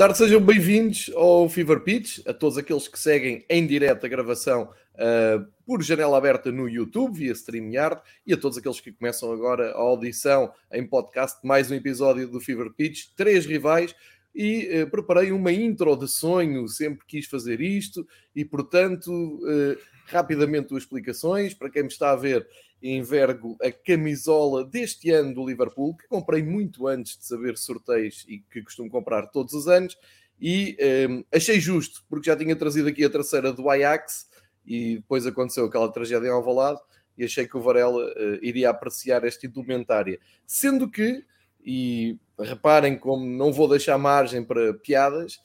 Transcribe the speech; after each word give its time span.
tarde, 0.00 0.16
sejam 0.16 0.40
bem-vindos 0.40 1.10
ao 1.14 1.46
Fever 1.46 1.80
Pitch, 1.80 2.20
a 2.26 2.32
todos 2.32 2.56
aqueles 2.56 2.88
que 2.88 2.98
seguem 2.98 3.44
em 3.50 3.66
direto 3.66 4.06
a 4.06 4.08
gravação 4.08 4.70
uh, 4.94 5.46
por 5.66 5.82
janela 5.82 6.16
aberta 6.16 6.50
no 6.50 6.66
YouTube, 6.66 7.18
via 7.18 7.34
StreamYard, 7.34 8.00
e 8.26 8.32
a 8.32 8.36
todos 8.38 8.56
aqueles 8.56 8.80
que 8.80 8.92
começam 8.92 9.30
agora 9.30 9.72
a 9.72 9.78
audição 9.78 10.54
em 10.72 10.86
podcast, 10.86 11.46
mais 11.46 11.70
um 11.70 11.74
episódio 11.74 12.26
do 12.26 12.40
Fever 12.40 12.70
Pitch, 12.70 13.08
três 13.14 13.44
rivais, 13.44 13.94
e 14.34 14.84
uh, 14.84 14.90
preparei 14.90 15.32
uma 15.32 15.52
intro 15.52 15.94
de 15.94 16.08
sonho, 16.08 16.66
sempre 16.66 17.04
quis 17.06 17.26
fazer 17.26 17.60
isto, 17.60 18.08
e 18.34 18.42
portanto, 18.42 19.12
uh, 19.12 19.76
rapidamente 20.06 20.68
duas 20.68 20.84
explicações, 20.84 21.52
para 21.52 21.68
quem 21.68 21.82
me 21.82 21.88
está 21.88 22.12
a 22.12 22.16
ver 22.16 22.48
envergo 22.82 23.56
a 23.62 23.70
camisola 23.70 24.64
deste 24.64 25.10
ano 25.10 25.34
do 25.34 25.46
Liverpool, 25.46 25.96
que 25.96 26.08
comprei 26.08 26.42
muito 26.42 26.86
antes 26.86 27.18
de 27.18 27.26
saber 27.26 27.58
sorteios 27.58 28.24
e 28.28 28.38
que 28.38 28.62
costumo 28.62 28.90
comprar 28.90 29.26
todos 29.26 29.52
os 29.52 29.68
anos, 29.68 29.96
e 30.40 30.76
um, 31.08 31.24
achei 31.30 31.60
justo, 31.60 32.02
porque 32.08 32.30
já 32.30 32.36
tinha 32.36 32.56
trazido 32.56 32.88
aqui 32.88 33.04
a 33.04 33.10
terceira 33.10 33.52
do 33.52 33.68
Ajax, 33.68 34.28
e 34.64 34.96
depois 34.96 35.26
aconteceu 35.26 35.66
aquela 35.66 35.92
tragédia 35.92 36.28
em 36.28 36.30
Alvalade, 36.30 36.80
e 37.18 37.24
achei 37.24 37.46
que 37.46 37.56
o 37.56 37.60
Varela 37.60 38.02
uh, 38.02 38.38
iria 38.40 38.70
apreciar 38.70 39.24
esta 39.24 39.46
indumentária. 39.46 40.18
Sendo 40.46 40.90
que, 40.90 41.22
e 41.62 42.18
reparem 42.38 42.96
como 42.96 43.26
não 43.26 43.52
vou 43.52 43.68
deixar 43.68 43.98
margem 43.98 44.42
para 44.42 44.72
piadas, 44.72 45.38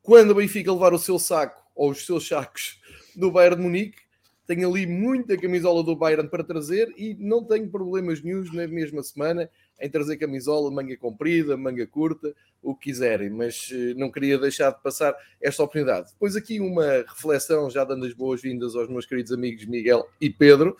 quando 0.00 0.30
o 0.30 0.34
Benfica 0.36 0.72
levar 0.72 0.94
o 0.94 0.98
seu 0.98 1.18
saco, 1.18 1.60
ou 1.74 1.90
os 1.90 2.06
seus 2.06 2.28
sacos, 2.28 2.80
do 3.16 3.30
Bayern 3.32 3.56
de 3.56 3.62
Munique, 3.62 4.05
tenho 4.46 4.70
ali 4.70 4.86
muita 4.86 5.36
camisola 5.36 5.82
do 5.82 5.96
Bayern 5.96 6.28
para 6.28 6.44
trazer 6.44 6.92
e 6.96 7.14
não 7.18 7.42
tenho 7.44 7.68
problemas 7.68 8.22
nenhums 8.22 8.52
na 8.52 8.66
mesma 8.66 9.02
semana 9.02 9.50
em 9.80 9.90
trazer 9.90 10.16
camisola, 10.16 10.70
manga 10.70 10.96
comprida, 10.96 11.56
manga 11.56 11.86
curta, 11.86 12.34
o 12.62 12.74
que 12.74 12.90
quiserem, 12.90 13.28
mas 13.28 13.68
eh, 13.72 13.94
não 13.94 14.10
queria 14.10 14.38
deixar 14.38 14.70
de 14.70 14.82
passar 14.82 15.14
esta 15.40 15.62
oportunidade. 15.62 16.12
Depois 16.12 16.36
aqui 16.36 16.60
uma 16.60 17.04
reflexão, 17.08 17.68
já 17.68 17.84
dando 17.84 18.06
as 18.06 18.14
boas-vindas 18.14 18.74
aos 18.74 18.88
meus 18.88 19.04
queridos 19.04 19.32
amigos 19.32 19.66
Miguel 19.66 20.08
e 20.20 20.30
Pedro. 20.30 20.76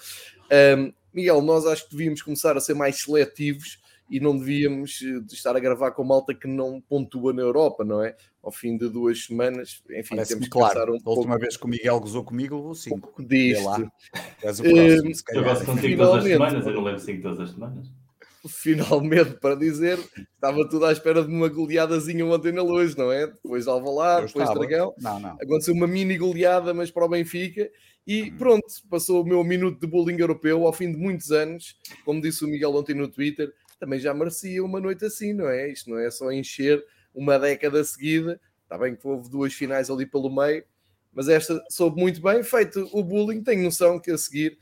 Um, 0.79 0.93
Miguel, 1.13 1.43
nós 1.43 1.67
acho 1.67 1.85
que 1.85 1.97
devíamos 1.97 2.23
começar 2.23 2.57
a 2.57 2.61
ser 2.61 2.75
mais 2.75 3.01
seletivos 3.01 3.81
e 4.09 4.21
não 4.21 4.37
devíamos 4.37 5.01
eh, 5.03 5.23
estar 5.33 5.57
a 5.57 5.61
gravar 5.61 5.91
com 5.91 6.05
malta 6.05 6.35
que 6.35 6.47
não 6.47 6.81
pontua 6.81 7.33
na 7.33 7.43
Europa, 7.43 7.85
não 7.85 8.03
é? 8.03 8.17
Ao 8.47 8.53
fim 8.53 8.77
de 8.79 8.89
duas 8.89 9.25
semanas, 9.25 9.83
enfim, 9.91 10.15
temos 10.23 10.45
que 10.45 10.49
claro. 10.49 10.75
pensar 10.75 10.91
um 10.93 10.95
a 10.95 11.01
pouco. 11.01 11.11
A 11.11 11.15
última 11.15 11.37
vez 11.37 11.57
que 11.57 11.65
o 11.65 11.69
Miguel 11.69 11.99
gozou 11.99 12.23
comigo, 12.23 12.55
levou 12.55 12.77
cinco. 12.77 12.97
Um 12.97 13.01
pouco 13.01 13.25
disto. 13.25 13.65
Lá. 13.65 13.93
És 14.41 14.61
o 14.61 14.63
próximo, 14.63 15.11
uh, 15.11 15.35
eu 15.35 15.43
gosto 15.43 15.65
contigo 15.67 15.97
todas 15.97 16.25
as 16.25 16.31
semanas, 16.31 16.67
eu 16.67 16.73
não 16.73 16.83
levo 16.85 16.99
cinco 17.01 17.23
todas 17.23 17.41
as 17.41 17.51
semanas. 17.51 17.91
Finalmente, 18.49 19.33
para 19.41 19.57
dizer, 19.57 19.99
estava 20.33 20.69
tudo 20.69 20.87
à 20.87 20.93
espera 20.93 21.25
de 21.25 21.29
uma 21.29 21.49
goleadazinha 21.49 22.25
ontem 22.25 22.53
na 22.53 22.63
luz, 22.63 22.95
não 22.95 23.11
é? 23.11 23.27
Depois 23.27 23.67
Alvalade, 23.67 24.29
depois 24.29 24.49
estava. 24.49 24.61
Dragão. 24.61 24.95
Não, 24.97 25.19
não. 25.19 25.31
Aconteceu 25.43 25.75
uma 25.75 25.89
mini 25.89 26.17
goleada, 26.17 26.73
mas 26.73 26.89
para 26.89 27.05
o 27.05 27.09
Benfica. 27.09 27.69
E 28.07 28.31
hum. 28.31 28.37
pronto, 28.39 28.67
passou 28.89 29.23
o 29.23 29.27
meu 29.27 29.43
minuto 29.43 29.81
de 29.81 29.89
bullying 29.89 30.21
europeu 30.21 30.65
ao 30.65 30.73
fim 30.73 30.93
de 30.93 30.97
muitos 30.97 31.33
anos. 31.33 31.77
Como 32.05 32.23
disse 32.23 32.45
o 32.45 32.49
Miguel 32.49 32.77
ontem 32.77 32.95
no 32.95 33.09
Twitter, 33.09 33.53
também 33.81 33.99
já 33.99 34.15
merecia 34.15 34.65
uma 34.65 34.79
noite 34.79 35.05
assim, 35.05 35.33
não 35.33 35.49
é? 35.49 35.69
Isto 35.69 35.91
não 35.91 35.99
é 35.99 36.09
só 36.13 36.31
encher 36.31 36.81
uma 37.17 37.39
década 37.39 37.83
seguida. 37.83 38.39
Está 38.63 38.77
bem 38.77 38.95
que 38.95 39.07
houve 39.07 39.31
duas 39.31 39.55
finais 39.55 39.89
ali 39.91 40.05
pelo 40.05 40.29
meio, 40.29 40.63
mas 41.13 41.29
esta 41.29 41.65
soube 41.71 42.01
muito 42.01 42.21
bem. 42.21 42.43
Feito 42.43 42.89
o 42.93 43.03
bullying, 43.03 43.43
tenho 43.43 43.65
noção 43.65 43.99
que 43.99 44.11
a 44.11 44.19
seguir, 44.19 44.59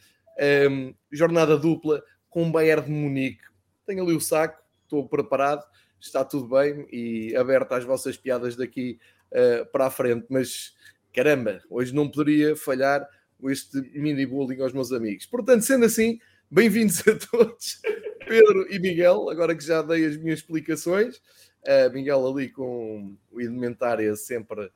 um, 0.70 0.94
jornada 1.10 1.58
dupla 1.58 2.02
com 2.30 2.48
o 2.48 2.52
Bayern 2.52 2.86
de 2.86 2.92
Munique. 2.92 3.42
Tenho 3.84 4.04
ali 4.04 4.14
o 4.14 4.20
saco, 4.20 4.62
estou 4.84 5.06
preparado, 5.08 5.64
está 6.00 6.24
tudo 6.24 6.48
bem 6.48 6.86
e 6.92 7.34
aberto 7.36 7.72
às 7.72 7.84
vossas 7.84 8.16
piadas 8.16 8.56
daqui 8.56 8.98
uh, 9.32 9.66
para 9.72 9.86
a 9.86 9.90
frente. 9.90 10.26
Mas 10.30 10.74
caramba, 11.12 11.60
hoje 11.68 11.94
não 11.94 12.08
poderia 12.08 12.54
falhar 12.54 13.06
este 13.44 13.80
mini 13.98 14.26
bullying 14.26 14.60
aos 14.60 14.72
meus 14.72 14.92
amigos. 14.92 15.26
Portanto, 15.26 15.62
sendo 15.62 15.84
assim, 15.84 16.18
bem-vindos 16.50 17.00
a 17.06 17.14
todos. 17.14 17.80
Pedro 18.26 18.66
e 18.72 18.78
Miguel, 18.78 19.28
agora 19.28 19.54
que 19.54 19.64
já 19.64 19.82
dei 19.82 20.06
as 20.06 20.16
minhas 20.16 20.38
explicações, 20.38 21.20
uh, 21.66 21.92
Miguel 21.92 22.26
ali 22.26 22.48
com 22.48 23.16
o 23.30 23.40
Elementária 23.40 24.14
sempre 24.16 24.66
uh, 24.66 24.70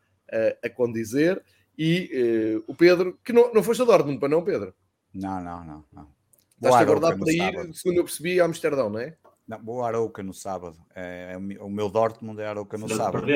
a 0.62 0.68
condizer, 0.68 1.42
e 1.76 2.58
uh, 2.58 2.64
o 2.66 2.74
Pedro, 2.74 3.18
que 3.24 3.32
não, 3.32 3.52
não 3.52 3.62
foste 3.62 3.82
a 3.82 3.84
Dortmund, 3.84 4.18
para 4.18 4.28
não, 4.28 4.42
Pedro? 4.42 4.74
Não, 5.14 5.40
não, 5.42 5.64
não. 5.64 5.84
não. 5.92 6.18
Estás 6.56 6.74
a 6.74 6.84
guardar 6.84 7.16
para 7.16 7.32
ir, 7.32 7.38
sábado. 7.38 7.74
segundo 7.74 7.96
eu 7.98 8.04
percebi, 8.04 8.40
a 8.40 8.44
Amsterdão, 8.44 8.90
não 8.90 8.98
é? 8.98 9.16
Não, 9.46 9.62
vou 9.62 9.82
a 9.82 9.86
Arouca 9.86 10.22
no 10.22 10.34
sábado. 10.34 10.76
É, 10.94 11.32
é, 11.34 11.62
o 11.62 11.70
meu 11.70 11.88
Dortmund 11.88 12.38
é 12.40 12.46
Arouca 12.46 12.76
no 12.76 12.88
sábado. 12.88 13.26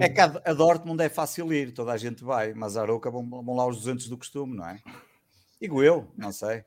É 0.00 0.08
que 0.08 0.20
a, 0.20 0.40
a, 0.44 0.52
Dortmund 0.54 1.02
é 1.02 1.08
fácil 1.08 1.52
ir, 1.52 1.72
toda 1.72 1.92
a 1.92 1.96
gente 1.98 2.24
vai, 2.24 2.54
mas 2.54 2.76
a 2.76 2.82
Arouca 2.82 3.10
vão, 3.10 3.28
vão 3.28 3.56
lá 3.56 3.66
os 3.66 3.78
200 3.78 4.08
do 4.08 4.16
costume, 4.16 4.56
não 4.56 4.66
é? 4.66 4.80
Digo 5.60 5.82
eu, 5.82 6.08
não 6.16 6.32
sei. 6.32 6.64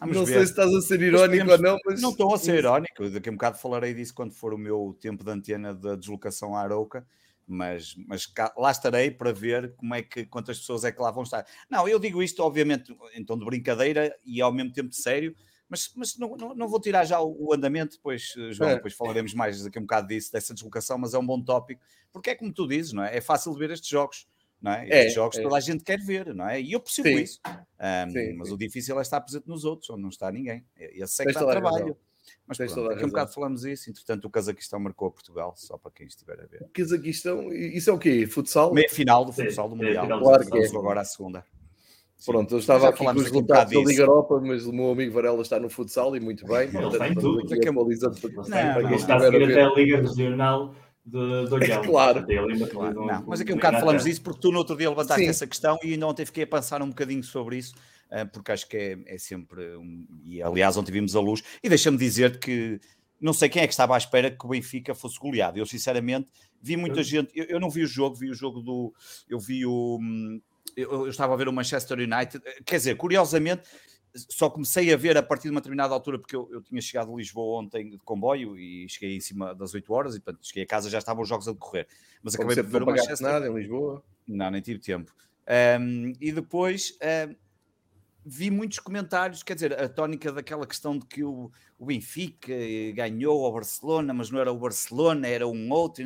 Vamos 0.00 0.16
não 0.16 0.24
ver. 0.24 0.34
sei 0.34 0.46
se 0.46 0.50
estás 0.50 0.74
a 0.74 0.80
ser 0.80 1.00
irónico 1.00 1.50
ou 1.50 1.58
não, 1.58 1.78
mas. 1.84 2.00
Não 2.00 2.10
estou 2.10 2.34
a 2.34 2.38
ser 2.38 2.58
irónico. 2.58 3.08
Daqui 3.08 3.28
a 3.28 3.32
um 3.32 3.36
bocado 3.36 3.58
falarei 3.58 3.94
disso 3.94 4.14
quando 4.14 4.32
for 4.32 4.52
o 4.52 4.58
meu 4.58 4.96
tempo 5.00 5.24
de 5.24 5.30
antena 5.30 5.74
da 5.74 5.94
deslocação 5.94 6.56
à 6.56 6.62
Arouca. 6.62 7.06
Mas, 7.46 7.94
mas 8.06 8.24
cá, 8.24 8.52
lá 8.56 8.70
estarei 8.70 9.10
para 9.10 9.32
ver 9.32 9.74
como 9.76 9.94
é 9.94 10.02
que, 10.02 10.24
quantas 10.24 10.58
pessoas 10.58 10.84
é 10.84 10.92
que 10.92 11.00
lá 11.00 11.10
vão 11.10 11.24
estar. 11.24 11.44
Não, 11.68 11.88
eu 11.88 11.98
digo 11.98 12.22
isto, 12.22 12.42
obviamente, 12.42 12.96
em 13.14 13.24
tom 13.24 13.36
de 13.36 13.44
brincadeira 13.44 14.16
e 14.24 14.40
ao 14.40 14.52
mesmo 14.52 14.72
tempo 14.72 14.88
de 14.88 14.96
sério, 14.96 15.34
mas, 15.68 15.90
mas 15.96 16.16
não, 16.16 16.36
não, 16.36 16.54
não 16.54 16.68
vou 16.68 16.80
tirar 16.80 17.04
já 17.04 17.20
o, 17.20 17.48
o 17.48 17.52
andamento, 17.52 17.96
depois, 17.96 18.32
João, 18.50 18.70
é. 18.70 18.74
depois 18.76 18.94
falaremos 18.94 19.34
mais 19.34 19.62
daqui 19.62 19.78
a 19.78 19.80
um 19.80 19.84
bocado 19.84 20.08
disso, 20.08 20.30
dessa 20.30 20.54
deslocação, 20.54 20.98
mas 20.98 21.14
é 21.14 21.18
um 21.18 21.26
bom 21.26 21.42
tópico, 21.42 21.80
porque 22.12 22.30
é 22.30 22.34
como 22.34 22.52
tu 22.52 22.68
dizes, 22.68 22.92
não 22.92 23.02
é? 23.02 23.16
É 23.16 23.20
fácil 23.20 23.52
de 23.52 23.58
ver 23.58 23.70
estes 23.70 23.88
jogos 23.88 24.26
não 24.62 24.72
é? 24.72 24.88
é 24.88 25.08
jogos 25.08 25.36
é. 25.36 25.42
toda 25.42 25.56
a 25.56 25.60
gente 25.60 25.82
quer 25.82 25.98
ver, 25.98 26.32
não 26.32 26.48
é? 26.48 26.60
E 26.60 26.72
eu 26.72 26.80
percebo 26.80 27.08
sim. 27.08 27.22
isso. 27.22 27.40
Um, 27.46 28.10
sim, 28.10 28.32
mas 28.34 28.48
sim. 28.48 28.54
o 28.54 28.56
difícil 28.56 28.98
é 28.98 29.02
estar 29.02 29.20
presente 29.20 29.48
nos 29.48 29.64
outros, 29.64 29.90
onde 29.90 30.02
não 30.02 30.08
está 30.08 30.30
ninguém. 30.30 30.64
Esse 30.76 31.22
é 31.22 31.26
que 31.26 31.32
dá 31.32 31.44
trabalho. 31.44 31.96
Mas 32.46 32.56
pronto, 32.56 32.88
daqui 32.88 33.02
a 33.02 33.06
um 33.06 33.08
bocado 33.08 33.32
falamos 33.32 33.64
isso. 33.64 33.90
Entretanto, 33.90 34.26
o 34.26 34.30
Cazaquistão 34.30 34.78
marcou 34.78 35.08
a 35.08 35.10
Portugal, 35.10 35.54
só 35.56 35.76
para 35.76 35.90
quem 35.90 36.06
estiver 36.06 36.40
a 36.40 36.46
ver. 36.46 36.62
O 36.62 36.68
Cazaquistão, 36.68 37.52
isso 37.52 37.90
é 37.90 37.92
o 37.92 37.98
quê? 37.98 38.26
Futsal? 38.28 38.72
Meia 38.72 38.88
final 38.88 39.24
do 39.24 39.32
futsal 39.32 39.68
do 39.68 39.74
Mundial. 39.74 40.06
Claro 40.06 40.48
que 40.48 40.58
é. 40.58 40.66
agora 40.66 41.00
a 41.00 41.04
segunda. 41.04 41.44
Pronto, 42.24 42.54
eu 42.54 42.58
estava 42.60 42.88
aqui 42.88 43.04
com 43.04 43.10
os 43.10 43.22
resultados 43.24 43.72
da 43.72 43.80
Liga 43.80 44.02
Europa, 44.02 44.40
mas 44.40 44.64
o 44.64 44.72
meu 44.72 44.92
amigo 44.92 45.12
Varela 45.12 45.42
está 45.42 45.58
no 45.58 45.68
futsal 45.68 46.14
e 46.14 46.20
muito 46.20 46.46
bem. 46.46 46.68
Ele 46.68 46.86
está 46.86 47.08
em 47.08 47.14
tudo. 47.14 47.52
Aqui 47.52 47.68
atualizando 47.68 48.20
para, 48.20 48.30
não, 48.30 48.44
para 48.44 48.88
quem 48.88 48.96
está 48.96 49.16
a 49.16 49.20
seguir 49.20 49.42
até 49.42 49.62
a 49.62 49.74
Liga 49.74 49.96
Regional 50.02 50.72
de, 51.04 51.46
de 51.48 51.54
olhar. 51.54 51.82
claro. 51.82 52.26
claro. 52.70 53.06
Não, 53.06 53.24
mas 53.26 53.40
aqui 53.40 53.52
um 53.52 53.56
bocado 53.56 53.80
falamos 53.80 54.04
disso 54.04 54.22
porque 54.22 54.40
tu 54.40 54.52
no 54.52 54.58
outro 54.58 54.76
dia 54.76 54.88
levantaste 54.88 55.22
Sim. 55.22 55.28
essa 55.28 55.46
questão 55.46 55.78
e 55.82 55.92
ainda 55.92 56.06
ontem 56.06 56.24
fiquei 56.24 56.44
a 56.44 56.46
pensar 56.46 56.82
um 56.82 56.88
bocadinho 56.88 57.22
sobre 57.22 57.58
isso, 57.58 57.74
eh, 58.10 58.24
porque 58.24 58.52
acho 58.52 58.68
que 58.68 58.76
é, 58.76 59.14
é 59.14 59.18
sempre. 59.18 59.76
Um, 59.76 60.06
e 60.24 60.42
aliás, 60.42 60.76
ontem 60.76 60.92
vimos 60.92 61.16
a 61.16 61.20
luz. 61.20 61.42
E 61.62 61.68
deixa-me 61.68 61.96
dizer 61.96 62.38
que 62.38 62.80
não 63.22 63.32
sei 63.32 63.48
quem 63.48 63.62
é 63.62 63.66
que 63.66 63.72
estava 63.72 63.94
à 63.94 63.98
espera 63.98 64.30
que 64.30 64.44
o 64.44 64.48
Benfica 64.48 64.94
fosse 64.96 65.18
goleado. 65.18 65.56
Eu, 65.56 65.64
sinceramente, 65.64 66.28
vi 66.60 66.76
muita 66.76 67.00
eu... 67.00 67.04
gente. 67.04 67.30
Eu, 67.34 67.44
eu, 67.44 67.60
não 67.60 67.70
vi 67.70 67.84
o 67.84 67.86
jogo, 67.86 68.16
vi 68.16 68.28
o 68.28 68.34
jogo 68.34 68.60
do. 68.60 68.92
Eu 69.28 69.38
vi 69.38 69.64
o. 69.64 69.98
Hum, 70.00 70.40
eu, 70.76 70.90
eu, 70.90 71.08
estava 71.08 71.32
a 71.32 71.36
ver 71.36 71.46
o 71.46 71.52
Manchester 71.52 71.98
United. 71.98 72.42
Quer 72.64 72.76
dizer, 72.76 72.96
curiosamente, 72.96 73.62
só 74.14 74.50
comecei 74.50 74.92
a 74.92 74.96
ver 74.96 75.16
a 75.16 75.22
partir 75.22 75.44
de 75.44 75.50
uma 75.50 75.60
determinada 75.60 75.94
altura, 75.94 76.18
porque 76.18 76.36
eu, 76.36 76.48
eu 76.52 76.60
tinha 76.60 76.80
chegado 76.80 77.12
a 77.12 77.16
Lisboa 77.16 77.60
ontem 77.60 77.90
de 77.90 77.98
comboio 77.98 78.58
e 78.58 78.88
cheguei 78.88 79.16
em 79.16 79.20
cima 79.20 79.54
das 79.54 79.74
8 79.74 79.92
horas 79.92 80.14
e 80.14 80.20
portanto 80.20 80.46
cheguei 80.46 80.64
a 80.64 80.66
casa 80.66 80.90
já 80.90 80.98
estavam 80.98 81.22
os 81.22 81.28
jogos 81.28 81.48
a 81.48 81.52
decorrer. 81.52 81.86
Mas 82.22 82.36
Como 82.36 82.50
acabei 82.50 82.64
por 82.64 82.70
ver 82.70 82.82
o 82.82 82.86
Manchester. 82.86 83.20
nada 83.20 83.48
em 83.48 83.54
Lisboa? 83.54 84.02
Não, 84.26 84.50
nem 84.50 84.60
tive 84.60 84.78
tempo. 84.78 85.14
Um, 85.80 86.12
e 86.20 86.30
depois 86.30 86.96
um, 87.28 87.34
vi 88.24 88.50
muitos 88.50 88.78
comentários, 88.78 89.42
quer 89.42 89.54
dizer, 89.54 89.80
a 89.80 89.88
tónica 89.88 90.30
daquela 90.30 90.66
questão 90.66 90.98
de 90.98 91.06
que 91.06 91.24
o, 91.24 91.50
o 91.78 91.86
Benfica 91.86 92.52
ganhou 92.94 93.44
ao 93.44 93.52
Barcelona, 93.52 94.12
mas 94.12 94.30
não 94.30 94.40
era 94.40 94.52
o 94.52 94.58
Barcelona, 94.58 95.26
era 95.26 95.46
um 95.46 95.72
outro. 95.72 96.04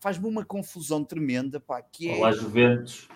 Faz-me 0.00 0.26
uma 0.26 0.44
confusão 0.44 1.04
tremenda. 1.04 1.60
Pá, 1.60 1.82
que 1.82 2.08
é... 2.08 2.16
Olá, 2.16 2.32
Juventus. 2.32 3.08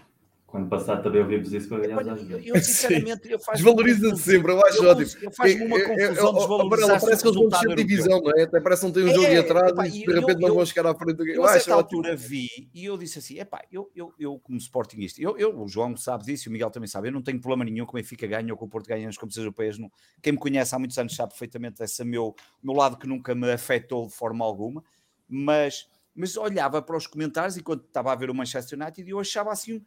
Quando 0.51 0.69
passar 0.69 1.01
também 1.01 1.23
ouvimos 1.23 1.53
isso 1.53 1.69
para 1.69 1.79
ganhar 1.79 2.01
as 2.01 2.29
Eu, 2.45 2.57
sinceramente, 2.61 3.31
eu 3.31 3.39
faço. 3.39 3.63
Desvaloriza-se 3.63 4.21
sempre, 4.21 4.51
eu 4.51 4.67
acho 4.67 4.85
ótimo. 4.85 5.23
Eu 5.23 5.31
faço 5.31 5.65
uma 5.65 5.81
confusão 5.81 6.35
desvalorizar 6.35 7.01
Parece 7.01 7.23
que 7.23 7.29
eles 7.29 7.39
vão 7.39 7.49
descer 7.49 7.77
divisão, 7.77 8.21
não 8.21 8.33
é? 8.37 8.43
Até 8.43 8.61
parece 8.61 8.81
que 8.81 8.87
não 8.87 8.93
tem 8.93 9.05
um 9.05 9.15
jogo 9.15 9.27
é, 9.27 9.39
atrás 9.39 9.95
e 9.95 10.05
de 10.05 10.13
repente 10.13 10.41
não 10.41 10.53
vão 10.53 10.67
chegar 10.67 10.91
à 10.91 10.95
frente. 10.95 11.23
Eu, 11.31 11.45
a 11.45 11.53
certa 11.53 11.75
altura 11.75 12.17
vi 12.17 12.49
e 12.75 12.85
eu 12.85 12.99
disse 12.99 13.21
assim: 13.21 13.39
epá, 13.39 13.63
eu, 13.71 13.93
eu, 13.95 14.13
eu 14.19 14.41
como 14.41 14.59
Sportingista, 14.59 15.23
eu, 15.23 15.39
eu, 15.39 15.57
o 15.57 15.69
João 15.69 15.97
sabe 15.97 16.25
disso 16.25 16.49
e 16.49 16.51
o 16.51 16.53
Miguel 16.53 16.71
também 16.71 16.89
sabe, 16.89 17.09
eu 17.09 17.13
não 17.13 17.23
tenho 17.23 17.41
problema 17.41 17.65
nenhum 17.65 17.87
com 17.87 17.97
o 17.97 18.01
Benfica 18.01 18.27
ganha 18.27 18.53
ou 18.53 18.59
com 18.59 18.65
o 18.65 18.69
Porto 18.69 18.89
ganha 18.89 19.07
nas 19.07 19.17
competições 19.17 19.45
europeias. 19.45 19.79
Não. 19.79 19.89
Quem 20.21 20.33
me 20.33 20.39
conhece 20.39 20.75
há 20.75 20.81
muitos 20.81 20.99
anos 20.99 21.15
sabe 21.15 21.31
perfeitamente 21.31 21.81
esse 21.81 22.05
meu, 22.05 22.35
meu 22.61 22.75
lado 22.75 22.97
que 22.97 23.07
nunca 23.07 23.37
me 23.37 23.53
afetou 23.53 24.09
de 24.09 24.15
forma 24.15 24.45
alguma, 24.45 24.83
mas, 25.29 25.87
mas 26.13 26.37
olhava 26.37 26.83
para 26.83 26.97
os 26.97 27.07
comentários 27.07 27.57
enquanto 27.57 27.85
estava 27.85 28.11
a 28.11 28.17
ver 28.17 28.31
o 28.31 28.35
Manchester 28.35 28.77
United 28.77 29.09
e 29.09 29.13
eu 29.13 29.21
achava 29.21 29.53
assim 29.53 29.81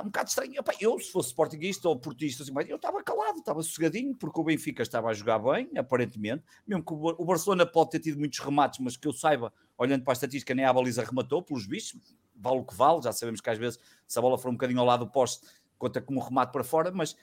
um 0.00 0.06
bocado 0.06 0.28
estranho. 0.28 0.54
Epá, 0.58 0.72
eu, 0.80 0.98
se 0.98 1.10
fosse 1.10 1.28
sportinguista 1.28 1.88
ou 1.88 1.98
portista, 1.98 2.42
assim, 2.42 2.52
eu 2.68 2.76
estava 2.76 3.02
calado, 3.02 3.38
estava 3.38 3.62
sossegadinho, 3.62 4.14
porque 4.14 4.40
o 4.40 4.44
Benfica 4.44 4.82
estava 4.82 5.08
a 5.08 5.12
jogar 5.12 5.38
bem, 5.38 5.70
aparentemente. 5.76 6.44
Mesmo 6.66 6.84
que 6.84 6.92
o 6.92 7.24
Barcelona 7.24 7.66
pode 7.66 7.90
ter 7.90 8.00
tido 8.00 8.18
muitos 8.18 8.38
remates, 8.38 8.78
mas 8.80 8.96
que 8.96 9.06
eu 9.06 9.12
saiba, 9.12 9.52
olhando 9.76 10.04
para 10.04 10.12
a 10.12 10.14
estatística, 10.14 10.54
nem 10.54 10.64
a 10.64 10.72
baliza 10.72 11.04
rematou, 11.04 11.42
pelos 11.42 11.66
bichos, 11.66 12.00
vale 12.34 12.58
o 12.58 12.64
que 12.64 12.74
vale, 12.74 13.02
já 13.02 13.12
sabemos 13.12 13.40
que 13.40 13.50
às 13.50 13.58
vezes, 13.58 13.78
se 14.06 14.18
a 14.18 14.22
bola 14.22 14.38
for 14.38 14.48
um 14.48 14.52
bocadinho 14.52 14.80
ao 14.80 14.86
lado 14.86 15.04
do 15.04 15.10
poste, 15.10 15.46
conta 15.78 16.00
como 16.00 16.20
um 16.20 16.22
remate 16.22 16.52
para 16.52 16.64
fora, 16.64 16.90
mas 16.90 17.16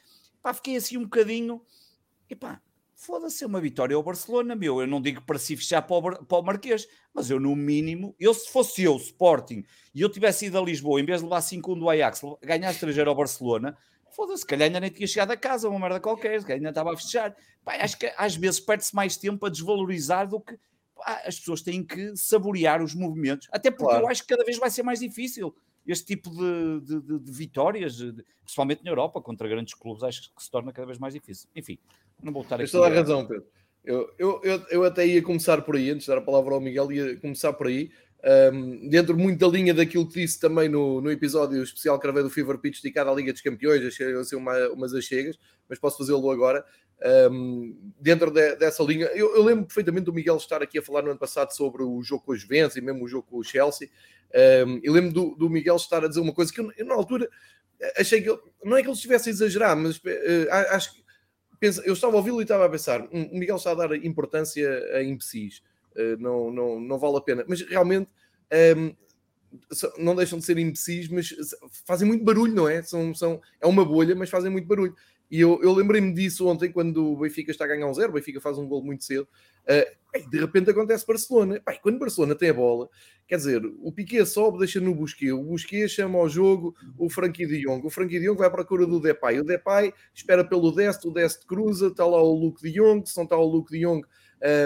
fiquei 0.54 0.76
assim 0.76 0.98
um 0.98 1.04
bocadinho, 1.04 1.62
e 2.30 2.36
pá, 2.36 2.62
foda-se, 3.00 3.44
é 3.44 3.48
uma 3.48 3.62
vitória 3.62 3.96
ao 3.96 4.04
Barcelona, 4.04 4.56
meu. 4.56 4.82
Eu 4.82 4.88
não 4.88 5.02
digo 5.02 5.22
para 5.22 5.40
se 5.40 5.56
fechar 5.56 5.82
para 5.82 5.96
o, 5.96 6.26
para 6.26 6.38
o 6.38 6.42
Marquês, 6.44 6.88
mas 7.14 7.30
eu, 7.30 7.40
no 7.40 7.56
mínimo, 7.56 8.14
eu 8.20 8.34
se 8.34 8.52
fosse 8.52 8.84
eu, 8.84 8.98
Sporting, 8.98 9.64
e 9.96 10.02
eu 10.02 10.10
tivesse 10.10 10.48
ido 10.48 10.60
a 10.60 10.62
Lisboa, 10.62 11.00
em 11.00 11.06
vez 11.06 11.20
de 11.20 11.26
levar 11.26 11.40
5-1 11.40 11.80
do 11.80 11.90
Ajax, 11.90 12.22
ganhar 12.44 12.72
estrangeiro 12.72 13.10
ao 13.10 13.16
Barcelona, 13.16 13.78
foda-se, 14.12 14.46
calhar 14.46 14.68
ainda 14.68 14.82
nem 14.82 14.90
tinha 14.90 15.08
chegado 15.08 15.32
a 15.32 15.38
casa, 15.38 15.70
uma 15.70 15.80
merda 15.80 16.00
qualquer, 16.00 16.44
que 16.44 16.52
ainda 16.52 16.70
estava 16.70 16.94
a 16.94 16.98
fechar. 16.98 17.34
Pá, 17.64 17.76
acho 17.76 17.98
que 17.98 18.14
às 18.18 18.36
vezes 18.36 18.60
perde-se 18.60 18.94
mais 18.94 19.16
tempo 19.16 19.46
a 19.46 19.50
desvalorizar 19.50 20.28
do 20.28 20.42
que 20.42 20.58
pá, 20.94 21.22
as 21.26 21.40
pessoas 21.40 21.62
têm 21.62 21.84
que 21.84 22.16
saborear 22.18 22.84
os 22.84 22.94
movimentos, 22.94 23.48
até 23.50 23.72
porque 23.72 23.86
claro. 23.86 24.04
eu 24.04 24.10
acho 24.10 24.24
que 24.24 24.28
cada 24.28 24.44
vez 24.44 24.58
vai 24.58 24.70
ser 24.70 24.84
mais 24.84 25.00
difícil 25.00 25.56
este 25.92 26.06
tipo 26.06 26.30
de, 26.30 26.82
de, 26.82 27.02
de, 27.02 27.20
de 27.20 27.32
vitórias, 27.32 27.98
principalmente 28.44 28.84
na 28.84 28.92
Europa, 28.92 29.22
contra 29.22 29.48
grandes 29.48 29.74
clubes, 29.74 30.04
acho 30.04 30.34
que 30.36 30.44
se 30.44 30.52
torna 30.52 30.72
cada 30.72 30.86
vez 30.86 31.00
mais 31.00 31.14
difícil. 31.14 31.50
Enfim, 31.56 31.80
não 32.22 32.32
vou 32.32 32.44
estar 32.44 32.62
aqui. 32.62 32.72
toda 32.72 32.88
a 32.88 32.94
razão, 32.94 33.26
Pedro. 33.26 33.46
Eu, 33.84 34.14
eu, 34.20 34.42
eu, 34.44 34.66
eu, 34.70 34.84
até 34.84 35.08
ia 35.08 35.22
começar 35.22 35.62
por 35.62 35.76
aí, 35.76 35.90
antes 35.90 36.04
de 36.04 36.12
dar 36.12 36.18
a 36.18 36.22
palavra 36.22 36.54
ao 36.54 36.62
Miguel, 36.62 36.92
ia 36.92 37.18
começar 37.18 37.54
por 37.54 37.68
aí. 37.68 37.92
Um, 38.54 38.90
dentro 38.90 39.18
muito 39.18 39.40
da 39.40 39.48
linha 39.48 39.74
daquilo 39.74 40.06
que 40.06 40.20
disse 40.20 40.38
também 40.38 40.68
no, 40.68 41.00
no 41.00 41.10
episódio 41.10 41.64
especial 41.64 41.98
que 41.98 42.04
gravei 42.04 42.22
do 42.22 42.30
Fever 42.30 42.58
Pitch 42.58 42.82
dedicado 42.82 43.10
à 43.10 43.14
Liga 43.16 43.32
dos 43.32 43.42
Campeões, 43.42 43.82
achei 43.86 44.14
assim 44.14 44.36
uma, 44.36 44.54
umas 44.70 44.94
achegas, 44.94 45.40
mas 45.70 45.80
posso 45.80 45.98
fazê-lo 45.98 46.30
agora. 46.30 46.64
Um, 47.32 47.94
dentro 48.00 48.30
de, 48.30 48.58
dessa 48.58 48.84
linha, 48.84 49.06
eu, 49.14 49.34
eu, 49.34 49.42
lembro 49.42 49.66
perfeitamente 49.66 50.06
do 50.06 50.14
Miguel 50.14 50.36
estar 50.36 50.62
aqui 50.62 50.80
a 50.80 50.82
falar 50.82 51.02
no 51.02 51.12
ano 51.12 51.20
passado 51.20 51.52
sobre 51.52 51.82
o 51.82 52.02
jogo 52.02 52.26
com 52.26 52.34
os 52.34 52.42
Juventus 52.42 52.76
e 52.76 52.82
mesmo 52.82 53.06
o 53.06 53.08
jogo 53.08 53.26
com 53.30 53.38
o 53.38 53.44
Chelsea. 53.44 53.90
Um, 54.66 54.80
eu 54.84 54.92
lembro 54.92 55.14
do, 55.14 55.36
do, 55.36 55.50
Miguel 55.50 55.78
estar 55.78 56.04
a 56.04 56.08
dizer 56.08 56.20
uma 56.20 56.34
coisa 56.34 56.52
que 56.52 56.60
eu, 56.60 56.72
eu 56.78 56.86
na 56.86 56.94
altura 56.94 57.30
achei 57.98 58.22
que 58.22 58.30
ele, 58.30 58.40
não 58.64 58.76
é 58.76 58.82
que 58.82 58.88
ele 58.88 58.96
estivesse 58.96 59.30
a 59.30 59.32
exagerar, 59.32 59.78
mas 59.78 59.98
uh, 59.98 60.50
acho 60.72 60.94
que 60.94 61.04
pensa, 61.60 61.82
eu 61.86 61.94
estava 61.94 62.14
a 62.14 62.18
ouvi-lo 62.18 62.42
e 62.42 62.44
estava 62.44 62.66
a 62.66 62.70
pensar: 62.70 63.02
o 63.02 63.10
um, 63.14 63.40
Miguel 63.40 63.56
está 63.56 63.72
a 63.72 63.76
dar 63.76 63.96
importância 63.96 64.68
a 64.94 65.02
imbecis, 65.02 65.64
uh, 65.96 66.20
não, 66.20 66.52
não, 66.52 66.80
não 66.80 67.00
vale 67.00 67.18
a 67.18 67.22
pena, 67.22 67.46
mas 67.48 67.62
realmente. 67.62 68.10
Um, 68.76 68.94
não 69.98 70.16
deixam 70.16 70.38
de 70.38 70.46
ser 70.46 70.60
imbecis, 70.60 71.08
mas 71.08 71.34
fazem 71.84 72.08
muito 72.08 72.24
barulho, 72.24 72.54
não 72.54 72.70
é? 72.70 72.84
São, 72.84 73.16
são, 73.16 73.42
é 73.60 73.66
uma 73.66 73.84
bolha, 73.84 74.16
mas 74.16 74.30
fazem 74.30 74.52
muito 74.52 74.68
barulho. 74.68 74.96
E 75.30 75.40
eu, 75.40 75.60
eu 75.62 75.74
lembrei-me 75.74 76.12
disso 76.14 76.48
ontem, 76.48 76.72
quando 76.72 77.14
o 77.14 77.18
Benfica 77.18 77.52
está 77.52 77.66
a 77.66 77.68
ganhar 77.68 77.88
um 77.88 77.94
zero, 77.94 78.10
o 78.10 78.14
Benfica 78.14 78.42
faz 78.42 78.58
um 78.58 78.68
gol 78.68 78.84
muito 78.84 79.04
cedo, 79.04 79.28
uh, 79.68 80.30
de 80.30 80.40
repente 80.40 80.72
acontece 80.72 81.06
Barcelona. 81.06 81.62
Pai, 81.64 81.80
quando 81.82 82.00
Barcelona 82.00 82.34
tem 82.34 82.50
a 82.50 82.54
bola, 82.54 82.90
quer 83.28 83.36
dizer, 83.36 83.62
o 83.80 83.92
Piquet 83.92 84.26
sobe, 84.26 84.58
deixa 84.58 84.80
no 84.80 84.96
Busquet, 84.96 85.32
o 85.32 85.44
Busquet 85.44 85.88
chama 85.88 86.18
ao 86.18 86.28
jogo 86.28 86.76
o 86.98 87.10
Frankie 87.10 87.46
de 87.46 87.62
Jong, 87.62 87.86
o 87.86 87.90
Frankie 87.92 88.20
de 88.20 88.26
Jong 88.26 88.38
vai 88.38 88.48
à 88.48 88.52
procura 88.52 88.88
do 88.88 89.00
Depay, 89.00 89.40
o 89.40 89.44
Depay 89.44 89.94
espera 90.14 90.44
pelo 90.44 90.72
Dest, 90.72 91.06
o 91.06 91.12
Dest 91.12 91.46
cruza, 91.46 91.88
está 91.88 92.06
lá 92.06 92.22
o 92.22 92.34
Luke 92.34 92.62
de 92.62 92.72
Jong, 92.72 93.08
se 93.08 93.16
não 93.16 93.26
está 93.26 93.38
o 93.38 93.46
Luke 93.46 93.72
de 93.72 93.86
Jong, 93.86 94.04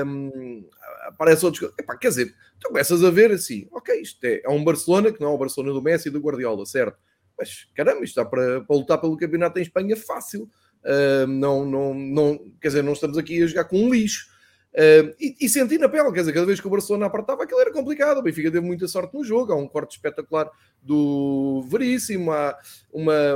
um, 0.06 0.66
aparece 1.08 1.46
outros. 1.46 1.74
Epá, 1.80 1.98
quer 1.98 2.10
dizer, 2.10 2.36
tu 2.60 2.68
começas 2.68 3.04
a 3.04 3.10
ver 3.10 3.32
assim, 3.32 3.68
ok, 3.72 4.00
isto 4.00 4.24
é, 4.24 4.42
é 4.44 4.50
um 4.50 4.64
Barcelona 4.64 5.12
que 5.12 5.20
não 5.20 5.32
é 5.32 5.34
o 5.34 5.38
Barcelona 5.38 5.74
do 5.74 5.82
Messi 5.82 6.08
e 6.08 6.12
do 6.12 6.20
Guardiola, 6.20 6.66
certo? 6.66 6.98
Mas 7.38 7.68
caramba, 7.74 8.04
isto 8.04 8.20
está 8.20 8.26
para, 8.26 8.62
para 8.62 8.76
lutar 8.76 9.00
pelo 9.00 9.18
campeonato 9.18 9.60
em 9.60 9.64
Espanha 9.64 9.96
fácil. 9.96 10.50
Uh, 10.84 11.26
não, 11.28 11.66
não, 11.66 11.94
não, 11.94 12.38
quer 12.62 12.68
dizer, 12.70 12.84
não 12.84 12.94
estamos 12.94 13.18
aqui 13.18 13.42
a 13.42 13.48
jogar 13.48 13.66
com 13.66 13.78
um 13.78 13.90
lixo. 13.90 14.32
Uh, 14.74 15.14
e, 15.20 15.36
e, 15.40 15.48
senti 15.48 15.78
na 15.78 15.88
pele, 15.88 16.12
quer 16.12 16.22
dizer, 16.22 16.34
cada 16.34 16.48
vez 16.48 16.60
que 16.60 16.66
o 16.66 16.70
Barcelona 16.70 17.06
apertava, 17.06 17.44
aquilo 17.44 17.60
era 17.60 17.72
complicado. 17.72 18.18
O 18.18 18.24
Benfica 18.24 18.52
teve 18.52 18.66
muita 18.66 18.88
sorte 18.88 19.14
no 19.14 19.24
jogo. 19.24 19.54
Há 19.54 19.56
um 19.56 19.68
corte 19.68 19.96
espetacular 19.96 20.50
do 20.82 21.64
Veríssimo, 21.70 22.32
há 22.32 22.58
uma, 22.92 23.36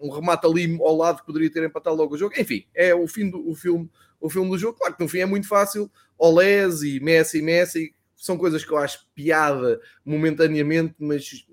um 0.00 0.10
remate 0.10 0.46
ali 0.46 0.78
ao 0.80 0.96
lado 0.96 1.18
que 1.20 1.26
poderia 1.26 1.50
ter 1.50 1.64
empatado 1.64 1.96
logo 1.96 2.14
o 2.14 2.18
jogo. 2.18 2.34
Enfim, 2.38 2.64
é 2.74 2.94
o 2.94 3.06
fim 3.08 3.28
do 3.28 3.48
o 3.48 3.54
filme, 3.54 3.90
o 4.20 4.30
filme 4.30 4.50
do 4.50 4.58
jogo. 4.58 4.78
Claro 4.78 4.94
que 4.96 5.02
no 5.02 5.08
fim 5.08 5.18
é 5.18 5.26
muito 5.26 5.48
fácil. 5.48 5.90
Olés 6.16 6.82
e 6.82 7.00
Messi 7.00 7.42
Messi 7.42 7.94
são 8.16 8.38
coisas 8.38 8.64
que 8.64 8.70
eu 8.70 8.78
acho 8.78 9.04
piada 9.16 9.80
momentaneamente, 10.04 10.94
mas 10.96 11.44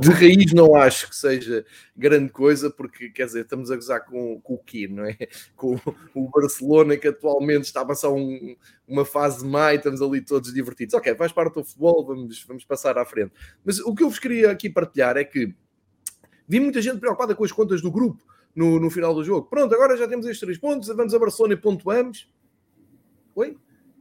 de 0.00 0.10
raiz 0.10 0.52
não 0.52 0.74
acho 0.74 1.08
que 1.08 1.16
seja 1.16 1.64
grande 1.94 2.32
coisa, 2.32 2.70
porque 2.70 3.10
quer 3.10 3.26
dizer, 3.26 3.42
estamos 3.42 3.70
a 3.70 3.76
gozar 3.76 4.04
com, 4.06 4.40
com 4.40 4.54
o 4.54 4.58
Ki, 4.58 4.88
não 4.88 5.04
é? 5.04 5.16
Com 5.54 5.78
o 6.14 6.28
Barcelona 6.30 6.96
que 6.96 7.08
atualmente 7.08 7.64
está 7.64 7.82
a 7.82 7.84
passar 7.84 8.08
um, 8.08 8.56
uma 8.88 9.04
fase 9.04 9.46
má 9.46 9.72
e 9.72 9.76
estamos 9.76 10.00
ali 10.00 10.22
todos 10.22 10.52
divertidos. 10.52 10.94
Ok, 10.94 11.14
faz 11.14 11.32
parte 11.32 11.54
do 11.54 11.64
futebol, 11.64 12.06
vamos, 12.06 12.42
vamos 12.44 12.64
passar 12.64 12.96
à 12.96 13.04
frente. 13.04 13.32
Mas 13.64 13.78
o 13.80 13.94
que 13.94 14.02
eu 14.02 14.08
vos 14.08 14.18
queria 14.18 14.50
aqui 14.50 14.70
partilhar 14.70 15.16
é 15.16 15.24
que 15.24 15.54
vi 16.48 16.58
muita 16.58 16.80
gente 16.80 16.98
preocupada 16.98 17.34
com 17.34 17.44
as 17.44 17.52
contas 17.52 17.82
do 17.82 17.90
grupo 17.90 18.24
no, 18.54 18.80
no 18.80 18.90
final 18.90 19.14
do 19.14 19.22
jogo. 19.22 19.48
Pronto, 19.48 19.74
agora 19.74 19.96
já 19.96 20.08
temos 20.08 20.24
estes 20.26 20.40
três 20.40 20.58
pontos, 20.58 20.88
vamos 20.88 21.14
a 21.14 21.18
Barcelona 21.18 21.54
e 21.54 21.56
pontuamos. 21.56 22.32
Oi? 23.34 23.56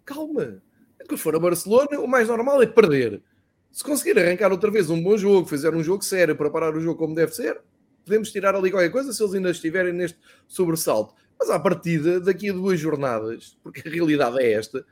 Calma. 0.05 0.61
Quando 1.07 1.19
for 1.19 1.35
a 1.35 1.39
Barcelona, 1.39 1.99
o 1.99 2.07
mais 2.07 2.27
normal 2.27 2.61
é 2.61 2.65
perder 2.65 3.21
se 3.71 3.83
conseguir 3.83 4.17
arrancar 4.19 4.51
outra 4.51 4.71
vez 4.71 4.89
um 4.89 5.01
bom 5.01 5.17
jogo, 5.17 5.47
fazer 5.47 5.73
um 5.75 5.83
jogo 5.83 6.03
sério, 6.03 6.35
preparar 6.35 6.75
o 6.75 6.81
jogo 6.81 6.97
como 6.97 7.15
deve 7.15 7.33
ser, 7.33 7.61
podemos 8.03 8.31
tirar 8.31 8.55
ali 8.55 8.71
qualquer 8.71 8.89
coisa 8.89 9.13
se 9.13 9.21
eles 9.21 9.33
ainda 9.33 9.51
estiverem 9.51 9.93
neste 9.93 10.17
sobressalto. 10.47 11.13
Mas 11.39 11.49
à 11.49 11.59
partida, 11.59 12.19
daqui 12.19 12.49
a 12.49 12.53
duas 12.53 12.79
jornadas, 12.79 13.57
porque 13.63 13.87
a 13.87 13.91
realidade 13.91 14.39
é 14.39 14.53
esta, 14.53 14.85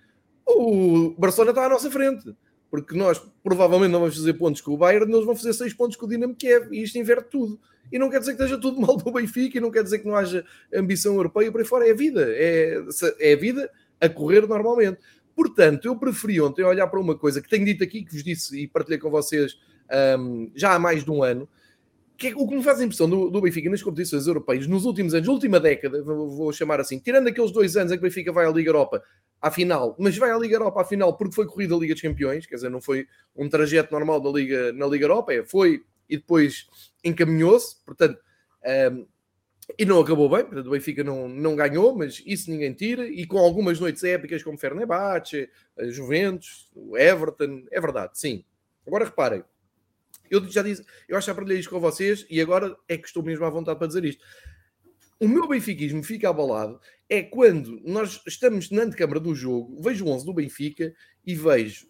o 0.45 1.13
Barcelona 1.17 1.51
está 1.51 1.65
à 1.65 1.69
nossa 1.69 1.91
frente. 1.91 2.35
Porque 2.69 2.97
nós 2.97 3.21
provavelmente 3.41 3.91
não 3.91 4.01
vamos 4.01 4.17
fazer 4.17 4.33
pontos 4.33 4.61
com 4.61 4.73
o 4.73 4.77
Bayern, 4.77 5.11
eles 5.11 5.25
vão 5.25 5.35
fazer 5.35 5.53
seis 5.53 5.73
pontos 5.73 5.95
com 5.95 6.05
o 6.05 6.09
Dinamo 6.09 6.35
Kiev 6.35 6.67
e 6.73 6.83
isto 6.83 6.97
inverte 6.97 7.29
tudo. 7.29 7.59
E 7.89 7.97
não 7.97 8.09
quer 8.09 8.19
dizer 8.19 8.35
que 8.35 8.43
esteja 8.43 8.59
tudo 8.59 8.81
mal 8.81 8.97
do 8.97 9.09
Benfica 9.09 9.57
e 9.57 9.61
não 9.61 9.71
quer 9.71 9.83
dizer 9.83 9.99
que 9.99 10.07
não 10.07 10.15
haja 10.15 10.45
ambição 10.73 11.15
europeia 11.15 11.49
por 11.49 11.61
aí 11.61 11.65
fora. 11.65 11.87
É 11.87 11.91
a 11.91 11.95
vida. 11.95 12.25
É, 12.27 12.83
é 13.19 13.33
a 13.33 13.37
vida 13.37 13.71
a 14.01 14.09
correr 14.09 14.45
normalmente. 14.45 14.99
Portanto, 15.37 15.85
eu 15.85 15.95
preferi 15.95 16.41
ontem 16.41 16.63
olhar 16.63 16.87
para 16.87 16.99
uma 16.99 17.15
coisa 17.15 17.39
que 17.39 17.47
tenho 17.47 17.63
dito 17.63 17.83
aqui, 17.83 18.03
que 18.03 18.11
vos 18.11 18.23
disse 18.23 18.59
e 18.59 18.67
partilhei 18.67 18.97
com 18.97 19.11
vocês 19.11 19.55
um, 20.19 20.49
já 20.55 20.73
há 20.73 20.79
mais 20.79 21.05
de 21.05 21.11
um 21.11 21.21
ano, 21.21 21.47
que 22.17 22.29
é 22.29 22.33
o 22.35 22.47
que 22.47 22.55
me 22.55 22.63
faz 22.63 22.79
a 22.79 22.83
impressão 22.83 23.07
do, 23.07 23.29
do, 23.29 23.39
Benfica 23.39 23.69
nas 23.69 23.83
competições 23.83 24.25
europeias, 24.25 24.65
nos 24.65 24.83
últimos 24.83 25.13
anos, 25.13 25.27
última 25.27 25.59
década, 25.59 26.01
vou, 26.01 26.27
vou, 26.27 26.51
chamar 26.51 26.79
assim, 26.79 26.97
tirando 26.97 27.27
aqueles 27.27 27.51
dois 27.51 27.77
anos 27.77 27.91
em 27.91 27.97
que 27.97 27.99
o 27.99 28.09
Benfica 28.09 28.31
vai 28.31 28.47
à 28.47 28.49
Liga 28.49 28.69
Europa 28.71 29.03
à 29.39 29.51
final, 29.51 29.95
mas 29.99 30.17
vai 30.17 30.31
à 30.31 30.37
Liga 30.39 30.55
Europa 30.55 30.81
à 30.81 30.83
final 30.83 31.15
porque 31.15 31.35
foi 31.35 31.45
corrida 31.45 31.75
a 31.75 31.77
Liga 31.77 31.93
dos 31.93 32.01
Campeões, 32.01 32.47
quer 32.47 32.55
dizer, 32.55 32.69
não 32.71 32.81
foi 32.81 33.05
um 33.35 33.47
trajeto 33.47 33.93
normal 33.93 34.19
da 34.19 34.31
Liga, 34.31 34.73
na 34.73 34.87
Liga 34.87 35.05
Europa, 35.05 35.33
é, 35.33 35.45
foi 35.45 35.83
e 36.09 36.17
depois 36.17 36.65
encaminhou-se, 37.03 37.75
portanto, 37.85 38.19
um, 38.91 39.05
e 39.77 39.85
não 39.85 39.99
acabou 39.99 40.29
bem, 40.29 40.45
o 40.59 40.69
Benfica 40.69 41.03
não, 41.03 41.27
não 41.27 41.55
ganhou, 41.55 41.95
mas 41.97 42.21
isso 42.25 42.49
ninguém 42.49 42.73
tira. 42.73 43.07
E 43.07 43.25
com 43.25 43.37
algumas 43.37 43.79
noites 43.79 44.03
épicas 44.03 44.43
como 44.43 44.57
Fernebache, 44.57 45.49
Juventus, 45.89 46.69
o 46.73 46.97
Everton, 46.97 47.65
é 47.71 47.81
verdade, 47.81 48.17
sim. 48.17 48.45
Agora 48.85 49.05
reparem, 49.05 49.43
eu 50.29 50.47
já 50.49 50.61
disse, 50.61 50.85
eu 51.07 51.17
acho 51.17 51.27
que 51.27 51.35
partilhei 51.35 51.59
isto 51.59 51.69
com 51.69 51.79
vocês 51.79 52.25
e 52.29 52.39
agora 52.39 52.75
é 52.87 52.97
que 52.97 53.07
estou 53.07 53.23
mesmo 53.23 53.45
à 53.45 53.49
vontade 53.49 53.77
para 53.77 53.87
dizer 53.87 54.05
isto. 54.05 54.23
O 55.19 55.27
meu 55.27 55.47
benfiquismo 55.47 56.03
fica 56.03 56.29
abalado 56.29 56.79
é 57.09 57.23
quando 57.23 57.81
nós 57.83 58.21
estamos 58.27 58.69
na 58.69 58.83
antecâmara 58.83 59.19
do 59.19 59.33
jogo, 59.33 59.81
vejo 59.81 60.05
o 60.05 60.09
11 60.09 60.25
do 60.25 60.33
Benfica 60.33 60.93
e 61.25 61.33
vejo 61.33 61.87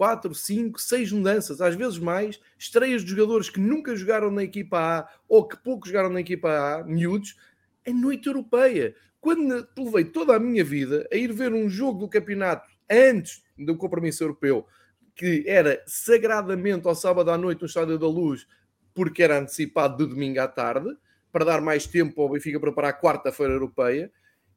4, 0.00 0.34
5, 0.34 0.80
6 0.80 1.12
mudanças, 1.12 1.60
às 1.60 1.74
vezes 1.74 1.98
mais, 1.98 2.40
estreias 2.58 3.04
de 3.04 3.10
jogadores 3.10 3.50
que 3.50 3.60
nunca 3.60 3.94
jogaram 3.94 4.30
na 4.30 4.42
equipa 4.42 4.78
A 4.78 5.08
ou 5.28 5.46
que 5.46 5.58
pouco 5.58 5.86
jogaram 5.86 6.08
na 6.08 6.22
equipa 6.22 6.48
A, 6.48 6.84
miúdos, 6.84 7.36
em 7.84 7.92
noite 7.92 8.26
europeia. 8.26 8.96
Quando 9.20 9.68
levei 9.76 10.06
toda 10.06 10.34
a 10.34 10.40
minha 10.40 10.64
vida 10.64 11.06
a 11.12 11.16
ir 11.16 11.30
ver 11.34 11.52
um 11.52 11.68
jogo 11.68 11.98
do 11.98 12.08
campeonato 12.08 12.66
antes 12.90 13.44
do 13.58 13.76
compromisso 13.76 14.24
europeu, 14.24 14.66
que 15.14 15.44
era 15.46 15.82
sagradamente 15.86 16.88
ao 16.88 16.94
sábado 16.94 17.30
à 17.30 17.36
noite 17.36 17.60
no 17.60 17.66
Estádio 17.66 17.98
da 17.98 18.08
Luz, 18.08 18.46
porque 18.94 19.22
era 19.22 19.38
antecipado 19.38 19.98
de 19.98 20.14
domingo 20.14 20.40
à 20.40 20.48
tarde, 20.48 20.96
para 21.30 21.44
dar 21.44 21.60
mais 21.60 21.86
tempo 21.86 22.22
ao 22.22 22.30
Benfica 22.30 22.58
preparar 22.58 22.92
a 22.92 22.98
quarta-feira 22.98 23.52
europeia, 23.52 24.10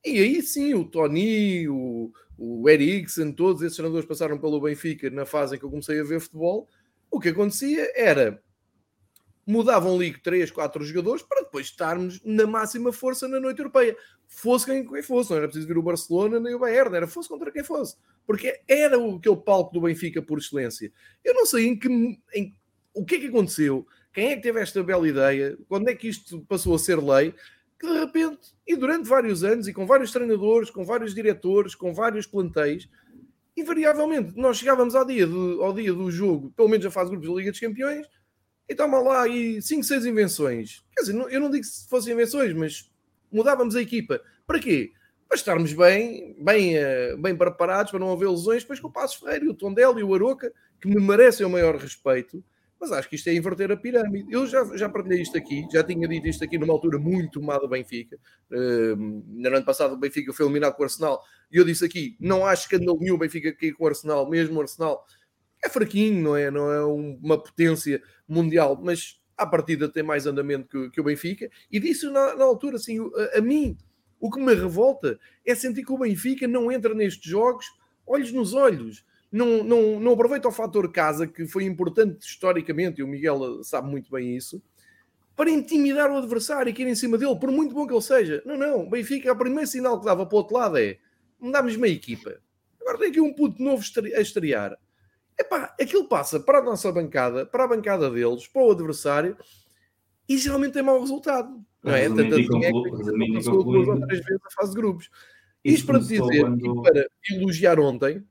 e 0.06 0.20
aí 0.20 0.42
sim, 0.42 0.74
o 0.74 0.84
Tony, 0.86 1.68
o, 1.68 2.12
o 2.38 2.70
Eriksen, 2.70 3.32
todos 3.32 3.62
esses 3.62 3.76
treinadores 3.76 4.08
passaram 4.08 4.38
pelo 4.38 4.60
Benfica 4.60 5.10
na 5.10 5.26
fase 5.26 5.56
em 5.56 5.60
que 5.60 5.66
eu 5.66 5.70
comecei 5.70 6.00
a 6.00 6.04
ver 6.04 6.20
futebol. 6.20 6.68
O 7.10 7.20
que 7.20 7.30
acontecia 7.30 7.92
era 7.96 8.42
mudavam 9.46 9.96
ali 9.96 10.18
3, 10.18 10.52
4 10.52 10.84
jogadores 10.86 11.22
para 11.22 11.42
depois 11.42 11.68
estarmos 11.68 12.22
na 12.24 12.48
máxima 12.48 12.92
força 12.92 13.28
na 13.28 13.40
noite 13.40 13.60
europeia. 13.60 13.96
Fosse 14.28 14.66
quem, 14.66 14.88
quem 14.88 15.04
fosse, 15.04 15.30
não 15.30 15.38
era 15.38 15.48
preciso 15.48 15.68
vir 15.68 15.78
o 15.78 15.84
Barcelona 15.84 16.40
nem 16.40 16.56
o 16.56 16.60
Bayern, 16.60 16.96
era 16.96 17.08
fosse 17.08 17.30
contra 17.30 17.52
quem 17.52 17.64
fosse. 17.64 17.96
Porque 18.26 18.62
era 18.68 18.98
o, 18.98 19.18
aquele 19.18 19.38
palco 19.38 19.74
do 19.74 19.82
Benfica 19.82 20.22
por 20.22 20.40
excelência. 20.40 20.92
Eu 21.24 21.34
não 21.34 21.46
sei 21.46 21.68
em 21.68 21.78
que, 21.78 21.88
em, 22.34 22.56
o 22.94 23.06
que 23.06 23.16
é 23.16 23.20
que 23.20 23.28
aconteceu, 23.28 23.86
quem 24.14 24.32
é 24.32 24.36
que 24.36 24.44
teve 24.44 24.60
esta 24.62 24.82
bela 24.84 25.08
ideia, 25.08 25.58
quando 25.68 25.90
é 25.90 25.96
que 25.96 26.08
isto 26.08 26.42
passou 26.48 26.76
a 26.76 26.80
ser 26.80 27.00
lei, 27.00 27.34
que 27.84 27.92
de 27.92 28.00
repente, 28.00 28.56
e 28.66 28.78
durante 28.78 29.10
vários 29.10 29.44
anos, 29.44 29.68
e 29.68 29.74
com 29.74 29.86
vários 29.86 30.10
treinadores, 30.10 30.70
com 30.70 30.86
vários 30.86 31.14
diretores, 31.14 31.76
com 31.76 31.94
vários 31.94 32.26
plantéis, 32.26 32.88
invariavelmente, 33.58 34.38
nós 34.38 34.58
chegávamos 34.58 34.96
ao 34.96 35.06
dia, 35.06 35.28
do, 35.28 35.62
ao 35.62 35.74
dia 35.74 35.94
do 35.94 36.10
jogo, 36.10 36.50
pelo 36.56 36.70
menos 36.70 36.92
fase 36.94 37.10
de 37.10 37.18
grupos 37.18 37.30
da 37.30 37.36
Liga 37.36 37.52
dos 37.52 37.60
Campeões, 37.60 38.08
e 38.70 38.74
toma 38.74 39.02
lá 39.02 39.24
aí 39.24 39.62
5, 39.62 39.84
6 39.84 40.06
invenções. 40.06 40.82
Quer 40.96 41.02
dizer, 41.02 41.28
eu 41.30 41.42
não 41.42 41.52
digo 41.52 41.66
que 41.66 41.90
fossem 41.90 42.14
invenções, 42.14 42.54
mas 42.54 42.90
mudávamos 43.30 43.76
a 43.76 43.82
equipa. 43.82 44.22
Para 44.48 44.60
quê? 44.60 44.94
Para 45.28 45.36
estarmos 45.36 45.74
bem, 45.74 46.38
bem, 46.40 46.78
eh, 46.78 47.18
bem 47.18 47.36
preparados, 47.36 47.92
para 47.92 48.00
não 48.00 48.14
haver 48.14 48.30
lesões, 48.30 48.64
depois 48.64 48.80
com 48.80 48.88
o 48.88 48.94
Passos 48.94 49.18
Ferreira 49.18 49.50
o 49.50 49.54
Tondela 49.54 50.00
e 50.00 50.04
o 50.04 50.16
Aroca, 50.16 50.54
que 50.80 50.88
me 50.88 51.02
merecem 51.02 51.46
o 51.46 51.50
maior 51.50 51.76
respeito, 51.76 52.42
mas 52.84 52.92
acho 52.92 53.08
que 53.08 53.16
isto 53.16 53.30
é 53.30 53.34
inverter 53.34 53.72
a 53.72 53.78
pirâmide. 53.78 54.30
Eu 54.30 54.46
já, 54.46 54.66
já 54.76 54.90
partilhei 54.90 55.22
isto 55.22 55.38
aqui, 55.38 55.66
já 55.72 55.82
tinha 55.82 56.06
dito 56.06 56.28
isto 56.28 56.44
aqui 56.44 56.58
numa 56.58 56.74
altura 56.74 57.00
muito 57.00 57.42
má 57.42 57.58
do 57.58 57.66
Benfica. 57.66 58.20
Uh, 58.52 59.24
no 59.26 59.48
ano 59.48 59.64
passado 59.64 59.94
o 59.94 59.98
Benfica 59.98 60.34
foi 60.34 60.46
eliminado 60.46 60.76
com 60.76 60.82
o 60.82 60.84
Arsenal 60.84 61.24
e 61.50 61.56
eu 61.56 61.64
disse 61.64 61.86
aqui, 61.86 62.18
não 62.20 62.46
acho 62.46 62.68
que 62.68 62.78
nenhum 62.78 63.16
o 63.16 63.18
Benfica 63.18 63.54
cair 63.54 63.72
com 63.72 63.86
o 63.86 63.88
Arsenal, 63.88 64.30
mesmo 64.30 64.58
o 64.58 64.62
Arsenal 64.62 65.06
é 65.64 65.70
fraquinho, 65.70 66.22
não 66.22 66.36
é, 66.36 66.52
não 66.52 66.70
é 66.70 66.84
uma 66.84 67.42
potência 67.42 68.04
mundial, 68.28 68.78
mas 68.84 69.22
à 69.38 69.46
partida 69.46 69.88
tem 69.88 70.04
mais 70.04 70.28
andamento 70.28 70.68
que, 70.68 70.90
que 70.90 71.00
o 71.00 71.06
Benfica. 71.06 71.50
E 71.72 71.80
disse 71.80 72.10
na, 72.10 72.36
na 72.36 72.44
altura, 72.44 72.76
assim, 72.76 73.00
a, 73.00 73.38
a 73.38 73.42
mim, 73.42 73.78
o 74.20 74.30
que 74.30 74.42
me 74.42 74.54
revolta 74.54 75.18
é 75.46 75.56
sentir 75.56 75.86
que 75.86 75.94
o 75.94 75.98
Benfica 75.98 76.50
não 76.50 76.70
entra 76.70 76.94
nestes 76.94 77.32
jogos 77.32 77.66
olhos 78.06 78.34
nos 78.34 78.54
olhos 78.54 79.06
não, 79.34 79.64
não, 79.64 80.00
não 80.00 80.14
aproveita 80.14 80.48
o 80.48 80.52
fator 80.52 80.92
casa, 80.92 81.26
que 81.26 81.48
foi 81.48 81.64
importante 81.64 82.24
historicamente, 82.24 83.02
e 83.02 83.04
o 83.04 83.08
Miguel 83.08 83.64
sabe 83.64 83.90
muito 83.90 84.12
bem 84.12 84.38
isso, 84.38 84.62
para 85.36 85.50
intimidar 85.50 86.12
o 86.12 86.18
adversário 86.18 86.72
e 86.72 86.82
ir 86.82 86.88
em 86.88 86.94
cima 86.94 87.18
dele, 87.18 87.36
por 87.40 87.52
muito 87.52 87.74
bom 87.74 87.88
que 87.88 87.94
ele 87.94 88.02
seja. 88.02 88.44
Não, 88.46 88.56
não, 88.56 88.88
Benfica, 88.88 89.34
o 89.34 89.36
primeiro 89.36 89.68
sinal 89.68 90.00
que 90.00 90.06
dava 90.06 90.24
para 90.28 90.36
o 90.36 90.38
outro 90.38 90.56
lado 90.56 90.78
é 90.78 91.00
mandámos 91.40 91.76
uma 91.76 91.88
equipa. 91.88 92.40
Agora 92.80 93.00
tem 93.00 93.10
aqui 93.10 93.20
um 93.20 93.34
puto 93.34 93.60
novo 93.62 93.84
a 94.16 94.22
estrear. 94.22 94.78
Epá, 95.40 95.74
aquilo 95.82 96.08
passa 96.08 96.40
para 96.40 96.60
a 96.60 96.64
nossa 96.64 96.92
bancada, 96.92 97.44
para 97.44 97.64
a 97.64 97.68
bancada 97.68 98.12
deles, 98.12 98.48
para 98.48 98.62
o 98.62 98.72
adversário, 98.72 99.36
e 100.30 100.38
geralmente 100.38 100.74
tem 100.74 100.84
mau 100.84 101.00
resultado. 101.00 101.60
Não 101.84 101.92
é? 101.92 102.08
Tanto 102.08 102.36
assim 102.36 102.64
é 102.64 102.72
que 102.72 103.34
passou 103.34 103.64
duas 103.64 103.88
ou 103.88 104.00
três 104.06 104.24
vezes 104.24 104.42
a 104.46 104.52
fase 104.52 104.70
de 104.70 104.76
grupos. 104.80 105.10
Isto 105.64 105.88
para 105.88 105.98
dizer 105.98 106.22
e 106.22 106.82
para 106.84 107.08
elogiar 107.32 107.80
ontem 107.80 108.24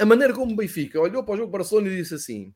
a 0.00 0.06
maneira 0.06 0.32
como 0.32 0.52
o 0.52 0.56
Benfica 0.56 1.00
olhou 1.00 1.22
para 1.22 1.34
o 1.34 1.36
jogo 1.36 1.52
Barcelona 1.52 1.88
e 1.88 1.96
disse 1.96 2.14
assim: 2.14 2.54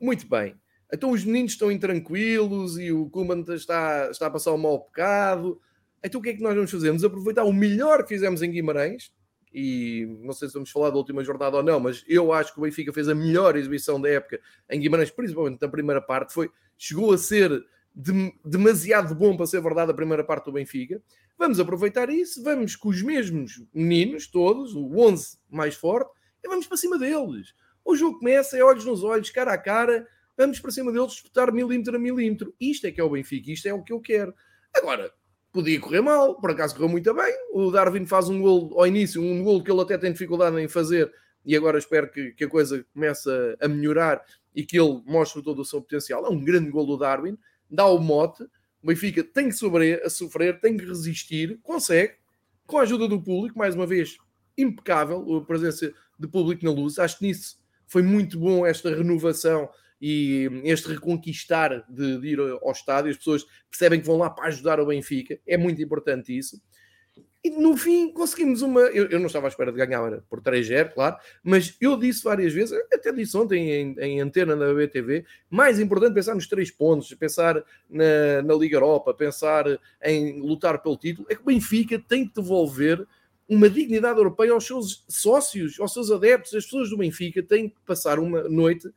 muito 0.00 0.28
bem, 0.28 0.56
então 0.92 1.10
os 1.10 1.24
meninos 1.24 1.52
estão 1.52 1.70
intranquilos 1.70 2.78
e 2.78 2.90
o 2.90 3.08
Kuman 3.08 3.44
está, 3.48 4.10
está 4.10 4.26
a 4.26 4.30
passar 4.30 4.52
um 4.52 4.58
mau 4.58 4.80
pecado. 4.80 5.60
Então 6.04 6.20
o 6.20 6.22
que 6.22 6.30
é 6.30 6.34
que 6.34 6.42
nós 6.42 6.54
vamos 6.54 6.70
fazer? 6.70 6.88
Vamos 6.88 7.04
aproveitar 7.04 7.44
o 7.44 7.52
melhor 7.52 8.02
que 8.02 8.08
fizemos 8.08 8.42
em 8.42 8.50
Guimarães. 8.50 9.12
E 9.54 10.06
não 10.22 10.32
sei 10.32 10.48
se 10.48 10.54
vamos 10.54 10.70
falar 10.70 10.90
da 10.90 10.96
última 10.96 11.22
jornada 11.22 11.58
ou 11.58 11.62
não, 11.62 11.78
mas 11.78 12.02
eu 12.08 12.32
acho 12.32 12.52
que 12.52 12.58
o 12.58 12.62
Benfica 12.62 12.92
fez 12.92 13.08
a 13.08 13.14
melhor 13.14 13.54
exibição 13.54 14.00
da 14.00 14.08
época 14.08 14.40
em 14.68 14.80
Guimarães, 14.80 15.10
principalmente 15.10 15.60
na 15.60 15.68
primeira 15.68 16.00
parte. 16.00 16.32
Foi, 16.32 16.50
chegou 16.76 17.12
a 17.12 17.18
ser 17.18 17.62
de, 17.94 18.32
demasiado 18.44 19.14
bom 19.14 19.36
para 19.36 19.46
ser 19.46 19.60
verdade 19.60 19.90
a 19.90 19.94
primeira 19.94 20.24
parte 20.24 20.46
do 20.46 20.52
Benfica. 20.52 21.00
Vamos 21.38 21.60
aproveitar 21.60 22.08
isso, 22.08 22.42
vamos 22.42 22.76
com 22.76 22.88
os 22.88 23.02
mesmos 23.02 23.62
meninos, 23.74 24.26
todos, 24.26 24.74
o 24.74 24.98
11 24.98 25.38
mais 25.50 25.74
forte, 25.74 26.10
e 26.42 26.48
vamos 26.48 26.66
para 26.66 26.76
cima 26.76 26.98
deles. 26.98 27.54
O 27.84 27.96
jogo 27.96 28.18
começa, 28.18 28.56
é 28.56 28.62
olhos 28.62 28.84
nos 28.84 29.02
olhos, 29.02 29.30
cara 29.30 29.52
a 29.52 29.58
cara, 29.58 30.06
vamos 30.36 30.60
para 30.60 30.70
cima 30.70 30.92
deles 30.92 31.12
disputar 31.12 31.52
milímetro 31.52 31.96
a 31.96 31.98
milímetro. 31.98 32.54
Isto 32.60 32.86
é 32.86 32.92
que 32.92 33.00
é 33.00 33.04
o 33.04 33.10
Benfica, 33.10 33.50
isto 33.50 33.66
é 33.66 33.74
o 33.74 33.82
que 33.82 33.92
eu 33.92 34.00
quero. 34.00 34.34
Agora, 34.74 35.12
podia 35.52 35.78
correr 35.80 36.00
mal, 36.00 36.40
por 36.40 36.50
acaso 36.50 36.74
correu 36.74 36.88
muito 36.88 37.12
bem. 37.12 37.34
O 37.52 37.70
Darwin 37.70 38.06
faz 38.06 38.28
um 38.28 38.40
gol 38.40 38.72
ao 38.78 38.86
início, 38.86 39.22
um 39.22 39.42
gol 39.42 39.62
que 39.62 39.70
ele 39.70 39.82
até 39.82 39.98
tem 39.98 40.12
dificuldade 40.12 40.58
em 40.58 40.68
fazer, 40.68 41.12
e 41.44 41.56
agora 41.56 41.78
espero 41.78 42.10
que, 42.10 42.32
que 42.32 42.44
a 42.44 42.48
coisa 42.48 42.84
comece 42.94 43.28
a, 43.60 43.68
melhorar 43.68 44.24
e 44.54 44.64
que 44.64 44.78
ele 44.78 45.02
mostre 45.04 45.42
todo 45.42 45.60
o 45.60 45.64
seu 45.64 45.80
potencial. 45.80 46.24
É 46.24 46.28
um 46.30 46.42
grande 46.42 46.70
gol 46.70 46.86
do 46.86 46.96
Darwin, 46.96 47.36
dá 47.70 47.86
o 47.86 47.98
mote. 47.98 48.42
O 48.82 48.86
Benfica 48.86 49.22
tem 49.22 49.48
que 49.48 49.54
sofrer, 49.54 50.02
a 50.04 50.10
sofrer, 50.10 50.60
tem 50.60 50.76
que 50.76 50.84
resistir, 50.84 51.58
consegue, 51.62 52.14
com 52.66 52.78
a 52.78 52.82
ajuda 52.82 53.06
do 53.06 53.20
público, 53.20 53.58
mais 53.58 53.74
uma 53.74 53.86
vez, 53.86 54.16
impecável 54.56 55.36
a 55.36 55.44
presença 55.44 55.92
de 56.18 56.28
público 56.28 56.64
na 56.64 56.70
luz. 56.70 56.98
Acho 56.98 57.18
que 57.18 57.26
nisso 57.26 57.56
foi 57.86 58.02
muito 58.02 58.38
bom 58.38 58.66
esta 58.66 58.94
renovação 58.94 59.68
e 60.00 60.48
este 60.64 60.88
reconquistar 60.88 61.84
de, 61.88 62.18
de, 62.20 62.28
ir 62.28 62.40
ao 62.40 62.72
estádio. 62.72 63.10
As 63.10 63.16
pessoas 63.16 63.44
percebem 63.70 64.00
que 64.00 64.06
vão 64.06 64.16
lá 64.16 64.28
para 64.30 64.48
ajudar 64.48 64.80
o 64.80 64.86
Benfica. 64.86 65.38
É 65.46 65.56
muito 65.56 65.80
importante 65.80 66.36
isso. 66.36 66.60
E 67.44 67.50
no 67.50 67.76
fim 67.76 68.12
conseguimos 68.12 68.62
uma. 68.62 68.82
Eu, 68.82 69.08
eu 69.10 69.18
não 69.18 69.26
estava 69.26 69.46
à 69.46 69.48
espera 69.48 69.72
de 69.72 69.78
ganhar 69.78 70.20
por 70.30 70.40
3-0, 70.40 70.94
claro, 70.94 71.16
mas 71.42 71.76
eu 71.80 71.96
disse 71.96 72.22
várias 72.22 72.52
vezes, 72.52 72.72
até 72.92 73.12
disse 73.12 73.36
ontem 73.36 73.68
em, 73.68 73.96
em 73.98 74.20
antena 74.20 74.54
na 74.54 74.72
BTV, 74.72 75.24
mais 75.50 75.80
importante 75.80 76.14
pensar 76.14 76.36
nos 76.36 76.46
três 76.46 76.70
pontos, 76.70 77.12
pensar 77.14 77.60
na, 77.90 78.42
na 78.44 78.54
Liga 78.54 78.76
Europa, 78.76 79.12
pensar 79.12 79.64
em 80.04 80.40
lutar 80.40 80.80
pelo 80.80 80.96
título, 80.96 81.26
é 81.28 81.34
que 81.34 81.42
o 81.42 81.46
Benfica 81.46 81.98
tem 81.98 82.28
que 82.28 82.34
devolver 82.34 83.04
uma 83.48 83.68
dignidade 83.68 84.18
europeia 84.18 84.52
aos 84.52 84.66
seus 84.66 85.04
sócios, 85.08 85.78
aos 85.78 85.92
seus 85.92 86.10
adeptos. 86.10 86.54
As 86.54 86.64
pessoas 86.64 86.90
do 86.90 86.96
Benfica 86.96 87.42
têm 87.42 87.68
que 87.68 87.80
passar 87.84 88.18
uma 88.18 88.42
noite 88.48 88.88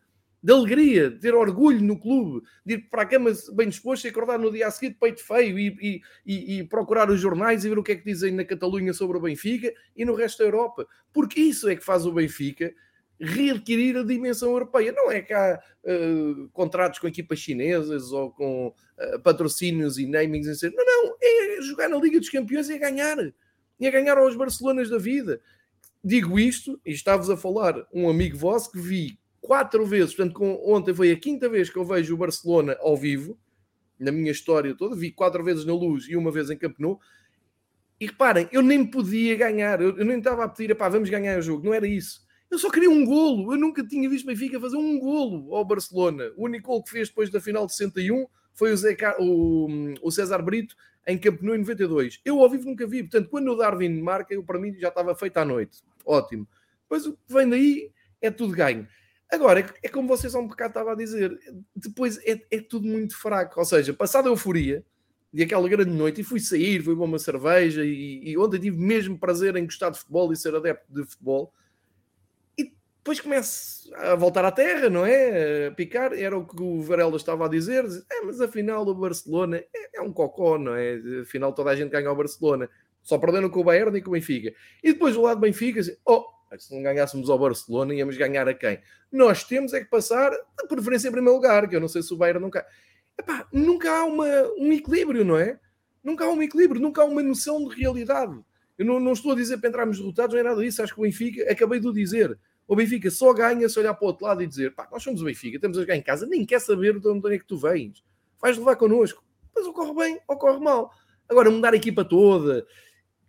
de 0.46 0.54
alegria, 0.54 1.10
de 1.10 1.20
ter 1.20 1.34
orgulho 1.34 1.82
no 1.82 2.00
clube, 2.00 2.46
de 2.64 2.76
ir 2.76 2.90
para 2.90 3.02
a 3.02 3.06
cama 3.06 3.32
bem 3.54 3.68
disposto 3.68 4.06
e 4.06 4.10
acordar 4.10 4.38
no 4.38 4.52
dia 4.52 4.68
a 4.68 4.72
seguir 4.72 4.90
de 4.90 5.00
peito 5.00 5.26
feio 5.26 5.58
e, 5.58 6.02
e, 6.24 6.60
e, 6.60 6.64
procurar 6.66 7.10
os 7.10 7.20
jornais 7.20 7.66
e 7.66 7.70
ver 7.70 7.80
o 7.80 7.84
que 7.84 7.94
é 7.94 7.96
que 7.96 8.06
dizem 8.06 8.32
na 8.32 8.46
Catalunha 8.46 8.94
sobre 8.94 9.18
o 9.18 9.22
Benfica 9.22 9.74
e 9.96 10.06
no 10.06 10.14
resto 10.14 10.38
da 10.38 10.44
Europa. 10.46 10.88
Porque 11.12 11.42
isso 11.42 11.68
é 11.68 11.76
que 11.76 11.84
faz 11.84 12.06
o 12.06 12.12
Benfica 12.12 12.72
readquirir 13.20 13.98
a 13.98 14.04
dimensão 14.04 14.52
europeia. 14.52 14.92
Não 14.92 15.12
é 15.12 15.20
que 15.22 15.34
há 15.34 15.60
uh, 15.84 16.50
contratos 16.50 17.00
com 17.00 17.08
equipas 17.08 17.40
chinesas 17.40 18.12
ou 18.12 18.30
com 18.30 18.68
uh, 18.68 19.20
patrocínios 19.24 19.98
e 19.98 20.06
namings. 20.06 20.62
Não, 20.62 20.86
não. 20.86 21.16
É 21.20 21.62
jogar 21.64 21.90
na 21.90 21.98
Liga 21.98 22.20
dos 22.20 22.30
Campeões 22.30 22.70
e 22.70 22.74
é 22.74 22.78
ganhar 22.78 23.18
e 23.80 23.88
a 23.88 23.92
ganhar 23.92 24.18
aos 24.18 24.36
Barcelonas 24.36 24.90
da 24.90 24.98
vida. 24.98 25.40
Digo 26.04 26.40
isto, 26.40 26.80
e 26.86 26.92
estava 26.92 27.34
a 27.34 27.38
falar 27.38 27.86
um 27.94 28.10
amigo 28.10 28.38
vosso 28.38 28.72
que 28.72 28.80
vi 28.80 29.20
quatro 29.42 29.86
vezes, 29.86 30.16
portanto, 30.16 30.34
com, 30.34 30.62
ontem 30.66 30.94
foi 30.94 31.12
a 31.12 31.20
quinta 31.20 31.48
vez 31.48 31.70
que 31.70 31.78
eu 31.78 31.86
vejo 31.86 32.14
o 32.14 32.18
Barcelona 32.18 32.78
ao 32.80 32.98
vivo, 32.98 33.38
na 34.00 34.12
minha 34.12 34.32
história 34.32 34.76
toda, 34.76 34.96
vi 34.96 35.12
quatro 35.12 35.44
vezes 35.44 35.66
na 35.66 35.74
luz 35.74 36.08
e 36.08 36.16
uma 36.16 36.32
vez 36.32 36.50
em 36.50 36.58
Camp 36.58 36.78
Nou, 36.80 37.00
e 38.00 38.08
reparem, 38.08 38.50
eu 38.52 38.62
nem 38.62 38.86
podia 38.86 39.36
ganhar, 39.36 39.82
eu, 39.82 39.98
eu 39.98 40.06
nem 40.06 40.18
estava 40.18 40.44
a 40.44 40.50
pedir, 40.50 40.76
pá, 40.76 40.90
vamos 40.90 41.10
ganhar 41.10 41.38
o 41.40 41.42
jogo, 41.42 41.66
não 41.66 41.74
era 41.74 41.88
isso. 41.88 42.26
Eu 42.52 42.60
só 42.60 42.70
queria 42.70 42.90
um 42.90 43.06
golo, 43.06 43.54
eu 43.54 43.58
nunca 43.58 43.86
tinha 43.86 44.10
visto 44.10 44.26
Benfica 44.26 44.60
fazer 44.60 44.78
um 44.78 45.00
golo 45.00 45.56
ao 45.56 45.66
Barcelona. 45.66 46.32
O 46.38 46.46
único 46.46 46.68
golo 46.68 46.84
que 46.84 46.92
fez 46.92 47.10
depois 47.10 47.30
da 47.30 47.40
final 47.40 47.66
de 47.66 47.74
61 47.76 48.28
foi 48.56 48.74
o, 48.74 48.78
o, 49.20 49.94
o 50.02 50.12
César 50.12 50.42
Brito 50.42 50.76
em 51.08 51.18
Camp 51.18 51.42
Nou 51.42 51.56
em 51.56 51.60
92. 51.60 52.20
Eu 52.26 52.40
ao 52.40 52.50
vivo 52.50 52.66
nunca 52.66 52.88
vi, 52.88 53.04
portanto, 53.04 53.30
quando 53.30 53.52
o 53.52 53.56
Darwin 53.56 54.02
marca, 54.02 54.34
eu 54.34 54.44
para 54.44 54.60
mim 54.60 54.74
já 54.80 54.88
estava 54.88 55.14
feito 55.14 55.38
à 55.38 55.46
noite. 55.46 55.84
Ótimo. 56.04 56.48
Depois 56.84 57.06
o 57.06 57.14
que 57.14 57.34
vem 57.34 57.50
daí 57.50 57.92
é 58.22 58.32
tudo 58.32 58.56
ganho. 58.56 58.88
Agora, 59.32 59.60
é, 59.60 59.66
é 59.84 59.90
como 59.90 60.08
vocês 60.08 60.34
há 60.34 60.40
um 60.40 60.48
bocado 60.48 60.72
estavam 60.72 60.94
a 60.94 60.96
dizer, 60.96 61.38
depois 61.76 62.18
é, 62.26 62.42
é 62.50 62.62
tudo 62.62 62.88
muito 62.88 63.18
fraco. 63.18 63.60
Ou 63.60 63.66
seja, 63.66 63.94
passada 63.94 64.30
a 64.30 64.32
euforia 64.32 64.84
de 65.32 65.44
aquela 65.44 65.68
grande 65.68 65.92
noite, 65.92 66.22
e 66.22 66.24
fui 66.24 66.40
sair, 66.40 66.82
fui 66.82 66.94
beber 66.94 67.06
uma 67.06 67.20
cerveja, 67.20 67.84
e, 67.84 68.22
e 68.24 68.38
ontem 68.38 68.58
tive 68.58 68.78
mesmo 68.78 69.20
prazer 69.20 69.56
em 69.58 69.66
gostar 69.66 69.90
de 69.90 70.00
futebol 70.00 70.32
e 70.32 70.36
ser 70.38 70.56
adepto 70.56 70.94
de 70.94 71.04
futebol 71.04 71.52
depois 73.06 73.22
começa 73.22 73.75
a 73.94 74.16
voltar 74.16 74.44
à 74.46 74.52
terra, 74.52 74.90
não 74.90 75.06
é? 75.06 75.68
A 75.68 75.72
picar, 75.72 76.14
era 76.14 76.38
o 76.38 76.46
que 76.46 76.62
o 76.62 76.82
Varela 76.82 77.16
estava 77.16 77.46
a 77.46 77.50
dizer. 77.50 77.86
É, 78.12 78.22
mas 78.22 78.42
afinal 78.42 78.88
o 78.88 78.94
Barcelona 78.94 79.58
é, 79.58 79.98
é, 79.98 80.02
um 80.02 80.12
cocó, 80.12 80.58
não 80.58 80.76
é? 80.76 81.00
Afinal 81.22 81.54
toda 81.54 81.72
a 81.72 81.76
gente 81.76 81.92
ganha 81.92 82.10
ao 82.10 82.16
Barcelona. 82.16 82.70
Só 83.02 83.18
perdendo 83.18 83.50
com 83.50 83.60
o 83.60 83.64
Bayern 83.64 83.98
e 83.98 84.02
com 84.02 84.10
o 84.10 84.14
Benfica. 84.14 84.54
E 84.84 84.94
depois 84.94 85.16
o 85.16 85.22
lado 85.22 85.38
do 85.38 85.42
Benfica, 85.42 85.80
assim, 85.80 85.96
oh, 86.06 86.26
se 86.58 86.74
não 86.74 86.82
ganhássemos 86.82 87.30
ao 87.30 87.38
Barcelona, 87.38 87.94
íamos 87.94 88.18
ganhar 88.18 88.48
a 88.48 88.54
quem? 88.54 88.80
Nós 89.12 89.44
temos 89.44 89.74
é 89.74 89.80
que 89.80 89.90
passar 89.90 90.32
de 90.32 90.68
preferência 90.68 91.10
em 91.10 91.12
primeiro 91.12 91.36
lugar, 91.36 91.68
que 91.70 91.76
eu 91.76 91.82
não 91.82 91.88
sei 91.88 92.02
se 92.02 92.14
o 92.14 92.18
Bayern 92.18 92.42
nunca... 92.42 92.66
Epá, 93.18 93.48
nunca 93.52 93.92
há 93.92 94.04
uma, 94.04 94.26
um 94.58 94.74
equilíbrio, 94.74 95.24
não 95.24 95.38
é? 95.38 95.60
Nunca 96.04 96.26
há 96.26 96.30
um 96.30 96.42
equilíbrio, 96.42 96.82
nunca 96.82 97.02
há 97.02 97.06
uma 97.06 97.24
noção 97.24 97.68
de 97.68 97.76
realidade. 97.80 98.38
Eu 98.78 98.86
não, 98.86 99.00
não 99.00 99.14
estou 99.14 99.32
a 99.32 99.36
dizer 99.36 99.58
para 99.58 99.70
entrarmos 99.70 99.98
derrotados, 99.98 100.34
não 100.34 100.40
é 100.40 100.44
nada 100.44 100.62
disso. 100.62 100.82
Acho 100.82 100.94
que 100.94 101.00
o 101.00 101.04
Benfica, 101.04 101.50
acabei 101.52 101.80
de 101.80 101.88
o 101.88 101.94
dizer, 101.94 102.38
o 102.68 102.76
Benfica 102.76 103.12
só 103.12 103.34
ganha 103.34 103.68
se 103.70 103.80
olhar 103.80 103.94
para 103.94 104.06
o 104.06 104.08
outro 104.08 104.26
lado 104.26 104.42
e 104.42 104.48
dizer 104.48 104.74
pá, 104.74 104.88
nós 104.92 105.04
somos 105.04 105.22
o 105.22 105.26
Benfica, 105.26 105.58
estamos 105.58 105.78
a 105.78 105.82
jogar 105.82 105.96
em 105.96 106.02
casa, 106.02 106.26
nem 106.26 106.46
quer 106.46 106.60
saber 106.60 107.00
de 107.00 107.08
onde 107.08 107.34
é 107.34 107.38
que 107.38 107.46
tu 107.46 107.58
vens. 107.58 108.04
Vais 108.42 108.58
levar 108.58 108.76
connosco. 108.76 109.24
Mas 109.56 109.66
ocorre 109.66 109.94
bem, 109.94 110.20
ocorre 110.28 110.60
mal. 110.60 110.92
Agora, 111.30 111.50
mudar 111.50 111.74
a 111.74 111.78
equipa 111.78 112.04
toda, 112.04 112.66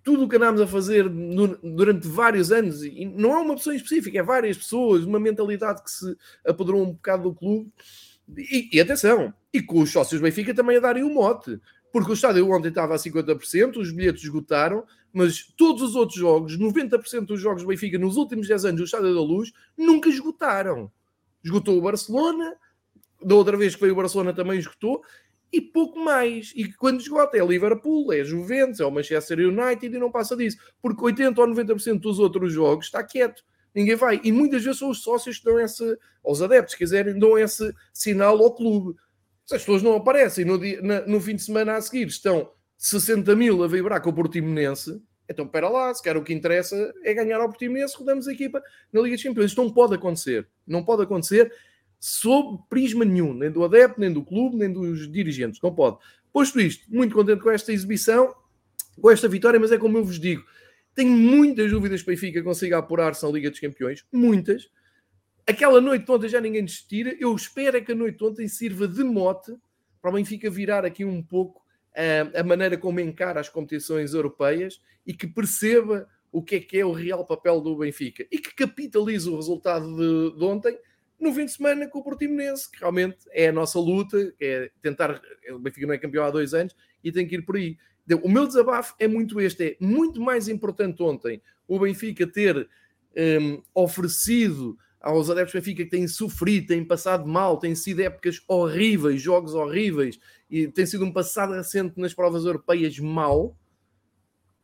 tudo 0.03 0.25
o 0.25 0.29
que 0.29 0.37
andámos 0.37 0.61
a 0.61 0.67
fazer 0.67 1.09
durante 1.09 2.07
vários 2.07 2.53
anos, 2.53 2.83
e 2.83 3.05
não 3.05 3.33
é 3.33 3.39
uma 3.39 3.57
pessoa 3.57 3.75
específica, 3.75 4.19
é 4.19 4.23
várias 4.23 4.57
pessoas, 4.57 5.05
uma 5.05 5.19
mentalidade 5.19 5.83
que 5.83 5.91
se 5.91 6.17
apoderou 6.47 6.83
um 6.83 6.93
bocado 6.93 7.25
do 7.25 7.35
clube. 7.35 7.73
E, 8.37 8.69
e 8.73 8.81
atenção, 8.81 9.33
e 9.53 9.63
com 9.63 9.81
os 9.81 9.91
sócios 9.91 10.21
Benfica 10.21 10.53
também 10.53 10.77
a 10.77 10.81
darem 10.81 11.05
o 11.05 11.13
mote. 11.13 11.61
Porque 11.97 12.13
o 12.13 12.15
estádio 12.15 12.51
ontem 12.51 12.69
estava 12.69 12.95
a 12.95 12.99
50%, 12.99 13.79
os 13.79 13.91
bilhetes 13.91 14.23
esgotaram, 14.23 14.85
mas 15.11 15.51
todos 15.57 15.81
os 15.81 15.95
outros 15.95 16.19
jogos, 16.19 16.59
90% 16.59 17.25
dos 17.25 17.41
jogos 17.41 17.63
do 17.63 17.69
Benfica 17.69 17.99
nos 17.99 18.19
últimos 18.19 18.47
10 18.47 18.67
anos 18.67 18.81
do 18.83 18.85
Estádio 18.85 19.15
da 19.15 19.21
Luz, 19.23 19.51
nunca 19.75 20.11
esgotaram. 20.11 20.93
Esgotou 21.43 21.79
o 21.79 21.81
Barcelona, 21.81 22.55
da 23.25 23.35
outra 23.35 23.57
vez 23.57 23.75
que 23.75 23.81
veio 23.81 23.95
o 23.95 23.97
Barcelona 23.97 24.35
também 24.35 24.59
esgotou, 24.59 25.01
e 25.51 25.59
pouco 25.59 25.99
mais. 25.99 26.53
E 26.55 26.71
quando 26.71 27.01
esgota 27.01 27.39
é 27.39 27.47
Liverpool, 27.47 28.13
é 28.13 28.23
Juventus, 28.23 28.79
é 28.79 28.85
o 28.85 28.91
Manchester 28.91 29.39
United 29.39 29.97
e 29.97 29.99
não 29.99 30.11
passa 30.11 30.37
disso. 30.37 30.59
Porque 30.83 31.03
80 31.03 31.41
ou 31.41 31.49
90% 31.49 31.99
dos 31.99 32.19
outros 32.19 32.53
jogos 32.53 32.85
está 32.85 33.03
quieto. 33.03 33.43
Ninguém 33.75 33.97
vai. 33.97 34.21
E 34.23 34.31
muitas 34.31 34.63
vezes 34.63 34.81
são 34.81 34.91
os 34.91 35.03
sócios 35.03 35.39
que 35.39 35.47
dão 35.47 35.59
esse, 35.59 35.97
aos 36.23 36.43
adeptos, 36.43 36.73
se 36.73 36.79
quiserem, 36.79 37.19
dão 37.19 37.39
esse 37.39 37.75
sinal 37.91 38.37
ao 38.43 38.55
clube. 38.55 38.99
Se 39.47 39.55
as 39.55 39.63
pessoas 39.63 39.83
não 39.83 39.95
aparecem 39.95 40.45
no, 40.45 40.59
dia, 40.59 40.83
na, 40.83 41.03
no 41.03 41.21
fim 41.21 41.37
de 41.37 41.43
semana 41.43 41.77
a 41.77 41.81
seguir, 41.81 42.09
estão 42.09 42.51
60 42.77 43.35
mil 43.37 43.63
a 43.63 43.69
vibrar 43.69 44.03
com 44.03 44.11
o 44.11 44.13
Portimonense, 44.13 45.01
então 45.29 45.45
espera 45.45 45.69
lá, 45.69 45.93
se 45.95 46.03
quer 46.03 46.17
o 46.17 46.23
que 46.23 46.33
interessa 46.33 46.93
é 47.05 47.15
ganhar 47.15 47.41
ao 47.41 47.49
Portimonense, 47.49 47.97
rodamos 47.97 48.29
a 48.29 48.33
equipa 48.33 48.63
na 48.93 49.01
Liga 49.01 49.17
dos 49.17 49.23
Campeões. 49.23 49.51
Isto 49.51 49.63
não 49.63 49.73
pode 49.73 49.95
acontecer. 49.95 50.49
Não 50.67 50.85
pode 50.85 51.03
acontecer 51.03 51.53
sob 51.99 52.63
prisma 52.69 53.05
nenhum, 53.05 53.33
nem 53.35 53.51
do 53.51 53.65
adepto, 53.65 54.01
nem 54.01 54.13
do 54.13 54.25
clube, 54.25 54.57
nem 54.57 54.73
dos 54.73 55.11
dirigentes. 55.11 55.61
Não 55.63 55.75
pode. 55.75 55.99
Posto 56.33 56.61
isto, 56.61 56.85
muito 56.89 57.15
contente 57.15 57.41
com 57.41 57.51
esta 57.51 57.73
exibição, 57.73 58.35
com 59.01 59.11
esta 59.11 59.27
vitória, 59.29 59.59
mas 59.59 59.73
é 59.73 59.79
como 59.79 59.97
eu 59.99 60.05
vos 60.05 60.21
digo, 60.21 60.45
tenho 60.95 61.11
muitas 61.11 61.71
dúvidas 61.71 62.03
que 62.03 62.11
o 62.11 62.13
Benfica 62.13 62.43
consiga 62.43 62.79
apurar-se 62.79 63.25
na 63.25 63.31
Liga 63.31 63.51
dos 63.51 63.61
Campeões, 63.61 64.05
muitas. 64.13 64.69
Aquela 65.49 65.81
noite 65.81 66.11
ontem 66.11 66.29
já 66.29 66.41
ninguém 66.41 66.65
tira. 66.65 67.17
Eu 67.21 67.35
espero 67.35 67.77
é 67.77 67.81
que 67.81 67.93
a 67.93 67.95
noite 67.95 68.23
ontem 68.25 68.49
sirva 68.49 68.89
de 68.89 69.05
mote 69.05 69.55
para 70.03 70.11
o 70.11 70.15
Benfica 70.15 70.51
virar 70.51 70.85
aqui 70.85 71.05
um 71.05 71.23
pouco 71.23 71.65
a, 71.95 72.41
a 72.41 72.43
maneira 72.43 72.77
como 72.77 72.99
encara 72.99 73.39
as 73.39 73.49
competições 73.49 74.13
europeias 74.13 74.81
e 75.07 75.15
que 75.15 75.27
perceba 75.27 76.09
o 76.33 76.43
que 76.43 76.57
é 76.57 76.61
que 76.61 76.79
é 76.79 76.85
o 76.85 76.91
real 76.91 77.25
papel 77.25 77.61
do 77.61 77.77
Benfica 77.77 78.27
e 78.31 78.39
que 78.39 78.55
capitalize 78.55 79.29
o 79.29 79.37
resultado 79.37 79.87
de, 79.97 80.37
de 80.37 80.45
ontem 80.45 80.77
no 81.19 81.33
fim 81.33 81.47
de 81.47 81.53
semana 81.53 81.89
com 81.89 82.01
o 82.01 82.03
Portimonense, 82.03 82.71
que 82.71 82.81
realmente 82.81 83.19
é 83.31 83.49
a 83.49 83.53
nossa 83.53 83.79
luta, 83.79 84.35
é 84.41 84.71
tentar. 84.83 85.21
O 85.51 85.59
Benfica 85.61 85.87
não 85.87 85.95
é 85.95 85.99
campeão 85.99 86.25
há 86.25 86.31
dois 86.31 86.55
anos 86.55 86.75
e 87.03 87.13
tem 87.13 87.27
que 87.27 87.37
ir 87.37 87.43
por 87.43 87.57
aí. 87.57 87.79
O 88.23 88.29
meu 88.29 88.47
desabafo 88.47 88.95
é 88.99 89.07
muito 89.07 89.41
este: 89.41 89.65
é 89.65 89.77
muito 89.81 90.21
mais 90.21 90.49
importante 90.49 91.03
ontem 91.03 91.41
o 91.69 91.79
Benfica 91.79 92.27
ter 92.27 92.69
um, 93.17 93.63
oferecido 93.75 94.77
aos 95.07 95.31
adeptos 95.31 95.53
do 95.53 95.59
Benfica 95.59 95.85
que 95.85 95.91
têm 95.91 96.09
sofrido, 96.09 96.67
têm 96.67 96.85
passado 96.85 97.27
mal, 97.27 97.59
têm 97.59 97.77
sido 97.77 98.01
épocas 98.01 98.43
horríveis, 98.49 99.23
jogos 99.23 99.55
horríveis, 99.55 100.19
e 100.51 100.67
tem 100.67 100.85
sido 100.85 101.05
um 101.05 101.13
passado 101.13 101.53
recente 101.53 101.99
nas 102.01 102.13
provas 102.13 102.45
europeias 102.45 102.99
mau. 102.99 103.57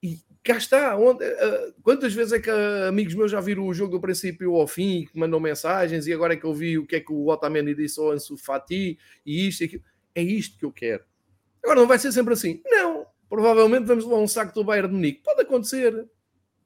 E 0.02 0.18
cá 0.42 0.56
está. 0.56 0.96
Onde, 0.96 1.24
uh, 1.24 1.72
quantas 1.80 2.12
vezes 2.12 2.32
é 2.32 2.40
que 2.40 2.50
uh, 2.50 2.88
amigos 2.88 3.14
meus 3.14 3.30
já 3.30 3.40
viram 3.40 3.68
o 3.68 3.72
jogo 3.72 3.92
do 3.92 4.00
princípio 4.00 4.56
ao 4.56 4.66
fim 4.66 5.04
que 5.04 5.16
mandam 5.16 5.38
mensagens 5.38 6.08
e 6.08 6.12
agora 6.12 6.34
é 6.34 6.36
que 6.36 6.44
eu 6.44 6.52
vi 6.52 6.76
o 6.76 6.84
que 6.84 6.96
é 6.96 7.00
que 7.00 7.12
o 7.12 7.28
Otamendi 7.28 7.72
disse 7.72 8.00
ao 8.00 8.10
Ansu 8.10 8.36
Fati 8.36 8.98
e 9.24 9.46
isto 9.46 9.60
e 9.60 9.64
aquilo. 9.66 9.84
É 10.12 10.22
isto 10.22 10.58
que 10.58 10.64
eu 10.64 10.72
quero. 10.72 11.04
Agora 11.62 11.80
não 11.80 11.86
vai 11.86 12.00
ser 12.00 12.10
sempre 12.10 12.34
assim. 12.34 12.60
Não. 12.66 13.06
Provavelmente 13.28 13.86
vamos 13.86 14.04
levar 14.04 14.18
um 14.18 14.26
saco 14.26 14.52
do 14.52 14.64
Bayern 14.64 14.88
de 14.88 14.94
Munique. 14.94 15.22
Pode 15.22 15.40
acontecer. 15.40 16.06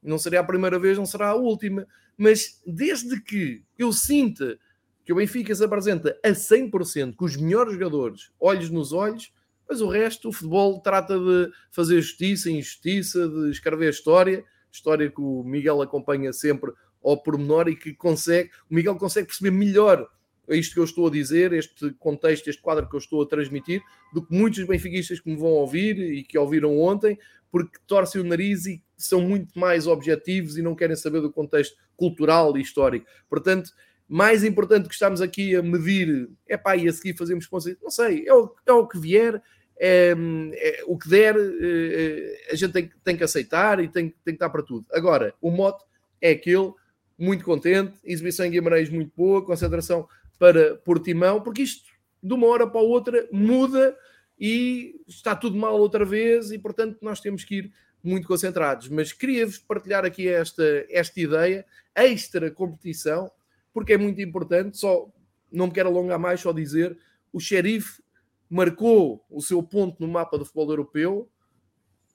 Não 0.07 0.17
seria 0.17 0.39
a 0.39 0.43
primeira 0.43 0.79
vez, 0.79 0.97
não 0.97 1.05
será 1.05 1.29
a 1.29 1.35
última. 1.35 1.85
Mas 2.17 2.61
desde 2.65 3.21
que 3.21 3.63
eu 3.77 3.91
sinta 3.91 4.57
que 5.05 5.13
o 5.13 5.15
Benfica 5.15 5.53
se 5.53 5.63
apresenta 5.63 6.17
a 6.23 6.29
100%, 6.29 7.15
com 7.15 7.25
os 7.25 7.37
melhores 7.37 7.73
jogadores, 7.73 8.31
olhos 8.39 8.69
nos 8.69 8.91
olhos, 8.91 9.31
mas 9.69 9.81
o 9.81 9.87
resto, 9.87 10.29
o 10.29 10.33
futebol 10.33 10.81
trata 10.81 11.17
de 11.17 11.51
fazer 11.71 12.01
justiça, 12.01 12.49
injustiça, 12.49 13.27
de 13.27 13.49
escrever 13.49 13.89
história, 13.89 14.43
história 14.71 15.09
que 15.09 15.21
o 15.21 15.43
Miguel 15.43 15.81
acompanha 15.81 16.31
sempre 16.31 16.71
ao 17.03 17.21
pormenor 17.21 17.67
e 17.67 17.75
que 17.75 17.93
consegue, 17.93 18.49
o 18.69 18.75
Miguel 18.75 18.95
consegue 18.95 19.27
perceber 19.27 19.51
melhor 19.51 20.07
isto 20.55 20.73
que 20.73 20.79
eu 20.79 20.83
estou 20.83 21.07
a 21.07 21.11
dizer, 21.11 21.51
este 21.53 21.91
contexto, 21.99 22.49
este 22.49 22.61
quadro 22.61 22.87
que 22.87 22.95
eu 22.95 22.99
estou 22.99 23.21
a 23.21 23.27
transmitir, 23.27 23.81
do 24.13 24.25
que 24.25 24.33
muitos 24.33 24.63
benfiquistas 24.65 25.19
que 25.19 25.29
me 25.29 25.35
vão 25.35 25.49
ouvir 25.49 25.99
e 25.99 26.23
que 26.23 26.37
ouviram 26.37 26.79
ontem, 26.79 27.19
porque 27.51 27.77
torcem 27.85 28.21
o 28.21 28.23
nariz 28.23 28.65
e 28.65 28.81
são 28.95 29.21
muito 29.21 29.57
mais 29.57 29.87
objetivos 29.87 30.57
e 30.57 30.61
não 30.61 30.75
querem 30.75 30.95
saber 30.95 31.21
do 31.21 31.31
contexto 31.31 31.75
cultural 31.95 32.57
e 32.57 32.61
histórico. 32.61 33.05
Portanto, 33.29 33.71
mais 34.07 34.43
importante 34.43 34.87
que 34.87 34.93
estamos 34.93 35.21
aqui 35.21 35.55
a 35.55 35.61
medir, 35.61 36.29
é 36.47 36.55
pá, 36.55 36.77
e 36.77 36.87
a 36.87 36.93
seguir 36.93 37.17
fazemos 37.17 37.45
pontos, 37.45 37.75
não 37.81 37.91
sei, 37.91 38.25
é 38.25 38.33
o, 38.33 38.53
é 38.65 38.71
o 38.71 38.87
que 38.87 38.97
vier, 38.97 39.41
é, 39.79 40.15
é, 40.53 40.83
o 40.87 40.97
que 40.97 41.09
der, 41.09 41.35
é, 41.37 42.51
a 42.51 42.55
gente 42.55 42.71
tem, 42.71 42.91
tem 43.03 43.17
que 43.17 43.23
aceitar 43.23 43.79
e 43.79 43.87
tem, 43.87 44.09
tem 44.09 44.15
que 44.25 44.31
estar 44.31 44.49
para 44.49 44.63
tudo. 44.63 44.85
Agora, 44.91 45.33
o 45.41 45.51
mote 45.51 45.83
é 46.21 46.31
aquele, 46.31 46.71
muito 47.17 47.43
contente, 47.43 47.97
exibição 48.03 48.45
em 48.45 48.51
Guimarães 48.51 48.89
muito 48.89 49.11
boa, 49.15 49.43
concentração 49.43 50.07
para 50.37 50.75
Portimão, 50.77 51.41
porque 51.41 51.61
isto 51.61 51.87
de 52.21 52.33
uma 52.33 52.47
hora 52.47 52.67
para 52.67 52.81
outra 52.81 53.27
muda 53.31 53.97
e 54.39 54.99
está 55.07 55.35
tudo 55.35 55.57
mal 55.57 55.79
outra 55.79 56.05
vez 56.05 56.51
e 56.51 56.59
portanto 56.59 56.97
nós 57.01 57.19
temos 57.19 57.43
que 57.43 57.55
ir 57.55 57.73
muito 58.03 58.27
concentrados. 58.27 58.87
Mas 58.89 59.11
queria-vos 59.11 59.57
partilhar 59.57 60.05
aqui 60.05 60.27
esta, 60.27 60.85
esta 60.89 61.19
ideia, 61.19 61.65
extra 61.95 62.51
competição, 62.51 63.31
porque 63.73 63.93
é 63.93 63.97
muito 63.97 64.21
importante, 64.21 64.77
só 64.77 65.11
não 65.51 65.67
me 65.67 65.73
quero 65.73 65.89
alongar 65.89 66.19
mais, 66.19 66.41
só 66.41 66.51
dizer, 66.51 66.97
o 67.31 67.39
xerife 67.39 68.01
marcou 68.49 69.25
o 69.29 69.41
seu 69.41 69.61
ponto 69.61 69.97
no 69.99 70.07
mapa 70.07 70.37
do 70.37 70.45
futebol 70.45 70.69
europeu 70.69 71.29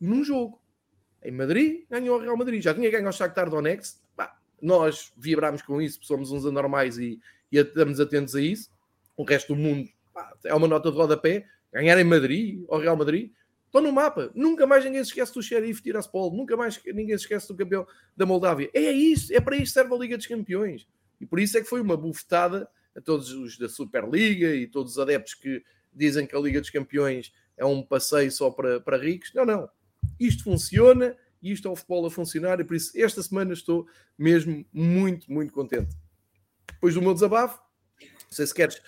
num 0.01 0.25
jogo. 0.25 0.61
Em 1.23 1.31
Madrid, 1.31 1.85
ganhou 1.89 2.19
o 2.19 2.21
Real 2.21 2.37
Madrid. 2.37 2.63
Já 2.63 2.75
tinha 2.75 2.91
ganho 2.91 3.07
ao 3.07 3.13
Shakhtar 3.13 3.49
Donetsk. 3.49 4.01
Bah, 4.17 4.37
nós 4.61 5.13
vibramos 5.17 5.63
com 5.63 5.81
isso, 5.81 6.01
somos 6.03 6.33
uns 6.33 6.45
anormais 6.45 6.99
e, 6.99 7.21
e 7.53 7.59
estamos 7.59 8.01
atentos 8.01 8.35
a 8.35 8.41
isso. 8.41 8.71
O 9.17 9.25
resto 9.25 9.55
do 9.55 9.61
mundo 9.61 9.89
é 10.45 10.55
uma 10.55 10.67
nota 10.67 10.91
de 10.91 10.97
rodapé. 10.97 11.45
Ganhar 11.73 11.99
em 11.99 12.05
Madrid, 12.05 12.65
ao 12.69 12.81
Real 12.81 12.97
Madrid, 12.97 13.31
estão 13.67 13.83
no 13.83 13.93
mapa. 13.93 14.31
Nunca 14.35 14.67
mais 14.67 14.85
ninguém 14.85 15.05
se 15.05 15.11
esquece 15.11 15.35
do 15.35 15.43
xerife 15.43 15.83
Tiraspol. 15.83 16.35
Nunca 16.35 16.57
mais 16.57 16.81
ninguém 16.87 17.17
se 17.17 17.25
esquece 17.25 17.49
do 17.49 17.55
campeão 17.55 17.87
da 18.17 18.25
Moldávia. 18.25 18.71
É 18.73 18.91
isso, 18.91 19.33
é 19.35 19.41
para 19.41 19.57
isso 19.57 19.67
que 19.67 19.71
serve 19.73 19.95
a 19.95 19.99
Liga 19.99 20.17
dos 20.17 20.27
Campeões. 20.27 20.87
E 21.21 21.27
por 21.27 21.39
isso 21.39 21.57
é 21.59 21.61
que 21.61 21.69
foi 21.69 21.81
uma 21.81 21.97
bufetada 21.97 22.69
a 22.97 23.01
todos 23.01 23.33
os 23.33 23.59
da 23.59 23.69
Superliga 23.69 24.55
e 24.55 24.67
todos 24.67 24.93
os 24.93 24.99
adeptos 24.99 25.35
que 25.35 25.63
dizem 25.93 26.27
que 26.27 26.35
a 26.35 26.41
Liga 26.41 26.61
dos 26.61 26.71
Campeões 26.71 27.33
é 27.57 27.65
um 27.65 27.83
passeio 27.83 28.31
só 28.33 28.51
para, 28.51 28.81
para 28.81 28.97
ricos. 28.97 29.33
Não, 29.35 29.45
não. 29.45 29.69
Isto 30.19 30.45
funciona 30.45 31.17
e 31.43 31.53
isto 31.53 31.69
é 31.69 31.71
o 31.71 31.77
futebol 31.77 32.07
a 32.07 32.11
funcionar 32.11 32.61
e 32.61 32.65
por 32.65 32.77
isso 32.77 32.93
esta 32.95 33.23
semana 33.23 33.53
estou 33.53 33.87
mesmo 34.19 34.65
muito, 34.73 35.31
muito 35.31 35.53
contente. 35.53 35.95
Depois 36.67 36.95
do 36.95 37.03
meu 37.03 37.15
desabafo, 37.15 37.61
não 38.01 38.09
sei 38.31 38.47
se 38.47 38.55
queres, 38.55 38.81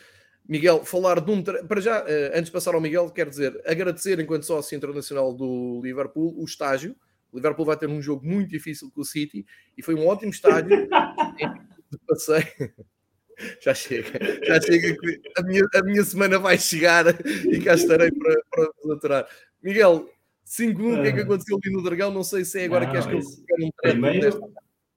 Miguel, 0.46 0.84
falar 0.84 1.20
de 1.20 1.30
um. 1.30 1.42
Para 1.42 1.80
já, 1.80 2.04
eh, 2.06 2.32
antes 2.34 2.46
de 2.46 2.52
passar 2.52 2.74
ao 2.74 2.80
Miguel, 2.80 3.10
quero 3.10 3.30
dizer, 3.30 3.60
agradecer 3.66 4.18
enquanto 4.20 4.44
sócio 4.44 4.76
internacional 4.76 5.32
do 5.32 5.80
Liverpool 5.82 6.34
o 6.38 6.44
estágio. 6.44 6.94
O 7.32 7.36
Liverpool 7.36 7.64
vai 7.64 7.76
ter 7.76 7.88
um 7.88 8.00
jogo 8.00 8.24
muito 8.26 8.50
difícil 8.50 8.90
com 8.90 9.00
o 9.00 9.04
City 9.04 9.44
e 9.76 9.82
foi 9.82 9.94
um 9.94 10.06
ótimo 10.06 10.30
estádio. 10.30 10.88
Passei. 12.06 12.44
Já 13.60 13.74
chega, 13.74 14.10
já 14.44 14.60
chega 14.60 14.96
que 14.96 15.20
a 15.36 15.42
minha, 15.42 15.64
a 15.74 15.82
minha 15.82 16.04
semana 16.04 16.38
vai 16.38 16.56
chegar 16.56 17.04
e 17.26 17.58
cá 17.60 17.74
estarei 17.74 18.12
para, 18.12 18.40
para 18.50 18.70
vos 18.84 19.26
Miguel, 19.60 20.08
5-1, 20.46 20.98
o 20.98 21.02
que 21.02 21.08
é 21.08 21.12
que 21.12 21.20
ah. 21.20 21.22
aconteceu 21.22 21.58
ali 21.60 21.74
no 21.74 21.82
Dragão? 21.82 22.12
Não 22.12 22.22
sei 22.22 22.44
se 22.44 22.60
é 22.60 22.64
agora 22.66 22.88
que 22.88 22.96
és 22.96 23.06
que 23.06 23.14
eu 23.14 23.18
um 23.18 23.70
primeiro, 23.82 24.52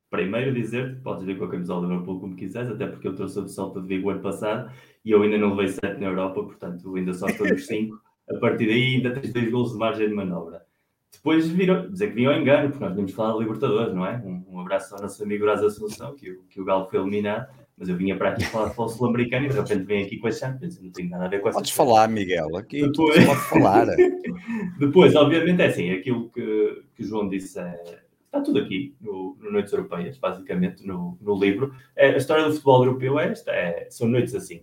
primeiro 0.10 0.54
dizer, 0.54 1.02
podes 1.04 1.26
ver 1.26 1.38
com 1.38 1.46
a 1.46 1.50
camisola 1.50 1.82
do 1.82 1.92
Liverpool 1.92 2.20
como 2.20 2.36
quiseres, 2.36 2.70
até 2.70 2.88
porque 2.88 3.08
eu 3.08 3.16
trouxe 3.16 3.40
o 3.40 3.48
salto 3.48 3.82
de 3.82 3.88
Vigo 3.88 4.10
ano 4.10 4.22
passado 4.22 4.72
e 5.04 5.12
eu 5.12 5.22
ainda 5.22 5.38
não 5.38 5.56
levei 5.56 5.68
7 5.70 6.00
na 6.00 6.08
Europa, 6.08 6.44
portanto 6.44 6.96
ainda 6.96 7.14
só 7.14 7.28
estou 7.28 7.48
nos 7.48 7.66
5. 7.66 8.00
A 8.30 8.36
partir 8.40 8.68
daí 8.68 8.96
ainda 8.96 9.12
tens 9.12 9.34
2 9.34 9.52
gols 9.52 9.72
de 9.72 9.78
margem 9.78 10.08
de 10.08 10.14
manobra. 10.14 10.66
Depois 11.12 11.48
viram, 11.48 11.90
dizer 11.90 12.10
que 12.10 12.16
vinha 12.16 12.30
ao 12.30 12.40
engano, 12.40 12.70
porque 12.70 12.84
nós 12.84 12.96
vimos 12.96 13.14
falar 13.14 13.34
de 13.34 13.40
Libertadores, 13.40 13.94
não 13.94 14.06
é? 14.06 14.18
Um, 14.18 14.46
um 14.50 14.60
abraço 14.60 14.94
ao 14.96 15.02
nosso 15.02 15.24
amigo 15.24 15.46
Graça 15.46 15.66
Assunção, 15.66 16.16
que, 16.16 16.38
que 16.50 16.62
o 16.62 16.66
Galo 16.66 16.86
foi 16.86 17.00
eliminado 17.00 17.48
mas 17.78 17.90
eu 17.90 17.96
vinha 17.96 18.18
para 18.18 18.30
aqui 18.30 18.44
falar 18.46 18.66
de 18.66 18.70
futebol 18.72 18.90
sul-americano 18.90 19.46
e 19.46 19.50
de 19.50 19.56
repente 19.56 19.84
vem 19.84 20.04
aqui 20.04 20.18
com 20.18 20.28
a 20.28 20.32
Champions, 20.32 20.82
não 20.82 20.92
tem 20.92 21.08
nada 21.08 21.26
a 21.26 21.28
ver 21.28 21.42
com 21.42 21.50
essa 21.50 21.60
Podes 21.60 21.72
falar, 21.72 22.08
Miguel, 22.10 22.58
aqui 22.58 22.82
Depois... 22.82 23.24
pode 23.24 23.40
falar. 23.42 23.86
Depois, 24.80 25.16
obviamente, 25.16 25.62
é 25.62 25.68
assim, 25.68 25.92
aquilo 25.92 26.28
que, 26.32 26.84
que 26.96 27.04
o 27.04 27.06
João 27.06 27.30
disse 27.30 27.60
é, 27.60 28.00
está 28.38 28.42
tudo 28.42 28.60
aqui 28.60 28.96
no, 29.02 29.36
no 29.40 29.52
Noites 29.52 29.74
Europeias, 29.74 30.18
basicamente, 30.18 30.86
no, 30.86 31.18
no 31.22 31.38
livro. 31.38 31.74
É, 31.96 32.14
a 32.14 32.18
história 32.18 32.46
do 32.46 32.52
futebol 32.52 32.86
europeu 32.86 33.20
é 33.20 33.32
esta, 33.32 33.52
é, 33.52 33.88
são 33.90 34.08
noites 34.08 34.36
assim. 34.36 34.62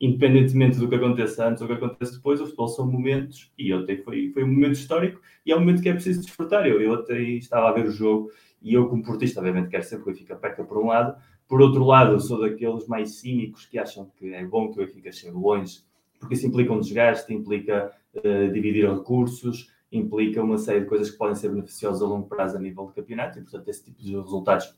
Independentemente 0.00 0.78
do 0.78 0.88
que 0.88 0.94
aconteça 0.94 1.48
antes 1.48 1.62
ou 1.62 1.68
do 1.68 1.76
que 1.76 1.84
aconteça 1.84 2.16
depois, 2.16 2.40
o 2.40 2.44
futebol 2.44 2.68
são 2.68 2.86
momentos, 2.86 3.50
e 3.58 3.72
ontem 3.72 3.96
foi, 3.98 4.30
foi 4.32 4.44
um 4.44 4.48
momento 4.48 4.74
histórico, 4.74 5.20
e 5.44 5.52
é 5.52 5.56
um 5.56 5.60
momento 5.60 5.82
que 5.82 5.88
é 5.88 5.92
preciso 5.92 6.20
desfrutar. 6.20 6.66
Eu, 6.66 6.80
eu 6.80 6.94
até 6.94 7.18
estava 7.20 7.68
a 7.68 7.72
ver 7.72 7.86
o 7.86 7.90
jogo, 7.90 8.30
e 8.62 8.74
eu 8.74 8.88
como 8.88 9.02
portista, 9.02 9.40
obviamente, 9.40 9.68
quero 9.68 9.82
sempre 9.82 10.04
que 10.04 10.10
o 10.10 10.12
Benfica 10.12 10.36
perca 10.36 10.64
por 10.64 10.78
um 10.78 10.86
lado, 10.86 11.16
por 11.48 11.62
outro 11.62 11.84
lado, 11.84 12.12
eu 12.12 12.20
sou 12.20 12.40
daqueles 12.40 12.86
mais 12.88 13.20
cínicos 13.20 13.66
que 13.66 13.78
acham 13.78 14.10
que 14.18 14.34
é 14.34 14.44
bom 14.44 14.68
que 14.68 14.80
o 14.80 14.84
Benfica 14.84 15.12
chegue 15.12 15.36
longe, 15.36 15.80
porque 16.18 16.34
isso 16.34 16.46
implica 16.46 16.72
um 16.72 16.80
desgaste, 16.80 17.32
implica 17.32 17.92
uh, 18.14 18.52
dividir 18.52 18.90
recursos, 18.90 19.70
implica 19.90 20.42
uma 20.42 20.58
série 20.58 20.80
de 20.80 20.86
coisas 20.86 21.10
que 21.10 21.16
podem 21.16 21.34
ser 21.34 21.48
beneficiosas 21.48 22.02
a 22.02 22.06
longo 22.06 22.28
prazo 22.28 22.56
a 22.56 22.60
nível 22.60 22.86
de 22.86 22.94
campeonato 22.94 23.38
e, 23.38 23.42
portanto, 23.42 23.68
esse 23.68 23.84
tipo 23.84 24.02
de 24.02 24.16
resultados 24.16 24.76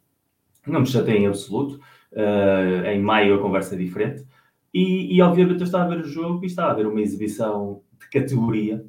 não 0.66 0.80
me 0.80 0.86
chateia 0.86 1.18
em 1.18 1.26
absoluto. 1.26 1.80
Uh, 2.12 2.86
em 2.86 3.00
maio 3.00 3.34
a 3.34 3.42
conversa 3.42 3.74
é 3.74 3.78
diferente. 3.78 4.26
E, 4.72 5.14
e, 5.14 5.22
obviamente 5.22 5.60
eu 5.60 5.64
estava 5.64 5.84
a 5.84 5.96
ver 5.96 6.02
o 6.02 6.08
jogo 6.08 6.44
e 6.44 6.46
estava 6.46 6.72
a 6.72 6.74
ver 6.74 6.86
uma 6.86 7.00
exibição 7.00 7.82
de 7.98 8.08
categoria, 8.10 8.84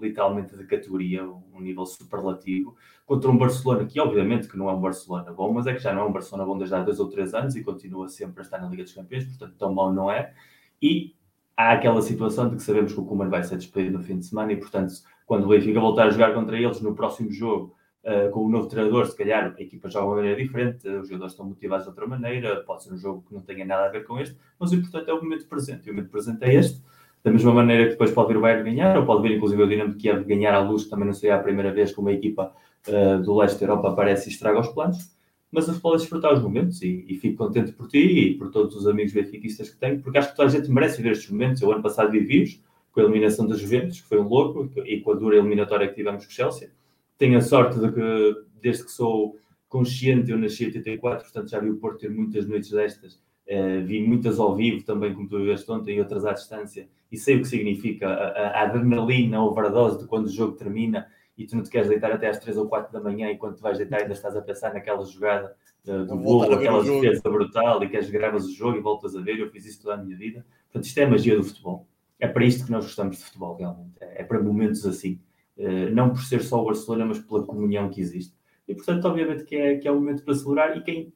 literalmente 0.00 0.56
de 0.56 0.64
categoria, 0.64 1.24
um 1.24 1.60
nível 1.60 1.84
superlativo, 1.84 2.76
contra 3.04 3.30
um 3.30 3.36
Barcelona 3.36 3.84
que 3.84 4.00
obviamente 4.00 4.48
que 4.48 4.56
não 4.56 4.68
é 4.68 4.72
um 4.72 4.80
Barcelona 4.80 5.32
bom, 5.32 5.52
mas 5.52 5.66
é 5.66 5.74
que 5.74 5.80
já 5.80 5.92
não 5.92 6.02
é 6.02 6.04
um 6.06 6.12
Barcelona 6.12 6.46
bom 6.46 6.56
desde 6.56 6.74
há 6.74 6.82
dois 6.82 7.00
ou 7.00 7.08
três 7.08 7.34
anos 7.34 7.56
e 7.56 7.62
continua 7.62 8.08
sempre 8.08 8.40
a 8.40 8.42
estar 8.42 8.60
na 8.60 8.68
Liga 8.68 8.84
dos 8.84 8.92
Campeões, 8.92 9.24
portanto 9.24 9.56
tão 9.58 9.74
bom 9.74 9.92
não 9.92 10.10
é. 10.10 10.32
E 10.80 11.14
há 11.62 11.72
aquela 11.72 12.02
situação 12.02 12.48
de 12.48 12.56
que 12.56 12.62
sabemos 12.62 12.92
que 12.92 13.00
o 13.00 13.04
Koeman 13.04 13.28
vai 13.28 13.42
ser 13.44 13.56
despedido 13.56 13.98
no 13.98 14.04
fim 14.04 14.18
de 14.18 14.26
semana 14.26 14.52
e 14.52 14.56
portanto 14.56 14.92
quando 15.26 15.44
o 15.44 15.48
Benfica 15.48 15.80
voltar 15.80 16.06
a 16.06 16.10
jogar 16.10 16.34
contra 16.34 16.58
eles 16.58 16.80
no 16.80 16.94
próximo 16.94 17.30
jogo 17.30 17.74
uh, 18.04 18.30
com 18.30 18.44
o 18.44 18.48
novo 18.48 18.66
treinador, 18.68 19.06
se 19.06 19.16
calhar 19.16 19.54
a 19.56 19.62
equipa 19.62 19.88
joga 19.88 20.04
de 20.04 20.10
uma 20.10 20.16
maneira 20.16 20.42
diferente, 20.42 20.88
os 20.88 21.08
jogadores 21.08 21.32
estão 21.32 21.46
motivados 21.46 21.84
de 21.84 21.90
outra 21.90 22.06
maneira, 22.06 22.62
pode 22.64 22.84
ser 22.84 22.92
um 22.92 22.96
jogo 22.96 23.24
que 23.26 23.34
não 23.34 23.40
tenha 23.40 23.64
nada 23.64 23.86
a 23.86 23.88
ver 23.88 24.04
com 24.04 24.18
este, 24.18 24.36
mas 24.58 24.72
o 24.72 24.74
importante 24.74 25.10
é 25.10 25.14
o 25.14 25.22
momento 25.22 25.46
presente, 25.46 25.86
e 25.86 25.90
o 25.90 25.94
momento 25.94 26.10
presente 26.10 26.42
é 26.44 26.54
este, 26.54 26.82
da 27.22 27.30
mesma 27.30 27.54
maneira 27.54 27.84
que 27.84 27.90
depois 27.90 28.10
pode 28.10 28.28
vir 28.28 28.36
o 28.36 28.40
Bayern 28.40 28.64
ganhar, 28.64 28.98
ou 28.98 29.06
pode 29.06 29.22
vir 29.22 29.36
inclusive 29.36 29.62
o 29.62 29.68
Dinamo 29.68 29.94
Kiev 29.94 30.24
ganhar 30.24 30.54
à 30.54 30.60
luz, 30.60 30.88
também 30.88 31.06
não 31.06 31.14
seria 31.14 31.36
a 31.36 31.38
primeira 31.38 31.72
vez 31.72 31.92
que 31.92 32.00
uma 32.00 32.12
equipa 32.12 32.52
uh, 32.88 33.22
do 33.22 33.36
leste 33.36 33.60
da 33.60 33.66
Europa 33.66 33.90
aparece 33.90 34.28
e 34.28 34.32
estraga 34.32 34.60
os 34.60 34.68
planos, 34.68 34.98
mas 35.52 35.68
o 35.68 35.72
futebol 35.72 35.96
desfrutar 35.96 36.32
os 36.32 36.42
momentos 36.42 36.80
e, 36.80 37.04
e, 37.06 37.14
fico 37.14 37.36
contente 37.36 37.72
por 37.72 37.86
ti 37.86 37.98
e 37.98 38.34
por 38.38 38.50
todos 38.50 38.74
os 38.74 38.86
amigos 38.86 39.12
benfiquistas 39.12 39.68
que 39.68 39.76
tenho, 39.76 40.00
porque 40.00 40.16
acho 40.16 40.30
que 40.30 40.36
toda 40.36 40.48
a 40.48 40.50
gente 40.50 40.70
merece 40.70 40.96
viver 40.96 41.12
estes 41.12 41.30
momentos. 41.30 41.60
Eu 41.60 41.70
ano 41.70 41.82
passado 41.82 42.10
vivi-os, 42.10 42.58
com 42.90 43.00
a 43.00 43.04
eliminação 43.04 43.46
das 43.46 43.60
Juventus, 43.60 44.00
que 44.00 44.08
foi 44.08 44.18
um 44.18 44.26
louco, 44.26 44.70
e 44.86 45.00
com 45.00 45.12
a 45.12 45.14
dura 45.14 45.36
eliminatória 45.36 45.86
que 45.86 45.94
tivemos 45.94 46.24
com 46.24 46.30
o 46.30 46.34
Chelsea. 46.34 46.70
Tenho 47.18 47.36
a 47.36 47.42
sorte 47.42 47.78
de 47.78 47.92
que, 47.92 48.34
desde 48.62 48.84
que 48.84 48.90
sou 48.90 49.36
consciente, 49.68 50.30
eu 50.30 50.38
nasci 50.38 50.64
em 50.64 50.68
84, 50.68 51.24
portanto 51.24 51.50
já 51.50 51.58
vi 51.58 51.68
o 51.68 51.76
Porto 51.76 52.00
ter 52.00 52.10
muitas 52.10 52.46
noites 52.48 52.70
destas. 52.70 53.20
Uh, 53.46 53.84
vi 53.84 54.00
muitas 54.00 54.38
ao 54.38 54.56
vivo 54.56 54.82
também, 54.84 55.12
como 55.12 55.28
tu 55.28 55.38
viveste 55.38 55.70
ontem, 55.70 55.96
e 55.96 56.00
outras 56.00 56.24
à 56.24 56.32
distância, 56.32 56.88
e 57.10 57.16
sei 57.18 57.36
o 57.36 57.40
que 57.40 57.48
significa 57.48 58.08
a, 58.08 58.28
a, 58.28 58.48
a 58.48 58.62
adrenalina, 58.62 59.36
a 59.36 59.44
overdose 59.44 59.98
de 59.98 60.06
quando 60.06 60.26
o 60.26 60.30
jogo 60.30 60.56
termina 60.56 61.06
e 61.36 61.46
tu 61.46 61.56
não 61.56 61.62
te 61.62 61.70
queres 61.70 61.88
deitar 61.88 62.12
até 62.12 62.28
às 62.28 62.38
3 62.38 62.56
ou 62.58 62.68
4 62.68 62.92
da 62.92 63.00
manhã 63.00 63.30
e 63.30 63.38
quando 63.38 63.56
te 63.56 63.62
vais 63.62 63.78
deitar 63.78 64.00
ainda 64.00 64.12
estás 64.12 64.36
a 64.36 64.42
pensar 64.42 64.74
naquela 64.74 65.04
jogada 65.04 65.56
uh, 65.86 66.04
do 66.04 66.18
gol, 66.18 66.42
aquela 66.52 66.82
defesa 66.82 67.30
brutal 67.30 67.82
e 67.82 67.88
queres 67.88 68.10
gravas 68.10 68.44
o 68.44 68.52
jogo 68.52 68.76
e 68.76 68.80
voltas 68.80 69.16
a 69.16 69.20
ver. 69.20 69.38
Eu 69.38 69.50
fiz 69.50 69.64
isso 69.64 69.82
toda 69.82 69.94
a 69.94 69.96
minha 69.96 70.16
vida. 70.16 70.44
Portanto, 70.64 70.84
isto 70.84 70.98
é 70.98 71.04
a 71.04 71.08
magia 71.08 71.36
do 71.36 71.44
futebol. 71.44 71.86
É 72.20 72.28
para 72.28 72.44
isto 72.44 72.66
que 72.66 72.70
nós 72.70 72.84
gostamos 72.84 73.18
de 73.18 73.24
futebol, 73.24 73.56
realmente. 73.56 73.94
É, 74.00 74.22
é 74.22 74.24
para 74.24 74.42
momentos 74.42 74.86
assim. 74.86 75.20
Uh, 75.56 75.90
não 75.92 76.10
por 76.10 76.22
ser 76.22 76.42
só 76.42 76.60
o 76.60 76.64
Barcelona, 76.64 77.06
mas 77.06 77.18
pela 77.18 77.44
comunhão 77.44 77.88
que 77.88 78.00
existe. 78.00 78.34
E, 78.68 78.74
portanto, 78.74 79.04
obviamente 79.06 79.44
que 79.44 79.56
é, 79.56 79.76
que 79.76 79.88
é 79.88 79.90
o 79.90 79.96
momento 79.96 80.24
para 80.24 80.34
celebrar. 80.34 80.76
E 80.76 80.82
quem. 80.82 81.12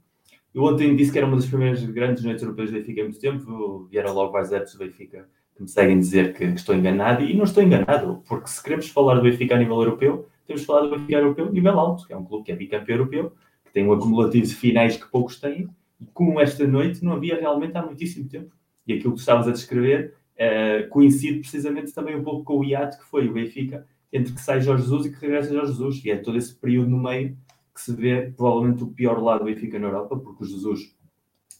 Eu 0.55 0.63
ontem 0.63 0.97
disse 0.97 1.13
que 1.13 1.19
era 1.19 1.27
uma 1.27 1.37
das 1.37 1.47
primeiras 1.47 1.85
grandes 1.85 2.25
noites 2.25 2.43
europeias 2.43 2.71
do 2.71 2.79
Benfica 2.79 3.01
em 3.01 3.05
muito 3.05 3.21
tempo. 3.21 3.85
Vieram 3.91 4.15
logo 4.15 4.33
vários 4.33 4.51
adeptos 4.51 4.75
do 4.75 4.79
Benfica 4.79 5.29
que 5.57 5.63
me 5.63 5.69
seguem 5.69 5.99
dizer 5.99 6.35
que, 6.35 6.45
estou 6.45 6.75
enganado. 6.75 7.25
E 7.25 7.35
não 7.35 7.45
estou 7.45 7.63
enganado, 7.63 8.23
porque 8.29 8.49
se 8.49 8.63
queremos 8.63 8.89
falar 8.89 9.15
do 9.15 9.23
Benfica 9.23 9.55
a 9.55 9.59
nível 9.59 9.77
europeu, 9.77 10.29
temos 10.47 10.61
de 10.61 10.67
falar 10.67 10.83
do 10.83 10.91
Benfica 10.91 11.15
europeu 11.15 11.47
a 11.47 11.51
nível 11.51 11.81
alto, 11.81 12.07
que 12.07 12.13
é 12.13 12.17
um 12.17 12.25
clube 12.25 12.45
que 12.45 12.53
é 12.53 12.57
bicampeão 12.57 12.99
europeu, 12.99 13.33
que 13.65 13.73
tem 13.73 13.87
um 13.87 13.93
acumulativo 13.93 14.47
de 14.47 14.55
finais 14.55 14.97
que 14.97 15.11
poucos 15.11 15.41
têm. 15.41 15.69
E 15.99 16.07
como 16.13 16.39
esta 16.39 16.67
noite 16.67 17.03
não 17.03 17.15
havia 17.15 17.41
realmente 17.41 17.77
há 17.77 17.83
muitíssimo 17.83 18.29
tempo. 18.29 18.55
E 18.87 18.93
aquilo 18.93 19.15
que 19.15 19.21
estavas 19.21 19.49
a 19.49 19.53
descrever 19.53 20.15
uh, 20.37 20.89
coincide 20.91 21.41
precisamente 21.41 21.93
também 21.93 22.15
um 22.15 22.23
pouco 22.23 22.45
com 22.45 22.59
o 22.59 22.65
hiato 22.65 22.99
que 22.99 23.05
foi 23.05 23.27
o 23.27 23.33
Benfica 23.33 23.87
entre 24.13 24.33
que 24.33 24.41
sai 24.41 24.61
Jorge 24.61 24.85
Jesus 24.85 25.07
e 25.07 25.11
que 25.11 25.21
regressa 25.21 25.53
Jorge 25.53 25.73
Jesus. 25.73 26.05
E 26.05 26.11
é 26.11 26.17
todo 26.17 26.37
esse 26.37 26.55
período 26.55 26.91
no 26.91 27.03
meio 27.03 27.37
que 27.75 27.81
se 27.81 27.93
vê 27.93 28.33
provavelmente 28.37 28.85
o 28.85 28.89
pior 28.89 29.21
lado 29.23 29.41
do 29.41 29.47
Benfica 29.47 29.79
na 29.79 29.89
Europa, 29.89 30.17
porque 30.17 30.45
o 30.45 30.47
Jesus 30.47 30.95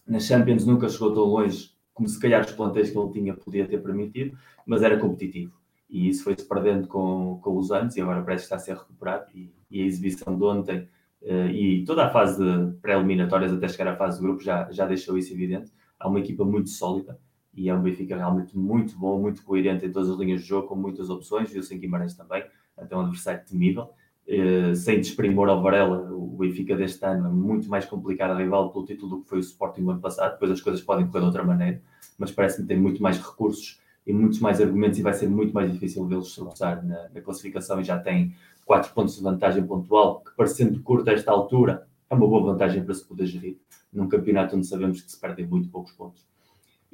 na 0.07 0.21
Champions 0.21 0.65
nunca 0.65 0.89
chegou 0.89 1.13
tão 1.13 1.25
longe 1.25 1.76
como 1.97 2.07
se 2.07 2.21
calhar 2.21 2.45
os 2.45 2.53
plantéis 2.53 2.91
que 2.91 2.99
ele 2.99 3.11
tinha 3.11 3.35
podia 3.35 3.67
ter 3.67 3.83
permitido, 3.83 4.37
mas 4.67 4.83
era 4.83 4.99
competitivo. 4.99 5.55
E 5.89 6.09
isso 6.11 6.25
foi-se 6.25 6.47
perdendo 6.47 6.87
com, 6.87 7.41
com 7.43 7.57
os 7.57 7.73
anos 7.73 7.97
e 7.97 8.03
agora 8.03 8.23
parece 8.23 8.43
que 8.43 8.55
está 8.55 8.57
a 8.57 8.59
ser 8.59 8.77
recuperado. 8.77 9.25
E, 9.35 9.51
e 9.71 9.83
a 9.83 9.87
exibição 9.87 10.37
de 10.37 10.45
ontem 10.45 10.89
uh, 11.23 11.49
e 11.49 11.85
toda 11.87 12.05
a 12.05 12.11
fase 12.11 12.45
pré-eliminatórias 12.83 13.51
até 13.51 13.67
chegar 13.67 13.93
à 13.93 13.97
fase 13.97 14.19
de 14.19 14.27
grupo 14.27 14.43
já, 14.43 14.71
já 14.71 14.85
deixou 14.85 15.17
isso 15.17 15.33
evidente. 15.33 15.73
Há 15.99 16.07
uma 16.07 16.21
equipa 16.21 16.45
muito 16.45 16.69
sólida 16.69 17.19
e 17.55 17.71
é 17.71 17.75
um 17.75 17.81
Benfica 17.81 18.15
realmente 18.15 18.57
muito 18.59 18.99
bom, 18.99 19.19
muito 19.19 19.43
coerente 19.43 19.87
em 19.87 19.91
todas 19.91 20.11
as 20.11 20.19
linhas 20.19 20.43
de 20.43 20.47
jogo, 20.47 20.69
com 20.69 20.77
muitas 20.77 21.09
opções, 21.09 21.51
viu-se 21.51 21.75
em 21.75 21.79
Guimarães 21.79 22.15
também, 22.15 22.45
até 22.77 22.95
um 22.95 23.01
adversário 23.01 23.43
temível. 23.47 23.89
Uh, 24.29 24.75
sem 24.75 25.01
desprimor 25.01 25.49
ao 25.49 25.63
Varela, 25.63 26.13
o 26.13 26.37
Benfica 26.37 26.77
deste 26.77 27.05
ano 27.05 27.29
é 27.29 27.31
muito 27.31 27.69
mais 27.69 27.85
complicado 27.85 28.33
a 28.33 28.37
rival 28.37 28.73
pelo 28.73 28.85
título 28.85 29.17
do 29.17 29.23
que 29.23 29.29
foi 29.29 29.39
o 29.39 29.41
Sporting 29.41 29.83
no 29.83 29.91
ano 29.93 30.01
passado, 30.01 30.33
depois 30.33 30.51
as 30.51 30.61
coisas 30.61 30.83
podem 30.83 31.07
correr 31.07 31.21
de 31.21 31.27
outra 31.27 31.45
maneira, 31.45 31.81
mas 32.19 32.33
parece-me 32.33 32.67
ter 32.67 32.77
muito 32.77 33.01
mais 33.01 33.19
recursos 33.19 33.81
e 34.05 34.13
muitos 34.13 34.41
mais 34.41 34.61
argumentos 34.61 34.99
e 34.99 35.03
vai 35.03 35.15
ser 35.15 35.29
muito 35.29 35.53
mais 35.53 35.73
difícil 35.73 36.05
vê-los 36.07 36.35
tropeçar 36.35 36.85
na, 36.85 37.09
na, 37.09 37.21
classificação 37.21 37.81
e 37.81 37.85
já 37.85 37.99
tem 37.99 38.35
4 38.65 38.93
pontos 38.93 39.17
de 39.17 39.23
vantagem 39.23 39.65
pontual, 39.65 40.21
que 40.21 40.35
parecendo 40.37 40.81
curto 40.81 41.09
a 41.09 41.13
esta 41.13 41.31
altura, 41.31 41.87
é 42.11 42.15
uma 42.15 42.27
boa 42.27 42.53
vantagem 42.53 42.85
para 42.85 42.95
se 42.95 43.05
poder 43.05 43.27
gerir 43.27 43.59
num 43.93 44.09
campeonato 44.09 44.57
onde 44.57 44.67
sabemos 44.67 45.01
que 45.01 45.11
se 45.11 45.21
perdem 45.21 45.47
muito 45.47 45.69
poucos 45.69 45.93
pontos. 45.93 46.27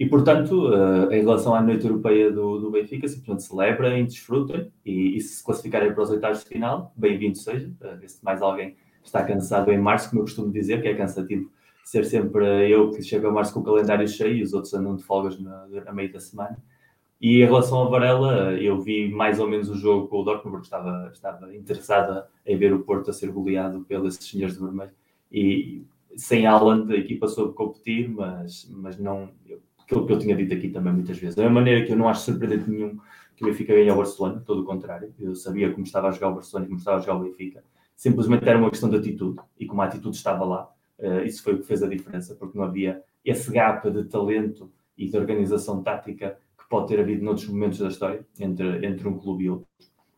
E, 0.03 0.07
portanto, 0.09 0.69
uh, 0.69 1.13
em 1.13 1.21
relação 1.21 1.55
à 1.55 1.63
noite 1.63 1.87
europeia 1.87 2.29
do, 2.29 2.59
do 2.59 2.73
Benfica, 2.73 3.07
simplesmente 3.07 3.45
celebrem, 3.45 4.05
desfrutem 4.05 4.69
e, 4.85 5.17
e 5.17 5.21
se 5.21 5.45
classificarem 5.45 5.95
para 5.95 6.03
os 6.03 6.11
oitavos 6.11 6.41
de 6.41 6.47
final, 6.47 6.93
bem-vindo 6.97 7.39
seja. 7.39 7.71
Uh, 7.81 8.09
se 8.09 8.25
mais 8.25 8.43
alguém 8.43 8.75
está 9.05 9.23
cansado 9.23 9.71
em 9.71 9.79
março, 9.79 10.11
como 10.11 10.23
eu 10.23 10.25
costumo 10.25 10.51
dizer, 10.51 10.83
que 10.83 10.89
é 10.89 10.95
cansativo 10.97 11.49
ser 11.85 12.05
sempre 12.05 12.69
eu 12.69 12.91
que 12.91 13.01
chego 13.01 13.29
a 13.29 13.31
março 13.31 13.55
com 13.55 13.61
o 13.61 13.63
calendário 13.63 14.09
cheio 14.09 14.39
e 14.39 14.43
os 14.43 14.53
outros 14.53 14.75
andam 14.75 14.97
de 14.97 15.05
folgas 15.05 15.39
na, 15.39 15.69
a 15.87 15.93
meio 15.93 16.13
da 16.13 16.19
semana. 16.19 16.59
E 17.21 17.41
em 17.41 17.45
relação 17.45 17.79
ao 17.79 17.89
Varela, 17.89 18.55
eu 18.55 18.81
vi 18.81 19.09
mais 19.09 19.39
ou 19.39 19.47
menos 19.47 19.69
o 19.69 19.77
jogo 19.77 20.09
com 20.09 20.19
o 20.19 20.25
Dortmund, 20.25 20.51
porque 20.51 20.67
estava, 20.67 21.11
estava 21.13 21.55
interessada 21.55 22.27
em 22.45 22.57
ver 22.57 22.73
o 22.73 22.81
Porto 22.81 23.09
a 23.09 23.13
ser 23.13 23.31
goleado 23.31 23.85
pelos 23.85 24.17
senhores 24.17 24.57
de 24.57 24.65
vermelho. 24.65 24.91
E 25.31 25.85
sem 26.17 26.45
Haaland, 26.45 26.93
a 26.93 26.97
equipa 26.97 27.29
soube 27.29 27.55
competir, 27.55 28.11
mas, 28.11 28.69
mas 28.69 28.99
não 28.99 29.31
aquilo 29.93 30.07
que 30.07 30.13
eu 30.13 30.19
tinha 30.19 30.35
dito 30.35 30.55
aqui 30.55 30.71
também 30.71 30.93
muitas 30.93 31.19
vezes. 31.19 31.35
Da 31.35 31.43
mesma 31.43 31.61
maneira 31.61 31.85
que 31.85 31.93
eu 31.93 31.97
não 31.97 32.09
acho 32.09 32.23
surpreendente 32.23 32.71
nenhum 32.71 32.99
que 33.37 33.45
o 33.45 33.47
Benfica 33.47 33.75
ganhe 33.75 33.89
ao 33.89 33.97
Barcelona, 33.97 34.43
todo 34.45 34.63
o 34.63 34.65
contrário. 34.65 35.13
Eu 35.19 35.35
sabia 35.35 35.71
como 35.71 35.85
estava 35.85 36.09
a 36.09 36.11
jogar 36.11 36.31
o 36.31 36.35
Barcelona 36.35 36.67
e 36.67 36.69
como 36.69 36.79
estava 36.79 36.97
a 36.97 37.01
jogar 37.01 37.17
o 37.17 37.25
Benfica. 37.25 37.63
Simplesmente 37.95 38.49
era 38.49 38.59
uma 38.59 38.71
questão 38.71 38.89
de 38.89 38.97
atitude. 38.97 39.39
E 39.59 39.67
como 39.67 39.83
a 39.83 39.85
atitude 39.85 40.17
estava 40.17 40.45
lá, 40.45 40.71
uh, 40.99 41.25
isso 41.25 41.43
foi 41.43 41.55
o 41.55 41.59
que 41.59 41.67
fez 41.67 41.83
a 41.83 41.89
diferença, 41.89 42.35
porque 42.35 42.57
não 42.57 42.65
havia 42.65 43.03
esse 43.25 43.51
gap 43.53 43.89
de 43.91 44.05
talento 44.05 44.71
e 44.97 45.09
de 45.09 45.17
organização 45.17 45.83
tática 45.83 46.39
que 46.59 46.69
pode 46.69 46.89
ter 46.89 47.01
havido 47.01 47.25
noutros 47.25 47.49
momentos 47.49 47.79
da 47.79 47.89
história 47.89 48.27
entre, 48.41 48.87
entre 48.87 49.07
um 49.09 49.19
clube 49.19 49.45
e 49.45 49.51
outro. 49.51 49.67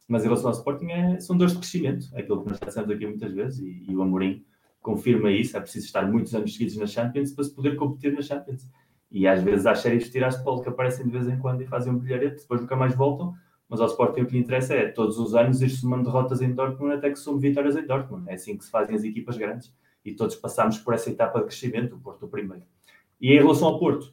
Mas 0.06 0.22
em 0.22 0.26
relação 0.26 0.48
ao 0.48 0.56
Sporting, 0.56 0.86
é, 0.90 1.20
são 1.20 1.36
dois 1.36 1.52
de 1.52 1.58
crescimento, 1.58 2.08
é 2.12 2.20
aquilo 2.20 2.42
que 2.42 2.50
nós 2.50 2.60
dissemos 2.60 2.90
aqui 2.90 3.06
muitas 3.06 3.32
vezes, 3.32 3.60
e, 3.60 3.84
e 3.88 3.96
o 3.96 4.02
Amorim 4.02 4.44
confirma 4.82 5.30
isso. 5.30 5.56
É 5.56 5.60
preciso 5.60 5.86
estar 5.86 6.06
muitos 6.10 6.34
anos 6.34 6.52
seguidos 6.52 6.76
na 6.76 6.86
Champions 6.86 7.32
para 7.32 7.44
se 7.44 7.54
poder 7.54 7.74
competir 7.76 8.12
na 8.12 8.20
Champions. 8.20 8.68
E 9.14 9.28
às 9.28 9.40
vezes 9.40 9.64
há 9.64 9.76
séries 9.76 10.10
de 10.10 10.10
de 10.10 10.62
que 10.62 10.68
aparecem 10.68 11.06
de 11.06 11.12
vez 11.12 11.28
em 11.28 11.38
quando 11.38 11.62
e 11.62 11.66
fazem 11.66 11.92
um 11.92 11.96
bilharete, 11.96 12.42
depois 12.42 12.60
nunca 12.60 12.74
mais 12.74 12.96
voltam. 12.96 13.32
Mas 13.68 13.80
ao 13.80 13.86
Sporting 13.86 14.22
o 14.22 14.26
que 14.26 14.32
lhe 14.32 14.40
interessa 14.40 14.74
é 14.74 14.88
todos 14.88 15.18
os 15.20 15.36
anos 15.36 15.62
ir 15.62 15.70
somando 15.70 16.02
derrotas 16.02 16.42
em 16.42 16.52
Dortmund 16.52 16.94
até 16.94 17.10
que 17.10 17.16
somam 17.16 17.38
vitórias 17.38 17.76
em 17.76 17.86
Dortmund. 17.86 18.28
É 18.28 18.34
assim 18.34 18.58
que 18.58 18.64
se 18.64 18.72
fazem 18.72 18.96
as 18.96 19.04
equipas 19.04 19.36
grandes. 19.36 19.72
E 20.04 20.12
todos 20.12 20.34
passamos 20.34 20.78
por 20.78 20.94
essa 20.94 21.10
etapa 21.10 21.38
de 21.38 21.46
crescimento, 21.46 21.94
o 21.94 22.00
Porto 22.00 22.26
primeiro. 22.26 22.64
E 23.20 23.32
em 23.32 23.38
relação 23.38 23.68
ao 23.68 23.78
Porto, 23.78 24.12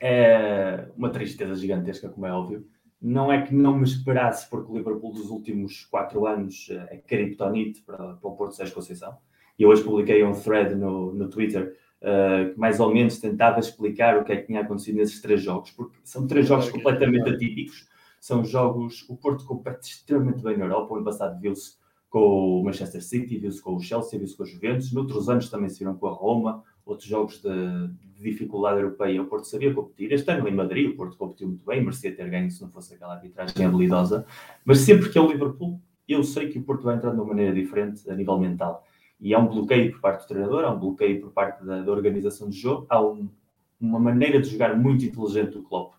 é 0.00 0.88
uma 0.96 1.10
tristeza 1.10 1.56
gigantesca, 1.56 2.08
como 2.08 2.26
é 2.26 2.32
óbvio. 2.32 2.64
Não 3.02 3.32
é 3.32 3.42
que 3.42 3.52
não 3.52 3.76
me 3.76 3.84
esperasse, 3.84 4.48
porque 4.48 4.70
o 4.70 4.76
Liverpool 4.76 5.12
dos 5.12 5.30
últimos 5.30 5.84
quatro 5.84 6.26
anos 6.26 6.68
eh, 6.70 6.88
é 6.92 6.96
criptonite 6.96 7.82
para, 7.82 8.14
para 8.14 8.30
o 8.30 8.36
Porto 8.36 8.54
Sérgio 8.54 8.74
Conceição. 8.74 9.16
E 9.58 9.66
hoje 9.66 9.82
publiquei 9.82 10.22
um 10.22 10.32
thread 10.32 10.76
no, 10.76 11.12
no 11.12 11.28
Twitter 11.28 11.76
uh, 12.02 12.52
que 12.52 12.58
mais 12.58 12.80
ou 12.80 12.92
menos 12.92 13.18
tentava 13.18 13.60
explicar 13.60 14.18
o 14.18 14.24
que 14.24 14.32
é 14.32 14.36
que 14.36 14.46
tinha 14.46 14.60
acontecido 14.60 14.96
nesses 14.96 15.20
três 15.20 15.42
jogos, 15.42 15.70
porque 15.70 15.98
são 16.04 16.26
três 16.26 16.46
jogos 16.46 16.68
completamente 16.70 17.28
atípicos. 17.28 17.88
São 18.20 18.44
jogos. 18.44 19.04
O 19.08 19.16
Porto 19.16 19.44
compete 19.44 19.84
extremamente 19.84 20.42
bem 20.42 20.56
na 20.56 20.64
Europa. 20.64 20.92
O 20.92 20.96
ano 20.96 21.04
passado 21.04 21.40
viu-se 21.40 21.76
com 22.08 22.60
o 22.60 22.64
Manchester 22.64 23.02
City, 23.02 23.38
viu-se 23.38 23.62
com 23.62 23.76
o 23.76 23.80
Chelsea, 23.80 24.18
viu-se 24.18 24.36
com 24.36 24.42
os 24.42 24.50
Juventus. 24.50 24.92
Noutros 24.92 25.28
anos 25.28 25.48
também 25.48 25.68
se 25.68 25.78
viram 25.78 25.94
com 25.96 26.06
a 26.06 26.12
Roma, 26.12 26.64
outros 26.84 27.08
jogos 27.08 27.40
de, 27.40 27.48
de, 27.88 28.22
dificuldade 28.22 28.80
europeia. 28.80 29.22
O 29.22 29.26
Porto 29.26 29.46
sabia 29.46 29.72
competir. 29.72 30.12
Este 30.12 30.30
ano 30.30 30.48
em 30.48 30.54
Madrid, 30.54 30.90
o 30.90 30.96
Porto 30.96 31.16
competiu 31.16 31.48
muito 31.48 31.64
bem, 31.64 31.80
merecia 31.80 32.14
ter 32.14 32.28
ganho 32.30 32.50
se 32.50 32.62
não 32.62 32.70
fosse 32.70 32.94
aquela 32.94 33.14
arbitragem 33.14 33.64
habilidosa. 33.64 34.24
Mas 34.64 34.78
sempre 34.78 35.08
que 35.08 35.18
é 35.18 35.20
o 35.20 35.30
Liverpool, 35.30 35.80
eu 36.08 36.24
sei 36.24 36.48
que 36.48 36.58
o 36.58 36.62
Porto 36.62 36.84
vai 36.84 36.96
entrar 36.96 37.10
de 37.10 37.16
uma 37.16 37.26
maneira 37.26 37.52
diferente 37.52 38.08
a 38.10 38.14
nível 38.14 38.38
mental. 38.38 38.84
E 39.20 39.34
há 39.34 39.38
um 39.38 39.48
bloqueio 39.48 39.92
por 39.92 40.00
parte 40.00 40.22
do 40.22 40.28
treinador, 40.28 40.64
há 40.64 40.70
um 40.70 40.78
bloqueio 40.78 41.20
por 41.20 41.32
parte 41.32 41.64
da, 41.64 41.82
da 41.82 41.92
organização 41.92 42.48
do 42.48 42.54
jogo, 42.54 42.86
há 42.88 43.00
um, 43.00 43.28
uma 43.80 43.98
maneira 43.98 44.40
de 44.40 44.48
jogar 44.48 44.76
muito 44.76 45.04
inteligente 45.04 45.52
do 45.52 45.62
Klopp, 45.62 45.94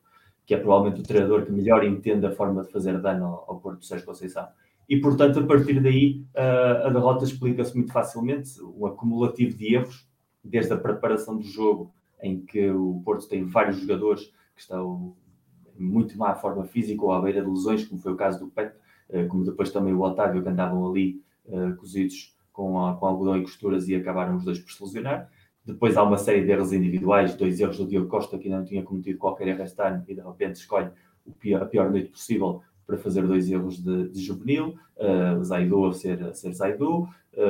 que 0.46 0.54
é 0.54 0.58
provavelmente 0.58 1.02
o 1.02 1.04
treinador 1.04 1.46
que 1.46 1.52
melhor 1.52 1.84
entende 1.84 2.26
a 2.26 2.32
forma 2.32 2.64
de 2.64 2.72
fazer 2.72 3.00
dano 3.00 3.26
ao, 3.26 3.46
ao 3.48 3.60
Porto 3.60 3.80
do 3.80 3.86
Sérgio 3.86 4.06
Conceição. 4.06 4.48
E, 4.88 5.02
portanto, 5.02 5.40
a 5.40 5.46
partir 5.46 5.82
daí, 5.82 6.24
a 6.34 6.90
derrota 6.90 7.26
explica-se 7.26 7.76
muito 7.76 7.92
facilmente, 7.92 8.62
um 8.62 8.86
acumulativo 8.86 9.58
de 9.58 9.76
erros, 9.76 10.08
desde 10.42 10.72
a 10.72 10.78
preparação 10.78 11.36
do 11.36 11.44
jogo, 11.44 11.92
em 12.22 12.40
que 12.40 12.70
o 12.70 13.02
Porto 13.04 13.28
tem 13.28 13.44
vários 13.44 13.78
jogadores 13.80 14.32
que 14.56 14.62
estão 14.62 15.14
em 15.78 15.84
muito 15.84 16.18
má 16.18 16.34
forma 16.36 16.64
física 16.66 17.04
ou 17.04 17.12
à 17.12 17.22
beira 17.22 17.42
de 17.42 17.50
lesões, 17.50 17.86
como 17.86 18.02
foi 18.02 18.14
o 18.14 18.16
caso 18.16 18.40
do 18.40 18.48
Pep, 18.50 18.76
eh, 19.10 19.26
como 19.26 19.44
depois 19.44 19.72
também 19.72 19.94
o 19.94 20.02
Otávio, 20.02 20.42
que 20.42 20.50
andavam 20.50 20.90
ali 20.90 21.22
uh, 21.46 21.76
cozidos 21.76 22.36
com, 22.58 22.84
a, 22.84 22.96
com 22.96 23.06
algodão 23.06 23.38
e 23.38 23.44
costuras 23.44 23.88
e 23.88 23.94
acabaram 23.94 24.36
os 24.36 24.44
dois 24.44 24.58
por 24.58 24.72
se 24.72 24.84
lesionar. 24.84 25.30
Depois 25.64 25.96
há 25.96 26.02
uma 26.02 26.18
série 26.18 26.44
de 26.44 26.50
erros 26.50 26.74
individuais, 26.74 27.36
dois 27.36 27.60
erros 27.60 27.78
do 27.78 27.86
Diogo 27.86 28.08
Costa, 28.08 28.36
que 28.36 28.48
ainda 28.48 28.58
não 28.58 28.66
tinha 28.66 28.82
cometido 28.82 29.20
qualquer 29.20 29.48
erro 29.50 29.62
este 29.62 29.80
ano, 29.80 30.04
e 30.08 30.16
de 30.16 30.22
repente 30.22 30.56
escolhe 30.56 30.90
pior, 31.40 31.62
a 31.62 31.66
pior 31.66 31.92
noite 31.92 32.10
possível 32.10 32.62
para 32.88 32.98
fazer 32.98 33.28
dois 33.28 33.48
erros 33.48 33.78
de, 33.78 34.10
de 34.10 34.20
juvenil, 34.20 34.76
uh, 34.96 35.44
Zaidu 35.44 35.86
a 35.86 35.94
ser, 35.94 36.24
a 36.24 36.34
ser 36.34 36.52
Zaidu, 36.54 37.04
uh, 37.04 37.08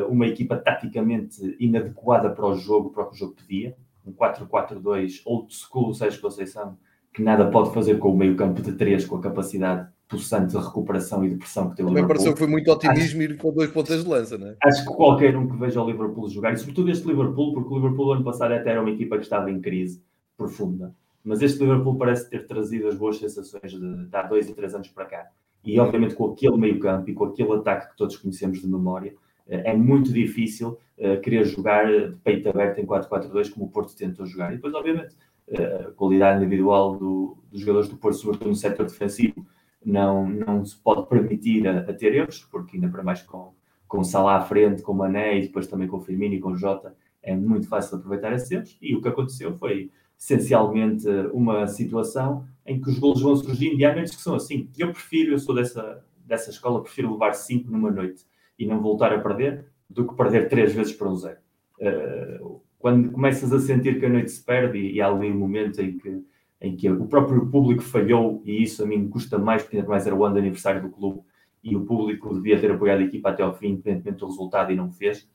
uma 0.10 0.28
equipa 0.28 0.58
taticamente 0.58 1.56
inadequada 1.58 2.30
para 2.30 2.46
o 2.46 2.56
jogo, 2.56 2.89
para 2.89 3.04
o 3.04 3.06
que 3.08 3.15
o 3.15 3.17
jogo 3.17 3.36
pedia, 3.36 3.78
um 4.06 4.12
4-4-2 4.12 5.22
old 5.26 5.54
school 5.56 5.93
Sérgio 5.93 6.20
Conceição, 6.20 6.78
que 7.13 7.22
nada 7.22 7.50
pode 7.50 7.74
fazer 7.74 7.98
com 7.98 8.12
o 8.12 8.17
meio 8.17 8.36
campo 8.36 8.62
de 8.62 8.74
três, 8.74 9.06
com 9.06 9.15
a 9.15 9.22
capacidade 9.22 9.88
possante 10.08 10.56
de 10.56 10.58
recuperação 10.58 11.24
e 11.26 11.30
de 11.30 11.36
pressão 11.36 11.70
que 11.70 11.76
tem 11.76 11.86
o 11.86 11.89
Também 11.89 12.08
pareceu 12.08 12.34
que 12.34 12.39
foi 12.39 12.48
muito 12.48 12.72
otimismo 12.72 13.22
acho, 13.22 13.32
ir 13.32 13.38
com 13.38 13.52
dois 13.52 13.70
pontas 13.70 14.04
de 14.04 14.10
lança, 14.10 14.38
não 14.38 14.48
é? 14.48 14.56
Acho 14.63 14.86
que 14.86 14.93
qualquer 14.96 15.36
um 15.36 15.48
que 15.48 15.58
veja 15.58 15.82
o 15.82 15.89
Liverpool 15.89 16.30
jogar, 16.30 16.54
e 16.54 16.58
sobretudo 16.58 16.89
este 16.89 17.06
Liverpool, 17.08 17.54
porque 17.54 17.74
o 17.74 17.76
Liverpool 17.76 18.13
ano 18.13 18.24
passado 18.24 18.54
até 18.54 18.72
era 18.72 18.82
uma 18.82 18.89
equipa 18.89 19.17
que 19.17 19.24
estava 19.24 19.52
em 19.52 19.60
crise 19.60 20.02
profunda, 20.38 20.96
mas 21.24 21.41
este 21.41 21.60
Liverpool 21.60 21.98
parece 21.98 22.30
ter 22.30 22.46
trazido 22.46 22.88
as 22.88 22.96
boas 22.96 23.17
sensações 23.17 23.72
de, 23.72 24.06
de 24.06 24.15
há 24.15 24.24
dois 24.24 24.50
e 24.50 24.54
três 24.54 24.74
anos 24.74 24.88
para 24.88 25.06
cá. 25.06 25.28
E 25.65 25.78
obviamente 25.80 26.15
com 26.15 26.32
aquele 26.32 26.58
meio 26.58 26.80
campo 26.80 27.10
e 27.10 27.13
com 27.13 27.26
aquele 27.26 27.52
ataque 27.54 27.89
que 27.89 27.98
todos 27.98 28.15
conhecemos 28.15 28.62
de 28.62 28.67
memória, 28.67 29.13
eh, 29.48 29.72
é 29.72 29.76
muito 29.76 30.13
difícil 30.13 30.78
uh, 30.98 31.20
querer 31.22 31.46
jogar 31.46 31.86
de 31.88 32.15
peito 32.24 32.50
aberto 32.50 32.80
em 32.80 32.86
4-4-2 32.86 33.52
como 33.52 33.65
o 33.65 33.70
Porto 33.70 33.96
tentou 33.96 34.26
jogar. 34.26 34.54
E 34.54 34.56
depois, 34.56 34.74
obviamente, 34.74 35.15
uh, 35.50 35.89
a 35.89 35.91
qualidade 35.91 36.38
individual 36.38 36.96
do, 36.96 37.38
dos 37.52 37.60
jogadores 37.60 37.89
do 37.89 37.98
Porto, 37.98 38.17
sobretudo 38.17 38.50
no 38.50 38.56
setor 38.56 38.86
defensivo, 38.86 39.46
não, 39.88 40.28
não 40.28 40.65
se 40.65 40.76
pode 40.76 41.08
permitir 41.08 41.65
a, 41.65 41.80
a, 41.80 41.93
ter 41.93 42.13
erros, 42.13 42.45
porque 42.52 42.76
ainda 42.76 42.89
para 42.89 43.02
mais 43.02 43.21
com, 43.21 43.54
com 43.88 44.00
o 44.00 44.04
Salah 44.04 44.38
à 44.38 44.41
frente, 44.41 44.82
com 44.82 44.91
o 44.91 44.95
Mané 44.95 45.38
e 45.38 45.41
depois 45.43 45.65
também 45.65 45.88
com 45.88 45.97
o 45.97 46.02
Firmino 46.02 46.36
e 46.36 46.39
com 46.41 46.50
o 46.50 46.58
Jota, 46.58 46.93
é 47.23 47.34
muito 47.34 47.69
fácil 47.69 47.97
aproveitar 47.97 48.34
esses 48.34 48.52
erros. 48.52 48.78
E 48.82 48.93
o 48.95 49.02
que 49.02 49.08
aconteceu 49.08 49.58
foi 49.58 49.89
essencialmente 50.19 51.08
uma 51.32 51.67
situação 51.67 52.45
em 52.65 52.82
que 52.82 52.89
os 52.89 53.00
golos 53.00 53.21
vão 53.21 53.36
surgindo 53.38 53.80
e 53.80 53.86
há 53.86 53.93
noites 53.93 54.13
que 54.13 54.21
são 54.21 54.36
assim. 54.36 54.69
Eu 54.78 54.91
prefiro, 54.91 55.32
eu 55.32 55.39
sou 55.39 55.56
dessa, 55.56 56.04
dessa 56.26 56.50
escola, 56.50 56.84
prefiro 56.84 57.13
levar 57.13 57.34
5 57.34 57.71
numa 57.71 57.89
noite 57.89 58.26
e 58.60 58.65
não 58.65 58.82
voltar 58.82 59.13
a 59.13 59.19
perder 59.19 59.67
do 59.89 60.06
que 60.06 60.15
perder 60.15 60.50
três 60.50 60.73
vezes 60.73 60.91
para 60.91 61.08
um 61.08 61.15
zero. 61.15 61.38
Uh, 61.80 62.60
quando 62.78 63.10
começas 63.12 63.54
a 63.54 63.60
sentir 63.60 64.00
que 64.00 64.06
a 64.06 64.10
noite 64.10 64.32
se 64.32 64.43
perde 64.43 64.78
e, 64.78 64.95
e 64.95 65.02
há 65.02 65.08
ali 65.08 65.32
um 65.32 65.38
momento 65.38 65.82
em 65.82 65.97
que, 65.97 66.26
em 66.60 66.76
que 66.76 66.89
o 66.89 67.06
próprio 67.06 67.46
público 67.48 67.84
falhou 67.84 68.41
e 68.43 68.63
isso 68.63 68.84
a 68.84 68.86
mim 68.86 69.08
custa 69.08 69.38
mais, 69.38 69.62
porque 69.62 69.78
ainda 69.78 69.89
mais 69.89 70.08
era 70.08 70.15
o 70.15 70.26
ano 70.26 70.36
de 70.36 70.41
aniversário 70.41 70.82
do 70.82 70.89
clube 70.89 71.22
e 71.63 71.76
o 71.76 71.86
público 71.86 72.34
devia 72.34 72.60
ter 72.60 72.72
apoiado 72.72 73.00
a 73.00 73.04
equipa 73.04 73.30
até 73.30 73.43
ao 73.43 73.54
fim, 73.54 73.70
independentemente 73.70 74.20
do 74.20 74.28
resultado, 74.28 74.72
e 74.72 74.76
não 74.76 74.91
fez. 74.91 75.30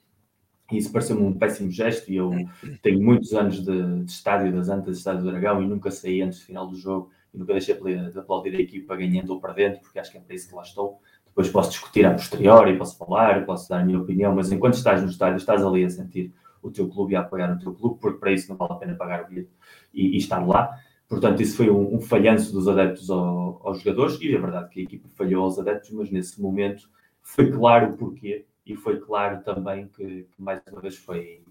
E 0.70 0.78
isso 0.78 0.90
pareceu-me 0.90 1.22
um 1.22 1.34
péssimo 1.34 1.70
gesto 1.70 2.10
e 2.10 2.16
eu 2.16 2.32
tenho 2.82 3.02
muitos 3.02 3.34
anos 3.34 3.62
de, 3.62 4.04
de 4.04 4.10
estádio 4.10 4.52
das 4.52 4.68
Antas, 4.68 4.96
estádio 4.96 5.22
do 5.22 5.30
Dragão 5.30 5.62
e 5.62 5.66
nunca 5.66 5.90
saí 5.90 6.22
antes 6.22 6.40
do 6.40 6.46
final 6.46 6.66
do 6.66 6.76
jogo 6.76 7.10
e 7.32 7.38
nunca 7.38 7.52
deixei 7.52 7.74
de 7.74 8.18
aplaudir 8.18 8.54
a 8.56 8.60
equipa 8.60 8.96
ganhando 8.96 9.30
ou 9.30 9.40
perdendo, 9.40 9.78
porque 9.80 9.98
acho 9.98 10.10
que 10.10 10.18
é 10.18 10.20
para 10.20 10.34
isso 10.34 10.48
que 10.48 10.54
lá 10.54 10.62
estou. 10.62 10.98
Depois 11.26 11.48
posso 11.48 11.70
discutir 11.70 12.04
a 12.06 12.12
posteriori, 12.12 12.76
posso 12.76 12.96
falar, 12.96 13.44
posso 13.44 13.68
dar 13.68 13.80
a 13.80 13.84
minha 13.84 13.98
opinião, 13.98 14.34
mas 14.34 14.50
enquanto 14.50 14.74
estás 14.74 15.02
no 15.02 15.08
estádio, 15.08 15.36
estás 15.36 15.64
ali 15.64 15.84
a 15.84 15.90
sentir 15.90 16.32
o 16.62 16.70
teu 16.70 16.88
clube 16.88 17.12
e 17.12 17.16
a 17.16 17.20
apoiar 17.20 17.52
o 17.54 17.58
teu 17.58 17.74
clube, 17.74 17.98
porque 18.00 18.18
para 18.18 18.32
isso 18.32 18.48
não 18.48 18.56
vale 18.56 18.72
a 18.72 18.76
pena 18.76 18.94
pagar 18.94 19.24
o 19.24 19.28
bilhete 19.28 19.50
e, 19.92 20.14
e 20.14 20.16
estar 20.16 20.46
lá. 20.46 20.78
Portanto, 21.12 21.42
isso 21.42 21.58
foi 21.58 21.68
um, 21.68 21.96
um 21.96 22.00
falhanço 22.00 22.50
dos 22.54 22.66
adeptos 22.66 23.10
ao, 23.10 23.60
aos 23.62 23.82
jogadores 23.82 24.18
e 24.18 24.34
é 24.34 24.38
verdade 24.38 24.70
que 24.70 24.80
a 24.80 24.82
equipa 24.82 25.06
falhou 25.10 25.44
aos 25.44 25.58
adeptos, 25.58 25.90
mas 25.90 26.10
nesse 26.10 26.40
momento 26.40 26.88
foi 27.20 27.52
claro 27.52 27.90
o 27.90 27.96
porquê 27.98 28.46
e 28.64 28.74
foi 28.74 28.98
claro 28.98 29.44
também 29.44 29.88
que, 29.88 30.26
que, 30.34 30.42
mais 30.42 30.62
uma 30.72 30.80
vez 30.80 30.96
foi 30.96 31.42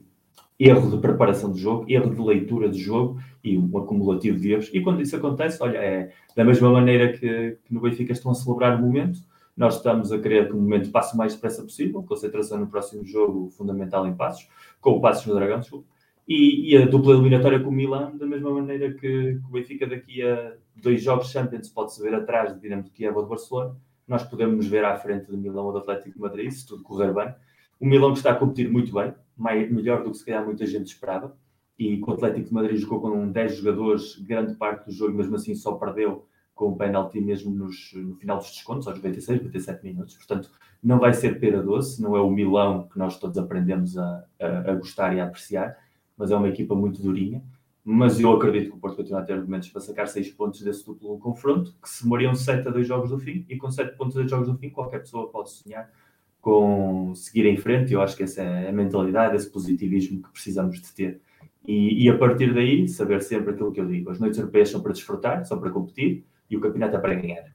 erro 0.60 0.89
de 0.89 0.97
preparação 0.97 1.52
de 1.52 1.60
jogo, 1.60 1.86
erro 1.88 2.10
de 2.10 2.19
leitura 2.19 2.69
de 2.69 2.80
jogo 2.80 3.21
e 3.43 3.56
um 3.56 3.78
acumulativo 3.78 4.39
de 4.39 4.52
erros. 4.52 4.71
E 4.74 4.82
quando 4.82 5.00
isso 5.00 5.15
acontece, 5.15 5.62
olha, 5.62 5.78
é 5.78 6.12
da 6.36 6.43
mesma 6.43 6.71
maneira 6.71 7.13
que, 7.13 7.60
que 7.63 7.71
no 7.71 7.82
Benfica 7.82 8.13
estão 8.13 8.32
a 8.32 8.34
celebrar 8.34 8.80
o 8.80 8.82
momento, 8.82 9.19
nós 9.56 9.76
estamos 9.76 10.12
a 10.12 10.17
querer 10.17 10.47
que 10.47 10.54
o 10.54 10.60
momento 10.60 10.89
passe 10.89 11.13
o 11.13 11.17
mais 11.19 11.36
depressa 11.36 11.62
possível, 11.62 12.02
concentração 12.02 12.58
no 12.58 12.65
próximo 12.65 13.06
jogo 13.06 13.52
fundamental 13.52 14.08
em 14.08 14.15
passos, 14.15 14.50
com 14.80 14.93
o 14.93 15.00
Passos 15.00 15.28
no 15.28 15.36
Dragão, 15.36 15.60
desculpa. 15.60 15.90
E, 16.27 16.71
e, 16.71 16.77
a 16.77 16.86
dupla 16.86 17.13
eliminatória 17.13 17.60
com 17.60 17.69
o 17.69 17.73
Milan, 17.73 18.15
da 18.15 18.25
mesma 18.25 18.51
maneira 18.51 18.93
que, 18.93 18.99
que 18.99 19.41
o 19.45 19.51
Benfica 19.51 19.88
daqui 19.88 20.21
a 20.23 20.55
dois 20.75 21.01
jogos 21.01 21.31
Champions 21.31 21.69
pode-se 21.69 22.01
ver 22.01 22.13
atrás 22.13 22.53
de 22.53 22.62
Dinamo 22.62 22.84
de 22.84 22.91
Kiev 22.91 23.15
ou 23.17 23.23
de 23.23 23.29
Barcelona, 23.29 23.75
nós 24.07 24.23
podemos 24.23 24.67
ver 24.67 24.86
à 24.86 24.95
frente 24.97 25.27
do 25.27 25.38
Milão 25.38 25.65
ou 25.65 25.71
do 25.71 25.79
Atlético 25.79 26.15
de 26.15 26.19
Madrid, 26.19 26.51
se 26.51 26.65
tudo 26.65 26.84
correr 26.84 27.13
bem. 27.13 27.34
O 27.79 27.86
Milão 27.86 28.13
está 28.13 28.31
a 28.31 28.36
competir 28.36 28.69
muito 28.69 28.93
bem, 28.93 29.13
mais, 29.36 29.71
melhor 29.71 30.03
do 30.03 30.12
que 30.12 30.17
se 30.17 30.25
calhar 30.25 30.45
muita 30.45 30.65
gente 30.65 30.88
esperava, 30.88 31.36
e 31.77 31.99
o 31.99 32.12
Atlético 32.12 32.47
de 32.47 32.53
Madrid 32.53 32.77
jogou 32.77 33.01
com 33.01 33.31
10 33.31 33.57
jogadores 33.57 34.15
grande 34.17 34.53
parte 34.55 34.86
do 34.86 34.91
jogo, 34.91 35.17
mesmo 35.17 35.36
assim 35.36 35.55
só 35.55 35.73
perdeu 35.73 36.27
com 36.53 36.69
o 36.69 36.77
penalti 36.77 37.19
mesmo 37.19 37.49
nos, 37.49 37.91
no 37.95 38.15
final 38.15 38.38
dos 38.38 38.51
descontos, 38.51 38.88
aos 38.88 38.97
96, 38.97 39.39
97 39.39 39.84
minutos. 39.84 40.15
Portanto, 40.15 40.51
não 40.84 40.99
vai 40.99 41.12
ser 41.13 41.39
pera 41.39 41.63
doce, 41.63 41.99
não 41.99 42.15
é 42.15 42.21
o 42.21 42.29
Milão 42.29 42.88
que 42.88 42.99
nós 42.99 43.17
todos 43.17 43.38
aprendemos 43.38 43.97
a, 43.97 44.25
a, 44.39 44.71
a 44.71 44.75
gostar 44.75 45.15
e 45.15 45.19
a 45.19 45.25
apreciar, 45.25 45.75
mas 46.21 46.31
é 46.31 46.36
uma 46.36 46.47
equipa 46.47 46.75
muito 46.75 47.01
durinha 47.01 47.43
mas 47.84 48.19
eu 48.19 48.31
acredito 48.31 48.69
que 48.69 48.77
o 48.77 48.79
Porto 48.79 48.97
continua 48.97 49.21
a 49.21 49.23
ter 49.23 49.34
argumentos 49.34 49.69
para 49.69 49.81
sacar 49.81 50.07
6 50.07 50.31
pontos 50.31 50.62
desse 50.62 50.86
duplo 50.86 51.17
confronto, 51.17 51.75
que 51.81 51.89
se 51.89 52.07
moriam 52.07 52.36
7 52.36 52.67
a 52.67 52.71
2 52.71 52.88
jogos 52.88 53.10
do 53.10 53.17
fim, 53.17 53.45
e 53.49 53.57
com 53.57 53.71
7 53.71 53.97
pontos 53.97 54.15
a 54.15 54.19
2 54.19 54.29
jogos 54.29 54.47
do 54.47 54.57
fim, 54.57 54.69
qualquer 54.69 54.99
pessoa 54.99 55.29
pode 55.29 55.49
sonhar 55.51 55.91
com 56.39 57.13
seguir 57.15 57.45
em 57.47 57.57
frente. 57.57 57.93
Eu 57.93 58.01
acho 58.01 58.15
que 58.15 58.23
essa 58.23 58.41
é 58.43 58.69
a 58.69 58.71
mentalidade, 58.71 59.36
esse 59.36 59.49
positivismo 59.49 60.21
que 60.21 60.29
precisamos 60.31 60.79
de 60.79 60.93
ter. 60.93 61.21
E, 61.67 62.05
e, 62.05 62.10
a 62.10 62.17
partir 62.17 62.53
daí, 62.53 62.88
saber 62.88 63.21
sempre 63.21 63.51
aquilo 63.51 63.71
que 63.71 63.81
eu 63.81 63.88
digo: 63.88 64.12
as 64.12 64.19
noites 64.19 64.38
europeias 64.39 64.69
são 64.69 64.81
para 64.81 64.93
desfrutar, 64.93 65.43
são 65.45 65.60
para 65.60 65.71
competir, 65.71 66.23
e 66.49 66.57
o 66.57 66.62
campeonato 66.62 66.95
é 66.97 66.99
para 66.99 67.15
ganhar. 67.15 67.45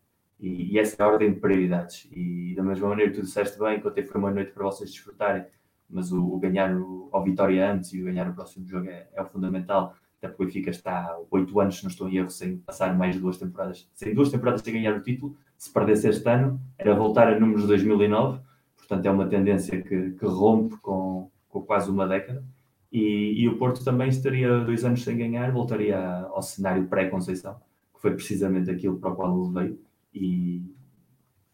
E, 0.40 0.74
e 0.74 0.78
essa 0.78 1.02
é 1.02 1.04
a 1.04 1.08
ordem 1.08 1.32
de 1.32 1.40
prioridades. 1.40 2.08
E 2.12 2.54
da 2.56 2.62
mesma 2.62 2.88
maneira 2.88 3.12
tu 3.12 3.22
disseste 3.22 3.58
bem, 3.58 3.80
que 3.80 3.86
ontem 3.86 4.04
foi 4.04 4.20
uma 4.20 4.30
noite 4.30 4.52
para 4.52 4.64
vocês 4.64 4.90
desfrutarem, 4.90 5.44
mas 5.88 6.12
o, 6.12 6.22
o 6.24 6.38
ganhar 6.38 6.76
o, 6.76 7.08
ao 7.12 7.22
Vitória 7.22 7.72
antes 7.72 7.92
e 7.92 8.02
o 8.02 8.04
ganhar 8.04 8.28
o 8.28 8.34
próximo 8.34 8.66
jogo 8.66 8.88
é, 8.88 9.08
é 9.12 9.22
o 9.22 9.26
fundamental 9.26 9.94
até 10.18 10.28
porque 10.28 10.42
o 10.42 10.46
Benfica 10.46 10.70
está 10.70 10.92
há 10.92 11.18
oito 11.30 11.60
anos, 11.60 11.78
se 11.78 11.84
não 11.84 11.90
estou 11.90 12.08
em 12.08 12.16
erro, 12.16 12.30
sem 12.30 12.58
passar 12.58 12.96
mais 12.96 13.18
duas 13.18 13.38
temporadas, 13.38 13.88
sem 13.94 14.14
duas 14.14 14.30
temporadas 14.30 14.62
sem 14.62 14.72
ganhar 14.72 14.96
o 14.96 15.02
título. 15.02 15.36
Se 15.56 15.72
perdesse 15.72 16.08
este 16.08 16.28
ano, 16.28 16.60
era 16.78 16.94
voltar 16.94 17.28
a 17.28 17.38
números 17.38 17.62
de 17.62 17.68
2009, 17.68 18.40
portanto 18.76 19.06
é 19.06 19.10
uma 19.10 19.26
tendência 19.26 19.80
que, 19.82 20.12
que 20.12 20.26
rompe 20.26 20.76
com, 20.78 21.30
com, 21.48 21.62
quase 21.62 21.90
uma 21.90 22.06
década. 22.06 22.44
E, 22.90 23.42
e, 23.42 23.48
o 23.48 23.58
Porto 23.58 23.84
também 23.84 24.08
estaria 24.08 24.60
dois 24.60 24.84
anos 24.84 25.02
sem 25.02 25.16
ganhar, 25.18 25.50
voltaria 25.52 25.98
ao 25.98 26.40
cenário 26.40 26.86
pré-Conceição, 26.86 27.56
que 27.94 28.00
foi 28.00 28.12
precisamente 28.12 28.70
aquilo 28.70 28.98
para 28.98 29.10
o 29.10 29.16
qual 29.16 29.44
ele 29.44 29.52
veio. 29.52 29.80
E 30.14 30.62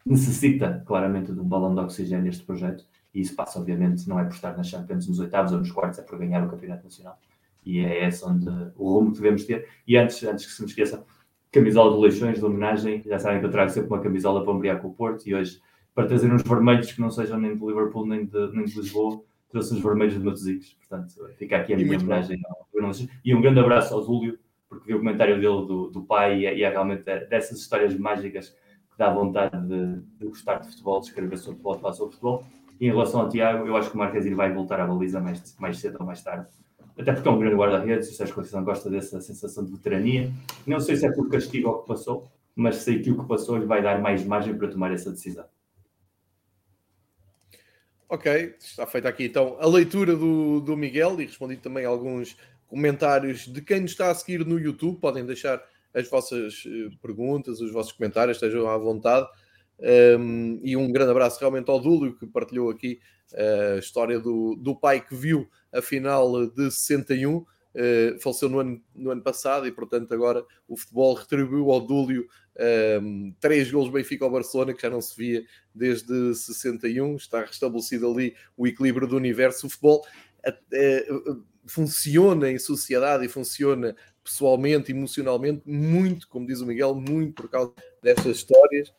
necessita 0.04 0.82
claramente 0.86 1.32
de 1.32 1.40
um 1.40 1.48
balão 1.48 1.74
de 1.74 1.80
oxigênio 1.80 2.28
este 2.28 2.44
projeto. 2.44 2.84
E 3.14 3.20
isso 3.20 3.34
passa, 3.36 3.58
obviamente, 3.58 4.08
não 4.08 4.18
é 4.18 4.24
por 4.24 4.34
estar 4.34 4.56
nas 4.56 4.68
Champions 4.68 5.06
nos 5.06 5.18
oitavos 5.18 5.52
ou 5.52 5.58
nos 5.58 5.70
quartos, 5.70 5.98
é 5.98 6.02
por 6.02 6.18
ganhar 6.18 6.44
o 6.44 6.50
Campeonato 6.50 6.84
Nacional 6.84 7.18
e 7.64 7.78
é 7.80 8.06
esse 8.06 8.24
onde 8.24 8.48
o 8.76 8.92
rumo 8.92 9.12
que 9.12 9.18
devemos 9.18 9.44
ter. 9.44 9.68
E 9.86 9.96
antes, 9.96 10.22
antes 10.24 10.46
que 10.46 10.52
se 10.52 10.62
me 10.62 10.68
esqueça, 10.68 11.04
camisola 11.50 11.94
de 11.94 12.02
Leixões, 12.02 12.38
de 12.38 12.44
homenagem, 12.44 13.02
já 13.02 13.18
sabem 13.18 13.40
que 13.40 13.46
eu 13.46 13.50
trago 13.50 13.70
sempre 13.70 13.88
uma 13.88 14.00
camisola 14.00 14.42
para 14.42 14.52
ombrear 14.52 14.80
com 14.80 14.88
o 14.88 14.94
Porto 14.94 15.26
e 15.26 15.34
hoje, 15.34 15.60
para 15.94 16.06
trazer 16.06 16.32
uns 16.32 16.42
vermelhos 16.42 16.92
que 16.92 17.00
não 17.00 17.10
sejam 17.10 17.38
nem 17.38 17.56
de 17.56 17.64
Liverpool 17.64 18.06
nem 18.06 18.24
de, 18.24 18.52
nem 18.52 18.64
de 18.64 18.74
Lisboa, 18.74 19.22
trouxe 19.50 19.74
os 19.74 19.80
vermelhos 19.80 20.14
de 20.14 20.20
Matosinhos. 20.20 20.74
Portanto, 20.74 21.14
fica 21.36 21.58
aqui 21.58 21.74
a 21.74 21.76
minha 21.76 21.98
homenagem 21.98 22.40
ao 22.46 22.66
E 23.24 23.34
um 23.34 23.40
grande 23.40 23.60
abraço 23.60 23.94
ao 23.94 24.00
Zúlio, 24.00 24.38
porque 24.68 24.86
vi 24.86 24.94
o 24.94 24.98
comentário 24.98 25.34
dele 25.34 25.66
do, 25.66 25.90
do 25.90 26.02
pai 26.02 26.40
e 26.40 26.46
é, 26.46 26.56
e 26.56 26.62
é 26.62 26.70
realmente 26.70 27.02
dessas 27.02 27.58
histórias 27.58 27.94
mágicas 27.94 28.48
que 28.90 28.98
dá 28.98 29.12
vontade 29.12 29.68
de, 29.68 30.00
de 30.18 30.26
gostar 30.26 30.58
de 30.58 30.70
futebol, 30.70 31.00
de 31.00 31.06
escrever 31.06 31.36
sobre 31.36 31.56
futebol, 31.56 31.74
de 31.74 31.80
falar 31.82 31.92
sobre 31.92 32.12
futebol. 32.12 32.44
Em 32.82 32.90
relação 32.90 33.20
ao 33.20 33.28
Tiago, 33.28 33.66
eu 33.66 33.76
acho 33.76 33.90
que 33.90 33.96
o 33.96 33.98
Marquezine 33.98 34.34
vai 34.34 34.52
voltar 34.52 34.80
à 34.80 34.86
baliza 34.86 35.20
mais, 35.20 35.56
mais 35.58 35.78
cedo 35.78 35.96
ou 36.00 36.06
mais 36.06 36.22
tarde 36.22 36.46
até 36.98 37.12
porque 37.12 37.28
é 37.28 37.30
um 37.30 37.38
grande 37.38 37.56
guarda-redes, 37.56 38.10
o 38.10 38.14
Sérgio 38.14 38.34
Conceição 38.34 38.64
gosta 38.64 38.90
dessa 38.90 39.20
sensação 39.20 39.64
de 39.64 39.72
veterania. 39.72 40.30
Não 40.66 40.80
sei 40.80 40.96
se 40.96 41.06
é 41.06 41.12
por 41.12 41.28
castigo 41.30 41.68
ao 41.68 41.82
que 41.82 41.88
passou, 41.88 42.30
mas 42.54 42.76
sei 42.76 43.00
que 43.00 43.10
o 43.10 43.18
que 43.18 43.26
passou 43.26 43.56
lhe 43.56 43.64
vai 43.64 43.82
dar 43.82 44.00
mais 44.00 44.24
margem 44.24 44.56
para 44.56 44.68
tomar 44.68 44.92
essa 44.92 45.10
decisão. 45.10 45.44
Ok, 48.08 48.56
está 48.58 48.86
feita 48.86 49.08
aqui 49.08 49.24
então 49.24 49.56
a 49.58 49.66
leitura 49.66 50.14
do, 50.14 50.60
do 50.60 50.76
Miguel 50.76 51.18
e 51.18 51.24
respondi 51.24 51.56
também 51.56 51.86
alguns 51.86 52.36
comentários 52.66 53.46
de 53.46 53.62
quem 53.62 53.80
nos 53.80 53.92
está 53.92 54.10
a 54.10 54.14
seguir 54.14 54.44
no 54.44 54.58
YouTube. 54.58 55.00
Podem 55.00 55.24
deixar 55.24 55.62
as 55.94 56.08
vossas 56.10 56.62
perguntas, 57.00 57.60
os 57.60 57.72
vossos 57.72 57.92
comentários, 57.92 58.36
estejam 58.36 58.68
à 58.68 58.76
vontade. 58.76 59.26
Um, 60.18 60.60
e 60.62 60.76
um 60.76 60.90
grande 60.92 61.10
abraço 61.10 61.40
realmente 61.40 61.68
ao 61.68 61.80
Dúlio, 61.80 62.16
que 62.16 62.26
partilhou 62.26 62.70
aqui 62.70 63.00
a 63.34 63.78
história 63.78 64.20
do, 64.20 64.54
do 64.56 64.76
pai 64.76 65.00
que 65.00 65.14
viu 65.14 65.48
a 65.72 65.82
final 65.82 66.46
de 66.46 66.70
61. 66.70 67.36
Uh, 67.74 68.20
faleceu 68.20 68.50
no 68.50 68.58
ano, 68.58 68.82
no 68.94 69.10
ano 69.10 69.22
passado 69.22 69.66
e, 69.66 69.72
portanto, 69.72 70.12
agora 70.12 70.44
o 70.68 70.76
futebol 70.76 71.14
retribuiu 71.14 71.70
ao 71.70 71.80
Dúlio 71.80 72.28
um, 73.00 73.34
três 73.40 73.70
gols 73.70 73.90
Benfica 73.90 74.24
ao 74.24 74.30
Barcelona, 74.30 74.74
que 74.74 74.82
já 74.82 74.90
não 74.90 75.00
se 75.00 75.16
via 75.16 75.42
desde 75.74 76.34
61. 76.34 77.16
Está 77.16 77.40
restabelecido 77.40 78.10
ali 78.10 78.36
o 78.56 78.66
equilíbrio 78.66 79.08
do 79.08 79.16
universo. 79.16 79.66
O 79.66 79.70
futebol 79.70 80.04
uh, 80.46 81.42
funciona 81.66 82.50
em 82.50 82.58
sociedade 82.58 83.24
e 83.24 83.28
funciona 83.28 83.96
pessoalmente, 84.22 84.92
emocionalmente, 84.92 85.62
muito, 85.66 86.28
como 86.28 86.46
diz 86.46 86.60
o 86.60 86.66
Miguel, 86.66 86.94
muito 86.94 87.42
por 87.42 87.50
causa 87.50 87.72
destas 88.02 88.36
histórias. 88.36 88.92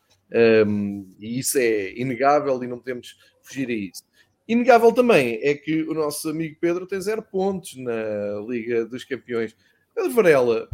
Um, 0.66 1.14
e 1.20 1.38
isso 1.38 1.58
é 1.58 1.92
inegável 1.92 2.62
e 2.62 2.66
não 2.66 2.78
podemos 2.78 3.16
fugir 3.42 3.68
a 3.68 3.72
isso. 3.72 4.02
Inegável 4.48 4.92
também 4.92 5.38
é 5.42 5.54
que 5.54 5.82
o 5.84 5.94
nosso 5.94 6.28
amigo 6.28 6.56
Pedro 6.60 6.86
tem 6.86 7.00
zero 7.00 7.22
pontos 7.22 7.76
na 7.76 8.40
Liga 8.46 8.84
dos 8.84 9.04
Campeões. 9.04 9.56
Pedro 9.94 10.10
Varela, 10.10 10.68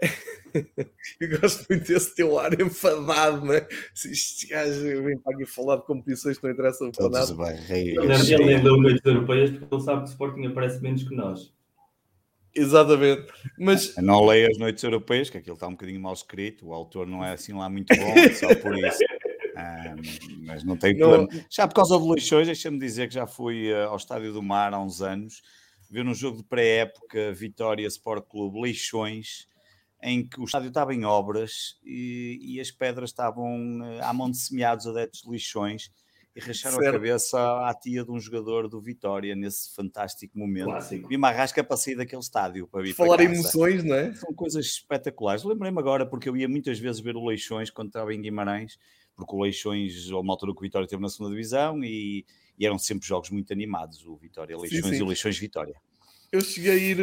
eu 1.20 1.40
gosto 1.40 1.66
muito 1.68 1.86
desse 1.88 2.14
teu 2.14 2.38
ar 2.38 2.60
enfadado, 2.60 3.46
né? 3.46 3.66
Se 3.94 4.12
este 4.12 4.48
gajo 4.48 5.02
vem 5.02 5.18
para 5.18 5.34
aqui 5.34 5.46
falar 5.46 5.76
de 5.76 5.86
competições 5.86 6.36
que 6.36 6.44
não 6.44 6.52
interessam 6.52 6.90
para 6.90 7.08
nada. 7.08 7.26
Ele 7.70 8.44
nem 8.44 8.62
deu 8.62 8.76
noites 8.76 9.04
europeias 9.04 9.50
porque 9.50 9.74
ele 9.74 9.82
sabe 9.82 10.02
que 10.02 10.08
o 10.08 10.10
Sporting 10.10 10.46
aparece 10.46 10.80
menos 10.82 11.02
que 11.02 11.14
nós. 11.14 11.53
Exatamente. 12.54 13.26
Mas... 13.58 13.96
Não 13.96 14.24
leio 14.24 14.50
as 14.50 14.58
noites 14.58 14.82
europeias, 14.84 15.28
que 15.28 15.38
aquilo 15.38 15.54
está 15.54 15.66
um 15.66 15.72
bocadinho 15.72 16.00
mal 16.00 16.12
escrito, 16.12 16.68
o 16.68 16.72
autor 16.72 17.06
não 17.06 17.24
é 17.24 17.32
assim 17.32 17.52
lá 17.52 17.68
muito 17.68 17.94
bom, 17.96 18.14
só 18.38 18.54
por 18.54 18.78
isso. 18.78 18.98
Mas 20.40 20.64
não 20.64 20.76
tem 20.76 20.96
problema. 20.96 21.28
Já 21.50 21.66
por 21.66 21.74
causa 21.74 21.98
de 21.98 22.08
Leixões, 22.08 22.46
deixa-me 22.46 22.78
dizer 22.78 23.08
que 23.08 23.14
já 23.14 23.26
fui 23.26 23.72
uh, 23.72 23.88
ao 23.88 23.96
Estádio 23.96 24.32
do 24.32 24.42
Mar 24.42 24.72
há 24.74 24.80
uns 24.80 25.00
anos, 25.00 25.42
ver 25.90 26.06
um 26.06 26.14
jogo 26.14 26.38
de 26.38 26.44
pré-época 26.44 27.32
Vitória 27.32 27.86
Sport 27.86 28.26
Clube 28.28 28.60
Leixões, 28.60 29.48
em 30.02 30.26
que 30.26 30.40
o 30.40 30.44
estádio 30.44 30.68
estava 30.68 30.94
em 30.94 31.04
obras 31.04 31.76
e, 31.82 32.38
e 32.42 32.60
as 32.60 32.70
pedras 32.70 33.10
estavam 33.10 33.80
uh, 33.80 34.02
à 34.02 34.12
mão 34.12 34.30
de 34.30 34.36
semeados 34.36 34.86
adeptos 34.86 35.22
de 35.22 35.30
Leixões 35.30 35.90
e 36.34 36.40
racharam 36.40 36.78
certo. 36.78 36.88
a 36.88 36.92
cabeça 36.92 37.38
à 37.68 37.74
tia 37.74 38.04
de 38.04 38.10
um 38.10 38.18
jogador 38.18 38.68
do 38.68 38.80
Vitória 38.80 39.36
nesse 39.36 39.72
fantástico 39.72 40.36
momento. 40.36 40.66
Clássico. 40.66 41.08
Vi 41.08 41.16
uma 41.16 41.30
rasca 41.30 41.62
para 41.62 41.76
sair 41.76 41.94
daquele 41.94 42.22
estádio 42.22 42.66
para 42.66 42.82
vir 42.82 42.92
Falar 42.92 43.16
para 43.16 43.24
emoções, 43.24 43.84
não 43.84 43.94
é? 43.94 44.12
São 44.14 44.34
coisas 44.34 44.66
espetaculares. 44.66 45.44
Lembrei-me 45.44 45.78
agora 45.78 46.04
porque 46.04 46.28
eu 46.28 46.36
ia 46.36 46.48
muitas 46.48 46.78
vezes 46.78 47.00
ver 47.00 47.14
o 47.14 47.24
Leixões 47.24 47.70
quando 47.70 47.88
estava 47.88 48.12
em 48.12 48.20
Guimarães, 48.20 48.78
porque 49.14 49.34
o 49.34 49.40
Leixões, 49.40 50.10
a 50.10 50.18
uma 50.18 50.32
altura 50.32 50.52
que 50.52 50.58
o 50.58 50.62
Vitória 50.62 50.86
esteve 50.86 51.00
na 51.00 51.08
segunda 51.08 51.30
divisão 51.30 51.84
e, 51.84 52.24
e, 52.58 52.66
eram 52.66 52.78
sempre 52.78 53.06
jogos 53.06 53.30
muito 53.30 53.52
animados, 53.52 54.04
o 54.04 54.16
Vitória 54.16 54.56
Leixões 54.56 54.84
sim, 54.84 54.90
sim. 54.90 54.98
e 54.98 55.02
o 55.02 55.06
Leixões 55.06 55.38
Vitória. 55.38 55.76
Eu 56.32 56.40
cheguei 56.40 56.72
a 56.72 56.74
ir 56.74 56.98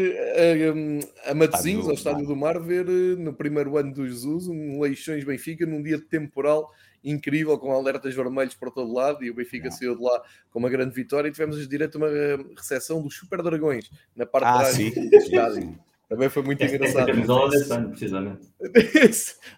a, 1.26 1.32
a, 1.32 1.34
Matosinhos, 1.34 1.88
ao 1.88 1.94
Estádio 1.94 2.28
do 2.28 2.36
Mar, 2.36 2.60
ver 2.60 2.86
eh, 2.90 3.16
no 3.16 3.34
primeiro 3.34 3.78
ano 3.78 3.94
do 3.94 4.06
Jesus 4.06 4.50
um 4.50 4.82
Leixões 4.82 5.24
Benfica 5.24 5.66
num 5.66 5.82
dia 5.82 6.02
temporal 6.02 6.70
incrível, 7.04 7.58
com 7.58 7.72
alertas 7.72 8.14
vermelhos 8.14 8.54
por 8.54 8.72
todo 8.72 8.94
lado, 8.94 9.24
e 9.24 9.30
o 9.30 9.34
Benfica 9.34 9.70
Não. 9.70 9.76
saiu 9.76 9.96
de 9.96 10.04
lá 10.04 10.22
com 10.50 10.60
uma 10.60 10.70
grande 10.70 10.94
vitória 10.94 11.30
e 11.30 11.32
tivemos 11.32 11.68
direito 11.68 11.96
a 11.96 11.98
uma 12.00 12.10
eh, 12.10 12.38
recepção 12.56 13.02
dos 13.02 13.16
Super 13.16 13.42
Dragões 13.42 13.90
na 14.16 14.26
parte 14.26 14.46
ah, 14.46 14.72
de 14.72 14.92
trás 14.92 15.10
do 15.10 15.16
estádio. 15.16 15.80
Também 16.12 16.28
foi 16.28 16.44
muito 16.44 16.62
engraçado. 16.62 17.10
É 17.10 17.14
camisola 17.14 17.50
desse 17.50 17.72
ano, 17.72 17.90
precisamente. 17.90 18.42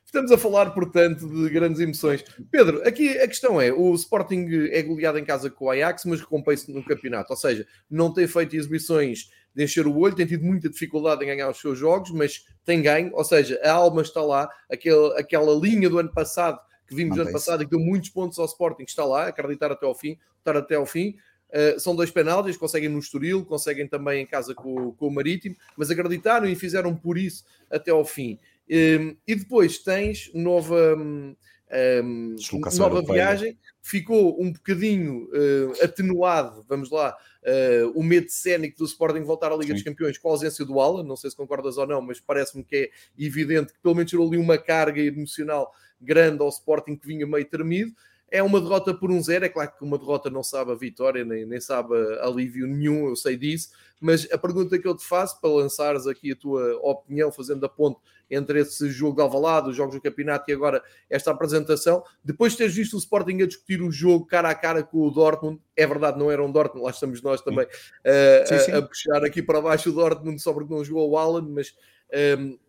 Estamos 0.06 0.32
a 0.32 0.38
falar, 0.38 0.70
portanto, 0.70 1.28
de 1.28 1.50
grandes 1.50 1.82
emoções. 1.82 2.24
Pedro, 2.52 2.88
aqui 2.88 3.18
a 3.18 3.28
questão 3.28 3.60
é: 3.60 3.74
o 3.74 3.92
Sporting 3.96 4.70
é 4.70 4.84
goleado 4.84 5.18
em 5.18 5.26
casa 5.26 5.50
com 5.50 5.66
o 5.66 5.72
Ajax, 5.72 6.06
mas 6.06 6.20
recompensa 6.20 6.72
no 6.72 6.86
campeonato. 6.86 7.34
Ou 7.34 7.38
seja, 7.38 7.66
não 7.90 8.14
tem 8.14 8.28
feito 8.28 8.56
exibições 8.56 9.32
de 9.56 9.64
encher 9.64 9.88
o 9.88 9.98
olho, 9.98 10.14
tem 10.14 10.28
tido 10.28 10.46
muita 10.46 10.70
dificuldade 10.70 11.24
em 11.24 11.28
ganhar 11.28 11.50
os 11.50 11.60
seus 11.60 11.80
jogos, 11.80 12.12
mas 12.12 12.46
tem 12.64 12.84
ganho. 12.84 13.10
Ou 13.16 13.24
seja, 13.24 13.60
a 13.64 13.72
alma 13.72 14.04
está 14.04 14.22
lá. 14.22 14.48
Aquela, 14.72 15.20
aquela 15.20 15.56
linha 15.60 15.90
do 15.90 15.98
ano 15.98 16.14
passado 16.14 16.60
que 16.88 16.96
vimos 16.96 17.16
no 17.16 17.24
ano 17.24 17.32
passado 17.32 17.64
e 17.64 17.66
que 17.66 17.72
deu 17.72 17.80
muitos 17.80 18.10
pontos 18.10 18.38
ao 18.40 18.46
Sporting, 18.46 18.84
está 18.84 19.06
lá, 19.06 19.28
acreditar 19.28 19.72
até 19.72 19.86
ao 19.86 19.96
fim, 19.96 20.18
estar 20.40 20.58
até 20.58 20.76
ao 20.76 20.86
fim. 20.86 21.16
Uh, 21.50 21.80
são 21.80 21.96
dois 21.96 22.10
penaltis, 22.10 22.58
conseguem 22.58 22.90
no 22.90 22.98
Estoril, 22.98 23.46
conseguem 23.46 23.88
também 23.88 24.24
em 24.24 24.26
casa 24.26 24.56
com, 24.56 24.92
com, 24.94 25.08
o 25.08 25.12
Marítimo, 25.12 25.56
mas 25.78 25.92
acreditaram 25.92 26.48
e 26.48 26.56
fizeram 26.56 26.96
por 26.96 27.18
isso 27.18 27.46
até 27.70 27.92
ao 27.92 28.04
fim. 28.04 28.40
Um, 28.70 28.76
ehm, 28.76 29.18
e 29.28 29.36
depois 29.36 29.78
tens 29.78 30.32
nova, 30.34 30.96
um, 30.96 31.36
ehm, 31.74 32.36
nova 32.78 33.02
viagem, 33.02 33.58
ficou 33.82 34.42
um 34.42 34.52
bocadinho 34.52 35.26
uh, 35.26 35.84
atenuado, 35.84 36.64
vamos 36.68 36.90
lá, 36.90 37.16
uh, 37.44 37.92
o 38.00 38.04
medo 38.04 38.30
cénico 38.30 38.78
do 38.78 38.86
Sporting 38.86 39.22
voltar 39.24 39.52
à 39.52 39.56
Liga 39.56 39.68
Sim. 39.68 39.74
dos 39.74 39.84
Campeões 39.84 40.18
com 40.18 40.30
a 40.30 40.32
ausência 40.32 40.64
do 40.64 40.80
Alan, 40.80 41.04
não 41.04 41.16
sei 41.16 41.30
se 41.30 41.36
concordas 41.36 41.78
ou 41.78 41.86
não, 41.86 42.02
mas 42.02 42.20
parece-me 42.20 42.64
que 42.64 42.76
é 42.76 42.90
evidente 43.18 43.74
que 43.74 43.80
pelo 43.80 43.96
menos 43.96 44.10
tirou 44.10 44.28
ali 44.28 44.38
uma 44.38 44.58
carga 44.58 45.02
emocional 45.02 45.74
grande 46.00 46.42
ao 46.42 46.50
Sporting 46.50 46.96
que 46.96 47.08
vinha 47.08 47.26
meio 47.26 47.46
tremido. 47.46 47.94
É 48.34 48.42
uma 48.42 48.60
derrota 48.60 48.96
por 48.96 49.12
um 49.12 49.22
zero, 49.22 49.46
é 49.46 49.50
claro 49.50 49.72
que 49.78 49.84
uma 49.84 49.96
derrota 49.96 50.28
não 50.28 50.42
sabe 50.42 50.72
a 50.72 50.76
vitória, 50.76 51.24
nem, 51.24 51.46
nem 51.46 51.62
sabe 51.62 51.94
alívio 52.20 52.66
nenhum, 52.66 53.08
eu 53.08 53.16
sei 53.16 53.38
disso, 53.38 53.70
mas 54.02 54.28
a 54.32 54.40
pergunta 54.40 54.80
que 54.80 54.88
eu 54.88 54.98
te 54.98 55.06
faço, 55.06 55.40
para 55.40 55.52
lançares 55.52 56.08
aqui 56.08 56.32
a 56.32 56.36
tua 56.36 56.76
opinião, 56.82 57.32
fazendo 57.32 57.64
a 57.64 57.70
ponte 57.70 58.00
entre 58.32 58.60
esse 58.60 58.90
jogo 58.90 59.18
de 59.18 59.22
Alvalade, 59.22 59.70
os 59.70 59.76
jogos 59.76 59.94
do 59.94 60.02
campeonato 60.02 60.50
e 60.50 60.54
agora 60.56 60.82
esta 61.08 61.30
apresentação, 61.30 62.04
depois 62.24 62.54
de 62.54 62.58
teres 62.58 62.74
visto 62.74 62.96
o 62.96 62.98
Sporting 62.98 63.44
a 63.44 63.46
discutir 63.46 63.84
o 63.84 63.92
jogo 63.92 64.26
cara 64.26 64.50
a 64.50 64.56
cara 64.56 64.82
com 64.82 65.08
o 65.08 65.12
Dortmund, 65.12 65.62
é 65.78 65.86
verdade, 65.86 66.18
não 66.18 66.32
era 66.32 66.44
um 66.44 66.52
Dortmund, 66.52 66.86
lá 66.86 66.90
estamos 66.90 67.22
nós 67.22 67.40
também 67.40 67.66
uh, 67.66 68.48
sim, 68.48 68.58
sim. 68.58 68.72
A, 68.72 68.80
a, 68.80 68.82
puxar 68.82 69.24
aqui 69.24 69.44
para 69.44 69.62
baixo 69.62 69.92
o 69.92 69.94
Dortmund 69.94 70.42
só 70.42 70.52
porque 70.52 70.74
não 70.74 70.84
jogou 70.84 71.12
o 71.12 71.18
Alan, 71.20 71.48
mas 71.50 71.70
um, 72.12 72.18
ehm, 72.18 72.60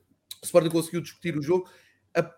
o 0.42 0.44
Sporting 0.44 0.68
conseguiu 0.68 1.00
discutir 1.00 1.38
o 1.38 1.42
jogo 1.42 1.66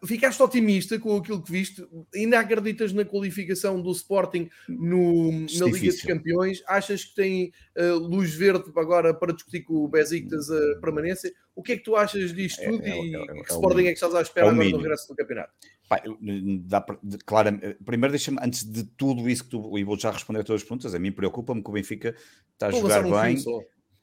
Ficaste 0.07 0.43
otimista 0.43 0.99
com 0.99 1.17
aquilo 1.17 1.43
que 1.43 1.53
viste? 1.53 1.87
Ainda 2.15 2.39
acreditas 2.39 2.95
na 2.95 3.05
qualificação 3.05 3.81
do 3.81 3.93
Sporting 3.93 4.49
no, 4.67 5.33
na 5.33 5.67
Liga 5.67 5.93
dos 5.93 6.03
Campeões? 6.03 6.63
Achas 6.67 7.05
que 7.05 7.15
tem 7.15 7.53
uh, 7.77 7.95
luz 7.99 8.35
verde 8.35 8.65
agora 8.75 9.13
para 9.13 9.35
discutir 9.35 9.63
com 9.65 9.75
o 9.75 9.89
Besiktas 9.89 10.51
a 10.51 10.81
permanência? 10.81 11.31
O 11.55 11.63
que 11.63 11.73
é 11.73 11.77
que 11.77 11.85
tu 11.85 11.95
achas 11.95 12.35
disto 12.35 12.61
é, 12.61 12.71
tudo 12.71 12.85
é, 12.85 12.99
e 12.99 13.15
é, 13.15 13.23
é, 13.23 13.43
que 13.43 13.53
Sporting 13.53 13.81
é 13.81 13.89
que 13.89 13.93
estás 13.93 14.15
à 14.15 14.23
espera 14.23 14.51
agora 14.51 14.71
do 14.71 14.79
regresso 14.79 15.09
do 15.09 15.15
campeonato? 15.15 15.53
Pai, 15.89 16.03
dá 16.65 16.81
pra, 16.81 16.99
claro, 17.25 17.61
primeiro 17.85 18.13
deixa-me, 18.13 18.39
antes 18.43 18.65
de 18.65 18.83
tudo 18.83 19.29
isso 19.29 19.45
que 19.45 19.51
tu, 19.51 19.79
e 19.79 19.85
vou 19.85 19.99
já 19.99 20.11
responder 20.11 20.41
a 20.41 20.45
todas 20.45 20.63
as 20.63 20.69
perguntas, 20.69 20.95
a 20.95 20.99
mim 20.99 21.13
preocupa-me 21.13 21.63
que 21.63 21.69
o 21.71 21.73
Benfica 21.73 22.15
está 22.55 22.69
a 22.69 22.71
jogar 22.71 23.03
bem. 23.03 23.37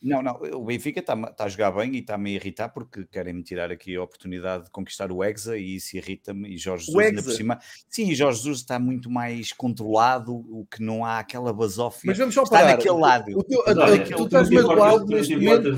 Não, 0.04 0.22
não, 0.22 0.34
o 0.34 0.66
Benfica 0.66 1.00
está 1.00 1.16
tá 1.16 1.46
a 1.46 1.48
jogar 1.48 1.72
bem 1.72 1.96
e 1.96 2.00
está-me 2.00 2.32
a 2.32 2.34
irritar 2.34 2.68
porque 2.68 3.06
querem-me 3.06 3.42
tirar 3.42 3.72
aqui 3.72 3.96
a 3.96 4.04
oportunidade 4.04 4.66
de 4.66 4.70
conquistar 4.70 5.10
o 5.14 5.24
Hexa 5.24 5.58
e 5.58 5.78
isso 5.78 5.96
irrita-me. 5.96 6.50
E 6.50 6.58
Jorge 6.58 6.88
Jesus 6.88 7.06
ainda 7.06 7.24
por 7.24 7.32
cima. 7.32 7.60
Sim, 7.88 8.14
Jorge 8.14 8.40
Jesus 8.40 8.60
está 8.60 8.78
muito 8.78 9.10
mais 9.10 9.54
controlado, 9.54 10.36
o 10.36 10.68
que 10.70 10.84
não 10.84 11.06
há 11.06 11.20
aquela 11.20 11.54
basófia. 11.54 12.10
Mas 12.10 12.18
vamos 12.18 12.36
só 12.36 12.44
parar. 12.44 12.64
Está 12.64 12.76
naquele 12.76 13.00
lado. 13.00 13.32
O 13.34 13.44
teu, 13.44 13.62
a, 13.66 13.72
a, 13.72 14.18
tu 14.18 14.26
estás 14.26 14.50
magoado 14.50 15.06
neste 15.06 15.38
momento 15.38 15.70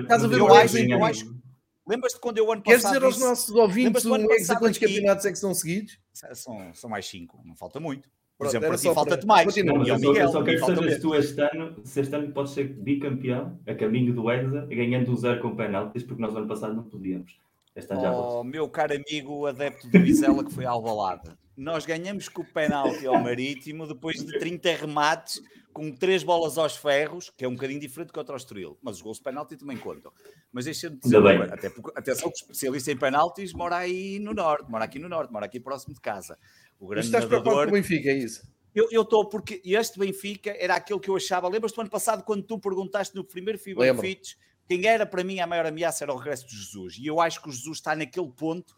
estás 0.00 0.24
a 0.24 0.28
ver 0.28 0.40
o 0.40 0.56
Hexa 0.56 0.80
eu 0.80 1.04
acho. 1.04 1.44
Lembras-te 1.86 2.18
quando 2.18 2.38
eu 2.38 2.50
ano 2.50 2.62
passado. 2.62 2.80
Queres 2.80 2.94
dizer 2.94 3.04
aos 3.04 3.18
nossos 3.18 3.54
ouvintes 3.54 4.04
o 4.06 4.32
Hexa 4.32 4.56
quantos 4.56 4.78
campeonatos 4.78 5.26
é 5.26 5.30
que 5.32 5.38
são 5.38 5.52
seguidos? 5.52 5.98
São, 6.32 6.72
são 6.72 6.88
mais 6.88 7.06
cinco, 7.06 7.38
não 7.44 7.54
falta 7.54 7.78
muito. 7.78 8.08
Por 8.36 8.48
exemplo, 8.48 8.68
para 8.68 8.78
ti 8.78 8.92
falta-te 8.92 9.26
mais. 9.26 9.56
Não, 9.64 9.86
eu, 9.86 9.98
Miguel, 9.98 10.28
só 10.28 10.42
quero 10.42 10.58
que 10.58 10.66
sejas 10.66 11.00
tu 11.00 11.14
este 11.14 11.40
ano, 11.40 11.76
se 11.84 12.00
este 12.00 12.14
ano 12.14 12.32
podes 12.32 12.52
ser 12.52 12.64
bicampeão, 12.64 13.58
a 13.66 13.74
caminho 13.74 14.12
do 14.12 14.30
Hexa, 14.30 14.66
ganhando 14.66 15.12
o 15.12 15.16
zero 15.16 15.40
com 15.40 15.54
penaltis, 15.54 16.02
porque 16.02 16.20
nós 16.20 16.34
ano 16.34 16.48
passado 16.48 16.74
não 16.74 16.82
podíamos. 16.82 17.38
Esta 17.74 17.96
já 17.96 18.12
oh, 18.12 18.44
meu 18.44 18.68
caro 18.68 18.94
amigo 18.94 19.46
adepto 19.46 19.88
do 19.88 19.98
Vizela 20.00 20.44
que 20.44 20.52
foi 20.52 20.64
alvalado. 20.64 21.36
Nós 21.56 21.86
ganhamos 21.86 22.28
com 22.28 22.42
o 22.42 22.44
penalti 22.44 23.06
ao 23.06 23.20
Marítimo 23.20 23.86
depois 23.86 24.16
de 24.24 24.38
30 24.38 24.72
remates 24.74 25.40
com 25.74 25.90
três 25.90 26.22
bolas 26.22 26.56
aos 26.56 26.76
ferros, 26.76 27.30
que 27.36 27.44
é 27.44 27.48
um 27.48 27.54
bocadinho 27.54 27.80
diferente 27.80 28.12
contra 28.12 28.32
o 28.32 28.36
Estoril, 28.36 28.78
mas 28.80 28.96
os 28.96 29.02
gols 29.02 29.18
de 29.18 29.24
penalti 29.24 29.56
também 29.56 29.76
contam. 29.76 30.12
Mas 30.52 30.66
deixa-me 30.66 30.96
dizer, 30.96 31.18
até 31.52 31.68
porque, 31.68 31.90
atenção 31.98 32.30
que 32.30 32.36
o 32.36 32.40
especialista 32.42 32.92
em 32.92 32.96
penaltis 32.96 33.52
mora 33.52 33.78
aí 33.78 34.20
no 34.20 34.32
norte, 34.32 34.70
mora 34.70 34.84
aqui 34.84 35.00
no 35.00 35.08
norte, 35.08 35.32
mora 35.32 35.46
aqui 35.46 35.58
próximo 35.58 35.92
de 35.92 36.00
casa. 36.00 36.38
O 36.78 36.86
grande 36.86 37.08
Mas 37.08 37.14
estás 37.14 37.24
nadador... 37.24 37.64
com 37.64 37.70
o 37.70 37.72
Benfica, 37.72 38.10
é 38.10 38.18
isso? 38.18 38.42
Eu 38.74 39.02
estou 39.02 39.28
porque 39.28 39.62
este 39.64 39.98
Benfica 39.98 40.54
era 40.58 40.74
aquele 40.74 40.98
que 40.98 41.08
eu 41.08 41.14
achava. 41.14 41.48
Lembras-te 41.48 41.76
do 41.76 41.82
ano 41.82 41.90
passado 41.90 42.24
quando 42.24 42.42
tu 42.42 42.58
perguntaste 42.58 43.14
no 43.14 43.22
primeiro 43.22 43.56
Fits 43.56 44.36
quem 44.66 44.86
era 44.86 45.04
para 45.04 45.22
mim 45.22 45.40
a 45.40 45.46
maior 45.46 45.66
ameaça 45.66 46.04
era 46.04 46.12
o 46.12 46.16
regresso 46.16 46.46
de 46.46 46.56
Jesus. 46.56 46.96
E 46.98 47.06
eu 47.06 47.20
acho 47.20 47.42
que 47.42 47.48
o 47.48 47.52
Jesus 47.52 47.78
está 47.78 47.94
naquele 47.94 48.30
ponto 48.30 48.74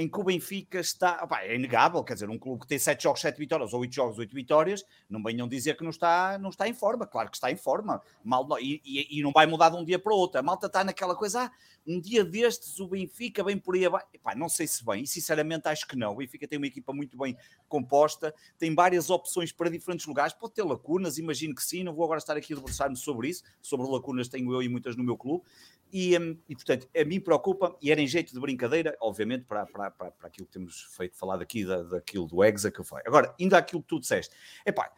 em 0.00 0.08
que 0.08 0.18
o 0.18 0.24
Benfica 0.24 0.80
está. 0.80 1.20
Opa, 1.22 1.42
é 1.42 1.54
inegável, 1.54 2.02
quer 2.02 2.14
dizer, 2.14 2.30
um 2.30 2.38
clube 2.38 2.62
que 2.62 2.66
tem 2.66 2.78
7 2.78 3.02
jogos, 3.02 3.20
7 3.20 3.38
vitórias, 3.38 3.74
ou 3.74 3.80
8 3.80 3.94
jogos, 3.94 4.18
8 4.18 4.34
vitórias, 4.34 4.84
não 5.08 5.22
venham 5.22 5.46
dizer 5.46 5.76
que 5.76 5.82
não 5.82 5.90
está, 5.90 6.38
não 6.38 6.48
está 6.50 6.66
em 6.66 6.72
forma. 6.72 7.06
Claro 7.06 7.30
que 7.30 7.36
está 7.36 7.50
em 7.50 7.56
forma, 7.56 8.00
mal, 8.24 8.46
e, 8.58 8.80
e, 8.84 9.18
e 9.18 9.22
não 9.22 9.30
vai 9.30 9.46
mudar 9.46 9.68
de 9.68 9.76
um 9.76 9.84
dia 9.84 9.98
para 9.98 10.12
o 10.12 10.16
outro. 10.16 10.40
A 10.40 10.42
malta 10.42 10.66
está 10.66 10.82
naquela 10.82 11.14
coisa, 11.14 11.42
ah, 11.42 11.50
um 11.86 12.00
dia 12.00 12.24
destes 12.24 12.78
o 12.80 12.88
Benfica 12.88 13.44
vem 13.44 13.58
por 13.58 13.74
aí 13.74 13.84
abaixo. 13.84 14.06
Não 14.36 14.48
sei 14.48 14.66
se 14.66 14.84
bem, 14.84 15.02
e 15.02 15.06
sinceramente 15.06 15.68
acho 15.68 15.86
que 15.86 15.96
não. 15.96 16.12
O 16.12 16.16
Benfica 16.16 16.48
tem 16.48 16.58
uma 16.58 16.66
equipa 16.66 16.92
muito 16.92 17.18
bem 17.18 17.36
composta, 17.68 18.34
tem 18.58 18.74
várias 18.74 19.10
opções 19.10 19.52
para 19.52 19.70
diferentes 19.70 20.06
lugares, 20.06 20.32
pode 20.32 20.54
ter 20.54 20.62
lacunas, 20.62 21.18
imagino 21.18 21.54
que 21.54 21.62
sim, 21.62 21.82
não 21.82 21.94
vou 21.94 22.04
agora 22.04 22.18
estar 22.18 22.36
aqui 22.36 22.52
a 22.52 22.56
debruçar-me 22.56 22.96
sobre 22.96 23.28
isso, 23.28 23.42
sobre 23.60 23.86
lacunas 23.86 24.28
tenho 24.28 24.52
eu 24.52 24.62
e 24.62 24.68
muitas 24.68 24.96
no 24.96 25.04
meu 25.04 25.16
clube, 25.16 25.44
e, 25.92 26.18
hum, 26.18 26.36
e, 26.48 26.54
portanto, 26.54 26.88
a 26.96 27.04
mim 27.04 27.20
preocupa, 27.20 27.76
e 27.80 27.90
era 27.90 28.00
em 28.00 28.06
jeito 28.06 28.32
de 28.32 28.40
brincadeira, 28.40 28.96
obviamente, 29.00 29.44
para, 29.44 29.66
para, 29.66 29.90
para, 29.90 30.10
para 30.10 30.28
aquilo 30.28 30.46
que 30.46 30.52
temos 30.52 30.82
feito, 30.96 31.16
falado 31.16 31.42
aqui, 31.42 31.64
da, 31.64 31.82
daquilo 31.82 32.26
do 32.26 32.44
Exa 32.44 32.70
que 32.70 32.82
foi. 32.82 33.02
Agora, 33.06 33.34
ainda 33.40 33.58
aquilo 33.58 33.82
que 33.82 33.88
tu 33.88 34.00
disseste, 34.00 34.34
epá, 34.64 34.90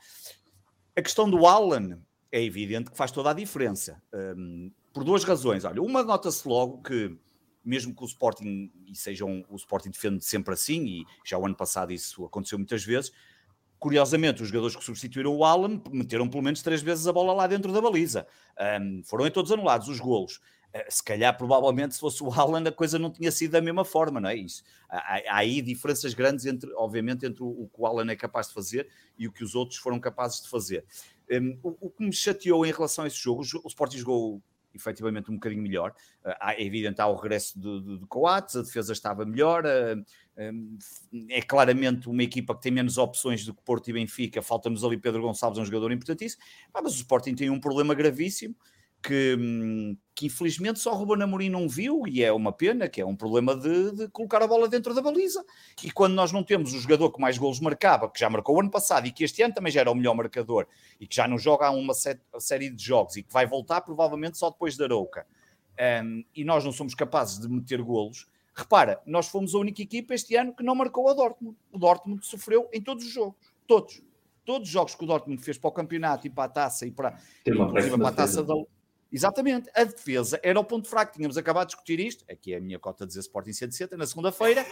a 0.97 1.03
questão 1.03 1.28
do 1.28 1.47
Alan 1.47 1.99
é 2.30 2.43
evidente 2.43 2.90
que 2.90 2.97
faz 2.97 3.11
toda 3.11 3.30
a 3.30 3.34
diferença, 3.34 4.03
um, 4.36 4.70
por 4.93 5.05
duas 5.05 5.24
razões. 5.24 5.64
Olha, 5.64 5.82
uma 5.82 6.03
nota-se 6.03 6.47
logo 6.47 6.82
que, 6.82 7.16
mesmo 7.64 7.95
que 7.95 8.03
o 8.03 8.07
Sporting, 8.07 8.70
e 8.86 8.97
sejam, 8.97 9.45
o 9.49 9.57
Sporting 9.57 9.90
defende 9.90 10.24
sempre 10.24 10.55
assim, 10.55 10.84
e 10.84 11.05
já 11.24 11.38
o 11.38 11.47
ano 11.47 11.55
passado 11.55 11.93
isso 11.93 12.24
aconteceu 12.24 12.59
muitas 12.59 12.84
vezes, 12.84 13.12
curiosamente, 13.82 14.40
os 14.40 14.49
jogadores 14.49 14.76
que 14.76 14.84
substituíram 14.84 15.34
o 15.34 15.45
Alan 15.45 15.82
meteram 15.90 16.28
pelo 16.28 16.43
menos 16.45 16.62
três 16.62 16.80
vezes 16.80 17.09
a 17.09 17.12
bola 17.12 17.32
lá 17.32 17.49
dentro 17.49 17.72
da 17.72 17.80
baliza. 17.80 18.28
Um, 18.80 19.03
foram 19.03 19.26
em 19.26 19.30
todos 19.30 19.51
anulados 19.51 19.88
os 19.88 19.99
golos. 19.99 20.40
Eh, 20.73 20.87
se 20.89 21.03
calhar, 21.05 21.37
provavelmente, 21.37 21.95
se 21.95 22.01
fosse 22.01 22.23
o 22.23 22.31
Haaland, 22.33 22.68
a 22.68 22.73
coisa 22.73 22.99
não 22.99 23.11
tinha 23.11 23.31
sido 23.31 23.53
da 23.53 23.61
mesma 23.61 23.85
forma, 23.85 24.20
não 24.20 24.29
é 24.29 24.37
isso? 24.37 24.62
Há, 24.89 25.20
há 25.29 25.37
aí 25.37 25.61
diferenças 25.61 26.14
grandes, 26.14 26.47
entre, 26.47 26.73
obviamente, 26.75 27.27
entre 27.27 27.43
o, 27.43 27.68
que 27.73 27.81
o 27.81 27.87
Haaland 27.87 28.11
é 28.11 28.16
capaz 28.16 28.49
de 28.49 28.55
fazer 28.55 28.89
e 29.18 29.29
o 29.29 29.33
que 29.33 29.45
os 29.45 29.55
outros 29.55 29.79
foram 29.79 30.01
capazes 30.01 30.43
de 30.43 30.49
fazer. 30.49 30.85
Um, 31.31 31.59
o, 31.62 31.87
o, 31.87 31.91
que 31.91 32.05
me 32.05 32.12
chateou 32.12 32.64
em 32.64 32.73
relação 32.73 33.05
a 33.05 33.07
esse 33.07 33.16
jogo, 33.16 33.43
o 33.43 33.68
Sporting 33.68 33.99
jogou 33.99 34.43
efetivamente 34.75 35.31
um 35.31 35.35
bocadinho 35.35 35.62
melhor. 35.62 35.95
Uh, 36.25 36.33
é 36.41 36.64
evidente, 36.64 37.01
há 37.03 37.07
o 37.07 37.14
regresso 37.14 37.61
de, 37.61 37.99
de, 37.99 38.07
Coates, 38.07 38.57
a 38.57 38.62
defesa 38.62 38.95
estava 38.95 39.27
melhor. 39.27 39.64
Uh, 39.66 40.03
um, 40.39 40.79
é 41.29 41.43
claramente 41.43 42.09
uma 42.09 42.23
equipa 42.23 42.55
que 42.55 42.62
tem 42.62 42.73
menos 42.73 42.97
opções 42.97 43.45
do 43.45 43.55
que 43.55 43.62
Porto 43.62 43.89
e 43.91 43.93
Benfica. 43.93 44.41
Falta-nos 44.41 44.83
ali 44.83 44.97
Pedro 44.97 45.20
Gonçalves, 45.20 45.59
um 45.59 45.64
jogador 45.66 45.93
importantíssimo. 45.93 46.43
Mas 46.73 46.95
o 46.95 46.97
Sporting 46.97 47.35
tem 47.35 47.51
um 47.51 47.61
problema 47.61 47.95
gravíssimo 47.95 48.57
que, 49.03 49.37
hum, 49.39 49.97
que 50.15 50.27
infelizmente 50.27 50.79
só 50.79 50.93
o 50.93 50.97
Ruben 50.97 51.23
Amorim 51.23 51.51
não 51.51 51.69
viu, 51.69 52.03
e 52.07 52.23
é 52.23 52.33
uma 52.33 52.53
pena, 52.53 52.89
que 52.89 53.01
é 53.01 53.07
um 53.07 53.17
problema 53.17 53.57
de, 53.57 53.93
de, 53.93 54.09
colocar 54.09 54.43
a 54.43 54.47
bola 54.47 54.69
dentro 54.69 54.95
da 54.95 55.03
baliza. 55.03 55.45
E 55.83 55.91
quando 55.91 56.15
nós 56.15 56.31
não 56.31 56.43
temos 56.43 56.73
o 56.73 56.79
jogador 56.79 57.11
que 57.11 57.21
mais 57.21 57.37
golos 57.37 57.59
marcava, 57.61 58.09
que 58.09 58.21
já 58.21 58.31
marcou 58.31 58.57
o 58.57 58.61
ano 58.61 58.71
passado 58.71 59.07
e 59.07 59.13
que 59.13 59.25
este 59.25 59.43
ano 59.43 59.53
também 59.53 59.73
já 59.73 59.81
era 59.81 59.91
o 59.91 59.95
melhor 59.95 60.15
marcador, 60.15 60.67
e 61.01 61.07
que 61.07 61.17
já 61.17 61.27
não 61.27 61.37
joga 61.37 61.67
há 61.67 61.71
uma 61.71 61.95
série 61.95 62.71
de 62.71 62.85
jogos 62.85 63.17
e 63.17 63.23
que 63.23 63.33
vai 63.33 63.47
voltar 63.47 63.81
provavelmente 63.81 64.39
só 64.39 64.51
depois 64.51 64.77
da 64.77 64.85
Arouca, 64.85 65.27
um, 66.05 66.25
e 66.35 66.45
nós 66.45 66.65
não 66.65 66.73
somos 66.73 66.95
capazes 66.95 67.41
de 67.41 67.49
meter 67.49 67.83
golos, 67.83 68.29
repara, 68.55 69.01
nós 69.07 69.29
fomos 69.29 69.55
a 69.55 69.59
única 69.59 69.83
equipa 69.83 70.15
este 70.15 70.37
ano 70.37 70.55
que 70.55 70.63
não 70.63 70.75
marcou 70.75 71.09
a 71.09 71.15
Dortmund. 71.15 71.57
O 71.73 71.79
Dortmund 71.79 72.25
sofreu 72.25 72.69
em 72.73 72.81
todos 72.81 73.05
os 73.05 73.13
jogos, 73.13 73.35
todos. 73.67 74.03
Todos 74.45 74.67
os 74.67 74.73
jogos 74.73 74.95
que 74.97 75.05
o 75.05 75.07
Dortmund 75.07 75.41
fez 75.41 75.57
para 75.57 75.69
o 75.69 75.73
campeonato 75.73 76.27
e 76.27 76.31
para 76.31 76.45
a 76.45 76.49
taça 76.49 76.85
e 76.85 76.91
para, 76.91 77.17
inclusive 77.47 77.97
para 77.97 78.09
a 78.09 78.13
taça 78.13 78.43
da, 78.43 78.55
Exatamente, 79.13 79.71
a 79.75 79.85
defesa 79.85 80.41
era 80.43 80.59
o 80.59 80.65
ponto 80.65 80.89
fraco. 80.89 81.13
Tínhamos 81.13 81.37
acabado 81.37 81.69
de 81.69 81.75
discutir 81.75 82.01
isto, 82.01 82.25
aqui 82.31 82.55
é 82.55 82.57
a 82.57 82.61
minha 82.61 82.79
cota 82.79 83.05
de 83.05 83.09
dizer 83.09 83.21
Sporting 83.21 83.53
170 83.53 83.97
na 83.97 84.07
segunda-feira, 84.07 84.65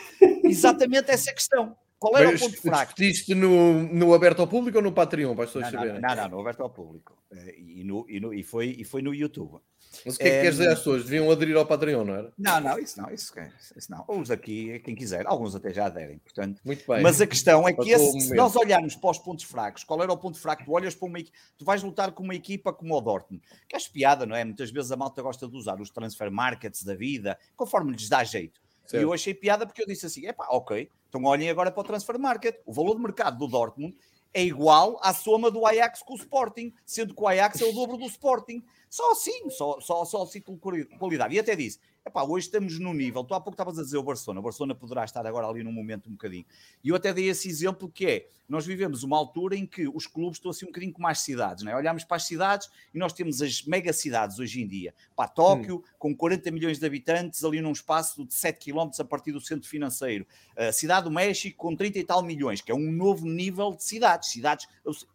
exatamente 0.44 1.10
essa 1.10 1.32
questão. 1.32 1.76
Qual 1.98 2.16
era 2.16 2.32
Mas, 2.32 2.40
o 2.40 2.44
ponto 2.46 2.62
fraco? 2.62 2.94
Discutiste 2.94 3.34
no, 3.34 3.82
no 3.82 4.14
aberto 4.14 4.40
ao 4.40 4.46
público 4.46 4.78
ou 4.78 4.82
no 4.82 4.90
Patreon, 4.90 5.34
para 5.34 5.44
as 5.44 5.50
pessoas 5.50 5.70
não, 5.70 5.78
saberem? 5.78 6.00
Não, 6.00 6.16
não, 6.16 6.28
no 6.30 6.40
aberto 6.40 6.62
ao 6.62 6.70
público. 6.70 7.22
Eh, 7.30 7.56
e, 7.58 7.84
no, 7.84 8.06
e, 8.08 8.18
no, 8.18 8.32
e, 8.32 8.42
foi, 8.42 8.74
e 8.78 8.84
foi 8.84 9.02
no 9.02 9.14
YouTube. 9.14 9.60
Mas 10.04 10.14
o 10.14 10.18
que 10.18 10.24
é, 10.24 10.30
que 10.30 10.40
queres 10.42 10.56
dizer 10.56 10.68
às 10.68 10.78
pessoas? 10.78 11.04
Deviam 11.04 11.30
aderir 11.30 11.56
ao 11.56 11.66
Patreon, 11.66 12.04
não 12.04 12.14
era? 12.14 12.32
Não, 12.38 12.60
não, 12.60 12.78
isso 12.78 13.00
não, 13.00 13.10
isso, 13.10 13.32
isso 13.76 13.90
não. 13.90 14.04
Os 14.06 14.30
aqui, 14.30 14.78
quem 14.80 14.94
quiser, 14.94 15.26
alguns 15.26 15.54
até 15.54 15.72
já 15.72 15.86
aderem, 15.86 16.18
portanto. 16.18 16.60
Muito 16.64 16.84
bem. 16.86 17.02
Mas 17.02 17.20
a 17.20 17.26
questão 17.26 17.66
é 17.66 17.72
que 17.72 17.90
esse, 17.90 18.20
se 18.20 18.34
nós 18.34 18.54
olharmos 18.54 18.94
para 18.94 19.10
os 19.10 19.18
pontos 19.18 19.44
fracos, 19.44 19.84
qual 19.84 20.02
era 20.02 20.12
o 20.12 20.16
ponto 20.16 20.38
fraco? 20.38 20.64
Tu 20.64 20.72
olhas 20.72 20.94
para 20.94 21.08
uma 21.08 21.18
tu 21.58 21.64
vais 21.64 21.82
lutar 21.82 22.12
com 22.12 22.22
uma 22.22 22.34
equipa 22.34 22.72
como 22.72 22.96
o 22.96 23.00
Dortmund, 23.00 23.42
que 23.68 23.74
é 23.74 23.78
espiada, 23.78 24.24
não 24.24 24.36
é? 24.36 24.44
Muitas 24.44 24.70
vezes 24.70 24.92
a 24.92 24.96
malta 24.96 25.20
gosta 25.22 25.48
de 25.48 25.56
usar 25.56 25.80
os 25.80 25.90
transfer 25.90 26.30
markets 26.30 26.82
da 26.84 26.94
vida, 26.94 27.36
conforme 27.56 27.92
lhes 27.92 28.08
dá 28.08 28.22
jeito. 28.22 28.60
Certo. 28.86 29.02
E 29.02 29.04
eu 29.04 29.12
achei 29.12 29.34
piada 29.34 29.66
porque 29.66 29.82
eu 29.82 29.86
disse 29.86 30.06
assim: 30.06 30.26
é 30.26 30.32
pá, 30.32 30.46
ok, 30.50 30.88
então 31.08 31.22
olhem 31.24 31.50
agora 31.50 31.70
para 31.70 31.80
o 31.80 31.84
transfer 31.84 32.18
market. 32.18 32.56
O 32.64 32.72
valor 32.72 32.94
de 32.94 33.02
mercado 33.02 33.38
do 33.38 33.46
Dortmund 33.46 33.96
é 34.32 34.44
igual 34.44 34.98
à 35.02 35.12
soma 35.12 35.50
do 35.50 35.66
Ajax 35.66 36.02
com 36.02 36.14
o 36.14 36.16
Sporting, 36.16 36.72
sendo 36.84 37.14
que 37.14 37.22
o 37.22 37.26
Ajax 37.26 37.60
é 37.60 37.64
o 37.64 37.72
dobro 37.72 37.96
do 37.96 38.06
Sporting. 38.06 38.62
Só 38.88 39.12
assim, 39.12 39.50
só, 39.50 39.80
só, 39.80 40.04
só 40.04 40.22
assim 40.22 40.40
com 40.40 40.58
qualidade. 40.98 41.34
E 41.34 41.38
até 41.38 41.54
disse: 41.54 41.78
epá, 42.06 42.22
hoje 42.22 42.46
estamos 42.46 42.78
no 42.78 42.92
nível. 42.94 43.22
Tu 43.24 43.34
há 43.34 43.40
pouco 43.40 43.54
estavas 43.54 43.78
a 43.78 43.82
dizer 43.82 43.98
o 43.98 44.02
Barcelona. 44.02 44.40
O 44.40 44.42
Barcelona 44.42 44.74
poderá 44.74 45.04
estar 45.04 45.26
agora 45.26 45.46
ali 45.46 45.62
num 45.62 45.72
momento 45.72 46.08
um 46.08 46.12
bocadinho. 46.12 46.44
E 46.82 46.88
eu 46.88 46.96
até 46.96 47.12
dei 47.12 47.28
esse 47.28 47.48
exemplo 47.48 47.88
que 47.88 48.06
é: 48.06 48.28
nós 48.48 48.66
vivemos 48.66 49.02
uma 49.02 49.16
altura 49.16 49.56
em 49.56 49.66
que 49.66 49.86
os 49.88 50.06
clubes 50.06 50.38
estão 50.38 50.50
assim 50.50 50.64
um 50.64 50.68
bocadinho 50.68 50.92
com 50.92 51.02
mais 51.02 51.20
cidades. 51.20 51.62
Não 51.62 51.72
é? 51.72 51.76
Olhamos 51.76 52.04
para 52.04 52.16
as 52.16 52.24
cidades 52.24 52.68
e 52.92 52.98
nós 52.98 53.12
temos 53.12 53.40
as 53.42 53.62
mega 53.62 53.92
cidades 53.92 54.38
hoje 54.38 54.62
em 54.62 54.66
dia. 54.66 54.94
Para 55.14 55.28
Tóquio, 55.28 55.76
hum. 55.76 55.82
com 55.98 56.16
40 56.16 56.50
milhões 56.50 56.78
de 56.78 56.86
habitantes, 56.86 57.44
ali 57.44 57.60
num 57.60 57.72
espaço 57.72 58.24
de 58.24 58.34
7 58.34 58.72
km 58.72 58.90
a 58.98 59.04
partir 59.04 59.32
do 59.32 59.40
centro 59.40 59.68
financeiro. 59.68 60.26
A 60.56 60.72
cidade 60.72 61.04
do 61.04 61.10
México, 61.10 61.56
com 61.56 61.76
30 61.76 61.98
e 61.98 62.04
tal 62.04 62.22
milhões, 62.22 62.60
que 62.60 62.72
é 62.72 62.74
um 62.74 62.90
novo 62.90 63.26
nível 63.26 63.72
de 63.72 63.84
cidades. 63.84 64.30
cidades 64.30 64.66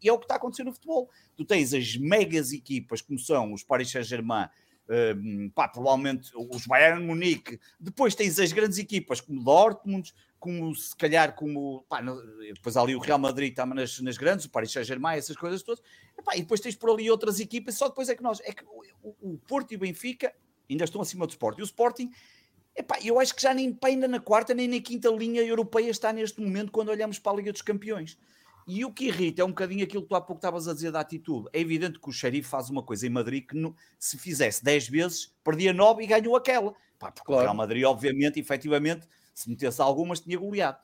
e 0.01 0.09
é 0.09 0.13
o 0.13 0.17
que 0.17 0.25
está 0.25 0.36
acontecendo 0.36 0.67
no 0.67 0.73
futebol 0.73 1.09
tu 1.36 1.45
tens 1.45 1.73
as 1.73 1.97
megas 1.97 2.51
equipas, 2.51 3.01
como 3.01 3.19
são 3.19 3.53
os 3.53 3.63
Paris 3.63 3.91
Saint-Germain, 3.91 4.47
pá, 5.53 5.67
provavelmente 5.67 6.31
os 6.36 6.65
Bayern 6.65 7.05
Munique, 7.05 7.59
depois 7.79 8.15
tens 8.15 8.39
as 8.39 8.51
grandes 8.51 8.77
equipas 8.77 9.19
como 9.19 9.43
Dortmund, 9.43 10.13
como 10.39 10.75
se 10.75 10.95
calhar 10.95 11.33
como 11.36 11.83
pá, 11.89 12.01
depois 12.53 12.77
ali 12.77 12.95
o 12.95 12.99
Real 12.99 13.17
Madrid 13.17 13.49
está 13.49 13.65
nas, 13.65 13.99
nas 13.99 14.17
grandes, 14.17 14.45
o 14.45 14.49
Paris 14.49 14.71
Saint-Germain, 14.71 15.17
essas 15.17 15.36
coisas 15.36 15.63
todas, 15.63 15.83
e, 16.17 16.21
pá, 16.21 16.36
e 16.36 16.41
depois 16.41 16.59
tens 16.59 16.75
por 16.75 16.91
ali 16.91 17.09
outras 17.09 17.39
equipas, 17.39 17.75
só 17.75 17.88
depois 17.88 18.09
é 18.09 18.15
que 18.15 18.23
nós, 18.23 18.39
é 18.41 18.51
que 18.51 18.63
o, 19.01 19.15
o 19.21 19.38
Porto 19.47 19.71
e 19.71 19.75
o 19.75 19.79
Benfica 19.79 20.33
ainda 20.69 20.83
estão 20.83 21.01
acima 21.01 21.25
do 21.25 21.31
Sporting, 21.31 21.61
e 21.61 21.63
o 21.63 21.65
Sporting 21.65 22.11
Epá, 22.75 22.99
eu 23.01 23.17
acho 23.19 23.33
que 23.33 23.41
já 23.41 23.53
nem 23.53 23.77
ainda 23.86 24.07
na 24.07 24.19
quarta 24.19 24.53
nem 24.53 24.67
na 24.67 24.81
quinta 24.81 25.07
linha 25.09 25.41
europeia 25.41 25.89
está 25.89 26.11
neste 26.11 26.41
momento 26.41 26.73
quando 26.73 26.89
olhamos 26.89 27.17
para 27.17 27.31
a 27.31 27.36
Liga 27.38 27.53
dos 27.53 27.61
Campeões. 27.61 28.17
E 28.68 28.84
o 28.84 28.91
que 28.91 29.05
irrita 29.05 29.41
é 29.41 29.45
um 29.45 29.49
bocadinho 29.49 29.84
aquilo 29.84 30.01
que 30.01 30.09
tu 30.09 30.16
há 30.16 30.22
pouco 30.22 30.39
estavas 30.39 30.68
a 30.68 30.74
dizer 30.74 30.91
da 30.91 30.99
atitude. 30.99 31.47
É 31.53 31.59
evidente 31.59 31.99
que 31.99 32.09
o 32.09 32.11
xerife 32.11 32.49
faz 32.49 32.70
uma 32.70 32.82
coisa 32.82 33.05
em 33.05 33.09
Madrid 33.11 33.45
que 33.45 33.55
no, 33.55 33.76
se 33.99 34.18
fizesse 34.18 34.63
10 34.63 34.89
vezes, 34.89 35.36
perdia 35.43 35.72
9 35.72 36.03
e 36.03 36.07
ganhou 36.07 36.36
aquela. 36.36 36.74
Pá, 36.97 37.11
porque 37.11 37.26
claro. 37.26 37.41
o 37.41 37.43
Real 37.43 37.55
Madrid, 37.55 37.84
obviamente, 37.84 38.39
efetivamente, 38.39 39.07
se 39.34 39.49
metesse 39.49 39.82
algumas, 39.82 40.20
tinha 40.20 40.38
goleado. 40.38 40.80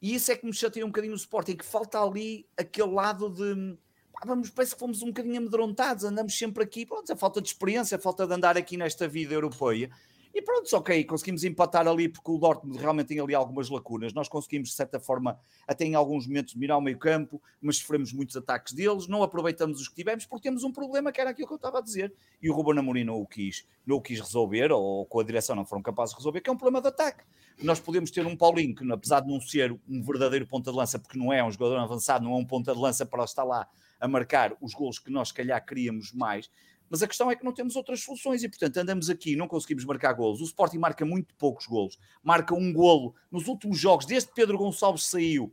E 0.00 0.14
isso 0.14 0.32
é 0.32 0.36
que 0.36 0.46
me 0.46 0.54
chateia 0.54 0.86
um 0.86 0.88
bocadinho 0.88 1.12
o 1.12 1.16
Sporting, 1.16 1.56
que 1.56 1.64
falta 1.64 2.00
ali 2.00 2.46
aquele 2.56 2.92
lado 2.92 3.28
de. 3.28 3.76
Pá, 4.12 4.20
vamos, 4.24 4.48
parece 4.48 4.72
que 4.72 4.80
fomos 4.80 5.02
um 5.02 5.08
bocadinho 5.08 5.36
amedrontados, 5.36 6.04
andamos 6.04 6.36
sempre 6.36 6.62
aqui. 6.62 6.86
Pronto, 6.86 7.12
a 7.12 7.16
falta 7.16 7.42
de 7.42 7.48
experiência, 7.48 7.96
a 7.96 8.00
falta 8.00 8.26
de 8.26 8.32
andar 8.32 8.56
aqui 8.56 8.76
nesta 8.76 9.06
vida 9.06 9.34
europeia. 9.34 9.90
E 10.34 10.42
pronto, 10.42 10.68
ok, 10.76 11.04
conseguimos 11.04 11.42
empatar 11.42 11.88
ali 11.88 12.08
porque 12.08 12.30
o 12.30 12.38
Dortmund 12.38 12.78
realmente 12.78 13.08
tem 13.08 13.20
ali 13.20 13.34
algumas 13.34 13.68
lacunas. 13.68 14.12
Nós 14.12 14.28
conseguimos, 14.28 14.68
de 14.68 14.74
certa 14.74 15.00
forma, 15.00 15.38
até 15.66 15.84
em 15.84 15.94
alguns 15.94 16.26
momentos, 16.26 16.54
mirar 16.54 16.76
o 16.76 16.80
meio 16.80 16.98
campo, 16.98 17.42
mas 17.60 17.78
sofremos 17.78 18.12
muitos 18.12 18.36
ataques 18.36 18.72
deles, 18.72 19.08
não 19.08 19.22
aproveitamos 19.22 19.80
os 19.80 19.88
que 19.88 19.94
tivemos 19.94 20.26
porque 20.26 20.48
temos 20.48 20.64
um 20.64 20.72
problema 20.72 21.10
que 21.10 21.20
era 21.20 21.30
aquilo 21.30 21.46
que 21.46 21.54
eu 21.54 21.56
estava 21.56 21.78
a 21.78 21.80
dizer. 21.80 22.12
E 22.42 22.50
o 22.50 22.54
Ruben 22.54 22.78
Amorim 22.78 23.04
não 23.04 23.20
o 23.20 23.26
quis, 23.26 23.66
não 23.86 23.96
o 23.96 24.00
quis 24.00 24.20
resolver, 24.20 24.70
ou 24.70 25.06
com 25.06 25.20
a 25.20 25.24
direção 25.24 25.56
não 25.56 25.64
foram 25.64 25.82
capazes 25.82 26.14
de 26.14 26.18
resolver, 26.18 26.40
que 26.40 26.50
é 26.50 26.52
um 26.52 26.56
problema 26.56 26.82
de 26.82 26.88
ataque. 26.88 27.24
Nós 27.62 27.80
podemos 27.80 28.10
ter 28.10 28.24
um 28.26 28.36
Paulinho 28.36 28.74
que, 28.74 28.92
apesar 28.92 29.20
de 29.20 29.28
não 29.28 29.40
ser 29.40 29.76
um 29.88 30.02
verdadeiro 30.02 30.46
ponta 30.46 30.70
de 30.70 30.76
lança, 30.76 30.98
porque 30.98 31.18
não 31.18 31.32
é 31.32 31.42
um 31.42 31.50
jogador 31.50 31.78
avançado, 31.78 32.24
não 32.24 32.34
é 32.34 32.36
um 32.36 32.44
ponta 32.44 32.72
de 32.72 32.78
lança 32.78 33.04
para 33.04 33.24
estar 33.24 33.44
lá 33.44 33.68
a 34.00 34.06
marcar 34.06 34.56
os 34.60 34.74
gols 34.74 34.98
que 34.98 35.10
nós, 35.10 35.28
se 35.28 35.34
calhar, 35.34 35.64
queríamos 35.64 36.12
mais, 36.12 36.48
mas 36.90 37.02
a 37.02 37.06
questão 37.06 37.30
é 37.30 37.36
que 37.36 37.44
não 37.44 37.52
temos 37.52 37.76
outras 37.76 38.02
soluções 38.02 38.42
e, 38.42 38.48
portanto, 38.48 38.76
andamos 38.78 39.10
aqui, 39.10 39.36
não 39.36 39.46
conseguimos 39.46 39.84
marcar 39.84 40.12
golos. 40.12 40.40
O 40.40 40.44
Sporting 40.44 40.78
marca 40.78 41.04
muito 41.04 41.34
poucos 41.36 41.66
golos, 41.66 41.98
marca 42.22 42.54
um 42.54 42.72
golo 42.72 43.14
nos 43.30 43.46
últimos 43.46 43.78
jogos, 43.78 44.06
desde 44.06 44.28
que 44.28 44.34
Pedro 44.34 44.58
Gonçalves 44.58 45.04
saiu. 45.04 45.52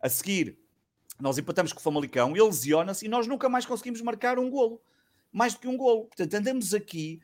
A 0.00 0.08
seguir, 0.08 0.58
nós 1.20 1.38
empatamos 1.38 1.72
com 1.72 1.80
o 1.80 1.82
Famalicão, 1.82 2.30
ele 2.30 2.42
lesiona-se 2.42 3.06
e 3.06 3.08
nós 3.08 3.26
nunca 3.26 3.48
mais 3.48 3.64
conseguimos 3.64 4.00
marcar 4.02 4.38
um 4.38 4.50
golo, 4.50 4.80
mais 5.32 5.54
do 5.54 5.60
que 5.60 5.68
um 5.68 5.76
golo. 5.76 6.04
Portanto, 6.04 6.34
andamos 6.34 6.74
aqui, 6.74 7.20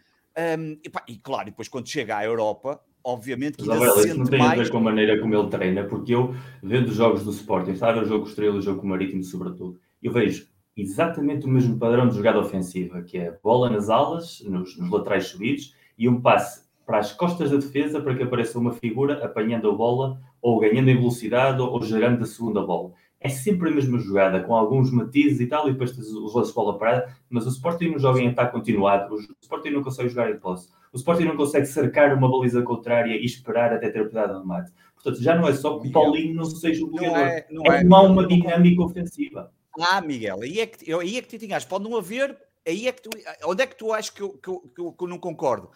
um, 0.59 0.79
e, 0.83 0.89
pá, 0.89 1.05
e, 1.07 1.17
claro, 1.17 1.47
depois 1.47 1.69
quando 1.69 1.89
chega 1.89 2.17
à 2.17 2.25
Europa, 2.25 2.83
obviamente 3.05 3.59
que 3.59 3.71
ainda 3.71 4.01
se 4.01 4.15
não 4.15 4.25
tem 4.25 4.39
mais... 4.39 4.53
a 4.59 4.63
ver 4.63 4.71
com 4.71 4.79
a 4.79 4.81
maneira 4.81 5.21
como 5.21 5.35
ele 5.35 5.49
treina, 5.49 5.85
porque 5.85 6.15
eu, 6.15 6.35
vendo 6.63 6.89
os 6.89 6.97
jogos 6.97 7.25
do 7.25 7.31
Sporting, 7.31 7.77
sabe 7.77 8.01
o 8.01 8.05
jogo 8.05 8.27
Estrela, 8.27 8.57
o 8.57 8.63
jogo 8.63 8.87
Marítimo, 8.87 9.23
sobretudo, 9.23 9.79
eu 10.03 10.13
vejo 10.13 10.52
exatamente 10.77 11.47
o 11.47 11.49
mesmo 11.49 11.79
padrão 11.79 12.09
de 12.09 12.17
jogada 12.17 12.39
ofensiva, 12.39 13.03
que 13.03 13.19
é 13.19 13.39
bola 13.43 13.69
nas 13.69 13.91
alas, 13.91 14.43
nos, 14.47 14.77
nos 14.79 14.91
laterais 14.91 15.27
subidos, 15.27 15.75
e 15.99 16.09
um 16.09 16.21
passe 16.21 16.63
para 16.87 16.99
as 16.99 17.13
costas 17.13 17.51
da 17.51 17.57
defesa 17.57 18.01
para 18.01 18.15
que 18.15 18.23
apareça 18.23 18.59
uma 18.59 18.73
figura 18.73 19.25
apanhando 19.25 19.71
a 19.71 19.73
bola 19.73 20.21
ou 20.41 20.59
ganhando 20.59 20.89
em 20.89 20.97
velocidade 20.97 21.61
ou, 21.61 21.71
ou 21.71 21.83
gerando 21.83 22.23
a 22.23 22.27
segunda 22.27 22.61
bola. 22.63 22.93
É 23.21 23.29
sempre 23.29 23.71
a 23.71 23.73
mesma 23.73 23.99
jogada, 24.01 24.41
com 24.41 24.55
alguns 24.55 24.91
matizes 24.91 25.39
e 25.39 25.47
tal, 25.47 25.69
e 25.69 25.73
depois 25.73 25.93
tens 25.93 26.09
os 26.09 26.35
lances 26.35 26.51
de 26.51 26.57
bola 26.57 26.77
parada, 26.77 27.17
mas 27.31 27.47
o 27.47 27.51
Sporting 27.51 27.91
não 27.91 27.99
joga 27.99 28.21
em 28.21 28.29
ataque 28.29 28.53
continuado, 28.53 29.15
o 29.15 29.19
Sporting 29.41 29.71
não 29.71 29.83
consegue 29.83 30.09
jogar 30.09 30.29
em 30.29 30.39
posse, 30.39 30.69
o 30.93 30.97
Sporting 30.97 31.25
não 31.25 31.37
consegue 31.37 31.67
cercar 31.67 32.13
uma 32.17 32.29
baliza 32.29 32.63
contrária 32.63 33.15
e 33.15 33.25
esperar 33.25 33.73
até 33.73 33.91
ter 33.91 34.01
oportunidade 34.01 34.33
de 34.33 34.41
remate. 34.41 34.73
Portanto, 34.95 35.23
já 35.23 35.37
não 35.37 35.47
é 35.47 35.53
só 35.53 35.79
que 35.79 35.89
o 35.89 35.93
Paulinho 35.93 36.35
não 36.35 36.45
seja 36.45 36.85
o 36.85 36.91
goleador, 36.91 37.19
é, 37.19 37.47
não 37.49 37.73
é, 37.73 37.81
é 37.81 37.85
não 37.85 37.97
há 37.97 38.03
uma 38.03 38.27
dinâmica 38.27 38.83
ofensiva. 38.83 39.53
Ah, 39.81 40.01
Miguel, 40.01 40.43
aí 40.43 40.61
é 40.61 40.67
que, 40.67 40.93
aí 40.93 41.17
é 41.17 41.23
que 41.23 41.29
te 41.29 41.39
tinhas, 41.39 41.65
pode 41.65 41.85
não 41.85 41.97
haver, 41.97 42.39
aí 42.67 42.87
é 42.87 42.93
que 42.93 43.03
tu, 43.03 43.11
onde 43.45 43.63
é 43.63 43.67
que 43.67 43.77
tu 43.77 43.93
achas 43.93 44.11
que 44.11 44.21
eu, 44.21 44.31
que 44.37 44.49
eu, 44.49 44.61
que 44.61 44.81
eu, 44.81 44.93
que 44.93 45.05
eu 45.05 45.09
não 45.09 45.19
concordo? 45.19 45.71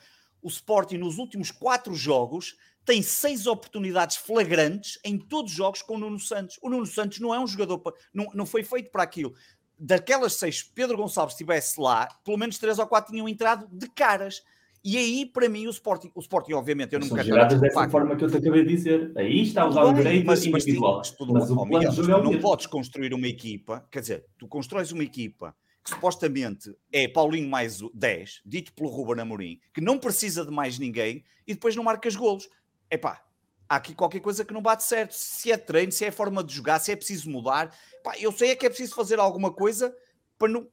o 0.46 0.48
Sporting 0.48 0.98
nos 0.98 1.18
últimos 1.18 1.50
quatro 1.50 1.92
jogos 1.92 2.56
tem 2.84 3.02
seis 3.02 3.48
oportunidades 3.48 4.16
flagrantes 4.16 4.96
em 5.02 5.18
todos 5.18 5.50
os 5.50 5.56
jogos 5.56 5.82
com 5.82 5.96
o 5.96 5.98
Nuno 5.98 6.20
Santos. 6.20 6.56
O 6.62 6.70
Nuno 6.70 6.86
Santos 6.86 7.18
não 7.18 7.34
é 7.34 7.40
um 7.40 7.48
jogador, 7.48 7.82
não, 8.14 8.26
não 8.32 8.46
foi 8.46 8.62
feito 8.62 8.92
para 8.92 9.02
aquilo. 9.02 9.34
Daquelas 9.76 10.34
seis, 10.34 10.62
Pedro 10.62 10.96
Gonçalves 10.96 11.34
estivesse 11.34 11.80
lá, 11.80 12.06
pelo 12.24 12.36
menos 12.36 12.58
três 12.58 12.78
ou 12.78 12.86
quatro 12.86 13.12
tinham 13.12 13.28
entrado 13.28 13.66
de 13.72 13.88
caras. 13.88 14.44
E 14.84 14.96
aí, 14.96 15.26
para 15.26 15.48
mim, 15.48 15.66
o 15.66 15.70
Sporting, 15.70 16.10
o 16.14 16.20
Sporting 16.20 16.52
obviamente, 16.52 16.92
eu 16.92 17.00
não 17.00 17.08
quero... 17.08 17.28
São 17.50 17.60
dessa 17.60 17.88
forma 17.88 18.16
que 18.16 18.24
eu 18.24 18.30
te 18.30 18.36
acabei 18.36 18.64
de 18.64 18.76
dizer. 18.76 19.12
Aí 19.16 19.42
está 19.42 19.66
o 19.66 19.72
lado 19.72 19.94
direito 19.94 20.26
mas, 20.26 20.44
individual. 20.44 20.98
Mas, 20.98 21.14
mas, 21.18 21.28
mas, 21.28 21.50
o 21.50 21.64
Miguel, 21.64 21.82
mas 21.86 21.96
tu 21.96 22.06
não 22.08 22.38
podes 22.38 22.66
construir 22.66 23.12
uma 23.12 23.26
equipa, 23.26 23.86
quer 23.90 24.00
dizer, 24.00 24.26
tu 24.38 24.46
constróis 24.46 24.92
uma 24.92 25.02
equipa 25.02 25.54
que 25.86 25.90
supostamente 25.90 26.76
é 26.92 27.06
Paulinho 27.06 27.48
mais 27.48 27.78
10, 27.94 28.42
dito 28.44 28.72
pelo 28.74 28.88
Ruben 28.88 29.22
Amorim, 29.22 29.60
que 29.72 29.80
não 29.80 29.98
precisa 29.98 30.44
de 30.44 30.50
mais 30.50 30.80
ninguém 30.80 31.24
e 31.46 31.54
depois 31.54 31.76
não 31.76 31.84
marcas 31.84 32.16
golos. 32.16 32.48
Epá, 32.90 33.22
há 33.68 33.76
aqui 33.76 33.94
qualquer 33.94 34.20
coisa 34.20 34.44
que 34.44 34.52
não 34.52 34.60
bate 34.60 34.82
certo. 34.82 35.12
Se 35.12 35.52
é 35.52 35.56
treino, 35.56 35.92
se 35.92 36.04
é 36.04 36.10
forma 36.10 36.42
de 36.42 36.52
jogar, 36.52 36.80
se 36.80 36.90
é 36.90 36.96
preciso 36.96 37.30
mudar. 37.30 37.72
Epá, 38.00 38.18
eu 38.18 38.32
sei 38.32 38.50
é 38.50 38.56
que 38.56 38.66
é 38.66 38.68
preciso 38.68 38.96
fazer 38.96 39.20
alguma 39.20 39.52
coisa 39.52 39.94
para 40.36 40.48
não, 40.48 40.66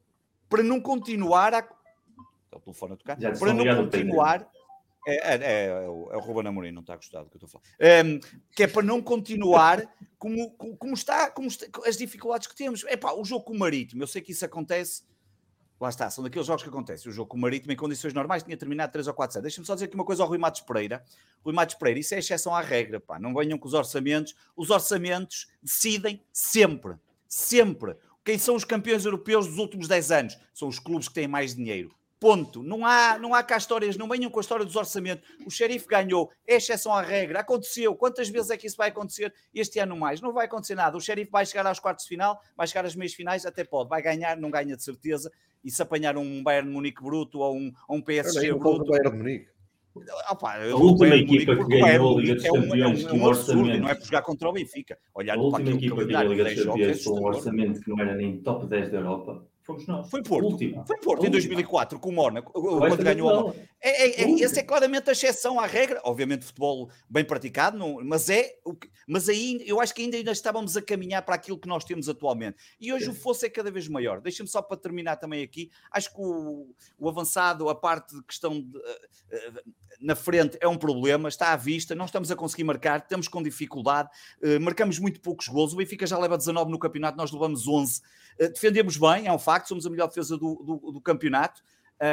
para 0.50 0.64
não 0.64 0.82
continuar 0.82 1.54
a... 1.54 1.68
É 2.54 2.58
o 2.58 2.60
telefone 2.60 2.94
a 2.94 2.98
tocar. 2.98 3.18
Para 3.18 3.54
não 3.54 3.84
continuar... 3.84 4.48
É, 5.06 5.34
é, 5.34 5.36
é, 5.36 5.66
é, 5.66 5.90
o, 5.90 6.10
é 6.14 6.16
o 6.16 6.20
Ruben 6.20 6.48
Amorim, 6.48 6.72
não 6.72 6.82
está 6.82 6.96
gostado 6.96 7.26
do 7.26 7.30
que 7.30 7.36
eu 7.36 7.46
estou 7.46 7.60
a 7.60 7.62
falar. 7.62 8.06
Um, 8.06 8.20
que 8.56 8.64
é 8.64 8.68
para 8.68 8.84
não 8.84 9.02
continuar 9.02 9.84
como, 10.18 10.52
como, 10.52 10.78
como, 10.78 10.94
está, 10.94 11.30
como 11.30 11.48
está, 11.48 11.66
as 11.86 11.98
dificuldades 11.98 12.48
que 12.48 12.56
temos. 12.56 12.86
É 12.86 12.96
pá, 12.96 13.12
o 13.12 13.26
jogo 13.26 13.44
com 13.44 13.54
o 13.54 13.60
Marítimo, 13.60 14.02
eu 14.02 14.08
sei 14.08 14.22
que 14.22 14.32
isso 14.32 14.46
acontece. 14.46 15.04
Lá 15.80 15.90
está, 15.90 16.10
são 16.10 16.24
daqueles 16.24 16.48
jogos 16.48 16.64
que 16.64 16.70
acontecem. 16.70 17.12
O 17.12 17.14
jogo 17.14 17.28
com 17.28 17.36
o 17.36 17.42
Marítimo, 17.42 17.74
em 17.74 17.76
condições 17.76 18.14
normais, 18.14 18.44
tinha 18.44 18.56
terminado 18.56 18.94
3 18.94 19.08
ou 19.08 19.14
4 19.14 19.34
7. 19.34 19.44
Deixa-me 19.44 19.68
só 19.68 19.74
dizer 19.74 19.86
aqui 19.86 19.96
uma 19.96 20.06
coisa 20.06 20.24
ao 20.24 20.30
Rui 20.30 20.38
Matos 20.38 20.62
Pereira. 20.62 21.04
Rui 21.44 21.54
Matos 21.54 21.76
Pereira, 21.76 22.00
isso 22.00 22.16
é 22.16 22.20
exceção 22.20 22.56
à 22.56 22.62
regra, 22.62 23.02
pá. 23.02 23.20
Não 23.20 23.34
venham 23.34 23.58
com 23.58 23.68
os 23.68 23.74
orçamentos. 23.74 24.34
Os 24.56 24.70
orçamentos 24.70 25.48
decidem 25.62 26.24
sempre, 26.32 26.94
sempre. 27.28 27.98
Quem 28.24 28.38
são 28.38 28.56
os 28.56 28.64
campeões 28.64 29.04
europeus 29.04 29.48
dos 29.48 29.58
últimos 29.58 29.90
10 29.90 30.12
anos? 30.12 30.40
São 30.54 30.70
os 30.70 30.80
clubes 30.80 31.10
que 31.10 31.16
têm 31.16 31.28
mais 31.28 31.54
dinheiro. 31.54 31.94
Ponto. 32.24 32.64
Não 32.64 32.86
há, 32.86 33.20
não 33.20 33.36
há 33.36 33.44
cá 33.44 33.58
histórias, 33.58 33.98
não 33.98 34.08
venham 34.08 34.32
com 34.32 34.40
a 34.40 34.42
história 34.42 34.64
dos 34.64 34.78
orçamentos. 34.78 35.28
O 35.46 35.52
xerife 35.52 35.86
ganhou, 35.86 36.32
é 36.48 36.56
exceção 36.56 36.94
à 36.94 37.02
regra. 37.02 37.42
Aconteceu. 37.42 37.94
Quantas 37.98 38.30
vezes 38.30 38.50
é 38.50 38.56
que 38.56 38.66
isso 38.66 38.78
vai 38.78 38.88
acontecer 38.88 39.34
este 39.54 39.78
ano 39.78 39.98
mais? 39.98 40.22
Não 40.22 40.32
vai 40.32 40.46
acontecer 40.46 40.74
nada. 40.74 40.96
O 40.96 41.02
xerife 41.02 41.30
vai 41.30 41.46
chegar 41.46 41.68
aos 41.68 41.82
quartos 41.82 42.06
de 42.06 42.10
final, 42.10 42.40
vai 42.56 42.66
chegar 42.66 42.86
às 42.86 42.96
meias 42.96 43.14
finais, 43.14 43.46
até 43.46 43.66
pode. 43.66 43.90
Vai 43.90 44.02
ganhar, 44.02 44.38
não 44.38 44.50
ganha 44.50 44.78
de 44.78 44.82
certeza. 44.82 45.30
E 45.66 45.70
se 45.70 45.82
apanhar 45.82 46.16
um 46.16 46.42
Bayern 46.42 46.72
Munique 46.72 47.04
bruto 47.04 47.40
ou 47.40 47.58
um, 47.58 47.74
ou 47.90 47.98
um 47.98 48.02
PSG 48.02 48.54
bruto. 48.54 48.90
Bayern 48.90 49.18
Munique. 49.18 49.50
Opa, 50.32 50.64
a 50.64 50.76
última 50.78 51.18
equipa 51.18 51.58
que 51.58 51.64
ganhou 51.66 52.18
a 52.18 52.22
Liga 52.22 52.36
dos 52.36 52.48
Campeões 52.48 53.04
com 53.06 53.18
um 53.18 53.24
orçamento. 53.26 53.82
Não 53.82 53.90
é 53.90 53.96
por 53.96 54.06
jogar 54.06 54.22
contra 54.22 54.48
o 54.48 54.54
Benfica. 54.54 54.98
Olhar 55.14 55.36
a 55.36 55.42
última 55.42 55.72
equipa 55.72 55.98
que 55.98 56.06
ganhou 56.06 56.32
a 56.32 56.36
Liga 56.36 56.44
dos 56.46 56.64
Campeões 56.64 57.04
com 57.04 57.20
um 57.20 57.26
orçamento 57.26 57.82
que 57.82 57.90
não 57.90 58.00
era 58.00 58.16
nem 58.16 58.38
top 58.38 58.66
10 58.66 58.92
da 58.92 59.00
Europa 59.00 59.46
Fomos 59.64 59.88
nós. 59.88 60.10
Foi 60.10 60.22
Porto. 60.22 60.46
Última. 60.46 60.86
Foi 60.86 60.98
Porto 60.98 61.26
em 61.26 61.30
2004 61.30 61.98
com 62.00 62.10
o 62.10 62.12
Mónaco. 62.12 62.52
Quando 62.52 62.98
ganhou 62.98 63.56
é, 63.80 64.08
é, 64.08 64.24
é, 64.24 64.44
Essa 64.44 64.60
é 64.60 64.64
claramente 64.64 65.10
a 65.10 65.14
exceção 65.14 65.60
à 65.60 65.66
regra. 65.66 66.02
Obviamente, 66.04 66.46
futebol 66.46 66.90
bem 67.10 67.24
praticado, 67.24 67.78
não, 67.78 68.04
mas 68.04 68.30
é. 68.30 68.56
Mas 69.08 69.30
aí 69.30 69.62
eu 69.66 69.80
acho 69.80 69.94
que 69.94 70.02
ainda, 70.02 70.18
ainda 70.18 70.32
estávamos 70.32 70.76
a 70.76 70.82
caminhar 70.82 71.22
para 71.22 71.36
aquilo 71.36 71.58
que 71.58 71.68
nós 71.68 71.84
temos 71.84 72.10
atualmente. 72.10 72.58
E 72.80 72.92
hoje 72.92 73.10
o 73.10 73.14
fosso 73.14 73.46
é 73.46 73.50
cada 73.50 73.72
vez 73.72 73.88
maior. 73.88 74.20
Deixa-me 74.20 74.50
só 74.50 74.62
para 74.62 74.78
terminar 74.78 75.16
também 75.16 75.44
aqui. 75.44 75.70
Acho 75.92 76.14
que 76.14 76.20
o, 76.20 76.74
o 77.00 77.10
avançado, 77.10 77.70
a 77.70 77.76
parte 77.76 78.16
de 78.16 78.24
questão 78.24 78.62
de, 78.62 78.78
uh, 78.78 79.62
na 80.00 80.16
frente 80.16 80.58
é 80.60 80.68
um 80.68 80.78
problema, 80.78 81.30
está 81.30 81.54
à 81.54 81.56
vista, 81.56 81.96
não 81.96 82.06
estamos 82.06 82.30
a 82.32 82.36
conseguir 82.36 82.64
marcar, 82.64 83.00
estamos 83.00 83.28
com 83.28 83.42
dificuldade, 83.42 84.10
uh, 84.42 84.60
marcamos 84.60 85.00
muito 85.00 85.22
poucos 85.22 85.48
gols. 85.48 85.74
O 85.74 85.78
Benfica 85.78 86.06
já 86.06 86.18
leva 86.18 86.38
19 86.38 86.70
no 86.70 86.80
campeonato, 86.80 87.18
nós 87.18 87.32
levamos 87.32 87.68
11. 87.68 88.02
Uh, 88.40 88.50
defendemos 88.50 88.98
bem, 88.98 89.28
é 89.28 89.32
um 89.32 89.40
facto 89.40 89.53
facto, 89.54 89.68
somos 89.68 89.86
a 89.86 89.90
melhor 89.90 90.08
defesa 90.08 90.38
do, 90.38 90.56
do, 90.56 90.92
do 90.94 91.02
campeonato. 91.02 91.62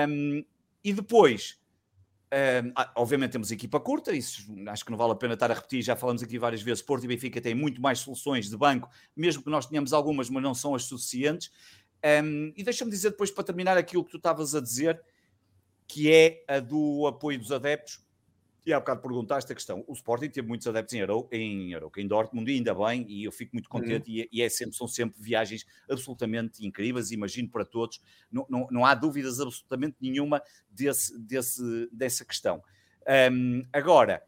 Um, 0.09 0.45
e 0.85 0.93
depois, 0.93 1.59
um, 2.33 2.73
ah, 2.77 2.93
obviamente 2.97 3.33
temos 3.33 3.51
equipa 3.51 3.81
curta, 3.81 4.13
isso 4.13 4.47
acho 4.69 4.85
que 4.85 4.91
não 4.91 4.99
vale 4.99 5.13
a 5.13 5.17
pena 5.17 5.35
estar 5.35 5.51
a 5.51 5.55
repetir, 5.55 5.83
já 5.83 5.97
falamos 5.97 6.23
aqui 6.23 6.39
várias 6.39 6.63
vezes, 6.63 6.83
Porto 6.83 7.05
e 7.05 7.09
Benfica 7.09 7.41
têm 7.41 7.55
muito 7.55 7.81
mais 7.81 7.99
soluções 7.99 8.49
de 8.49 8.57
banco, 8.57 8.89
mesmo 9.17 9.43
que 9.43 9.51
nós 9.51 9.67
tenhamos 9.67 9.93
algumas, 9.93 10.31
mas 10.31 10.43
não 10.43 10.55
são 10.55 10.75
as 10.75 10.85
suficientes. 10.85 11.51
Um, 12.25 12.53
e 12.57 12.63
deixa-me 12.63 12.91
dizer 12.91 13.11
depois, 13.11 13.31
para 13.31 13.45
terminar, 13.45 13.77
aquilo 13.77 14.05
que 14.05 14.11
tu 14.11 14.17
estavas 14.17 14.55
a 14.55 14.61
dizer, 14.61 15.03
que 15.87 16.11
é 16.11 16.45
a 16.47 16.61
do 16.61 17.07
apoio 17.07 17.39
dos 17.39 17.51
adeptos. 17.51 18.01
E 18.71 18.73
há 18.73 18.79
bocado 18.79 19.01
perguntaste 19.01 19.51
a 19.51 19.55
questão. 19.55 19.85
O 19.89 19.93
Sporting 19.95 20.29
teve 20.29 20.47
muitos 20.47 20.65
adeptos 20.65 20.95
em 20.95 21.03
Arou, 21.03 21.29
em, 21.33 21.75
Arou, 21.75 21.91
em 21.97 22.07
Dortmund, 22.07 22.49
e 22.49 22.55
ainda 22.55 22.73
bem, 22.73 23.05
e 23.09 23.25
eu 23.25 23.33
fico 23.33 23.51
muito 23.53 23.67
uhum. 23.67 23.81
contente. 23.81 24.09
Uhum. 24.09 24.17
E, 24.19 24.29
e, 24.33 24.43
é 24.43 24.49
sempre, 24.49 24.77
são 24.77 24.87
sempre 24.87 25.21
viagens 25.21 25.67
absolutamente 25.91 26.65
incríveis, 26.65 27.11
imagino 27.11 27.49
para 27.49 27.65
todos. 27.65 28.01
Não, 28.31 28.47
não, 28.49 28.69
não 28.71 28.87
há 28.87 28.95
dúvidas 28.95 29.41
absolutamente 29.41 29.97
nenhuma 30.01 30.41
desse, 30.71 31.19
desse, 31.19 31.89
dessa 31.91 32.25
questão. 32.25 32.63
Um, 33.33 33.65
agora, 33.73 34.23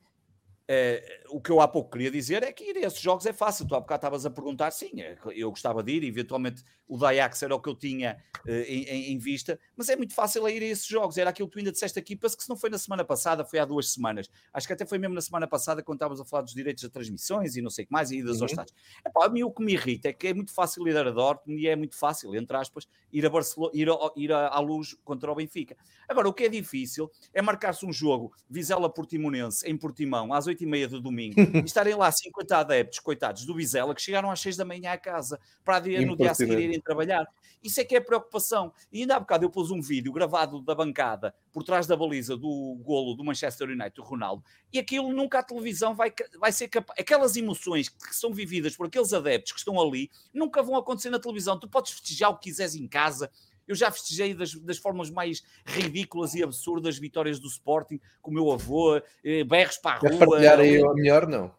Uh, 0.63 1.37
o 1.37 1.41
que 1.41 1.51
eu 1.51 1.61
há 1.61 1.67
pouco 1.67 1.91
queria 1.91 2.11
dizer 2.11 2.43
é 2.45 2.53
que 2.53 2.65
ir 2.65 2.77
a 2.77 2.87
esses 2.87 3.01
jogos 3.01 3.27
é 3.27 3.33
fácil. 3.33 3.67
Tu 3.67 3.75
há 3.75 3.81
bocado 3.81 3.99
estavas 3.99 4.25
a 4.25 4.31
perguntar, 4.31 4.71
sim, 4.71 5.01
é, 5.01 5.19
eu 5.35 5.51
gostava 5.51 5.83
de 5.83 5.93
ir, 5.93 6.05
eventualmente 6.05 6.63
o 6.87 6.97
Dayax 6.97 7.43
era 7.43 7.55
o 7.55 7.61
que 7.61 7.69
eu 7.69 7.75
tinha 7.75 8.17
uh, 8.47 8.51
em, 8.51 9.13
em, 9.13 9.19
vista, 9.19 9.59
mas 9.77 9.89
é 9.89 9.97
muito 9.97 10.15
fácil 10.15 10.49
ir 10.49 10.63
a 10.63 10.67
esses 10.67 10.87
jogos. 10.87 11.19
Era 11.19 11.31
aquilo 11.31 11.49
que 11.49 11.55
tu 11.55 11.59
ainda 11.59 11.73
disseste 11.73 11.99
aqui, 11.99 12.15
parece 12.15 12.37
que 12.37 12.45
se 12.45 12.49
não 12.49 12.57
foi 12.57 12.71
na 12.71 12.79
semana 12.79 13.05
passada, 13.05 13.45
foi 13.45 13.59
há 13.59 13.65
duas 13.65 13.93
semanas. 13.93 14.29
Acho 14.53 14.67
que 14.67 14.73
até 14.73 14.87
foi 14.87 14.99
mesmo 14.99 15.15
na 15.15 15.21
semana 15.21 15.49
passada 15.49 15.83
quando 15.83 15.97
estávamos 15.97 16.21
a 16.21 16.25
falar 16.25 16.43
dos 16.43 16.55
direitos 16.55 16.83
de 16.83 16.91
transmissões 16.91 17.57
e 17.57 17.63
não 17.63 17.71
sei 17.71 17.85
o 17.85 17.87
que 17.89 17.93
mais, 17.93 18.11
e 18.11 18.19
idas 18.19 18.37
uhum. 18.37 18.43
aos 18.43 18.53
estádios. 18.53 18.77
a 19.17 19.29
mim 19.29 19.43
o 19.43 19.51
que 19.51 19.65
me 19.65 19.73
irrita 19.73 20.09
é 20.09 20.13
que 20.13 20.29
é 20.29 20.35
muito 20.35 20.53
fácil 20.53 20.87
ir 20.87 20.97
a 20.97 21.11
Dortmund 21.11 21.61
e 21.61 21.67
é 21.67 21.75
muito 21.75 21.97
fácil, 21.97 22.35
entre 22.37 22.57
aspas, 22.57 22.87
ir 23.13 23.27
a 23.27 23.31
Barcelona, 23.31 23.73
ir, 23.75 23.89
a, 23.91 23.97
ir 24.17 24.33
à 24.33 24.59
luz 24.59 24.95
contra 25.05 25.31
o 25.31 25.35
Benfica. 25.35 25.77
Agora, 26.09 26.29
o 26.29 26.33
que 26.33 26.45
é 26.45 26.49
difícil 26.49 27.11
é 27.33 27.41
marcar-se 27.41 27.85
um 27.87 27.93
jogo 27.93 28.33
Vizela 28.49 28.89
Portimonense 28.89 29.69
em 29.69 29.77
Portimão 29.77 30.33
às 30.33 30.47
8 30.47 30.52
e 30.61 30.67
meia 30.67 30.89
do 30.89 31.01
domingo 31.01 31.35
e 31.41 31.65
estarem 31.65 31.95
lá 31.95 32.11
50 32.11 32.57
adeptos, 32.57 32.99
coitados, 32.99 33.45
do 33.45 33.55
Vizela, 33.55 33.95
que 33.95 34.03
chegaram 34.03 34.31
às 34.31 34.41
6 34.41 34.57
da 34.57 34.65
manhã 34.65 34.93
à 34.93 34.99
casa 34.99 35.41
para 35.65 35.81
dia, 35.81 36.05
no 36.05 36.17
dia 36.17 36.31
a 36.31 36.35
seguir 36.35 36.59
irem 36.59 36.81
trabalhar. 36.81 37.27
Isso 37.63 37.81
é 37.81 37.85
que 37.85 37.95
é 37.95 38.01
preocupação. 38.01 38.73
E 38.93 39.03
ainda 39.03 39.17
há 39.17 39.21
bocado 39.21 39.45
eu 39.45 39.51
pus 39.51 39.71
um 39.71 39.81
vídeo 39.81 40.13
gravado 40.13 40.61
da 40.61 40.75
bancada 40.75 41.35
por 41.53 41.63
trás 41.63 41.87
da 41.87 41.97
baliza 41.97 42.37
do 42.37 42.77
golo 42.83 43.15
do 43.15 43.23
Manchester 43.23 43.69
United, 43.69 43.95
do 43.95 44.03
Ronaldo, 44.03 44.43
e 44.73 44.79
aquilo 44.79 45.13
nunca 45.13 45.39
a 45.39 45.43
televisão 45.43 45.95
vai, 45.95 46.13
vai 46.41 46.51
ser 46.51 46.69
capaz. 46.69 46.99
Aquelas 46.99 47.37
emoções 47.37 47.89
que 47.89 48.17
são 48.17 48.33
vividas 48.33 48.77
por 48.77 48.87
aqueles 48.87 49.13
adeptos 49.13 49.53
que 49.53 49.59
estão 49.59 49.81
ali 49.81 50.11
nunca 50.33 50.63
vão 50.63 50.77
acontecer 50.77 51.11
na 51.11 51.21
televisão. 51.21 51.59
Tu 51.59 51.69
podes 51.69 51.93
festejar 51.93 52.31
o 52.31 52.37
que 52.37 52.51
quiseres 52.51 52.75
em 52.75 52.89
casa, 52.89 53.31
eu 53.67 53.75
já 53.75 53.91
festejei 53.91 54.35
das, 54.35 54.55
das, 54.55 54.79
formas 54.79 55.11
mais 55.11 55.43
ridículas 55.65 56.35
e 56.35 56.43
absurdas 56.43 56.99
vitórias 56.99 57.39
do 57.39 57.47
Sporting 57.47 58.01
com 58.21 58.31
o 58.31 58.35
meu 58.35 58.51
avô, 58.51 59.01
eh, 59.25 59.45
berros 59.45 59.77
para 59.79 59.97
a 59.97 59.99
rua. 59.99 60.11
Quer 60.11 60.19
partilhar 60.19 60.61
aí 60.61 60.83
o 60.83 60.95
melhor, 60.95 61.27
não? 61.27 61.53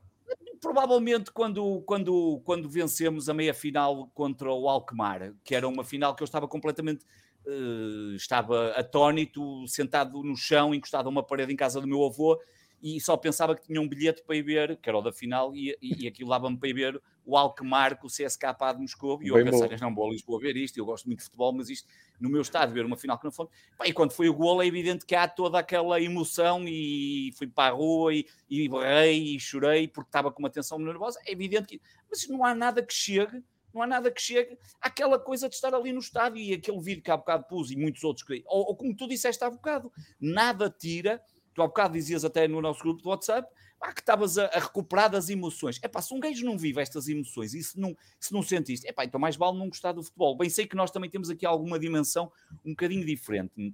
Provavelmente 0.62 1.32
quando, 1.32 1.82
quando, 1.82 2.42
quando 2.46 2.70
vencemos 2.70 3.28
a 3.28 3.34
meia-final 3.34 4.10
contra 4.14 4.52
o 4.52 4.70
Alkmaar, 4.70 5.34
que 5.44 5.56
era 5.56 5.68
uma 5.68 5.84
final 5.84 6.16
que 6.16 6.24
eu 6.24 6.26
estava 6.26 6.48
completamente... 6.48 7.06
Uh, 7.46 8.16
estava 8.16 8.70
atónito, 8.70 9.68
sentado 9.68 10.24
no 10.24 10.34
chão, 10.34 10.74
encostado 10.74 11.08
a 11.08 11.10
uma 11.10 11.22
parede 11.22 11.52
em 11.52 11.58
casa 11.58 11.82
do 11.82 11.86
meu 11.86 12.02
avô, 12.06 12.40
e 12.82 13.02
só 13.02 13.18
pensava 13.18 13.54
que 13.54 13.68
tinha 13.68 13.82
um 13.82 13.88
bilhete 13.88 14.24
para 14.24 14.38
ir 14.38 14.44
ver, 14.44 14.78
que 14.78 14.88
era 14.88 14.98
o 14.98 15.02
da 15.02 15.12
final, 15.12 15.54
e, 15.54 15.78
e, 15.82 16.04
e 16.04 16.08
aquilo 16.08 16.30
dava-me 16.30 16.58
para 16.58 16.70
ir 16.70 16.74
ver 16.74 17.02
o 17.26 17.38
Alkmaar 17.38 17.98
com 17.98 18.08
o 18.08 18.10
CSKA 18.10 18.56
de 18.74 18.82
Moscou, 18.82 19.22
e 19.22 19.28
eu 19.28 19.36
Bem 19.36 19.46
pensei, 19.46 19.78
não 19.80 19.94
vou 19.94 20.08
a 20.08 20.12
Lisboa 20.12 20.40
ver 20.40 20.56
isto, 20.58 20.78
eu 20.78 20.86
gosto 20.86 21.06
muito 21.06 21.20
de 21.20 21.26
futebol, 21.26 21.54
mas 21.54 21.70
isto, 21.70 21.88
no 22.20 22.30
meu 22.30 22.42
estado, 22.42 22.74
ver 22.74 22.86
uma 22.86 22.98
final 22.98 23.18
que 23.18 23.26
não 23.26 23.32
foi... 23.32 23.48
e 23.86 23.94
quando 23.94 24.12
foi 24.12 24.30
o 24.30 24.34
gol 24.34 24.62
é 24.62 24.68
evidente 24.68 25.06
que 25.06 25.16
há 25.16 25.28
toda 25.28 25.60
aquela 25.60 26.02
emoção, 26.02 26.66
e 26.68 27.32
fui 27.38 27.48
para 27.48 27.72
a 27.72 27.76
rua, 27.76 28.14
e, 28.14 28.28
e 28.50 28.68
berrei, 28.68 29.36
e 29.36 29.40
chorei, 29.40 29.88
porque 29.88 30.10
estava 30.10 30.32
com 30.32 30.40
uma 30.40 30.50
tensão 30.50 30.78
nervosa, 30.80 31.20
é 31.26 31.32
evidente 31.32 31.68
que... 31.68 31.82
Mas 32.10 32.28
não 32.28 32.44
há 32.44 32.54
nada 32.54 32.84
que 32.84 32.94
chegue 32.94 33.44
não 33.74 33.82
há 33.82 33.88
nada 33.88 34.12
que 34.12 34.22
chegue 34.22 34.56
àquela 34.80 35.18
coisa 35.18 35.50
de 35.50 35.56
estar 35.56 35.74
ali 35.74 35.92
no 35.92 36.00
estádio 36.00 36.40
e 36.40 36.54
aquele 36.54 36.80
vídeo 36.80 37.02
que 37.02 37.10
há 37.10 37.18
bocado 37.18 37.46
pus 37.46 37.72
e 37.72 37.76
muitos 37.76 38.04
outros 38.04 38.26
que, 38.26 38.44
ou, 38.46 38.68
ou 38.68 38.76
como 38.76 38.96
tu 38.96 39.08
disseste 39.08 39.44
há 39.44 39.50
bocado, 39.50 39.92
nada 40.22 40.70
tira 40.70 41.20
tu 41.54 41.62
há 41.62 41.68
bocado 41.68 41.94
dizias 41.94 42.26
até 42.26 42.48
no 42.48 42.62
nosso 42.62 42.82
grupo 42.82 43.02
de 43.02 43.08
WhatsApp, 43.08 43.48
que 43.94 44.00
estavas 44.00 44.38
a, 44.38 44.46
a, 44.46 44.60
recuperar 44.60 45.10
das 45.10 45.30
emoções. 45.30 45.80
É 45.82 45.88
pá, 45.88 46.02
se 46.02 46.14
um 46.14 46.20
gajo 46.20 46.46
não 46.46 46.58
vive 46.58 46.82
estas 46.82 47.10
emoções 47.10 47.54
e 47.54 47.62
se 47.62 47.78
não, 47.80 47.96
se 48.20 48.32
não 48.32 48.42
sentiste, 48.42 48.88
é 48.88 48.94
pá, 48.94 49.04
então 49.04 49.20
mais 49.20 49.36
vale 49.36 49.58
não 49.58 49.68
gostar 49.68 49.92
do 49.92 50.02
futebol. 50.02 50.38
Bem, 50.38 50.50
sei 50.50 50.66
que 50.66 50.76
nós 50.76 50.90
também 50.90 51.10
temos 51.10 51.30
aqui 51.30 51.46
alguma 51.46 51.78
dimensão 51.78 52.32
um 52.64 52.70
bocadinho 52.72 53.06
diferente. 53.06 53.74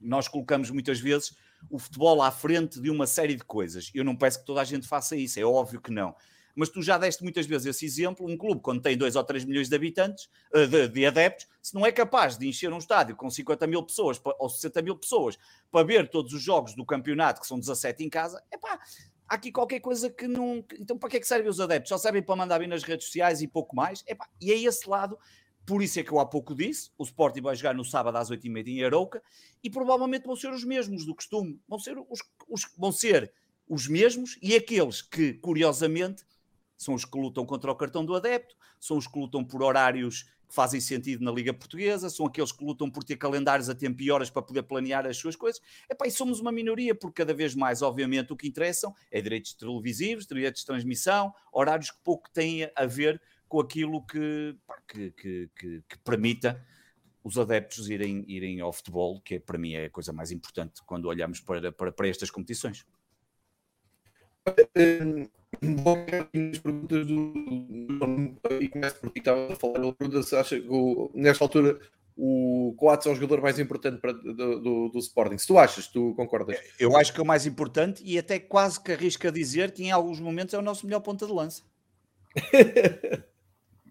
Nós 0.00 0.28
colocamos 0.28 0.70
muitas 0.70 1.00
vezes 1.00 1.34
o 1.70 1.78
futebol 1.78 2.20
à 2.22 2.30
frente 2.30 2.80
de 2.80 2.90
uma 2.90 3.06
série 3.06 3.34
de 3.34 3.44
coisas. 3.44 3.90
Eu 3.94 4.04
não 4.04 4.14
peço 4.14 4.40
que 4.40 4.46
toda 4.46 4.60
a 4.60 4.64
gente 4.64 4.86
faça 4.86 5.16
isso, 5.16 5.40
é 5.40 5.44
óbvio 5.44 5.80
que 5.80 5.90
não 5.90 6.14
mas 6.58 6.68
tu 6.68 6.82
já 6.82 6.98
deste 6.98 7.22
muitas 7.22 7.46
vezes 7.46 7.66
esse 7.66 7.86
exemplo, 7.86 8.26
um 8.28 8.36
clube 8.36 8.60
quando 8.60 8.82
tem 8.82 8.96
2 8.98 9.14
ou 9.14 9.22
3 9.22 9.44
milhões 9.44 9.68
de 9.68 9.76
habitantes, 9.76 10.28
eh, 10.52 10.66
de, 10.66 10.88
de, 10.88 11.06
adeptos, 11.06 11.46
se 11.62 11.72
não 11.72 11.86
é 11.86 11.92
capaz 11.92 12.36
de 12.36 12.48
encher 12.48 12.72
um 12.72 12.78
estádio 12.78 13.14
com 13.14 13.30
50 13.30 13.66
mil 13.68 13.82
pessoas 13.82 14.20
ou 14.38 14.48
60 14.48 14.82
mil 14.82 14.96
pessoas 14.96 15.38
para 15.70 15.86
ver 15.86 16.08
todos 16.08 16.32
os 16.32 16.42
jogos 16.42 16.74
do 16.74 16.84
campeonato, 16.84 17.40
que 17.40 17.46
são 17.46 17.60
17 17.60 18.04
em 18.04 18.10
casa, 18.10 18.42
é 18.50 18.58
pá, 18.58 18.80
há 19.28 19.34
aqui 19.36 19.52
qualquer 19.52 19.78
coisa 19.78 20.10
que 20.10 20.26
não... 20.26 20.64
Então 20.80 20.98
para 20.98 21.08
que 21.08 21.18
é 21.18 21.20
que 21.20 21.28
servem 21.28 21.48
os 21.48 21.60
adeptos? 21.60 21.90
Só 21.90 21.98
servem 21.98 22.22
para 22.22 22.34
mandar 22.34 22.58
vir 22.58 22.66
nas 22.66 22.82
redes 22.82 23.06
sociais 23.06 23.40
e 23.40 23.46
pouco 23.46 23.76
mais? 23.76 24.02
Epá, 24.04 24.28
e 24.40 24.50
é 24.50 24.58
esse 24.58 24.88
lado 24.90 25.16
por 25.64 25.82
isso 25.82 26.00
é 26.00 26.02
que 26.02 26.10
eu 26.10 26.18
há 26.18 26.24
pouco 26.24 26.54
disse, 26.54 26.90
o 26.96 27.04
Sporting 27.04 27.42
vai 27.42 27.54
jogar 27.54 27.74
no 27.74 27.84
sábado 27.84 28.16
às 28.16 28.30
8h30 28.30 28.68
em 28.68 28.84
Arouca 28.84 29.22
e 29.62 29.68
provavelmente 29.68 30.24
vão 30.24 30.34
ser 30.34 30.50
os 30.50 30.64
mesmos 30.64 31.04
do 31.04 31.14
costume. 31.14 31.60
Vão 31.68 31.78
ser 31.78 31.98
os, 31.98 32.20
os, 32.48 32.62
vão 32.78 32.90
ser 32.90 33.30
os 33.68 33.86
mesmos 33.86 34.38
e 34.40 34.56
aqueles 34.56 35.02
que, 35.02 35.34
curiosamente, 35.34 36.24
são 36.78 36.94
os 36.94 37.04
que 37.04 37.18
lutam 37.18 37.44
contra 37.44 37.70
o 37.70 37.74
cartão 37.74 38.04
do 38.04 38.14
adepto, 38.14 38.56
são 38.80 38.96
os 38.96 39.06
que 39.06 39.18
lutam 39.18 39.44
por 39.44 39.62
horários 39.62 40.22
que 40.48 40.54
fazem 40.54 40.80
sentido 40.80 41.22
na 41.22 41.30
Liga 41.30 41.52
Portuguesa, 41.52 42.08
são 42.08 42.24
aqueles 42.24 42.52
que 42.52 42.64
lutam 42.64 42.90
por 42.90 43.04
ter 43.04 43.16
calendários 43.16 43.68
a 43.68 43.74
tempo 43.74 44.00
e 44.00 44.10
horas 44.10 44.30
para 44.30 44.40
poder 44.40 44.62
planear 44.62 45.06
as 45.06 45.18
suas 45.18 45.36
coisas. 45.36 45.60
Epá, 45.90 46.06
e 46.06 46.10
somos 46.10 46.40
uma 46.40 46.50
minoria, 46.50 46.94
porque 46.94 47.22
cada 47.22 47.34
vez 47.34 47.54
mais, 47.54 47.82
obviamente, 47.82 48.32
o 48.32 48.36
que 48.36 48.48
interessam 48.48 48.94
é 49.10 49.20
direitos 49.20 49.52
televisivos, 49.52 50.26
direitos 50.26 50.62
de 50.62 50.66
transmissão, 50.66 51.34
horários 51.52 51.90
que 51.90 51.98
pouco 52.02 52.30
têm 52.30 52.70
a 52.74 52.86
ver 52.86 53.20
com 53.46 53.60
aquilo 53.60 54.04
que, 54.06 54.56
pá, 54.66 54.80
que, 54.88 55.10
que, 55.10 55.50
que, 55.54 55.82
que 55.86 55.98
permita 55.98 56.64
os 57.22 57.38
adeptos 57.38 57.90
irem, 57.90 58.24
irem 58.26 58.60
ao 58.60 58.72
futebol, 58.72 59.20
que 59.20 59.34
é, 59.34 59.38
para 59.38 59.58
mim 59.58 59.74
é 59.74 59.86
a 59.86 59.90
coisa 59.90 60.12
mais 60.12 60.30
importante 60.30 60.82
quando 60.86 61.06
olhamos 61.06 61.40
para, 61.40 61.70
para, 61.70 61.92
para 61.92 62.08
estas 62.08 62.30
competições. 62.30 62.86
Vou 65.62 65.96
as 66.52 66.58
perguntas 66.58 67.06
do, 67.06 67.32
e 68.60 68.68
começo 68.68 68.96
porque 69.00 69.18
estava 69.18 69.52
a 69.52 69.56
falar. 69.56 69.80
Ele 69.80 69.92
pergunta 69.92 70.22
se 70.22 70.36
acha 70.36 70.60
que 70.60 70.68
o, 70.68 71.10
nesta 71.14 71.44
altura 71.44 71.80
o 72.16 72.74
Coates 72.76 73.06
é 73.06 73.10
o 73.10 73.14
jogador 73.14 73.40
mais 73.40 73.58
importante 73.58 74.00
para, 74.00 74.12
do, 74.12 74.60
do, 74.60 74.88
do, 74.88 74.98
Sporting. 74.98 75.38
Se 75.38 75.46
tu 75.46 75.56
achas, 75.56 75.86
tu 75.86 76.14
concordas? 76.14 76.58
Eu 76.78 76.96
acho 76.96 77.12
que 77.12 77.20
é 77.20 77.22
o 77.22 77.26
mais 77.26 77.46
importante 77.46 78.02
e 78.04 78.18
até 78.18 78.40
quase 78.40 78.80
que 78.80 78.92
arrisca 78.92 79.30
dizer 79.30 79.70
que 79.70 79.84
em 79.84 79.92
alguns 79.92 80.18
momentos 80.18 80.52
é 80.52 80.58
o 80.58 80.62
nosso 80.62 80.84
melhor 80.84 81.00
ponta 81.00 81.26
de 81.26 81.32
lança. 81.32 81.62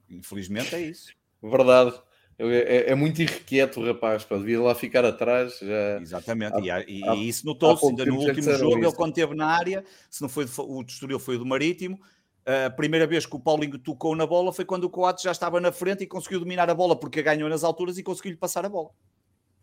Infelizmente 0.10 0.76
é 0.76 0.82
isso. 0.82 1.14
Verdade. 1.42 2.00
É, 2.40 2.92
é, 2.92 2.96
muito 2.96 3.20
irrequieto 3.20 3.80
o 3.80 3.86
rapaz, 3.86 4.24
para 4.24 4.38
devia 4.38 4.62
lá 4.62 4.76
ficar 4.76 5.04
atrás. 5.04 5.58
Já... 5.60 6.00
Exatamente, 6.00 6.56
há, 6.70 6.84
e, 6.88 7.04
há, 7.04 7.16
e, 7.16 7.28
isso 7.28 7.46
notou-se 7.46 7.84
ainda 7.88 8.06
no 8.06 8.16
último 8.16 8.54
jogo. 8.54 8.78
Ele, 8.78 8.92
quando 8.92 9.10
esteve 9.10 9.34
na 9.34 9.48
área, 9.48 9.84
se 10.10 10.22
não 10.22 10.30
foi 10.30 10.46
o 10.60 10.82
Estoril, 10.82 11.20
foi 11.20 11.36
o 11.36 11.40
do 11.40 11.46
Marítimo. 11.46 12.00
A 12.46 12.70
primeira 12.70 13.06
vez 13.06 13.26
que 13.26 13.36
o 13.36 13.40
Paulinho 13.40 13.78
tocou 13.78 14.16
na 14.16 14.26
bola 14.26 14.54
foi 14.54 14.64
quando 14.64 14.86
o 14.86 14.90
Coates 14.90 15.24
já 15.24 15.32
estava 15.32 15.60
na 15.60 15.72
frente 15.72 16.04
e 16.04 16.08
conseguiu 16.08 16.40
dominar 16.40 16.70
a 16.70 16.76
bola 16.76 16.96
porque 16.96 17.22
ganhou 17.22 17.50
nas 17.50 17.64
alturas 17.64 17.98
e 17.98 18.04
conseguiu-lhe 18.04 18.38
passar 18.38 18.66
a 18.66 18.70
bola. 18.70 18.92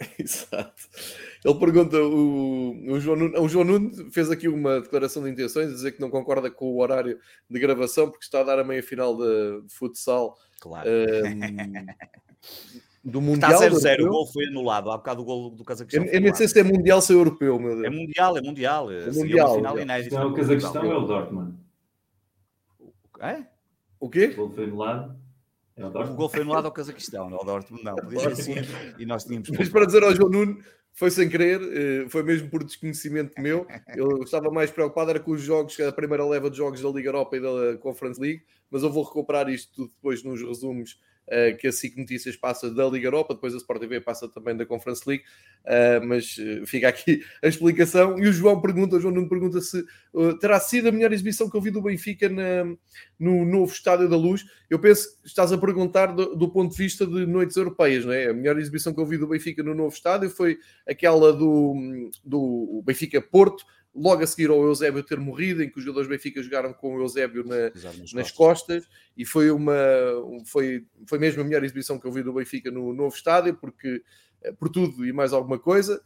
Exato. 0.19 0.83
Ele 1.45 1.59
pergunta: 1.59 1.97
o, 1.99 2.93
o, 2.93 3.01
João 3.01 3.17
Nuno, 3.17 3.41
o 3.41 3.49
João 3.49 3.65
Nuno 3.65 4.11
fez 4.11 4.31
aqui 4.31 4.49
uma 4.49 4.81
declaração 4.81 5.23
de 5.23 5.31
intenções, 5.31 5.71
dizer 5.71 5.93
que 5.93 6.01
não 6.01 6.11
concorda 6.11 6.51
com 6.51 6.67
o 6.67 6.81
horário 6.81 7.19
de 7.49 7.61
gravação 7.61 8.11
porque 8.11 8.25
está 8.25 8.41
a 8.41 8.45
dar 8.45 8.59
a 8.59 8.65
meia 8.65 8.83
final 8.83 9.17
de, 9.17 9.63
de 9.63 9.73
futsal. 9.73 10.37
Claro. 10.61 10.89
Um, 10.89 11.87
do 13.05 13.21
Mundial. 13.23 13.53
Está 13.53 13.69
0-0, 13.69 14.07
o 14.07 14.09
gol 14.09 14.27
foi 14.27 14.47
anulado. 14.47 14.91
Há 14.91 14.97
bocado 14.97 15.23
o 15.23 15.25
gol 15.25 15.51
do 15.51 15.65
Cazaquistão. 15.65 16.05
Eu, 16.07 16.21
nem 16.21 16.35
sei 16.35 16.49
se 16.49 16.59
é 16.59 16.63
Mundial 16.63 16.99
ou 16.99 17.03
se 17.03 17.13
é 17.13 17.17
Europeu, 17.17 17.59
meu 17.59 17.75
Deus. 17.75 17.85
É 17.85 17.91
Mundial, 17.91 18.37
é 18.37 18.43
Mundial. 18.43 18.91
É 18.91 19.11
mundial, 19.13 19.55
final 19.57 19.79
inédita. 19.79 20.19
Não, 20.19 20.31
o 20.31 20.35
Cazaquistão 20.35 20.85
é 20.85 20.97
o 20.97 21.07
Dortmund. 21.07 21.55
É? 23.21 23.45
O 24.01 24.11
quê? 24.11 24.27
O 24.33 24.37
gol 24.37 24.51
foi 24.51 24.65
anulado. 24.65 25.24
É 25.77 25.85
o, 25.85 25.89
o 25.89 26.15
gol 26.15 26.29
foi 26.29 26.43
anulado 26.43 26.67
ao 26.67 26.73
Cazaquistão, 26.73 27.29
não 27.29 27.39
ao 27.39 27.45
Dortmund, 27.45 27.83
não. 27.83 27.97
Podia 27.97 28.29
assim, 28.29 28.55
e 28.99 29.05
nós 29.05 29.25
tínhamos. 29.25 29.51
Mas 29.51 29.69
para 29.69 29.87
dizer 29.87 30.03
ao 30.05 30.15
João 30.15 30.31
Nuno, 30.31 30.59
foi 30.93 31.11
sem 31.11 31.29
querer, 31.29 31.61
eh, 31.61 32.09
foi 32.09 32.23
mesmo 32.23 32.49
por 32.49 32.63
desconhecimento 32.63 33.41
meu. 33.41 33.67
Eu 33.97 34.23
estava 34.23 34.51
mais 34.51 34.71
preocupado 34.71 35.11
era 35.11 35.19
com 35.19 35.33
os 35.33 35.43
jogos, 35.43 35.79
a 35.81 35.91
primeira 35.91 36.25
leva 36.25 36.49
de 36.49 36.57
jogos 36.57 36.81
da 36.81 36.89
Liga 36.89 37.09
Europa 37.09 37.37
e 37.37 37.41
da 37.41 37.77
Conference 37.79 38.21
League, 38.21 38.45
mas 38.71 38.85
eu 38.85 38.91
vou 38.91 39.03
recuperar 39.03 39.49
isto 39.49 39.89
depois 39.89 40.23
nos 40.23 40.41
resumos 40.41 41.01
uh, 41.29 41.57
que 41.57 41.67
a 41.67 41.73
SIC 41.73 41.97
Notícias 41.97 42.37
passa 42.37 42.71
da 42.71 42.87
Liga 42.89 43.07
Europa, 43.07 43.35
depois 43.35 43.55
a 43.55 43.59
Sport 43.59 43.81
TV 43.81 44.01
passa 44.01 44.29
também 44.29 44.57
da 44.57 44.67
Conference 44.67 45.03
League, 45.07 45.25
uh, 45.65 46.07
mas 46.07 46.37
uh, 46.39 46.67
fica 46.67 46.89
aqui 46.89 47.23
a 47.43 47.49
explicação. 47.49 48.19
E 48.19 48.29
o 48.29 48.33
João 48.33 48.61
pergunta, 48.61 48.97
o 48.97 49.01
João 49.01 49.15
não 49.15 49.29
pergunta 49.29 49.61
se 49.61 49.85
terá 50.41 50.61
sido 50.61 50.89
a 50.89 50.93
melhor 50.93 51.13
exibição 51.13 51.51
que 51.51 51.57
eu 51.57 51.61
vi 51.61 51.71
do 51.71 51.83
Benfica 51.83 52.29
na, 52.29 52.65
no 53.19 53.45
novo 53.45 53.73
Estádio 53.73 54.09
da 54.09 54.17
Luz. 54.17 54.45
Eu 54.71 54.79
penso 54.79 55.21
que 55.21 55.29
estás 55.29 55.53
a 55.53 55.59
perguntar 55.59 56.07
do, 56.07 56.35
do, 56.35 56.49
ponto 56.49 56.73
de 56.73 56.79
vista 56.79 57.07
de 57.07 57.27
noites 57.27 57.57
europeias, 57.57 58.05
não 58.05 58.13
é? 58.13 58.29
A 58.29 58.35
melhor 58.35 58.59
exibição 58.59 58.93
que 58.93 59.01
eu 59.01 59.07
vi 59.07 59.19
do 59.19 59.27
Benfica 59.27 59.63
no 59.63 59.75
novo 59.75 59.95
estádio 59.95 60.31
foi 60.31 60.59
aquela 60.87 61.33
do, 61.33 62.11
do 62.25 62.83
Benfica 62.85 63.21
Porto, 63.21 63.65
logo 63.95 64.23
a 64.23 64.27
seguir 64.27 64.51
ao 64.51 64.63
Eusébio 64.63 65.05
ter 65.05 65.21
morrido, 65.21 65.63
em 65.63 65.71
que 65.71 65.79
os 65.79 65.85
jogadores 65.85 66.09
Benfica 66.09 66.43
jogaram 66.43 66.73
com 66.73 66.97
o 66.97 67.01
Eusébio 67.01 67.45
na, 67.45 67.71
nas, 68.13 68.31
costas, 68.33 68.89
e 69.17 69.25
foi 69.25 69.51
uma 69.51 69.75
foi, 70.47 70.85
foi 71.07 71.19
mesmo 71.19 71.41
a 71.41 71.45
melhor 71.45 71.63
exibição 71.63 71.99
que 71.99 72.07
eu 72.07 72.13
vi 72.13 72.23
do 72.23 72.33
Benfica 72.33 72.71
no 72.71 72.93
novo 72.93 73.15
estádio, 73.15 73.55
porque 73.55 74.03
eh, 74.43 74.53
por 74.53 74.69
tudo 74.69 75.07
e 75.07 75.13
mais 75.13 75.33
alguma 75.33 75.59
coisa, 75.59 76.03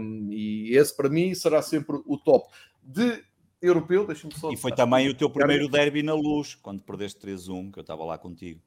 um, 0.00 0.28
e 0.30 0.76
esse 0.76 0.94
para 0.94 1.08
mim 1.08 1.34
será 1.34 1.62
sempre 1.62 1.98
o 2.04 2.18
top. 2.18 2.48
De 2.82 3.24
europeu, 3.62 4.06
deixa-me 4.06 4.34
só. 4.34 4.52
E 4.52 4.56
foi 4.56 4.72
também 4.72 5.08
o 5.08 5.14
teu 5.14 5.30
primeiro 5.30 5.68
derby 5.68 6.02
na 6.02 6.14
luz, 6.14 6.54
quando 6.54 6.82
perdeste 6.82 7.26
3-1, 7.26 7.72
que 7.72 7.78
eu 7.78 7.82
estava 7.82 8.04
lá 8.04 8.18
contigo. 8.18 8.60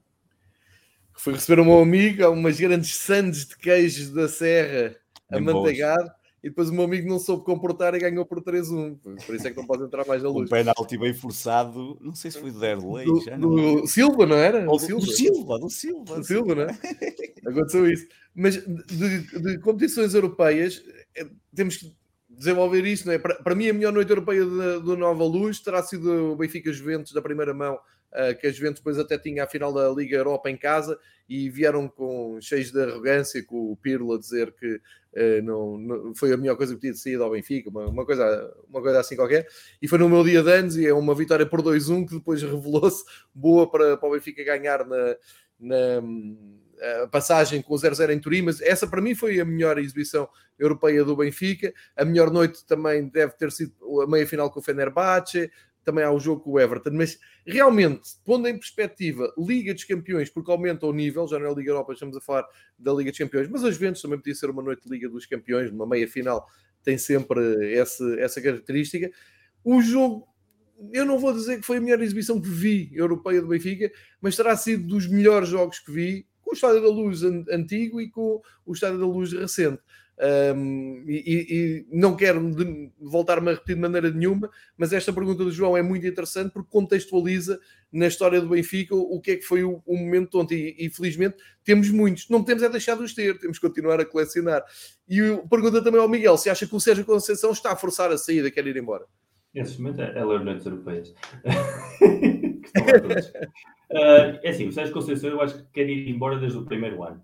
Fui 1.14 1.34
receber 1.34 1.62
o 1.62 1.66
meu 1.66 1.80
amigo, 1.80 2.28
umas 2.30 2.60
grandes 2.60 2.96
sandes 2.96 3.46
de 3.46 3.58
queijos 3.58 4.10
da 4.10 4.28
Serra, 4.28 4.96
amanteigado 5.30 6.19
e 6.44 6.50
depois 6.50 6.70
o 6.70 6.74
meu 6.74 6.86
amigo 6.86 7.08
não 7.08 7.20
soube 7.20 7.44
comportar 7.44 7.94
e 7.96 8.00
ganhou 8.00 8.26
por 8.26 8.42
3-1. 8.42 8.98
Por 9.26 9.36
isso 9.36 9.48
é 9.48 9.52
que 9.52 9.58
não 9.58 9.66
pode 9.66 9.84
entrar 9.84 10.06
mais 10.06 10.24
na 10.24 10.30
luz. 10.30 10.48
Um 10.48 10.50
penalti 10.50 10.98
bem 10.98 11.14
forçado, 11.14 11.98
não 12.02 12.16
sei 12.16 12.32
se 12.32 12.40
foi 12.40 12.52
do 12.52 12.60
Derlei. 12.60 13.06
Do, 13.06 13.22
já 13.22 13.38
não. 13.38 13.56
do 13.56 13.88
Silva, 13.88 14.26
não 14.26 14.36
era? 14.38 14.66
Do, 14.66 14.80
Silva. 14.80 15.06
do 15.06 15.12
Silva, 15.12 15.60
do 15.60 15.70
Silva. 15.70 16.16
Do 16.18 16.24
Silva, 16.24 16.56
não 16.56 16.64
é? 16.64 16.80
Aconteceu 17.46 17.92
isso. 17.92 18.08
Mas 18.34 18.56
de, 18.56 19.42
de, 19.42 19.60
competições 19.60 20.14
europeias, 20.14 20.84
é, 21.16 21.28
temos 21.54 21.78
que 21.78 21.94
desenvolver 22.30 22.86
isso, 22.86 23.06
não 23.06 23.14
é? 23.14 23.20
Para, 23.20 23.36
para 23.36 23.56
mim, 23.56 23.68
a 23.68 23.74
melhor 23.74 23.92
noite 23.92 24.10
europeia 24.10 24.46
do 24.46 24.96
Nova 24.96 25.26
Luz 25.26 25.60
terá 25.60 25.84
sido 25.84 26.32
o 26.32 26.36
Benfica 26.38 26.72
Juventus 26.72 27.12
da 27.12 27.22
primeira 27.22 27.54
mão 27.54 27.78
que 28.40 28.48
a 28.48 28.52
Juventus 28.52 28.80
depois 28.80 28.98
até 28.98 29.18
tinha 29.18 29.44
a 29.44 29.48
final 29.48 29.72
da 29.72 29.90
Liga 29.90 30.18
Europa 30.18 30.50
em 30.50 30.58
casa 30.58 30.98
e 31.30 31.48
vieram 31.48 31.88
com 31.88 32.40
cheios 32.42 32.72
de 32.72 32.82
arrogância 32.82 33.44
com 33.46 33.72
o 33.72 33.78
Pirlo 33.78 34.16
a 34.16 34.20
dizer 34.20 34.52
que 34.54 34.76
uh, 34.76 35.44
não, 35.44 35.78
não, 35.78 36.16
foi 36.16 36.34
a 36.34 36.38
melhor 36.38 36.58
coisa 36.58 36.74
que 36.74 36.82
tinha 36.82 36.94
saído 36.96 37.24
ao 37.24 37.30
Benfica, 37.30 37.70
uma, 37.70 37.86
uma, 37.86 38.04
coisa, 38.04 38.52
uma 38.68 38.82
coisa 38.82 39.00
assim 39.00 39.16
qualquer. 39.16 39.48
E 39.80 39.88
foi 39.88 40.00
no 40.00 40.10
meu 40.10 40.24
dia 40.24 40.42
de 40.42 40.52
anos 40.52 40.76
e 40.76 40.88
é 40.88 40.94
uma 40.94 41.14
vitória 41.14 41.46
por 41.46 41.62
2-1 41.62 42.08
que 42.08 42.16
depois 42.16 42.42
revelou-se 42.42 43.04
boa 43.34 43.70
para, 43.70 43.96
para 43.96 44.10
o 44.10 44.14
Benfica 44.14 44.44
ganhar 44.44 44.86
na, 44.88 45.16
na 45.60 46.02
a 47.04 47.08
passagem 47.08 47.62
com 47.62 47.74
o 47.74 47.78
0-0 47.78 48.10
em 48.10 48.20
Turim, 48.20 48.42
mas 48.42 48.62
essa 48.62 48.88
para 48.88 49.02
mim 49.02 49.14
foi 49.14 49.40
a 49.40 49.46
melhor 49.46 49.78
exibição 49.78 50.28
europeia 50.58 51.04
do 51.04 51.16
Benfica. 51.16 51.74
A 51.96 52.06
melhor 52.06 52.32
noite 52.32 52.66
também 52.66 53.08
deve 53.08 53.34
ter 53.34 53.52
sido 53.52 53.74
a 54.02 54.08
meia 54.08 54.26
final 54.26 54.50
com 54.50 54.60
o 54.60 54.64
Fenerbahçe, 54.64 55.52
também 55.84 56.04
há 56.04 56.12
o 56.12 56.20
jogo 56.20 56.42
com 56.42 56.52
o 56.52 56.60
Everton, 56.60 56.92
mas 56.94 57.20
realmente, 57.46 58.12
pondo 58.26 58.48
em 58.48 58.58
perspectiva 58.58 59.34
Liga 59.38 59.74
dos 59.74 59.84
Campeões, 59.84 60.30
porque 60.30 60.52
aumenta 60.52 60.86
o 60.86 60.94
nível, 60.94 61.28
já 61.28 61.40
não 61.40 61.48
é 61.48 61.52
a 61.52 61.54
Liga 61.54 61.72
Europa, 61.72 61.94
estamos 61.94 62.16
a 62.16 62.22
falar 62.22 62.46
da 62.78 62.94
Liga 62.94 63.12
dos 63.12 63.18
Campeões, 63.18 63.48
mas 63.48 63.64
as 63.64 63.76
Juventus 63.76 64.02
também 64.02 64.20
podia 64.20 64.36
ser 64.36 64.50
uma 64.50 64.62
noite 64.62 64.84
de 64.84 64.90
Liga 64.90 65.10
dos 65.10 65.26
Campeões, 65.26 65.72
uma 65.72 65.88
meia 65.88 66.08
final 66.08 66.48
tem 66.84 66.98
sempre 66.98 67.74
essa, 67.74 68.04
essa 68.20 68.42
característica. 68.42 69.12
O 69.64 69.82
jogo, 69.82 70.28
eu 70.94 71.06
não 71.06 71.20
vou 71.20 71.34
dizer 71.34 71.58
que 71.58 71.66
foi 71.66 71.78
a 71.78 71.82
melhor 71.82 72.02
exibição 72.02 72.42
que 72.42 72.50
vi 72.50 72.90
europeia 72.94 73.42
do 73.42 73.48
Benfica, 73.48 73.92
mas 74.22 74.36
terá 74.36 74.56
sido 74.56 74.88
dos 74.88 75.08
melhores 75.08 75.50
jogos 75.50 75.80
que 75.80 75.92
vi, 75.92 76.28
com 76.50 76.54
o 76.54 76.56
Estádio 76.56 76.82
da 76.82 76.90
Luz 76.90 77.24
antigo 77.24 78.02
e 78.02 78.10
com 78.10 78.42
o 78.66 78.74
Estádio 78.74 79.00
da 79.00 79.06
Luz 79.06 79.32
recente. 79.32 79.80
Um, 80.22 81.06
e, 81.08 81.24
e, 81.50 81.88
não 81.90 82.14
quero 82.14 82.42
voltar-me 83.00 83.50
a 83.50 83.54
repetir 83.54 83.76
de 83.76 83.82
maneira 83.82 84.12
nenhuma, 84.12 84.50
mas 84.78 84.92
esta 84.92 85.14
pergunta 85.14 85.46
do 85.46 85.52
João 85.52 85.78
é 85.78 85.82
muito 85.82 86.06
interessante 86.06 86.52
porque 86.52 86.70
contextualiza 86.70 87.58
na 87.90 88.06
história 88.08 88.42
do 88.42 88.50
Benfica 88.50 88.94
o 88.94 89.22
que 89.22 89.32
é 89.32 89.36
que 89.38 89.44
foi 89.44 89.64
o, 89.64 89.82
o 89.86 89.96
momento 89.96 90.38
ontem. 90.38 90.76
E, 90.78 90.88
e, 90.88 90.90
felizmente 90.90 91.38
temos 91.64 91.90
muitos, 91.90 92.28
não 92.30 92.44
temos 92.44 92.64
é 92.64 92.70
deixar 92.70 92.98
de 92.98 93.04
os 93.04 93.14
ter, 93.14 93.40
temos 93.40 93.60
que 93.60 93.68
continuar 93.68 94.02
a 94.02 94.06
colecionar. 94.06 94.66
E 95.08 95.22
pergunta 95.50 95.82
também 95.82 96.02
ao 96.02 96.10
Miguel 96.10 96.38
se 96.38 96.50
acha 96.50 96.68
que 96.68 96.76
o 96.76 96.82
Sérgio 96.82 97.06
Conceição 97.06 97.52
está 97.52 97.72
a 97.72 97.76
forçar 97.78 98.12
a 98.12 98.18
saída, 98.18 98.52
quer 98.52 98.68
ir 98.68 98.76
embora. 98.76 99.06
Nesse 99.54 99.82
momento 99.82 100.02
é, 100.02 100.20
é 100.20 100.26
ler 100.26 100.42
noites 100.42 100.66
europeias. 100.66 101.14
uh, 103.92 104.40
é 104.42 104.50
assim, 104.50 104.68
o 104.68 104.72
Sérgio 104.72 104.94
Conceição 104.94 105.30
eu 105.30 105.42
acho 105.42 105.58
que 105.58 105.72
quer 105.72 105.90
ir 105.90 106.10
embora 106.10 106.40
desde 106.40 106.58
o 106.58 106.66
primeiro 106.66 107.04
ano. 107.04 107.22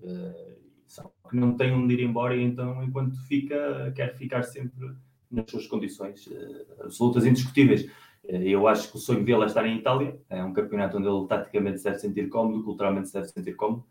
Uh, 0.00 0.58
só 0.86 1.10
que 1.28 1.36
não 1.36 1.56
tem 1.56 1.72
onde 1.72 1.94
ir 1.94 2.00
embora 2.00 2.36
e 2.36 2.42
então, 2.42 2.82
enquanto 2.82 3.16
fica, 3.26 3.92
quer 3.94 4.16
ficar 4.16 4.42
sempre 4.42 4.92
nas 5.30 5.50
suas 5.50 5.66
condições 5.66 6.26
uh, 6.26 6.84
absolutas, 6.84 7.26
indiscutíveis. 7.26 7.90
Eu 8.24 8.68
acho 8.68 8.90
que 8.90 8.96
o 8.96 9.00
sonho 9.00 9.24
dele 9.24 9.44
é 9.44 9.46
estar 9.46 9.64
em 9.64 9.78
Itália, 9.78 10.20
é 10.28 10.42
um 10.44 10.52
campeonato 10.52 10.98
onde 10.98 11.08
ele 11.08 11.26
taticamente 11.26 11.78
se 11.78 11.84
deve 11.84 11.98
sentir 11.98 12.28
cómodo, 12.28 12.62
culturalmente 12.62 13.08
se 13.08 13.14
deve 13.14 13.28
sentir 13.28 13.54
cómodo. 13.54 13.86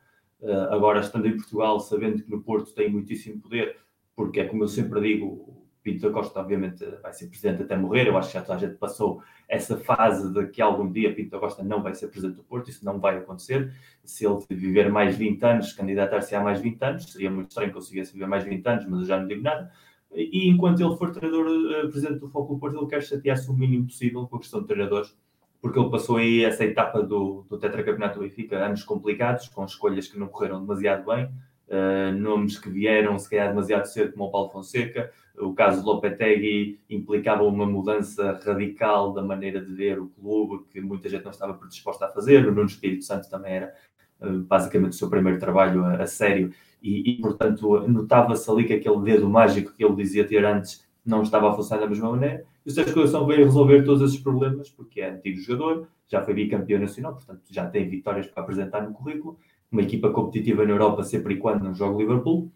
Agora, 0.69 0.99
estando 0.99 1.27
em 1.27 1.35
Portugal, 1.35 1.79
sabendo 1.79 2.21
que 2.21 2.29
no 2.29 2.43
Porto 2.43 2.71
tem 2.75 2.87
muitíssimo 2.87 3.41
poder, 3.41 3.77
porque 4.15 4.41
é 4.41 4.45
como 4.45 4.63
eu 4.63 4.67
sempre 4.67 5.01
digo, 5.01 5.66
Pinto 5.87 6.01
da 6.01 6.11
Costa, 6.11 6.41
obviamente, 6.41 6.85
vai 7.01 7.13
ser 7.13 7.27
presidente 7.27 7.63
até 7.63 7.77
morrer. 7.77 8.09
Eu 8.09 8.17
acho 8.17 8.27
que 8.27 8.33
já 8.33 8.41
toda 8.41 8.55
a 8.55 8.57
gente 8.57 8.75
passou 8.75 9.23
essa 9.47 9.77
fase 9.77 10.33
de 10.33 10.47
que 10.47 10.61
algum 10.61 10.91
dia 10.91 11.15
Pinto 11.15 11.29
da 11.29 11.39
Costa 11.39 11.63
não 11.63 11.81
vai 11.81 11.95
ser 11.95 12.09
presidente 12.09 12.35
do 12.35 12.43
Porto. 12.43 12.69
Isso 12.69 12.83
não 12.83 12.99
vai 12.99 13.17
acontecer. 13.17 13.71
Se 14.03 14.25
ele 14.25 14.37
viver 14.49 14.91
mais 14.91 15.15
20 15.15 15.41
anos, 15.45 15.71
candidatar-se 15.71 16.35
a 16.35 16.41
mais 16.41 16.59
20 16.59 16.83
anos, 16.83 17.13
seria 17.13 17.31
muito 17.31 17.51
estranho 17.51 17.69
que 17.69 17.75
conseguisse 17.75 18.11
viver 18.11 18.27
mais 18.27 18.43
20 18.43 18.67
anos, 18.67 18.85
mas 18.85 18.99
eu 18.99 19.05
já 19.05 19.17
não 19.17 19.27
digo 19.29 19.41
nada. 19.41 19.71
E 20.13 20.49
enquanto 20.49 20.81
ele 20.81 20.97
for 20.97 21.09
treinador, 21.11 21.47
uh, 21.47 21.89
presidente 21.89 22.19
do 22.19 22.27
Foco 22.27 22.55
do 22.55 22.59
Porto, 22.59 22.77
ele 22.77 22.87
quer 22.87 23.01
chatear-se 23.01 23.49
o 23.49 23.53
mínimo 23.53 23.85
possível 23.85 24.27
com 24.27 24.35
a 24.35 24.39
questão 24.39 24.59
de 24.59 24.67
treinadores, 24.67 25.17
porque 25.61 25.79
ele 25.79 25.89
passou 25.89 26.17
aí 26.17 26.43
essa 26.43 26.65
etapa 26.65 27.01
do, 27.01 27.45
do 27.49 27.57
tetracampeonato 27.57 28.19
do 28.19 28.25
Benfica, 28.25 28.57
anos 28.57 28.83
complicados, 28.83 29.47
com 29.47 29.63
escolhas 29.63 30.09
que 30.09 30.19
não 30.19 30.27
correram 30.27 30.59
demasiado 30.59 31.05
bem, 31.05 31.29
uh, 31.69 32.11
nomes 32.17 32.59
que 32.59 32.69
vieram, 32.69 33.17
se 33.17 33.29
calhar, 33.29 33.47
demasiado 33.49 33.85
cedo, 33.85 34.11
como 34.11 34.25
o 34.25 34.31
Paulo 34.31 34.49
Fonseca, 34.49 35.13
o 35.39 35.53
caso 35.53 35.81
de 35.81 35.85
Lopetegui 35.85 36.79
implicava 36.89 37.43
uma 37.43 37.65
mudança 37.65 38.39
radical 38.43 39.13
da 39.13 39.21
maneira 39.21 39.63
de 39.63 39.71
ver 39.73 39.99
o 39.99 40.07
clube, 40.07 40.65
que 40.69 40.81
muita 40.81 41.07
gente 41.09 41.23
não 41.23 41.31
estava 41.31 41.53
predisposta 41.53 42.05
a 42.05 42.09
fazer. 42.09 42.47
O 42.47 42.51
Nuno 42.51 42.65
Espírito 42.65 43.03
Santo 43.03 43.29
também 43.29 43.53
era 43.53 43.73
eh, 44.21 44.29
basicamente 44.29 44.93
o 44.93 44.95
seu 44.95 45.09
primeiro 45.09 45.39
trabalho 45.39 45.85
a, 45.85 45.97
a 45.97 46.07
sério, 46.07 46.51
e, 46.81 47.11
e 47.11 47.21
portanto 47.21 47.87
notava-se 47.87 48.49
ali 48.49 48.65
que 48.65 48.73
aquele 48.73 49.01
dedo 49.01 49.29
mágico 49.29 49.73
que 49.75 49.83
ele 49.83 49.95
dizia 49.95 50.27
ter 50.27 50.43
antes 50.45 50.85
não 51.05 51.21
estava 51.21 51.49
a 51.49 51.53
funcionar 51.53 51.81
da 51.81 51.89
mesma 51.89 52.11
maneira. 52.11 52.43
E 52.65 52.69
o 52.69 52.73
Sérgio 52.73 52.93
Conceição 52.93 53.25
veio 53.25 53.45
resolver 53.45 53.83
todos 53.83 54.01
esses 54.01 54.21
problemas, 54.21 54.69
porque 54.69 55.01
é 55.01 55.11
antigo 55.11 55.39
jogador, 55.39 55.87
já 56.07 56.21
foi 56.23 56.33
bicampeão 56.33 56.81
nacional, 56.81 57.13
portanto 57.13 57.41
já 57.49 57.65
tem 57.69 57.87
vitórias 57.87 58.27
para 58.27 58.43
apresentar 58.43 58.81
no 58.81 58.93
currículo, 58.93 59.37
uma 59.71 59.81
equipa 59.81 60.09
competitiva 60.09 60.65
na 60.65 60.71
Europa 60.71 61.03
sempre 61.03 61.35
e 61.35 61.37
quando 61.37 61.63
não 61.63 61.73
joga 61.73 61.97
Liverpool. 61.97 62.51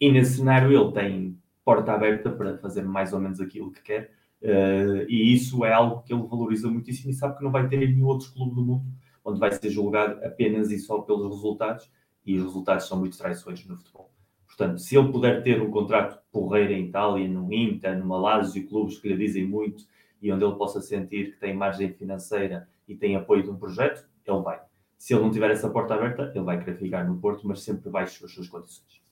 E 0.00 0.10
nesse 0.10 0.38
cenário 0.38 0.72
ele 0.72 0.92
tem 0.92 1.38
porta 1.64 1.92
aberta 1.92 2.30
para 2.30 2.58
fazer 2.58 2.82
mais 2.82 3.12
ou 3.12 3.20
menos 3.20 3.40
aquilo 3.40 3.72
que 3.72 3.82
quer. 3.82 4.12
Uh, 4.42 5.08
e 5.08 5.32
isso 5.32 5.64
é 5.64 5.72
algo 5.72 6.02
que 6.02 6.12
ele 6.12 6.22
valoriza 6.26 6.68
muitíssimo 6.68 7.10
e 7.10 7.14
sabe 7.14 7.38
que 7.38 7.44
não 7.44 7.50
vai 7.50 7.66
ter 7.66 7.82
em 7.82 7.94
nenhum 7.94 8.06
outro 8.06 8.30
clube 8.32 8.54
do 8.54 8.64
mundo 8.64 8.84
onde 9.24 9.40
vai 9.40 9.50
ser 9.50 9.70
julgado 9.70 10.22
apenas 10.24 10.70
e 10.70 10.78
só 10.78 11.00
pelos 11.00 11.34
resultados, 11.34 11.90
e 12.26 12.36
os 12.36 12.44
resultados 12.44 12.86
são 12.86 12.98
muito 12.98 13.16
traições 13.16 13.66
no 13.66 13.76
futebol. 13.76 14.12
Portanto, 14.46 14.78
se 14.78 14.96
ele 14.96 15.10
puder 15.10 15.42
ter 15.42 15.60
um 15.60 15.70
contrato 15.70 16.22
porreiro 16.30 16.72
em 16.72 16.86
Itália, 16.86 17.26
no 17.26 17.52
Inter, 17.52 17.98
no 18.04 18.14
e 18.54 18.62
clubes 18.62 18.98
que 18.98 19.08
lhe 19.08 19.16
dizem 19.16 19.46
muito 19.46 19.84
e 20.20 20.30
onde 20.30 20.44
ele 20.44 20.54
possa 20.54 20.80
sentir 20.80 21.32
que 21.32 21.40
tem 21.40 21.54
margem 21.54 21.92
financeira 21.92 22.68
e 22.86 22.94
tem 22.94 23.16
apoio 23.16 23.42
de 23.42 23.50
um 23.50 23.56
projeto, 23.56 24.06
ele 24.24 24.42
vai. 24.42 24.60
Se 24.96 25.12
ele 25.12 25.22
não 25.22 25.30
tiver 25.30 25.50
essa 25.50 25.68
porta 25.68 25.94
aberta, 25.94 26.30
ele 26.34 26.44
vai 26.44 26.58
querer 26.58 26.76
ficar 26.76 27.04
no 27.04 27.18
Porto, 27.18 27.46
mas 27.46 27.62
sempre 27.62 27.90
baixo 27.90 28.24
as 28.24 28.32
suas 28.32 28.48
condições. 28.48 29.03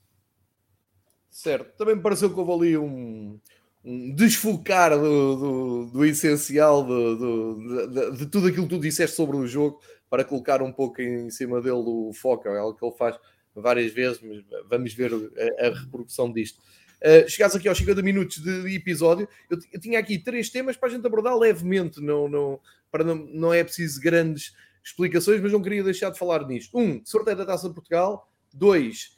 Certo. 1.33 1.75
Também 1.79 1.97
me 1.97 2.03
pareceu 2.03 2.33
que 2.33 2.39
houve 2.39 2.53
ali 2.53 2.79
um, 2.79 3.41
um 3.83 4.15
desfocar 4.15 4.97
do, 4.99 5.37
do, 5.37 5.87
do 5.87 6.05
essencial 6.05 6.85
do, 6.85 7.17
do, 7.17 7.89
de, 7.89 8.19
de, 8.19 8.27
tudo 8.27 8.49
aquilo 8.49 8.69
que 8.69 8.77
tu 8.77 8.81
disseste 8.81 9.17
sobre 9.17 9.39
o 9.39 9.47
jogo 9.47 9.81
para 10.11 10.25
colocar 10.25 10.61
um 10.61 10.71
pouco 10.71 11.01
em 11.01 11.31
cima 11.31 11.63
dele 11.63 11.83
o 11.85 12.13
foco. 12.13 12.47
É 12.49 12.59
algo 12.59 12.79
que 12.79 12.85
ele 12.85 12.95
faz 12.95 13.19
várias 13.55 13.91
vezes, 13.93 14.21
mas 14.23 14.45
vamos 14.69 14.93
ver 14.93 15.11
a, 15.13 15.69
a 15.69 15.71
reprodução 15.71 16.31
disto. 16.31 16.61
Uh, 17.01 17.57
aqui 17.57 17.67
aos 17.67 17.79
50 17.79 18.03
minutos 18.03 18.37
de, 18.37 18.77
episódio. 18.77 19.27
Eu, 19.51 19.59
eu, 19.73 19.81
tinha 19.81 19.99
aqui 19.99 20.19
três 20.19 20.51
temas 20.51 20.77
para 20.77 20.91
a 20.91 20.93
gente 20.93 21.07
abordar 21.07 21.37
levemente, 21.37 21.99
não, 21.99 22.29
não, 22.29 22.61
para 22.91 23.03
não, 23.03 23.15
não 23.15 23.55
é 23.55 23.65
preciso 23.65 24.01
grandes 24.01 24.55
explicações, 24.85 25.41
mas 25.41 25.51
não 25.51 25.63
queria 25.63 25.83
deixar 25.83 26.11
de 26.11 26.19
falar 26.19 26.47
nisto. 26.47 26.79
Um, 26.79 27.03
sorteio 27.05 27.37
da 27.39 27.47
Taça 27.47 27.69
de 27.69 27.75
Portugal. 27.75 28.31
Dois, 28.53 29.17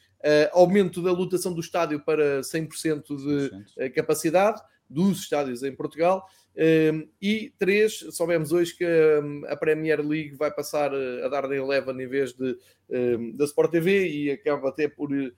aumento 0.52 1.02
da 1.02 1.12
lotação 1.12 1.52
do 1.52 1.60
estádio 1.60 2.00
para 2.00 2.40
100% 2.40 3.16
de 3.16 3.86
uh, 3.86 3.94
capacidade 3.94 4.60
dos 4.88 5.20
estádios 5.20 5.62
em 5.62 5.74
Portugal. 5.74 6.26
Um, 6.56 7.08
e 7.20 7.52
três, 7.58 7.98
soubemos 8.12 8.52
hoje 8.52 8.76
que 8.76 8.84
um, 8.84 9.42
a 9.48 9.56
Premier 9.56 10.00
League 10.00 10.36
vai 10.36 10.52
passar 10.52 10.92
a 10.94 11.28
dar 11.28 11.48
na 11.48 11.56
Eleven 11.56 12.00
em 12.00 12.06
vez 12.06 12.32
de, 12.32 12.56
um, 12.88 13.36
da 13.36 13.44
Sport 13.44 13.72
TV 13.72 14.08
e 14.08 14.30
acaba 14.30 14.68
até 14.68 14.88
por 14.88 15.10
ir 15.12 15.34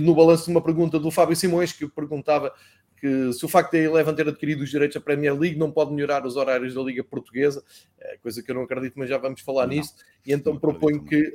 no 0.00 0.14
balanço 0.14 0.44
de 0.44 0.50
uma 0.52 0.62
pergunta 0.62 0.98
do 0.98 1.10
Fábio 1.10 1.34
Simões 1.34 1.72
que 1.72 1.88
perguntava 1.88 2.54
que 2.96 3.32
se 3.32 3.44
o 3.44 3.48
facto 3.48 3.72
de 3.72 3.78
a 3.78 3.82
Eleven 3.82 4.14
ter 4.14 4.28
adquirido 4.28 4.62
os 4.62 4.70
direitos 4.70 4.94
da 4.94 5.00
Premier 5.00 5.38
League 5.38 5.58
não 5.58 5.70
pode 5.70 5.92
melhorar 5.92 6.24
os 6.24 6.36
horários 6.36 6.72
da 6.72 6.80
Liga 6.80 7.04
Portuguesa, 7.04 7.62
é 8.00 8.16
coisa 8.18 8.42
que 8.42 8.50
eu 8.50 8.54
não 8.54 8.62
acredito, 8.62 8.94
mas 8.96 9.10
já 9.10 9.18
vamos 9.18 9.40
falar 9.40 9.66
não, 9.66 9.74
nisso, 9.74 9.94
e 10.24 10.32
então 10.32 10.58
proponho 10.58 11.04
que 11.04 11.32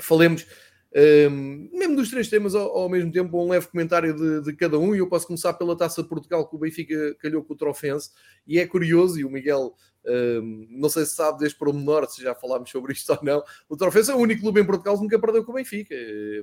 falemos 0.00 0.46
um, 0.94 1.70
mesmo 1.72 1.96
dos 1.96 2.10
três 2.10 2.28
temas 2.28 2.54
ao, 2.54 2.68
ao, 2.70 2.88
mesmo 2.88 3.10
tempo, 3.10 3.42
um 3.42 3.48
leve 3.48 3.66
comentário 3.68 4.14
de, 4.14 4.42
de, 4.42 4.56
cada 4.56 4.78
um. 4.78 4.94
E 4.94 4.98
eu 4.98 5.08
posso 5.08 5.26
começar 5.26 5.54
pela 5.54 5.76
Taça 5.76 6.04
Portugal, 6.04 6.48
que 6.48 6.54
o 6.54 6.58
Benfica 6.58 7.14
calhou 7.18 7.42
com 7.42 7.54
o 7.54 7.56
Trofense. 7.56 8.10
E 8.46 8.58
é 8.58 8.66
curioso, 8.66 9.18
e 9.18 9.24
o 9.24 9.30
Miguel 9.30 9.74
um, 10.04 10.66
não 10.70 10.88
sei 10.88 11.04
se 11.04 11.14
sabe 11.14 11.38
deste 11.38 11.58
pormenor, 11.58 12.06
se 12.08 12.22
já 12.22 12.34
falámos 12.34 12.70
sobre 12.70 12.92
isto 12.92 13.10
ou 13.12 13.18
não. 13.22 13.42
O 13.68 13.76
Trofense 13.76 14.10
é 14.10 14.14
o 14.14 14.18
único 14.18 14.42
clube 14.42 14.60
em 14.60 14.64
Portugal 14.64 14.96
que 14.96 15.02
nunca 15.02 15.18
perdeu 15.18 15.44
com 15.44 15.52
o 15.52 15.54
Benfica. 15.54 15.94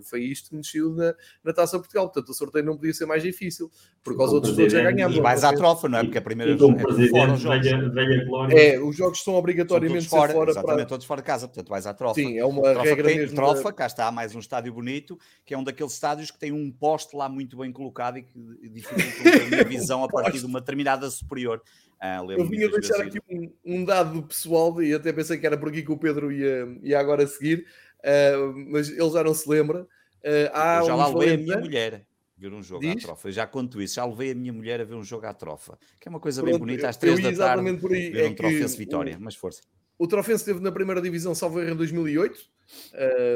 Foi 0.03 0.23
isto 0.23 0.49
que 0.49 0.55
mexeu 0.55 0.91
na, 0.91 1.13
na 1.43 1.53
Taça 1.53 1.77
de 1.77 1.83
Portugal. 1.83 2.09
Portanto, 2.09 2.29
o 2.29 2.33
sorteio 2.33 2.65
não 2.65 2.75
podia 2.75 2.93
ser 2.93 3.05
mais 3.05 3.21
difícil, 3.21 3.69
porque 4.03 4.21
os 4.21 4.31
outros 4.31 4.55
todos 4.55 4.71
já 4.71 4.81
ganhavam. 4.81 5.15
E 5.15 5.21
vais 5.21 5.43
à 5.43 5.53
trofa, 5.53 5.89
não 5.89 5.99
é? 5.99 6.03
Porque 6.03 6.17
a 6.17 6.21
primeira 6.21 6.55
vez 6.55 6.69
é 6.69 7.09
fora 7.09 7.33
os 7.33 7.39
jogos. 7.39 7.65
Velha, 7.65 7.89
velha 7.89 8.27
é, 8.51 8.79
os 8.79 8.95
jogos 8.95 9.21
são 9.21 9.35
obrigatoriamente 9.35 10.05
são 10.05 10.19
fora, 10.19 10.33
fora. 10.33 10.51
Exatamente, 10.51 10.77
para... 10.77 10.85
todos 10.85 11.05
fora 11.05 11.21
de 11.21 11.27
casa. 11.27 11.47
Portanto, 11.47 11.69
vais 11.69 11.85
à 11.85 11.93
trofa. 11.93 12.15
Sim, 12.15 12.37
é 12.37 12.45
uma 12.45 12.61
trofa 12.61 12.81
regra 12.81 13.07
tem, 13.07 13.17
mesmo. 13.17 13.35
Trofa, 13.35 13.63
da... 13.63 13.73
cá 13.73 13.85
está, 13.85 14.11
mais 14.11 14.33
um 14.35 14.39
estádio 14.39 14.73
bonito, 14.73 15.17
que 15.45 15.53
é 15.53 15.57
um 15.57 15.63
daqueles 15.63 15.93
estádios 15.93 16.31
que 16.31 16.39
tem 16.39 16.51
um 16.51 16.71
poste 16.71 17.15
lá 17.15 17.27
muito 17.27 17.57
bem 17.57 17.71
colocado 17.71 18.17
e 18.17 18.23
que 18.23 18.69
dificulta 18.69 19.61
a 19.61 19.63
visão 19.67 20.03
a 20.03 20.07
partir 20.07 20.39
de 20.39 20.45
uma 20.45 20.59
determinada 20.59 21.09
superior. 21.09 21.61
Ah, 22.01 22.23
eu 22.29 22.45
vinha 22.45 22.69
deixar 22.69 23.01
aqui 23.01 23.19
um, 23.29 23.48
um, 23.65 23.83
dado 23.83 24.23
pessoal 24.23 24.81
e 24.81 24.93
até 24.93 25.11
pensei 25.11 25.37
que 25.37 25.45
era 25.45 25.57
por 25.57 25.69
aqui 25.69 25.83
que 25.83 25.91
o 25.91 25.97
Pedro 25.97 26.31
ia, 26.31 26.67
ia 26.81 26.99
agora 26.99 27.25
seguir, 27.27 27.65
uh, 27.99 28.53
mas 28.71 28.89
ele 28.89 29.09
já 29.09 29.23
não 29.23 29.33
se 29.33 29.49
lembra. 29.49 29.83
Uh, 29.83 30.49
há 30.53 30.79
eu 30.79 30.85
já 30.85 30.95
lá 30.95 31.07
levei 31.07 31.35
a 31.35 31.37
minha 31.37 31.57
mulher 31.57 32.05
ver 32.37 32.53
um 32.53 32.63
jogo 32.63 32.81
Diz? 32.81 33.03
à 33.03 33.07
trofa. 33.07 33.27
Eu 33.27 33.31
já 33.33 33.45
conto 33.45 33.81
isso, 33.81 33.95
já 33.95 34.05
levei 34.05 34.31
a 34.31 34.35
minha 34.35 34.53
mulher 34.53 34.79
a 34.79 34.83
ver 34.85 34.95
um 34.95 35.03
jogo 35.03 35.25
à 35.25 35.33
trofa, 35.33 35.77
que 35.99 36.07
é 36.07 36.09
uma 36.09 36.19
coisa 36.19 36.41
Pronto, 36.41 36.53
bem 36.53 36.59
bonita, 36.59 36.87
às 36.87 36.97
três 36.97 37.21
da 37.21 37.33
tarde, 37.33 37.77
por 37.77 37.91
aí. 37.91 38.09
ver 38.09 38.25
é 38.25 38.29
um 38.29 38.33
Trofense 38.33 38.77
Vitória, 38.77 39.17
mas 39.19 39.35
força. 39.35 39.61
O 39.97 40.07
Trofense 40.07 40.43
esteve 40.43 40.61
na 40.61 40.71
primeira 40.71 41.01
divisão, 41.01 41.35
salvo 41.35 41.59
erro, 41.59 41.73
em 41.73 41.75
2008, 41.75 42.39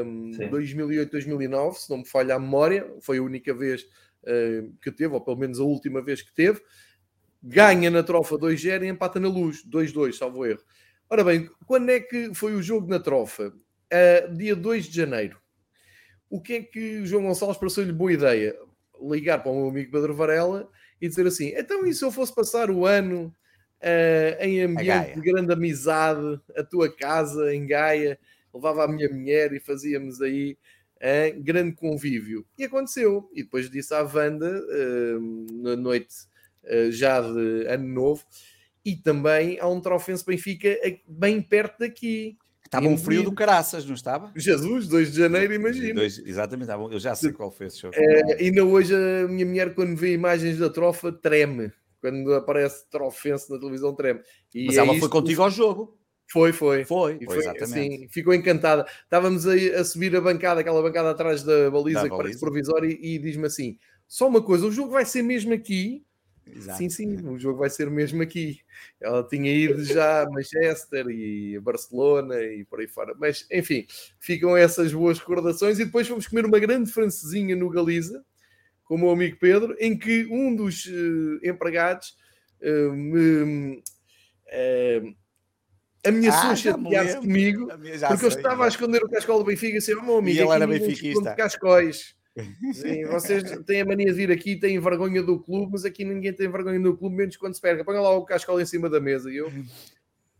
um, 0.06 0.30
2008, 0.48 1.10
2009, 1.10 1.78
se 1.78 1.90
não 1.90 1.98
me 1.98 2.06
falha 2.06 2.36
a 2.36 2.38
memória, 2.38 2.90
foi 3.02 3.18
a 3.18 3.22
única 3.22 3.52
vez 3.52 3.82
uh, 3.82 4.72
que 4.80 4.90
teve, 4.90 5.12
ou 5.12 5.20
pelo 5.20 5.36
menos 5.36 5.60
a 5.60 5.64
última 5.64 6.02
vez 6.02 6.22
que 6.22 6.34
teve 6.34 6.62
ganha 7.44 7.90
na 7.90 8.02
trofa 8.02 8.36
2-0 8.36 8.84
e 8.84 8.88
empata 8.88 9.20
na 9.20 9.28
luz, 9.28 9.62
2-2, 9.66 10.14
salvo 10.14 10.46
erro. 10.46 10.62
Ora 11.10 11.22
bem, 11.22 11.50
quando 11.66 11.90
é 11.90 12.00
que 12.00 12.34
foi 12.34 12.54
o 12.54 12.62
jogo 12.62 12.88
na 12.88 12.98
trofa? 12.98 13.52
Uh, 13.92 14.34
dia 14.34 14.56
2 14.56 14.86
de 14.86 14.96
janeiro. 14.96 15.38
O 16.30 16.40
que 16.40 16.54
é 16.54 16.62
que 16.62 17.00
o 17.00 17.06
João 17.06 17.24
Gonçalves 17.24 17.58
pareceu-lhe 17.58 17.92
boa 17.92 18.12
ideia? 18.12 18.56
Ligar 19.00 19.42
para 19.42 19.52
o 19.52 19.56
meu 19.56 19.68
amigo 19.68 19.92
Pedro 19.92 20.14
Varela 20.14 20.68
e 21.00 21.06
dizer 21.06 21.26
assim: 21.26 21.52
então, 21.54 21.84
e 21.84 21.92
se 21.92 22.02
eu 22.02 22.10
fosse 22.10 22.34
passar 22.34 22.70
o 22.70 22.86
ano 22.86 23.26
uh, 23.82 24.42
em 24.42 24.62
ambiente 24.62 25.14
de 25.14 25.20
grande 25.20 25.52
amizade, 25.52 26.40
a 26.56 26.64
tua 26.64 26.90
casa 26.90 27.54
em 27.54 27.66
Gaia, 27.66 28.18
levava 28.52 28.84
a 28.84 28.88
minha 28.88 29.08
mulher 29.10 29.52
e 29.52 29.60
fazíamos 29.60 30.22
aí 30.22 30.56
uh, 30.96 31.42
grande 31.42 31.76
convívio? 31.76 32.46
E 32.58 32.64
aconteceu. 32.64 33.28
E 33.34 33.42
depois 33.42 33.68
disse 33.68 33.92
à 33.92 34.02
Wanda, 34.02 34.48
uh, 34.48 35.62
na 35.62 35.76
noite 35.76 36.14
eh, 36.16 36.33
já 36.90 37.20
de 37.20 37.66
ano 37.66 37.88
novo. 37.88 38.24
E 38.84 38.94
também 38.94 39.58
há 39.60 39.66
um 39.66 39.80
Trofense 39.80 40.24
Benfica 40.24 40.76
bem 41.08 41.40
perto 41.40 41.78
daqui. 41.78 42.36
Estava 42.64 42.88
um 42.88 42.98
frio 42.98 43.22
do 43.22 43.32
caraças, 43.32 43.86
não 43.86 43.94
estava? 43.94 44.32
Jesus, 44.34 44.88
2 44.88 45.12
de 45.12 45.18
janeiro, 45.18 45.54
imagina. 45.54 46.02
exatamente, 46.02 46.70
eu 46.70 46.98
já 46.98 47.14
sei 47.14 47.32
qual 47.32 47.50
foi 47.50 47.68
esse 47.68 47.78
show. 47.78 47.90
É, 47.94 48.42
ainda 48.42 48.64
hoje 48.64 48.94
a 48.94 49.28
minha 49.28 49.46
mulher, 49.46 49.74
quando 49.74 49.96
vê 49.96 50.12
imagens 50.12 50.58
da 50.58 50.68
trofa, 50.68 51.12
treme. 51.12 51.72
Quando 52.00 52.34
aparece 52.34 52.88
trofense 52.90 53.50
na 53.50 53.58
televisão, 53.58 53.94
treme. 53.94 54.20
E 54.54 54.66
Mas 54.66 54.76
é 54.76 54.80
ela 54.80 54.98
foi 54.98 55.08
contigo 55.08 55.42
ao 55.42 55.50
jogo. 55.50 55.96
Foi, 56.30 56.52
foi. 56.52 56.84
Foi, 56.84 57.16
foi, 57.16 57.26
foi 57.26 57.38
exatamente. 57.38 57.98
Sim, 57.98 58.08
ficou 58.08 58.34
encantada. 58.34 58.86
Estávamos 59.04 59.46
aí 59.46 59.72
a 59.72 59.84
subir 59.84 60.14
a 60.16 60.20
bancada, 60.20 60.60
aquela 60.60 60.82
bancada 60.82 61.10
atrás 61.10 61.42
da 61.42 61.70
baliza, 61.70 62.02
da 62.02 62.10
que 62.10 62.16
parece 62.16 62.40
provisória, 62.40 62.88
e, 62.88 63.14
e 63.14 63.18
diz-me 63.18 63.46
assim: 63.46 63.78
só 64.06 64.26
uma 64.28 64.42
coisa, 64.42 64.66
o 64.66 64.72
jogo 64.72 64.90
vai 64.90 65.04
ser 65.04 65.22
mesmo 65.22 65.54
aqui 65.54 66.04
Exato. 66.46 66.78
Sim, 66.78 66.90
sim, 66.90 67.28
o 67.28 67.38
jogo 67.38 67.58
vai 67.58 67.70
ser 67.70 67.90
mesmo 67.90 68.22
aqui. 68.22 68.60
Ela 69.00 69.22
tinha 69.26 69.50
ido 69.52 69.82
já 69.84 70.22
a 70.22 70.30
Manchester 70.30 71.06
e 71.08 71.56
a 71.56 71.60
Barcelona 71.60 72.40
e 72.40 72.64
por 72.64 72.80
aí 72.80 72.86
fora. 72.86 73.14
Mas, 73.18 73.46
enfim, 73.50 73.86
ficam 74.18 74.56
essas 74.56 74.92
boas 74.92 75.18
recordações. 75.18 75.78
E 75.78 75.84
depois 75.84 76.06
fomos 76.06 76.26
comer 76.26 76.44
uma 76.44 76.58
grande 76.58 76.90
francesinha 76.90 77.56
no 77.56 77.70
Galiza, 77.70 78.24
com 78.84 78.94
o 78.94 78.98
meu 78.98 79.10
amigo 79.10 79.36
Pedro, 79.38 79.74
em 79.80 79.96
que 79.98 80.26
um 80.26 80.54
dos 80.54 80.86
uh, 80.86 81.40
empregados 81.42 82.16
uh, 82.60 82.92
me. 82.92 83.82
Uh, 84.46 85.14
ameaçou 86.06 86.50
ah, 86.50 86.56
chatear-se 86.56 87.16
comigo 87.16 87.66
porque 88.08 88.24
eu 88.26 88.28
estava 88.28 88.66
a 88.66 88.68
esconder 88.68 89.02
o 89.02 89.08
cascol 89.08 89.38
do 89.38 89.44
Benfica 89.44 89.76
e 89.76 89.78
disse: 89.78 89.94
Oh, 89.94 90.02
meu 90.02 90.18
amigo, 90.18 90.38
e 90.38 90.42
ele 90.42 90.52
era 90.52 90.66
benfiquista. 90.66 91.34
cascóis. 91.34 92.14
Sim, 92.72 93.06
vocês 93.06 93.44
têm 93.64 93.82
a 93.82 93.84
mania 93.84 94.06
de 94.06 94.12
vir 94.12 94.30
aqui 94.32 94.56
têm 94.56 94.80
vergonha 94.80 95.22
do 95.22 95.38
clube, 95.38 95.72
mas 95.72 95.84
aqui 95.84 96.04
ninguém 96.04 96.32
tem 96.32 96.50
vergonha 96.50 96.80
do 96.80 96.96
clube, 96.96 97.14
menos 97.14 97.36
quando 97.36 97.54
se 97.54 97.60
pega. 97.60 97.84
Põe 97.84 97.96
lá 97.96 98.10
o 98.10 98.24
cascal 98.24 98.60
em 98.60 98.66
cima 98.66 98.90
da 98.90 98.98
mesa 98.98 99.30
e 99.30 99.36
eu 99.36 99.52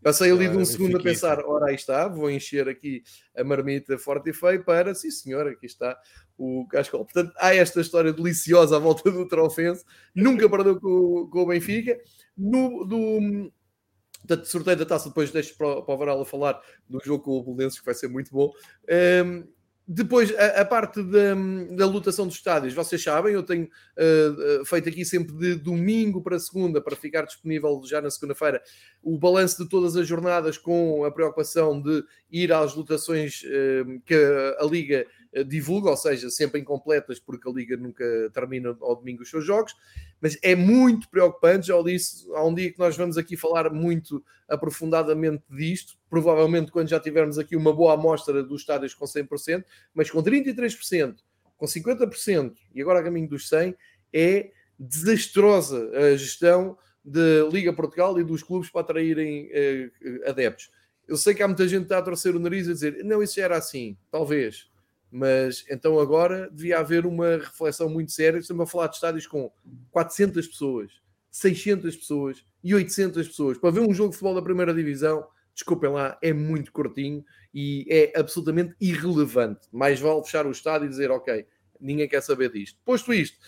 passei 0.03 0.33
ali 0.33 0.49
de 0.49 0.57
um 0.57 0.65
segundo 0.65 0.97
a 0.97 1.03
pensar: 1.03 1.39
ora, 1.45 1.67
aí 1.67 1.77
está, 1.77 2.09
vou 2.09 2.29
encher 2.29 2.69
aqui 2.69 3.05
a 3.37 3.45
marmita 3.45 3.97
forte 3.97 4.31
e 4.31 4.33
feio 4.33 4.65
para, 4.65 4.95
sim 4.95 5.11
senhor, 5.11 5.47
aqui 5.47 5.67
está 5.67 5.97
o 6.37 6.67
cascal. 6.69 7.05
Portanto, 7.05 7.33
há 7.39 7.55
esta 7.55 7.81
história 7.81 8.13
deliciosa 8.13 8.77
à 8.77 8.79
volta 8.81 9.09
do 9.11 9.29
Trofense, 9.29 9.85
nunca 10.13 10.49
perdeu 10.49 10.81
com, 10.81 11.29
com 11.31 11.43
o 11.43 11.47
Benfica. 11.47 11.97
No, 12.37 12.85
do, 12.85 13.53
Portanto, 14.27 14.47
sorteio 14.47 14.77
da 14.79 14.87
taça, 14.87 15.09
depois 15.11 15.31
deixo 15.31 15.55
para, 15.57 15.83
para 15.83 15.95
o 15.95 15.99
Varal 15.99 16.21
a 16.23 16.25
falar 16.25 16.59
do 16.89 16.99
jogo 17.05 17.23
com 17.23 17.33
o 17.33 17.43
Bolonenses, 17.43 17.79
que 17.79 17.85
vai 17.85 17.95
ser 17.95 18.09
muito 18.09 18.33
bom. 18.33 18.51
Um, 19.23 19.47
depois, 19.87 20.35
a, 20.37 20.63
a 20.63 20.65
parte 20.65 21.03
da, 21.03 21.35
da, 21.77 21.87
lotação 21.87 22.27
dos 22.27 22.37
estádios, 22.37 22.73
vocês 22.73 23.03
sabem, 23.03 23.35
eu 23.35 23.43
tenho 23.43 23.65
uh, 23.65 24.65
feito 24.65 24.89
aqui 24.89 25.05
sempre 25.05 25.35
de 25.35 25.55
domingo 25.57 26.23
para 26.23 26.39
segunda, 26.39 26.81
para 26.81 26.97
ficar 26.97 27.23
disponível 27.23 27.83
já 27.85 28.01
na 28.01 28.11
segunda-feira, 28.11 28.63
o 29.03 29.19
balanço 29.19 29.63
de 29.63 29.69
todas 29.69 29.95
as 29.95 30.09
jornadas 30.09 30.57
com 30.57 31.05
a 31.05 31.11
preocupação 31.11 31.83
de 31.83 32.03
ir 32.31 32.51
às 32.51 32.75
lotações 32.75 33.43
uh, 33.43 34.01
que 34.07 34.15
a, 34.15 34.63
a 34.63 34.67
Liga 34.67 35.07
divulga, 35.43 35.91
ou 35.91 35.97
seja, 35.97 36.31
sempre 36.31 36.61
incompletas, 36.61 37.19
porque 37.19 37.49
a 37.49 37.53
Liga 37.53 37.77
nunca 37.77 38.05
termina 38.33 38.77
ao 38.81 38.95
domingo 38.95 39.23
os 39.23 39.31
seus 39.31 39.45
jogos, 39.45 39.75
mas 40.21 40.39
é 40.43 40.55
muito 40.55 41.09
preocupante. 41.09 41.69
Já 41.69 41.83
disse, 41.83 42.31
há 42.35 42.45
um 42.45 42.55
dia 42.55 42.71
que 42.71 42.79
nós 42.79 42.97
vamos 42.97 43.19
aqui 43.19 43.37
falar 43.37 43.73
muito 43.73 44.25
aprofundadamente 44.49 45.43
disto, 45.51 45.97
provavelmente 46.09 46.71
quando 46.71 46.89
já 46.89 47.01
tivermos 47.01 47.39
aqui 47.39 47.57
uma 47.57 47.73
boa 47.73 47.95
amostra 47.95 48.43
dos 48.43 48.61
estádios 48.61 48.95
com 48.95 49.05
100%, 49.05 49.65
mas 49.93 50.11
com 50.11 50.23
33%, 50.23 51.17
com 51.57 51.67
50% 51.67 52.55
e 52.75 52.81
agora 52.81 53.01
a 53.01 53.03
caminho 53.03 53.29
dos 53.29 53.49
100%, 53.49 53.75
é 54.13 54.51
desastrosa 54.79 55.91
a 55.91 56.17
gestão 56.17 56.77
da 57.05 57.49
Liga 57.51 57.73
Portugal 57.73 58.19
e 58.19 58.25
dos 58.25 58.43
clubes 58.43 58.71
para 58.71 58.83
atraírem 58.83 59.49
eh, 59.53 59.91
adeptos. 60.27 60.71
Eu 61.07 61.17
sei 61.17 61.35
que 61.35 61.43
há 61.43 61.49
muita 61.49 61.69
gente 61.69 61.81
que 61.81 61.85
está 61.87 61.99
a 61.99 62.03
torcer 62.03 62.35
o 62.35 62.39
nariz 62.39 62.69
a 62.69 62.73
dizer 62.73 63.05
não, 63.05 63.23
isso 63.23 63.35
já 63.37 63.45
era 63.45 63.59
assim, 63.59 63.97
talvez 64.11 64.73
mas 65.17 65.65
então 65.71 66.01
agora 66.01 66.51
devia 66.51 66.81
haver 66.81 67.07
uma 67.07 67.37
reflexão 67.37 67.89
muito 67.89 68.11
séria. 68.11 68.37
Estamos 68.37 68.65
a 68.65 68.67
falar 68.67 68.89
de 68.89 68.97
estádios 68.97 69.29
com 69.29 69.49
400 69.93 70.45
pessoas, 70.49 70.91
600 71.31 71.95
pessoas 71.95 72.45
e 72.65 72.75
800 72.75 73.29
pessoas. 73.29 73.57
Para 73.57 73.71
ver 73.71 73.79
um 73.79 73.95
jogo 73.95 74.11
de 74.11 74.17
futebol 74.17 74.35
da 74.35 74.43
primeira 74.43 74.75
divisão, 74.75 75.25
desculpem 75.55 75.89
lá, 75.89 76.19
é 76.21 76.33
muito 76.33 76.73
curtinho 76.73 77.25
e 77.55 77.87
é 77.89 78.19
absolutamente 78.19 78.75
irrelevante. 78.81 79.69
Mais 79.71 80.01
vale 80.01 80.21
fechar 80.25 80.49
o 80.49 80.51
estádio 80.51 80.87
e 80.87 80.89
dizer, 80.89 81.13
ok, 81.13 81.47
ninguém 81.81 82.09
quer 82.09 82.21
saber 82.21 82.51
disto. 82.51 82.77
Posto 82.85 83.15
isto, 83.15 83.39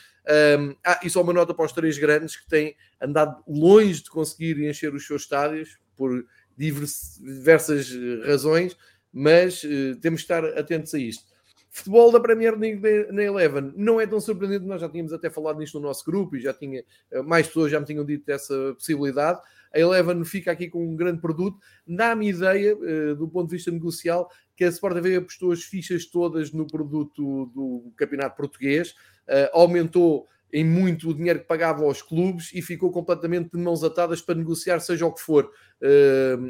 um, 0.60 0.72
ah, 0.84 1.00
e 1.02 1.10
só 1.10 1.20
uma 1.20 1.32
nota 1.32 1.52
para 1.52 1.66
os 1.66 1.72
três 1.72 1.98
grandes 1.98 2.36
que 2.36 2.48
têm 2.48 2.76
andado 3.00 3.42
longe 3.44 4.04
de 4.04 4.10
conseguir 4.10 4.56
encher 4.64 4.94
os 4.94 5.04
seus 5.04 5.22
estádios 5.22 5.80
por 5.96 6.24
diversas 6.56 7.90
razões, 8.24 8.76
mas 9.12 9.64
uh, 9.64 9.96
temos 10.00 10.20
que 10.20 10.32
estar 10.32 10.44
atentos 10.56 10.94
a 10.94 10.98
isto. 11.00 11.35
Futebol 11.76 12.10
da 12.10 12.18
Premier 12.18 12.58
League 12.58 12.80
na 13.12 13.22
Eleven 13.22 13.70
não 13.76 14.00
é 14.00 14.06
tão 14.06 14.18
surpreendente, 14.18 14.64
nós 14.64 14.80
já 14.80 14.88
tínhamos 14.88 15.12
até 15.12 15.28
falado 15.28 15.58
nisto 15.58 15.78
no 15.78 15.86
nosso 15.86 16.02
grupo 16.06 16.34
e 16.34 16.40
já 16.40 16.54
tinha 16.54 16.82
eh, 17.10 17.20
mais 17.20 17.46
pessoas 17.48 17.70
já 17.70 17.78
me 17.78 17.84
tinham 17.84 18.02
dito 18.02 18.30
essa 18.30 18.72
possibilidade. 18.72 19.38
A 19.74 19.78
Eleven 19.78 20.24
fica 20.24 20.50
aqui 20.50 20.70
com 20.70 20.82
um 20.82 20.96
grande 20.96 21.20
produto. 21.20 21.58
Dá-me 21.86 22.30
ideia, 22.30 22.78
eh, 22.82 23.14
do 23.14 23.28
ponto 23.28 23.50
de 23.50 23.56
vista 23.56 23.70
negocial, 23.70 24.30
que 24.56 24.64
a 24.64 24.68
Sport 24.68 24.94
TV 24.94 25.16
apostou 25.16 25.52
as 25.52 25.64
fichas 25.64 26.06
todas 26.06 26.50
no 26.50 26.66
produto 26.66 27.44
do 27.54 27.92
Campeonato 27.94 28.38
Português, 28.38 28.94
eh, 29.28 29.50
aumentou 29.52 30.26
em 30.50 30.64
muito 30.64 31.10
o 31.10 31.14
dinheiro 31.14 31.40
que 31.40 31.46
pagava 31.46 31.84
aos 31.84 32.00
clubes 32.00 32.54
e 32.54 32.62
ficou 32.62 32.90
completamente 32.90 33.50
de 33.50 33.58
mãos 33.58 33.84
atadas 33.84 34.22
para 34.22 34.36
negociar, 34.36 34.80
seja 34.80 35.04
o 35.04 35.12
que 35.12 35.20
for, 35.20 35.50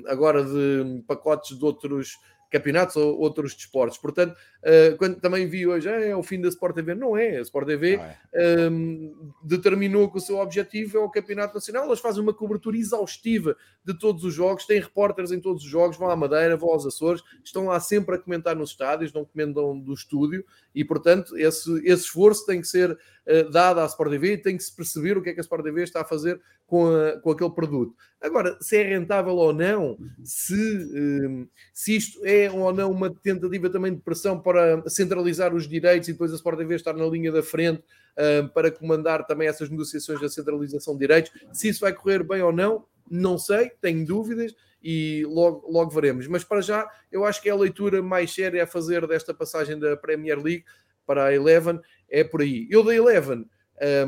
agora 0.07 0.45
de 0.45 1.03
pacotes 1.09 1.59
de 1.59 1.65
outros 1.65 2.17
campeonatos 2.51 2.97
ou 2.97 3.19
outros 3.19 3.55
desportos. 3.55 3.99
Portanto, 3.99 4.33
uh, 4.35 4.97
quando 4.97 5.21
também 5.21 5.47
vi 5.47 5.67
hoje, 5.67 5.89
ah, 5.89 6.01
é 6.01 6.15
o 6.15 6.23
fim 6.23 6.41
da 6.41 6.49
Sport 6.49 6.75
TV, 6.75 6.95
não 6.95 7.17
é. 7.17 7.39
A 7.39 7.43
Sport 7.43 7.67
TV 7.67 8.01
é. 8.33 8.69
um, 8.69 9.33
determinou 9.43 10.11
que 10.11 10.19
o 10.19 10.21
seu 10.21 10.39
objetivo 10.39 10.99
é 10.99 11.01
o 11.01 11.11
campeonato 11.11 11.55
nacional. 11.55 11.85
Elas 11.85 12.01
fazem 12.01 12.23
uma 12.23 12.35
cobertura 12.35 12.77
exaustiva 12.77 13.57
de 13.85 13.99
todos 13.99 14.25
os 14.25 14.35
jogos, 14.35 14.67
têm 14.67 14.81
repórteres 14.81 15.33
em 15.33 15.41
todos 15.41 15.63
os 15.63 15.69
jogos, 15.69 15.97
vão 15.97 16.11
à 16.11 16.17
Madeira, 16.17 16.57
vão 16.57 16.71
aos 16.71 16.87
Açores, 16.87 17.23
estão 17.45 17.67
lá 17.67 17.81
sempre 17.81 18.15
a 18.15 18.19
comentar 18.19 18.55
nos 18.55 18.71
estádios, 18.71 19.13
não 19.13 19.25
comentam 19.25 19.79
do 19.79 19.93
estúdio 19.93 20.45
e, 20.77 20.85
portanto, 20.85 21.39
esse, 21.39 21.73
esse 21.79 22.03
esforço 22.03 22.45
tem 22.45 22.61
que 22.61 22.69
ser 22.69 22.91
uh, 22.93 23.51
dado 23.51 23.81
à 23.81 23.87
Sport 23.87 24.11
TV 24.11 24.35
e 24.35 24.39
tem 24.39 24.59
que 24.59 24.63
se 24.63 24.77
perceber 24.77 25.17
o 25.17 25.23
que 25.23 25.31
é 25.31 25.33
que 25.33 25.41
a 25.41 25.43
Sport 25.43 25.65
TV 25.65 25.83
está 25.83 26.03
a 26.03 26.05
fazer 26.05 26.39
com, 26.67 26.95
a, 26.95 27.19
com 27.19 27.31
aquele 27.31 27.51
produto. 27.51 27.95
Agora, 28.21 28.59
se 28.61 28.77
é 28.77 28.83
rentável 28.83 29.35
ou 29.37 29.55
não, 29.55 29.97
se, 30.23 30.55
um, 30.55 31.49
se 31.73 31.97
isto 31.97 32.21
é 32.27 32.51
ou 32.51 32.75
não 32.75 32.91
uma 32.91 33.09
tentativa 33.09 33.71
também 33.71 33.95
de 33.95 34.03
pressão 34.03 34.39
para 34.39 34.87
centralizar 34.87 35.55
os 35.55 35.67
direitos 35.67 36.11
e 36.11 36.13
depois 36.13 36.31
a 36.31 36.37
Sport 36.37 36.59
TV 36.59 36.75
estar 36.75 36.93
na 36.93 37.07
linha 37.07 37.33
da 37.33 37.43
frente 37.43 37.83
um, 38.19 38.49
para 38.49 38.71
comandar 38.71 39.27
também 39.27 39.49
essas 39.49 39.71
negociações 39.71 40.21
da 40.21 40.29
centralização 40.29 40.93
de 40.93 41.01
direitos, 41.01 41.33
se 41.55 41.69
isso 41.69 41.81
vai 41.81 41.95
correr 41.95 42.23
bem 42.23 42.43
ou 42.43 42.53
não, 42.53 42.85
não 43.11 43.39
sei, 43.39 43.71
tenho 43.81 44.05
dúvidas 44.05 44.55
e 44.83 45.25
logo, 45.27 45.71
logo 45.71 45.91
veremos. 45.91 46.27
Mas 46.27 46.45
para 46.45 46.61
já, 46.61 46.89
eu 47.11 47.25
acho 47.25 47.43
que 47.43 47.49
é 47.49 47.53
a 47.53 47.57
leitura 47.57 48.03
mais 48.03 48.33
séria 48.33 48.65
a 48.65 48.67
fazer 48.67 49.07
desta 49.07 49.35
passagem 49.35 49.79
da 49.79 49.97
Premier 49.97 50.41
League 50.41 50.65
para 51.07 51.27
a 51.27 51.35
Eleven 51.35 51.81
é 52.09 52.25
por 52.25 52.43
aí. 52.43 52.67
Eu 52.71 52.85
da 52.85 52.95
Eleven. 52.95 53.49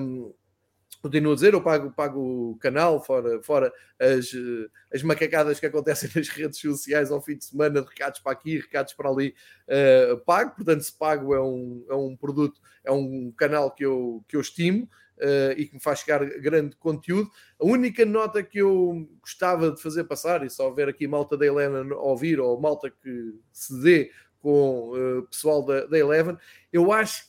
Um, 0.00 0.32
continuo 1.02 1.32
a 1.32 1.34
dizer, 1.34 1.54
eu 1.54 1.62
pago, 1.62 1.92
pago 1.92 2.52
o 2.52 2.58
canal, 2.58 3.02
fora, 3.02 3.40
fora 3.42 3.72
as, 3.98 4.30
as 4.92 5.02
macacadas 5.02 5.60
que 5.60 5.66
acontecem 5.66 6.10
nas 6.14 6.28
redes 6.28 6.58
sociais 6.58 7.10
ao 7.10 7.22
fim 7.22 7.36
de 7.36 7.44
semana, 7.44 7.80
recados 7.80 8.20
para 8.20 8.32
aqui, 8.32 8.58
recados 8.58 8.92
para 8.94 9.08
ali, 9.08 9.34
uh, 9.68 10.18
pago, 10.24 10.56
portanto, 10.56 10.82
se 10.82 10.96
pago 10.96 11.34
é 11.34 11.42
um, 11.42 11.84
é 11.88 11.94
um 11.94 12.16
produto, 12.16 12.60
é 12.84 12.90
um 12.90 13.32
canal 13.36 13.70
que 13.70 13.84
eu, 13.84 14.24
que 14.26 14.36
eu 14.36 14.40
estimo. 14.40 14.88
Uh, 15.20 15.50
e 15.56 15.66
que 15.66 15.74
me 15.74 15.80
faz 15.80 15.98
chegar 15.98 16.24
grande 16.24 16.76
conteúdo. 16.76 17.28
A 17.60 17.66
única 17.66 18.04
nota 18.04 18.40
que 18.40 18.58
eu 18.58 19.08
gostava 19.20 19.72
de 19.72 19.82
fazer 19.82 20.04
passar, 20.04 20.46
e 20.46 20.50
só 20.50 20.66
houver 20.68 20.88
aqui 20.88 21.08
malta 21.08 21.36
da 21.36 21.44
a 21.44 21.96
ouvir, 21.96 22.38
ou 22.38 22.60
malta 22.60 22.88
que 22.88 23.34
se 23.52 23.82
dê 23.82 24.12
com 24.40 24.50
o 24.50 25.18
uh, 25.18 25.22
pessoal 25.26 25.64
da, 25.64 25.86
da 25.86 25.98
Eleven, 25.98 26.36
eu 26.72 26.92
acho 26.92 27.28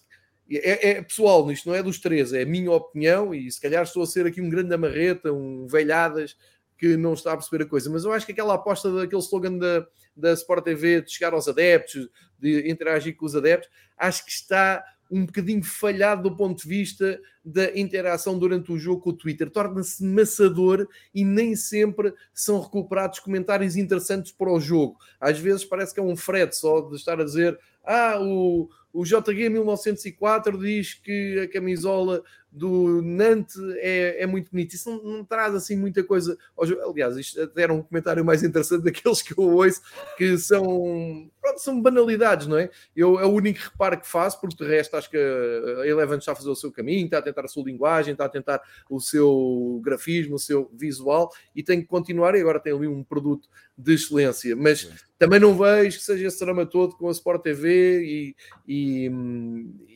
é, 0.52 0.90
é, 0.90 1.02
pessoal 1.04 1.46
nisto, 1.46 1.68
não 1.68 1.76
é 1.76 1.84
dos 1.84 2.00
três, 2.00 2.34
é 2.34 2.42
a 2.42 2.46
minha 2.46 2.72
opinião, 2.72 3.34
e 3.34 3.52
se 3.52 3.62
calhar 3.62 3.84
estou 3.84 4.02
a 4.02 4.08
ser 4.08 4.26
aqui 4.26 4.42
um 4.42 4.50
grande 4.50 4.74
amarreta, 4.74 5.32
um 5.32 5.68
velhadas 5.68 6.36
que 6.78 6.98
não 6.98 7.14
está 7.14 7.34
a 7.34 7.38
perceber 7.38 7.66
a 7.66 7.68
coisa, 7.68 7.90
mas 7.90 8.04
eu 8.04 8.12
acho 8.12 8.26
que 8.26 8.32
aquela 8.32 8.56
aposta 8.56 8.92
daquele 8.92 9.22
slogan 9.22 9.58
da, 9.58 9.86
da 10.16 10.34
Sport 10.34 10.64
TV 10.64 11.02
de 11.02 11.12
chegar 11.12 11.34
aos 11.34 11.48
adeptos, 11.48 12.10
de 12.40 12.70
interagir 12.70 13.16
com 13.16 13.26
os 13.26 13.36
adeptos, 13.36 13.70
acho 13.98 14.26
que 14.26 14.32
está 14.32 14.84
um 15.10 15.26
bocadinho 15.26 15.64
falhado 15.64 16.30
do 16.30 16.36
ponto 16.36 16.62
de 16.62 16.68
vista 16.68 17.20
da 17.44 17.78
interação 17.78 18.38
durante 18.38 18.72
o 18.72 18.78
jogo 18.78 19.02
com 19.02 19.10
o 19.10 19.18
Twitter. 19.18 19.50
Torna-se 19.50 20.04
maçador 20.04 20.88
e 21.14 21.26
nem 21.26 21.56
sempre 21.56 22.14
são 22.34 22.62
recuperados 22.62 23.20
comentários 23.20 23.76
interessantes 23.76 24.32
para 24.32 24.52
o 24.52 24.60
jogo. 24.60 24.98
Às 25.20 25.40
vezes 25.40 25.66
parece 25.66 25.94
que 25.94 26.00
é 26.00 26.04
um 26.04 26.16
frete 26.16 26.56
só 26.56 26.82
de 26.82 26.96
estar 26.96 27.20
a 27.20 27.24
dizer 27.24 27.58
ah, 27.84 28.20
o, 28.22 28.70
o 28.92 29.04
JG 29.04 29.50
1904 29.50 30.58
diz 30.58 30.94
que 30.96 31.40
a 31.40 31.48
camisola 31.48 32.24
do 32.52 33.02
Nantes 33.04 33.56
é, 33.78 34.24
é 34.24 34.26
muito 34.26 34.50
bonita. 34.52 34.76
Isso 34.76 34.90
não, 34.90 35.04
não, 35.04 35.24
traz 35.24 35.54
assim 35.54 35.76
muita 35.76 36.04
coisa. 36.04 36.38
Aliás, 36.58 37.16
isto 37.16 37.42
até 37.42 37.64
era 37.64 37.74
um 37.74 37.84
comentário 37.84 38.26
mais 38.26 38.44
interessante 38.44 38.84
daqueles 38.86 39.22
que 39.22 39.38
eu 39.38 39.44
ouço, 39.44 39.82
que 40.18 40.38
são, 40.38 41.30
pronto, 41.40 41.60
são 41.60 41.80
banalidades, 41.80 42.48
não 42.48 42.58
é? 42.58 42.70
Eu, 42.96 43.20
é 43.20 43.26
o 43.26 43.30
único 43.30 43.60
reparo 43.60 44.00
que 44.00 44.08
faço, 44.08 44.42
porque 44.42 44.64
de 44.64 44.70
resto 44.70 44.98
acho 44.98 45.10
que 45.10 45.18
a 45.18 45.86
Eleven 45.86 46.18
está 46.18 46.32
a 46.32 46.36
fazer 46.36 46.50
o 46.50 46.56
seu 46.56 46.72
caminho, 46.72 47.06
está 47.06 47.20
a 47.20 47.22
tentar 47.22 47.46
a 47.46 47.48
sua 47.48 47.64
linguagem, 47.64 48.14
está 48.14 48.26
a 48.26 48.30
tentar 48.30 48.62
o 48.90 49.00
seu 49.00 49.80
grafismo, 49.84 50.36
o 50.36 50.40
seu 50.40 50.72
visual, 50.74 51.32
e 51.56 51.62
tem 51.62 51.82
que 51.82 51.88
continuar. 51.88 52.36
E 52.36 52.42
agora 52.42 52.60
tem 52.60 52.74
ali 52.74 52.88
um 52.88 53.04
produto 53.04 53.48
de 53.78 53.94
excelência, 53.94 54.56
mas 54.56 54.90
também 55.20 55.40
não 55.40 55.58
vejo 55.58 55.98
que 55.98 56.04
seja 56.04 56.28
esse 56.28 56.40
drama 56.40 56.66
todo 56.66 56.96
com 56.96 57.08
a 57.08 57.12
Sport 57.12 57.44
TV 57.44 58.04
e, 58.04 58.36
e, 58.68 58.79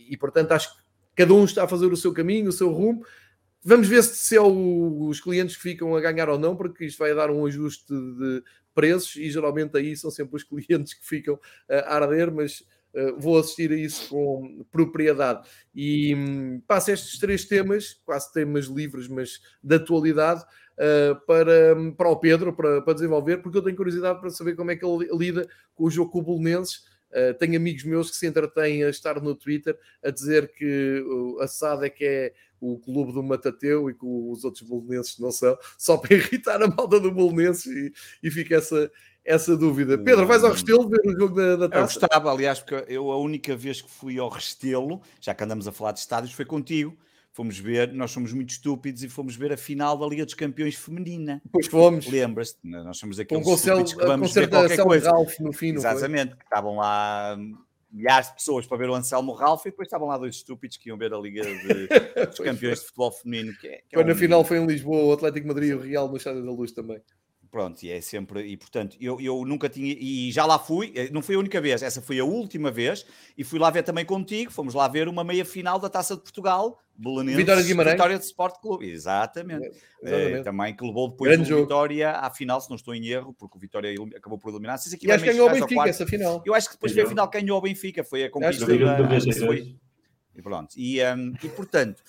e 0.10 0.18
portanto 0.18 0.52
acho 0.52 0.76
que 0.76 0.84
cada 1.16 1.34
um 1.34 1.46
está 1.46 1.64
a 1.64 1.68
fazer 1.68 1.88
o 1.88 1.98
seu 1.98 2.14
caminho, 2.14 2.50
o 2.50 2.54
seu 2.54 2.72
rumo. 2.72 3.06
Vamos 3.64 3.88
ver 3.88 4.04
se 4.04 4.36
é 4.36 4.42
o, 4.42 5.08
os 5.08 5.22
clientes 5.22 5.56
que 5.56 5.62
ficam 5.62 5.96
a 5.96 6.02
ganhar 6.02 6.28
ou 6.30 6.38
não, 6.38 6.56
porque 6.56 6.86
isto 6.86 7.00
vai 7.00 7.16
dar 7.16 7.32
um 7.32 7.46
ajuste 7.46 7.94
de 7.94 8.44
preços 8.74 9.16
e 9.16 9.30
geralmente 9.30 9.78
aí 9.78 9.96
são 9.96 10.12
sempre 10.12 10.36
os 10.36 10.44
clientes 10.44 10.94
que 10.94 11.06
ficam 11.06 11.40
a 11.70 11.96
arder, 11.96 12.32
mas 12.32 12.62
uh, 12.94 13.20
vou 13.20 13.38
assistir 13.38 13.72
a 13.72 13.76
isso 13.76 14.10
com 14.10 14.66
propriedade. 14.72 15.48
E 15.74 16.14
um, 16.16 16.62
passo 16.68 16.92
estes 16.92 17.20
três 17.20 17.46
temas, 17.46 18.02
quase 18.06 18.32
temas 18.34 18.66
livres, 18.66 19.08
mas 19.08 19.40
de 19.64 19.76
atualidade, 19.76 20.44
uh, 20.74 21.16
para, 21.26 21.76
para 21.96 22.10
o 22.10 22.18
Pedro, 22.18 22.54
para, 22.54 22.82
para 22.82 22.94
desenvolver, 22.94 23.38
porque 23.38 23.58
eu 23.58 23.64
tenho 23.64 23.78
curiosidade 23.78 24.20
para 24.20 24.30
saber 24.30 24.56
como 24.56 24.72
é 24.72 24.76
que 24.76 24.86
ele 24.86 25.08
lida 25.18 25.48
com 25.76 25.86
o 25.86 25.92
jogo 25.92 26.12
com 26.12 26.20
o 26.20 26.24
Bolonenses 26.24 26.92
Uh, 27.14 27.34
tenho 27.38 27.56
amigos 27.56 27.84
meus 27.84 28.10
que 28.10 28.18
se 28.18 28.26
entretêm 28.26 28.84
a 28.84 28.90
estar 28.90 29.22
no 29.22 29.36
Twitter 29.36 29.78
a 30.04 30.10
dizer 30.10 30.52
que 30.54 31.06
a 31.40 31.48
SAD 31.48 31.86
é 31.86 31.90
que 31.90 32.06
é 32.06 32.34
o 32.60 32.80
clube 32.80 33.12
do 33.12 33.22
Matateu 33.22 33.90
e 33.90 33.94
que 33.94 34.06
os 34.06 34.44
outros 34.46 34.68
bolonenses 34.68 35.20
não 35.20 35.32
são, 35.32 35.58
só 35.78 35.98
para 35.98 36.16
irritar 36.16 36.62
a 36.64 36.68
malda 36.68 37.00
do 37.00 37.12
Bolonenses 37.12 37.66
e, 37.66 37.94
e 38.24 38.32
fica 38.32 38.56
essa, 38.56 38.90
essa 39.26 39.56
dúvida. 39.58 39.98
Pedro, 39.98 40.26
vais 40.26 40.44
ao 40.44 40.52
Restelo 40.52 40.88
ver 40.88 41.02
o 41.06 41.20
jogo 41.20 41.36
da, 41.36 41.56
da 41.58 41.70
taça? 41.70 41.98
Eu 41.98 42.02
gostava, 42.02 42.32
aliás, 42.32 42.60
porque 42.60 42.86
eu 42.92 43.12
a 43.12 43.18
única 43.18 43.56
vez 43.56 43.82
que 43.82 43.92
fui 43.92 44.18
ao 44.18 44.30
Restelo, 44.30 45.02
já 45.20 45.36
que 45.36 45.44
andamos 45.44 45.68
a 45.68 45.72
falar 45.72 45.92
de 45.92 46.00
estádios, 46.00 46.34
foi 46.34 46.46
contigo 46.46 46.98
fomos 47.34 47.58
ver, 47.58 47.92
nós 47.92 48.12
somos 48.12 48.32
muito 48.32 48.52
estúpidos 48.52 49.04
e 49.04 49.10
fomos 49.10 49.36
ver 49.36 49.52
a 49.52 49.58
final 49.58 49.98
da 49.98 50.06
Liga 50.06 50.24
dos 50.24 50.36
Campeões 50.36 50.76
feminina. 50.76 51.42
Pois 51.52 51.68
fomos. 51.68 52.08
Lembras-te? 52.08 52.60
Nós 52.64 52.98
somos 52.98 53.20
aqueles 53.20 53.46
um 53.46 53.54
estúpidos 53.56 53.94
que 53.94 54.06
vamos 54.06 54.34
ver 54.34 54.50
qualquer 54.50 54.82
coisa. 54.82 55.12
Ralph 55.12 55.40
no 55.40 55.52
fim, 55.52 55.74
Exatamente, 55.74 56.36
que 56.36 56.44
estavam 56.44 56.78
lá 56.78 57.36
milhares 57.92 58.30
de 58.30 58.36
pessoas 58.36 58.66
para 58.66 58.78
ver 58.78 58.90
o 58.90 58.96
Anselmo 58.96 59.34
Ralph 59.34 59.66
e 59.66 59.70
depois 59.70 59.88
estavam 59.88 60.08
lá 60.08 60.18
dois 60.18 60.36
estúpidos 60.36 60.78
que 60.78 60.90
iam 60.90 60.98
ver 60.98 61.14
a 61.14 61.18
Liga 61.18 61.44
de, 61.44 61.88
dos 62.28 62.40
Campeões 62.40 62.80
de 62.80 62.86
Futebol 62.86 63.12
Feminino. 63.12 63.54
Que 63.60 63.68
é, 63.68 63.82
que 63.90 63.96
é 63.96 64.00
um... 64.00 64.04
na 64.06 64.16
final 64.16 64.44
foi 64.44 64.58
em 64.58 64.66
Lisboa, 64.66 65.04
o 65.04 65.14
Atlético 65.14 65.48
Madrid 65.48 65.70
e 65.70 65.74
o 65.74 65.80
Real 65.80 66.08
no 66.08 66.18
Estádio 66.18 66.46
da 66.46 66.52
Luz 66.52 66.72
também. 66.72 67.02
Pronto, 67.54 67.84
e 67.84 67.92
é 67.92 68.02
sempre, 68.02 68.42
e 68.48 68.58
portanto, 68.58 68.98
eu, 69.00 69.22
eu 69.22 69.46
nunca 69.46 69.70
tinha, 69.70 69.96
e 70.00 70.32
já 70.32 70.44
lá 70.44 70.58
fui, 70.58 70.92
eh, 70.96 71.10
não 71.12 71.22
foi 71.22 71.36
a 71.36 71.38
única 71.38 71.62
vez, 71.62 71.84
essa 71.84 72.02
foi 72.02 72.20
a 72.20 72.26
última 72.26 72.72
vez, 72.72 73.06
e 73.38 73.44
fui 73.44 73.60
lá 73.60 73.70
ver 73.70 73.84
também 73.84 74.04
contigo, 74.04 74.52
fomos 74.52 74.74
lá 74.74 74.88
ver 74.88 75.08
uma 75.08 75.24
meia 75.24 75.46
final 75.46 75.78
da 75.78 75.88
Taça 75.88 76.16
de 76.16 76.22
Portugal, 76.24 76.82
Belenenses, 76.96 77.38
Vitória 77.38 77.62
de 77.62 77.68
Guimarães. 77.68 77.94
Vitória 77.94 78.18
de 78.18 78.26
Sport 78.26 78.60
Clube, 78.60 78.90
exatamente. 78.90 79.72
É, 80.04 80.32
é, 80.32 80.42
também 80.42 80.76
que 80.76 80.84
levou 80.84 81.10
depois 81.10 81.52
o 81.52 81.58
Vitória 81.58 82.10
à 82.10 82.32
final, 82.32 82.60
se 82.60 82.72
não 82.72 82.76
estou 82.76 82.96
em 82.96 83.06
erro, 83.06 83.36
porque 83.38 83.56
o 83.56 83.62
Vitória 83.62 83.94
acabou 84.16 84.40
por 84.40 84.50
eliminar. 84.50 84.80
Se 84.80 84.90
e 84.90 85.12
acho 85.12 85.24
que 85.24 85.32
ganhou 85.32 85.48
o 85.48 85.52
Benfica 85.52 85.88
essa 85.88 86.08
final. 86.08 86.42
Eu 86.44 86.56
acho 86.56 86.70
que 86.70 86.74
depois 86.74 86.92
foi 86.92 87.04
a 87.04 87.08
final 87.08 87.30
que 87.30 87.40
ganhou 87.40 87.60
o 87.60 87.62
Benfica, 87.62 88.04
foi 88.04 88.24
a 88.24 88.32
conquista. 88.32 88.66
Da, 88.66 89.46
foi, 89.46 89.76
e 90.36 90.42
pronto, 90.42 90.74
e, 90.76 91.04
um, 91.04 91.34
e 91.44 91.50
portanto, 91.50 92.04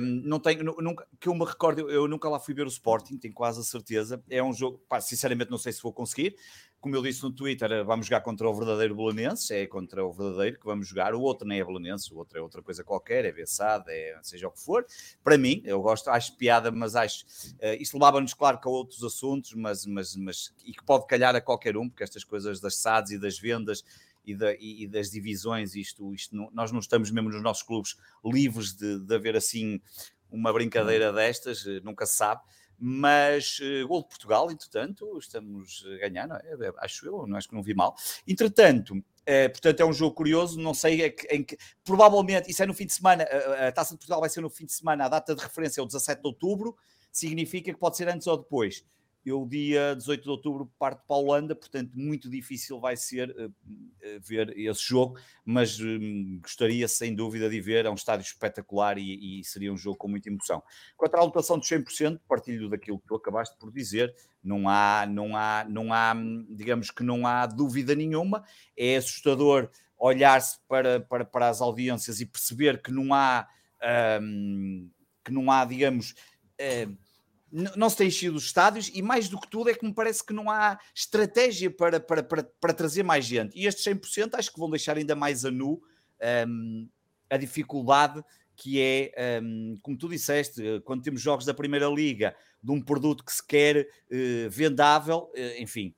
um, 0.00 0.22
não 0.24 0.40
tenho, 0.40 0.64
nunca, 0.64 1.06
que 1.20 1.28
eu 1.28 1.34
me 1.34 1.44
recordo, 1.44 1.88
eu 1.88 2.08
nunca 2.08 2.28
lá 2.28 2.38
fui 2.40 2.54
ver 2.54 2.66
o 2.66 2.68
Sporting, 2.68 3.16
tenho 3.18 3.34
quase 3.34 3.60
a 3.60 3.62
certeza. 3.62 4.22
É 4.28 4.42
um 4.42 4.52
jogo, 4.52 4.78
pá, 4.88 5.00
sinceramente, 5.00 5.50
não 5.50 5.58
sei 5.58 5.72
se 5.72 5.82
vou 5.82 5.92
conseguir. 5.92 6.34
Como 6.80 6.96
eu 6.96 7.02
disse 7.02 7.22
no 7.22 7.30
Twitter, 7.30 7.84
vamos 7.84 8.06
jogar 8.06 8.22
contra 8.22 8.48
o 8.48 8.52
verdadeiro 8.52 8.96
Belenenses, 8.96 9.48
é 9.52 9.66
contra 9.68 10.04
o 10.04 10.12
verdadeiro 10.12 10.58
que 10.58 10.66
vamos 10.66 10.88
jogar. 10.88 11.14
O 11.14 11.20
outro 11.20 11.46
nem 11.46 11.60
é 11.60 11.64
Belenenses, 11.64 12.10
o 12.10 12.16
outro 12.16 12.36
é 12.36 12.42
outra 12.42 12.60
coisa 12.60 12.82
qualquer, 12.82 13.24
é 13.24 13.30
Bessade, 13.30 13.84
é 13.88 14.18
seja 14.22 14.48
o 14.48 14.50
que 14.50 14.60
for. 14.60 14.84
Para 15.22 15.38
mim, 15.38 15.62
eu 15.64 15.80
gosto, 15.80 16.08
acho 16.08 16.36
piada, 16.36 16.72
mas 16.72 16.96
acho. 16.96 17.24
Uh, 17.54 17.78
levava-nos, 17.94 18.34
claro, 18.34 18.58
com 18.58 18.70
outros 18.70 19.04
assuntos, 19.04 19.54
mas, 19.54 19.86
mas, 19.86 20.16
mas. 20.16 20.52
e 20.64 20.72
que 20.72 20.84
pode 20.84 21.06
calhar 21.06 21.36
a 21.36 21.40
qualquer 21.40 21.76
um, 21.76 21.88
porque 21.88 22.02
estas 22.02 22.24
coisas 22.24 22.60
das 22.60 22.74
SADs 22.76 23.12
e 23.12 23.18
das 23.18 23.38
vendas 23.38 23.84
e, 24.24 24.34
da, 24.34 24.54
e, 24.54 24.86
das 24.86 25.10
divisões, 25.10 25.74
isto, 25.74 26.14
isto 26.14 26.34
não, 26.34 26.50
nós 26.52 26.70
não 26.72 26.80
estamos 26.80 27.10
mesmo 27.10 27.30
nos 27.30 27.42
nossos 27.42 27.62
clubes 27.62 27.96
livres 28.24 28.74
de, 28.74 29.00
de 29.00 29.14
haver 29.14 29.36
assim 29.36 29.80
uma 30.30 30.52
brincadeira 30.52 31.12
destas, 31.12 31.66
eh, 31.66 31.80
nunca 31.82 32.06
se 32.06 32.16
sabe. 32.16 32.40
Mas 32.84 33.60
uh, 33.60 33.86
gol 33.86 34.02
de 34.02 34.08
Portugal, 34.08 34.50
entretanto, 34.50 35.16
estamos 35.16 35.84
a 35.86 35.98
ganhar, 35.98 36.26
não 36.26 36.34
é? 36.34 36.72
Acho 36.78 37.06
eu, 37.06 37.26
não 37.28 37.36
acho 37.36 37.48
que 37.48 37.54
não 37.54 37.62
vi 37.62 37.74
mal. 37.74 37.94
Entretanto, 38.26 38.96
uh, 38.96 39.50
portanto, 39.52 39.80
é 39.80 39.84
um 39.84 39.92
jogo 39.92 40.16
curioso, 40.16 40.58
não 40.58 40.74
sei 40.74 41.14
em 41.30 41.44
que. 41.44 41.56
Provavelmente, 41.84 42.50
isso 42.50 42.60
é 42.60 42.66
no 42.66 42.74
fim 42.74 42.86
de 42.86 42.92
semana, 42.92 43.22
a, 43.24 43.68
a 43.68 43.72
taça 43.72 43.92
de 43.92 43.98
Portugal 43.98 44.20
vai 44.20 44.28
ser 44.28 44.40
no 44.40 44.50
fim 44.50 44.64
de 44.64 44.72
semana, 44.72 45.04
a 45.04 45.08
data 45.08 45.32
de 45.32 45.40
referência 45.40 45.80
é 45.80 45.84
o 45.84 45.86
17 45.86 46.22
de 46.22 46.26
outubro, 46.26 46.76
significa 47.12 47.72
que 47.72 47.78
pode 47.78 47.96
ser 47.96 48.08
antes 48.08 48.26
ou 48.26 48.36
depois. 48.36 48.84
Eu, 49.24 49.46
dia 49.46 49.94
18 49.94 50.22
de 50.22 50.28
outubro, 50.28 50.72
parto 50.78 51.02
para 51.06 51.16
a 51.16 51.18
Holanda, 51.18 51.54
portanto, 51.54 51.92
muito 51.94 52.28
difícil 52.28 52.80
vai 52.80 52.96
ser 52.96 53.30
uh, 53.30 53.46
uh, 53.46 54.20
ver 54.20 54.56
esse 54.58 54.82
jogo, 54.82 55.16
mas 55.44 55.78
uh, 55.78 55.84
gostaria, 56.40 56.88
sem 56.88 57.14
dúvida, 57.14 57.48
de 57.48 57.60
ver. 57.60 57.86
É 57.86 57.90
um 57.90 57.94
estádio 57.94 58.24
espetacular 58.24 58.98
e, 58.98 59.40
e, 59.40 59.44
seria 59.44 59.72
um 59.72 59.76
jogo 59.76 59.96
com 59.96 60.08
muita 60.08 60.28
emoção. 60.28 60.62
Quanto 60.96 61.14
à 61.14 61.20
lotação 61.22 61.58
de 61.58 61.66
100%, 61.66 62.20
partilho 62.28 62.68
daquilo 62.68 62.98
que 62.98 63.06
tu 63.06 63.14
acabaste 63.14 63.56
por 63.58 63.70
dizer. 63.72 64.14
Não 64.42 64.68
há, 64.68 65.06
não 65.06 65.36
há, 65.36 65.64
não 65.68 65.92
há, 65.92 66.14
digamos 66.50 66.90
que 66.90 67.04
não 67.04 67.24
há 67.24 67.46
dúvida 67.46 67.94
nenhuma. 67.94 68.44
É 68.76 68.96
assustador 68.96 69.70
olhar-se 69.96 70.58
para, 70.66 70.98
para, 70.98 71.24
para 71.24 71.48
as 71.48 71.60
audiências 71.60 72.20
e 72.20 72.26
perceber 72.26 72.82
que 72.82 72.90
não 72.90 73.14
há, 73.14 73.46
um, 74.20 74.90
que 75.24 75.30
não 75.30 75.48
há, 75.48 75.64
digamos. 75.64 76.12
Uh, 76.60 76.96
não 77.52 77.90
se 77.90 77.98
tem 77.98 78.08
enchido 78.08 78.36
os 78.36 78.44
estádios 78.44 78.90
e 78.94 79.02
mais 79.02 79.28
do 79.28 79.38
que 79.38 79.46
tudo 79.46 79.68
é 79.68 79.74
que 79.74 79.84
me 79.84 79.92
parece 79.92 80.24
que 80.24 80.32
não 80.32 80.50
há 80.50 80.78
estratégia 80.94 81.70
para, 81.70 82.00
para, 82.00 82.22
para, 82.22 82.42
para 82.42 82.72
trazer 82.72 83.02
mais 83.02 83.26
gente. 83.26 83.58
E 83.58 83.66
estes 83.66 83.84
100% 83.84 84.34
acho 84.34 84.50
que 84.50 84.58
vão 84.58 84.70
deixar 84.70 84.96
ainda 84.96 85.14
mais 85.14 85.44
a 85.44 85.50
nu 85.50 85.82
um, 86.48 86.88
a 87.28 87.36
dificuldade 87.36 88.24
que 88.56 88.80
é, 88.80 89.40
um, 89.42 89.76
como 89.82 89.98
tu 89.98 90.08
disseste, 90.08 90.62
quando 90.84 91.02
temos 91.02 91.20
jogos 91.20 91.44
da 91.44 91.52
Primeira 91.52 91.88
Liga 91.88 92.34
de 92.62 92.70
um 92.70 92.80
produto 92.80 93.24
que 93.24 93.32
se 93.32 93.44
quer 93.44 93.86
uh, 93.86 94.50
vendável, 94.50 95.30
uh, 95.34 95.60
enfim, 95.62 95.94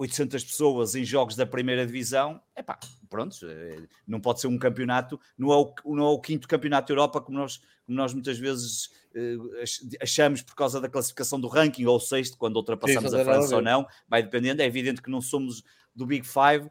800 0.00 0.42
pessoas 0.44 0.94
em 0.94 1.04
jogos 1.04 1.36
da 1.36 1.44
primeira 1.44 1.86
divisão, 1.86 2.40
é 2.56 2.62
pá, 2.62 2.78
pronto, 3.10 3.36
eh, 3.44 3.82
não 4.08 4.18
pode 4.18 4.40
ser 4.40 4.46
um 4.46 4.56
campeonato, 4.56 5.20
não 5.36 5.52
é 5.52 5.56
o, 5.56 5.74
não 5.94 6.06
é 6.06 6.08
o 6.08 6.18
quinto 6.18 6.48
campeonato 6.48 6.88
da 6.88 6.94
Europa 6.94 7.20
como 7.20 7.36
nós, 7.36 7.58
como 7.84 7.98
nós 7.98 8.14
muitas 8.14 8.38
vezes 8.38 8.86
uh, 9.14 10.00
achamos 10.00 10.40
por 10.40 10.54
causa 10.54 10.80
da 10.80 10.88
classificação 10.88 11.38
do 11.38 11.48
ranking, 11.48 11.84
ou 11.84 12.00
sexto, 12.00 12.38
quando 12.38 12.56
ultrapassamos 12.56 13.10
Sim, 13.10 13.20
a 13.20 13.24
França 13.24 13.56
ou 13.56 13.60
não, 13.60 13.86
vai 14.08 14.22
dependendo, 14.22 14.62
é 14.62 14.64
evidente 14.64 15.02
que 15.02 15.10
não 15.10 15.20
somos 15.20 15.62
do 15.94 16.06
Big 16.06 16.26
Five 16.26 16.70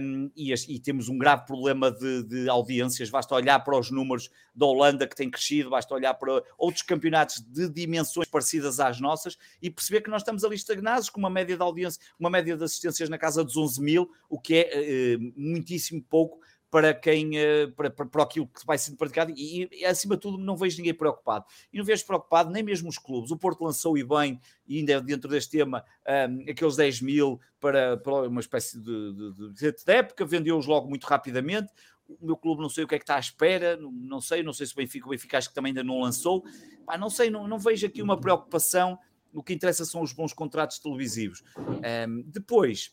um, 0.00 0.30
e, 0.36 0.52
e, 0.52 0.78
temos 0.78 1.08
um 1.08 1.18
grave 1.18 1.46
problema 1.46 1.90
de, 1.90 2.22
de, 2.22 2.48
audiências. 2.48 3.10
Basta 3.10 3.34
olhar 3.34 3.58
para 3.60 3.78
os 3.78 3.90
números 3.90 4.30
da 4.54 4.66
Holanda 4.66 5.06
que 5.06 5.16
tem 5.16 5.30
crescido, 5.30 5.70
basta 5.70 5.92
olhar 5.94 6.14
para 6.14 6.42
outros 6.56 6.82
campeonatos 6.82 7.40
de 7.40 7.68
dimensões 7.68 8.28
parecidas 8.28 8.78
às 8.80 9.00
nossas 9.00 9.36
e 9.60 9.70
perceber 9.70 10.00
que 10.00 10.10
nós 10.10 10.22
estamos 10.22 10.44
ali 10.44 10.54
estagnados 10.54 11.10
com 11.10 11.18
uma 11.18 11.30
média 11.30 11.56
de 11.56 11.62
audiência, 11.62 12.00
uma 12.18 12.30
média 12.30 12.56
de 12.56 12.64
assistências 12.64 13.08
na 13.08 13.18
casa 13.18 13.44
dos 13.44 13.56
11 13.56 13.82
mil, 13.82 14.10
o 14.28 14.40
que 14.40 14.54
é 14.54 15.16
uh, 15.16 15.32
muitíssimo 15.36 16.02
pouco 16.02 16.38
para 16.74 16.92
quem 16.92 17.38
eh, 17.38 17.68
para, 17.68 17.88
para, 17.88 18.04
para 18.04 18.24
aquilo 18.24 18.48
que 18.48 18.66
vai 18.66 18.76
sendo 18.76 18.96
praticado 18.96 19.32
e, 19.36 19.68
e, 19.70 19.84
acima 19.84 20.16
de 20.16 20.22
tudo 20.22 20.36
não 20.36 20.56
vejo 20.56 20.78
ninguém 20.78 20.92
preocupado. 20.92 21.44
E 21.72 21.78
não 21.78 21.84
vejo 21.84 22.04
preocupado 22.04 22.50
nem 22.50 22.64
mesmo 22.64 22.88
os 22.88 22.98
clubes. 22.98 23.30
O 23.30 23.36
Porto 23.36 23.62
lançou 23.62 23.96
e 23.96 24.02
bem 24.02 24.40
e 24.66 24.78
ainda 24.78 25.00
dentro 25.00 25.30
deste 25.30 25.56
tema 25.56 25.84
um, 26.28 26.50
aqueles 26.50 26.74
10 26.74 27.00
mil 27.02 27.40
para, 27.60 27.96
para 27.98 28.28
uma 28.28 28.40
espécie 28.40 28.76
de, 28.76 29.12
de, 29.14 29.52
de, 29.52 29.84
de 29.84 29.92
época 29.92 30.26
vendeu-os 30.26 30.66
logo 30.66 30.88
muito 30.88 31.04
rapidamente. 31.04 31.72
O 32.08 32.26
meu 32.26 32.36
clube 32.36 32.60
não 32.60 32.68
sei 32.68 32.82
o 32.82 32.88
que 32.88 32.96
é 32.96 32.98
que 32.98 33.04
está 33.04 33.14
à 33.14 33.20
espera, 33.20 33.76
não, 33.76 33.92
não 33.92 34.20
sei, 34.20 34.42
não 34.42 34.52
sei 34.52 34.66
se 34.66 34.72
o 34.72 34.76
Benfica, 34.76 35.06
o 35.06 35.10
Benfica 35.10 35.38
acho 35.38 35.50
que 35.50 35.54
também 35.54 35.70
ainda 35.70 35.84
não 35.84 36.00
lançou, 36.00 36.42
Pá, 36.84 36.98
não 36.98 37.08
sei, 37.08 37.30
não, 37.30 37.46
não 37.46 37.60
vejo 37.60 37.86
aqui 37.86 38.02
uma 38.02 38.20
preocupação, 38.20 38.98
o 39.32 39.44
que 39.44 39.54
interessa 39.54 39.84
são 39.84 40.02
os 40.02 40.12
bons 40.12 40.32
contratos 40.32 40.80
televisivos. 40.80 41.44
Um, 41.56 42.24
depois, 42.26 42.92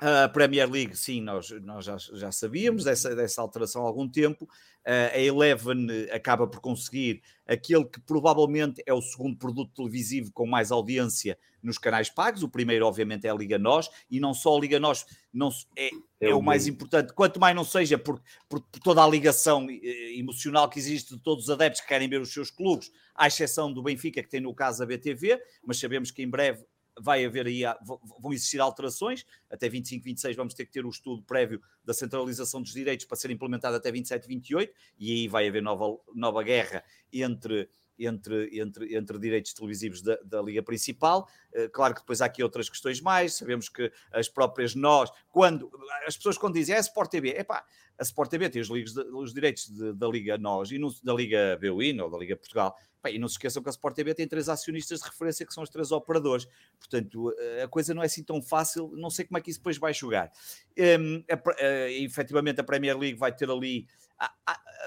A 0.00 0.28
Premier 0.30 0.68
League, 0.68 0.96
sim, 0.96 1.20
nós, 1.20 1.50
nós 1.62 1.84
já, 1.84 1.96
já 1.98 2.32
sabíamos 2.32 2.84
dessa, 2.84 3.14
dessa 3.14 3.42
alteração 3.42 3.82
há 3.82 3.86
algum 3.86 4.08
tempo. 4.08 4.44
Uh, 4.44 5.14
a 5.14 5.20
Eleven 5.20 5.86
acaba 6.10 6.46
por 6.46 6.58
conseguir 6.58 7.20
aquele 7.46 7.84
que 7.84 8.00
provavelmente 8.00 8.82
é 8.86 8.94
o 8.94 9.02
segundo 9.02 9.36
produto 9.36 9.74
televisivo 9.74 10.32
com 10.32 10.46
mais 10.46 10.72
audiência 10.72 11.36
nos 11.62 11.76
canais 11.76 12.08
pagos. 12.08 12.42
O 12.42 12.48
primeiro, 12.48 12.86
obviamente, 12.86 13.26
é 13.26 13.30
a 13.30 13.34
Liga 13.34 13.58
Nós, 13.58 13.90
e 14.10 14.18
não 14.18 14.32
só 14.32 14.56
a 14.56 14.60
Liga 14.60 14.80
Nós 14.80 15.04
não, 15.30 15.50
é, 15.76 15.88
é, 16.18 16.30
é 16.30 16.34
o 16.34 16.40
mais 16.40 16.66
importante, 16.66 17.12
quanto 17.12 17.38
mais 17.38 17.54
não 17.54 17.64
seja 17.64 17.98
por, 17.98 18.22
por, 18.48 18.60
por, 18.62 18.80
toda 18.80 19.04
a 19.04 19.06
ligação 19.08 19.66
eh, 19.68 20.18
emocional 20.18 20.70
que 20.70 20.78
existe 20.78 21.14
de 21.14 21.22
todos 21.22 21.44
os 21.44 21.50
adeptos 21.50 21.82
que 21.82 21.88
querem 21.88 22.08
ver 22.08 22.22
os 22.22 22.32
seus 22.32 22.50
clubes, 22.50 22.90
à 23.14 23.26
exceção 23.26 23.70
do 23.70 23.82
Benfica, 23.82 24.22
que 24.22 24.30
tem 24.30 24.40
no 24.40 24.54
caso 24.54 24.82
a 24.82 24.86
BTV, 24.86 25.38
mas 25.62 25.78
sabemos 25.78 26.10
que 26.10 26.22
em 26.22 26.28
breve 26.28 26.64
vai 27.00 27.24
haver 27.24 27.46
aí, 27.46 27.62
vão 27.82 28.32
existir 28.32 28.60
alterações, 28.60 29.24
até 29.48 29.68
25, 29.68 30.04
26 30.04 30.36
vamos 30.36 30.54
ter 30.54 30.66
que 30.66 30.72
ter 30.72 30.84
o 30.84 30.90
estudo 30.90 31.22
prévio 31.22 31.60
da 31.84 31.94
centralização 31.94 32.60
dos 32.62 32.72
direitos 32.72 33.06
para 33.06 33.16
ser 33.16 33.30
implementado 33.30 33.76
até 33.76 33.90
27, 33.90 34.28
28, 34.28 34.72
e 34.98 35.12
aí 35.12 35.28
vai 35.28 35.48
haver 35.48 35.62
nova, 35.62 35.98
nova 36.14 36.42
guerra 36.42 36.84
entre 37.12 37.68
entre, 38.00 38.58
entre, 38.58 38.96
entre 38.96 39.18
direitos 39.18 39.52
televisivos 39.52 40.00
da, 40.00 40.16
da, 40.24 40.40
Liga 40.40 40.62
Principal. 40.62 41.28
Eh, 41.52 41.68
claro 41.68 41.94
que 41.94 42.00
depois 42.00 42.22
há 42.22 42.26
aqui 42.26 42.42
outras 42.42 42.68
questões 42.68 43.00
mais. 43.00 43.34
Sabemos 43.34 43.68
que 43.68 43.92
as 44.10 44.28
próprias 44.28 44.74
nós, 44.74 45.10
quando 45.28 45.70
as 46.06 46.16
pessoas 46.16 46.38
quando 46.38 46.54
dizem 46.54 46.74
é 46.74 46.78
a 46.78 46.80
Sport 46.80 47.10
TV, 47.10 47.28
epá, 47.30 47.64
a 48.00 48.02
Sport 48.02 48.30
TV 48.30 48.48
tem 48.48 48.62
os, 48.62 48.70
os 48.70 49.34
direitos 49.34 49.68
de, 49.68 49.92
da 49.92 50.08
Liga 50.08 50.38
Nós 50.38 50.70
e 50.72 50.78
da 51.04 51.12
Liga 51.12 51.58
BUIN 51.60 52.00
ou 52.00 52.10
da 52.10 52.16
Liga 52.16 52.34
Portugal 52.34 52.74
e 53.08 53.18
não 53.18 53.28
se 53.28 53.34
esqueçam 53.34 53.62
que 53.62 53.68
a 53.68 53.70
Sport 53.70 53.94
TV 53.94 54.14
tem 54.14 54.26
três 54.26 54.48
acionistas 54.48 55.00
de 55.00 55.06
referência 55.06 55.46
que 55.46 55.54
são 55.54 55.62
os 55.62 55.70
três 55.70 55.90
operadores. 55.90 56.46
Portanto, 56.78 57.34
a 57.62 57.68
coisa 57.68 57.94
não 57.94 58.02
é 58.02 58.06
assim 58.06 58.22
tão 58.22 58.42
fácil. 58.42 58.90
Não 58.94 59.08
sei 59.08 59.24
como 59.24 59.38
é 59.38 59.40
que 59.40 59.50
isso 59.50 59.58
depois 59.58 59.78
vai 59.78 59.94
jogar. 59.94 60.30
Um, 60.78 61.22
a, 61.30 61.90
efetivamente, 61.90 62.60
a 62.60 62.64
Premier 62.64 62.98
League 62.98 63.18
vai 63.18 63.34
ter 63.34 63.50
ali 63.50 63.86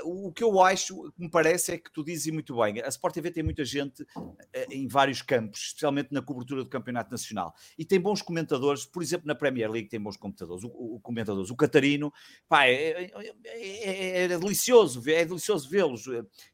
o 0.03 0.31
que 0.31 0.43
eu 0.43 0.59
acho, 0.61 1.11
que 1.11 1.21
me 1.21 1.29
parece, 1.29 1.73
é 1.73 1.77
que 1.77 1.91
tu 1.91 2.03
dizes 2.03 2.31
muito 2.31 2.55
bem, 2.57 2.81
a 2.81 2.87
Sport 2.87 3.13
TV 3.13 3.31
tem 3.31 3.43
muita 3.43 3.63
gente 3.63 4.05
eh, 4.51 4.67
em 4.71 4.87
vários 4.87 5.21
campos, 5.21 5.59
especialmente 5.67 6.11
na 6.11 6.21
cobertura 6.21 6.63
do 6.63 6.69
Campeonato 6.69 7.11
Nacional, 7.11 7.53
e 7.77 7.85
tem 7.85 7.99
bons 7.99 8.21
comentadores, 8.21 8.85
por 8.85 9.01
exemplo, 9.01 9.27
na 9.27 9.35
Premier 9.35 9.69
League 9.71 9.89
tem 9.89 9.99
bons 9.99 10.17
comentadores, 10.17 10.63
o, 10.63 10.67
o 10.67 10.99
comentadores, 10.99 11.49
o 11.49 11.55
Catarino, 11.55 12.11
pá, 12.47 12.65
é, 12.65 13.05
é, 13.05 13.11
é, 13.45 14.23
é 14.23 14.27
delicioso, 14.27 15.01
é 15.09 15.25
delicioso 15.25 15.69
vê-los, 15.69 16.05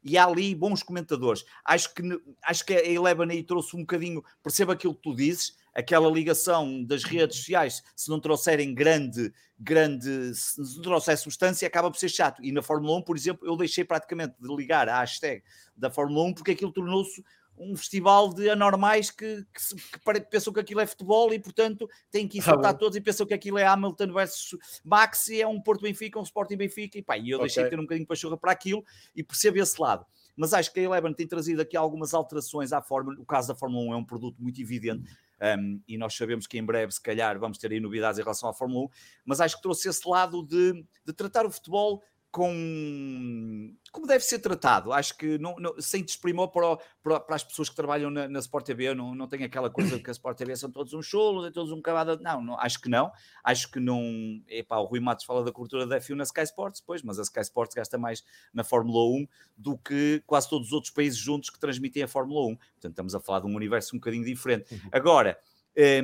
e 0.02 0.16
há 0.16 0.24
ali 0.24 0.54
bons 0.54 0.82
comentadores. 0.82 1.44
Acho 1.64 1.94
que, 1.94 2.02
acho 2.44 2.64
que 2.64 2.74
a 2.74 2.86
Eleven 2.86 3.30
aí 3.30 3.42
trouxe 3.42 3.76
um 3.76 3.80
bocadinho, 3.80 4.22
perceba 4.42 4.74
aquilo 4.74 4.94
que 4.94 5.02
tu 5.02 5.14
dizes, 5.14 5.59
aquela 5.74 6.10
ligação 6.10 6.84
das 6.84 7.04
redes 7.04 7.38
sociais, 7.38 7.82
se 7.94 8.10
não 8.10 8.20
trouxerem 8.20 8.74
grande, 8.74 9.32
grande, 9.58 10.34
se 10.34 10.58
não 10.76 10.82
trouxer 10.82 11.16
substância, 11.18 11.66
acaba 11.66 11.90
por 11.90 11.98
ser 11.98 12.08
chato. 12.08 12.44
E 12.44 12.52
na 12.52 12.62
Fórmula 12.62 12.98
1, 12.98 13.02
por 13.02 13.16
exemplo, 13.16 13.46
eu 13.46 13.56
deixei 13.56 13.84
praticamente 13.84 14.34
de 14.40 14.54
ligar 14.54 14.88
a 14.88 15.00
hashtag 15.00 15.42
da 15.76 15.90
Fórmula 15.90 16.26
1 16.26 16.34
porque 16.34 16.52
aquilo 16.52 16.72
tornou-se 16.72 17.22
um 17.60 17.76
festival 17.76 18.32
de 18.32 18.48
anormais 18.48 19.10
que, 19.10 19.44
que, 19.52 19.74
que, 19.92 20.20
pensam 20.30 20.50
que 20.50 20.60
aquilo 20.60 20.80
é 20.80 20.86
futebol 20.86 21.32
e, 21.32 21.38
portanto, 21.38 21.88
têm 22.10 22.26
que 22.26 22.38
insultar 22.38 22.70
ah, 22.70 22.74
todos 22.74 22.96
e 22.96 23.02
pensam 23.02 23.26
que 23.26 23.34
aquilo 23.34 23.58
é 23.58 23.66
Hamilton 23.66 24.14
versus 24.14 24.58
Max 24.82 25.28
e 25.28 25.42
é 25.42 25.46
um 25.46 25.60
Porto 25.60 25.82
Benfica, 25.82 26.18
um 26.18 26.22
Sporting 26.22 26.56
Benfica. 26.56 26.98
E, 26.98 27.02
pá, 27.02 27.18
e 27.18 27.30
eu 27.30 27.36
okay. 27.36 27.48
deixei 27.48 27.64
de 27.64 27.70
ter 27.70 27.78
um 27.78 27.82
bocadinho 27.82 28.06
pachorra 28.06 28.38
para 28.38 28.50
aquilo 28.50 28.82
e 29.14 29.22
percebo 29.22 29.58
esse 29.58 29.80
lado. 29.80 30.06
Mas 30.34 30.54
acho 30.54 30.72
que 30.72 30.80
a 30.80 30.82
Eleven 30.84 31.12
tem 31.12 31.26
trazido 31.26 31.60
aqui 31.60 31.76
algumas 31.76 32.14
alterações 32.14 32.72
à 32.72 32.80
Fórmula. 32.80 33.20
O 33.20 33.26
caso 33.26 33.48
da 33.48 33.54
Fórmula 33.54 33.90
1 33.90 33.92
é 33.92 33.96
um 33.96 34.04
produto 34.04 34.42
muito 34.42 34.58
evidente 34.62 35.10
um, 35.42 35.80
e 35.88 35.96
nós 35.96 36.14
sabemos 36.14 36.46
que 36.46 36.58
em 36.58 36.64
breve, 36.64 36.92
se 36.92 37.02
calhar, 37.02 37.38
vamos 37.38 37.58
ter 37.58 37.72
aí 37.72 37.80
novidades 37.80 38.18
em 38.18 38.22
relação 38.22 38.48
à 38.48 38.52
Fórmula 38.52 38.86
1, 38.86 38.88
mas 39.24 39.40
acho 39.40 39.56
que 39.56 39.62
trouxe 39.62 39.88
esse 39.88 40.06
lado 40.08 40.44
de, 40.44 40.84
de 41.04 41.12
tratar 41.12 41.46
o 41.46 41.50
futebol 41.50 42.02
com 42.30 43.74
como 43.90 44.06
deve 44.06 44.22
ser 44.24 44.38
tratado. 44.38 44.92
Acho 44.92 45.16
que 45.16 45.36
não, 45.38 45.56
não, 45.56 45.74
sem 45.80 46.04
desprimor 46.04 46.48
para, 46.48 46.78
para, 47.02 47.20
para, 47.20 47.36
as 47.36 47.42
pessoas 47.42 47.68
que 47.68 47.74
trabalham 47.74 48.08
na, 48.08 48.28
na 48.28 48.38
Sport 48.38 48.64
TV, 48.64 48.94
não, 48.94 49.14
não 49.14 49.26
tem 49.26 49.42
aquela 49.42 49.68
coisa 49.68 49.98
que 49.98 50.08
a 50.08 50.12
Sport 50.12 50.38
TV 50.38 50.54
são 50.54 50.70
todos 50.70 50.92
uns 50.92 51.06
cholos, 51.06 51.46
é 51.46 51.50
todos 51.50 51.72
um 51.72 51.82
cavada. 51.82 52.16
Não, 52.18 52.40
não, 52.40 52.58
acho 52.58 52.80
que 52.80 52.88
não. 52.88 53.10
Acho 53.42 53.70
que 53.70 53.80
não. 53.80 54.00
Epá, 54.48 54.78
o 54.78 54.84
Rui 54.84 55.00
Matos 55.00 55.24
fala 55.24 55.42
da 55.42 55.50
cobertura 55.50 55.86
da 55.86 55.98
F1 55.98 56.14
na 56.14 56.22
Sky 56.22 56.42
Sports, 56.42 56.80
pois, 56.80 57.02
mas 57.02 57.18
a 57.18 57.22
Sky 57.22 57.40
Sports 57.40 57.74
gasta 57.74 57.98
mais 57.98 58.24
na 58.54 58.62
Fórmula 58.62 59.04
1 59.16 59.26
do 59.56 59.76
que 59.76 60.22
quase 60.24 60.48
todos 60.48 60.68
os 60.68 60.72
outros 60.72 60.92
países 60.92 61.18
juntos 61.18 61.50
que 61.50 61.58
transmitem 61.58 62.04
a 62.04 62.08
Fórmula 62.08 62.46
1. 62.46 62.56
Portanto, 62.56 62.92
estamos 62.92 63.14
a 63.14 63.20
falar 63.20 63.40
de 63.40 63.46
um 63.46 63.56
universo 63.56 63.96
um 63.96 63.98
bocadinho 63.98 64.24
diferente. 64.24 64.72
Uhum. 64.72 64.88
Agora, 64.92 65.38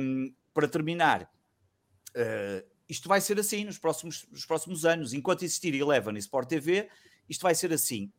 um, 0.01 0.33
para 0.53 0.67
terminar. 0.67 1.29
Uh, 2.09 2.76
isto 2.89 3.07
vai 3.07 3.19
ser 3.21 3.39
assim 3.39 3.65
nos 3.65 3.77
próximos, 3.77 4.27
nos 4.31 4.45
próximos 4.45 4.85
anos. 4.85 5.13
Enquanto 5.13 5.43
existir 5.43 5.73
Eleven 5.73 6.15
e 6.15 6.19
Sport 6.19 6.47
TV, 6.47 6.89
isto 7.29 7.41
vai 7.41 7.53
ser 7.53 7.73
assim. 7.73 8.11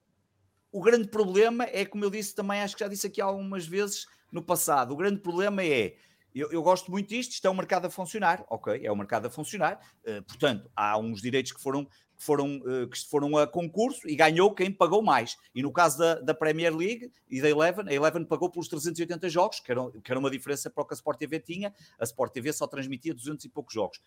O 0.71 0.83
grande 0.83 1.09
problema 1.09 1.65
é, 1.65 1.85
como 1.85 2.05
eu 2.05 2.11
disse 2.11 2.35
também, 2.35 2.61
acho 2.61 2.77
que 2.77 2.85
já 2.85 2.89
disse 2.89 3.07
aqui 3.07 3.21
algumas 3.21 3.67
vezes 3.67 4.07
no 4.31 4.43
passado, 4.43 4.93
o 4.93 4.97
grande 4.97 5.21
problema 5.21 5.63
é, 5.63 5.97
eu, 6.35 6.53
eu 6.53 6.63
gosto 6.63 6.91
muito 6.91 7.09
disto, 7.09 7.33
isto 7.33 7.47
é 7.47 7.51
um 7.51 7.55
mercado 7.55 7.87
a 7.87 7.91
funcionar, 7.91 8.45
ok, 8.51 8.85
é 8.85 8.93
um 8.93 8.97
mercado 8.97 9.27
a 9.27 9.31
funcionar, 9.31 9.81
uh, 10.07 10.23
portanto, 10.25 10.71
há 10.77 10.99
uns 10.99 11.23
direitos 11.23 11.53
que 11.53 11.61
foram 11.63 11.89
que 12.19 12.25
foram, 12.25 12.57
uh, 12.57 12.89
que 12.89 13.09
foram 13.09 13.39
a 13.39 13.47
concurso 13.47 14.09
e 14.09 14.17
ganhou 14.17 14.53
quem 14.53 14.73
pagou 14.73 15.01
mais. 15.01 15.37
E 15.55 15.63
no 15.63 15.73
caso 15.73 15.99
da, 15.99 16.17
da 16.17 16.35
Premier 16.35 16.75
League 16.75 17.13
e 17.31 17.41
da 17.41 17.49
Eleven, 17.49 17.89
a 17.89 17.95
Eleven 17.95 18.25
pagou 18.25 18.51
pelos 18.51 18.67
380 18.67 19.29
jogos, 19.31 19.61
que 19.61 19.71
era, 19.71 19.81
que 20.03 20.11
era 20.11 20.19
uma 20.19 20.31
diferença 20.31 20.69
para 20.69 20.83
o 20.83 20.87
que 20.87 20.95
a 20.95 20.97
Sport 20.97 21.19
TV 21.19 21.39
tinha. 21.39 21.73
A 21.99 22.05
Sport 22.05 22.33
TV 22.33 22.53
só 22.53 22.67
transmitia 22.67 23.15
200 23.15 23.45
e 23.45 23.49
poucos 23.49 23.73
jogos. 23.73 24.01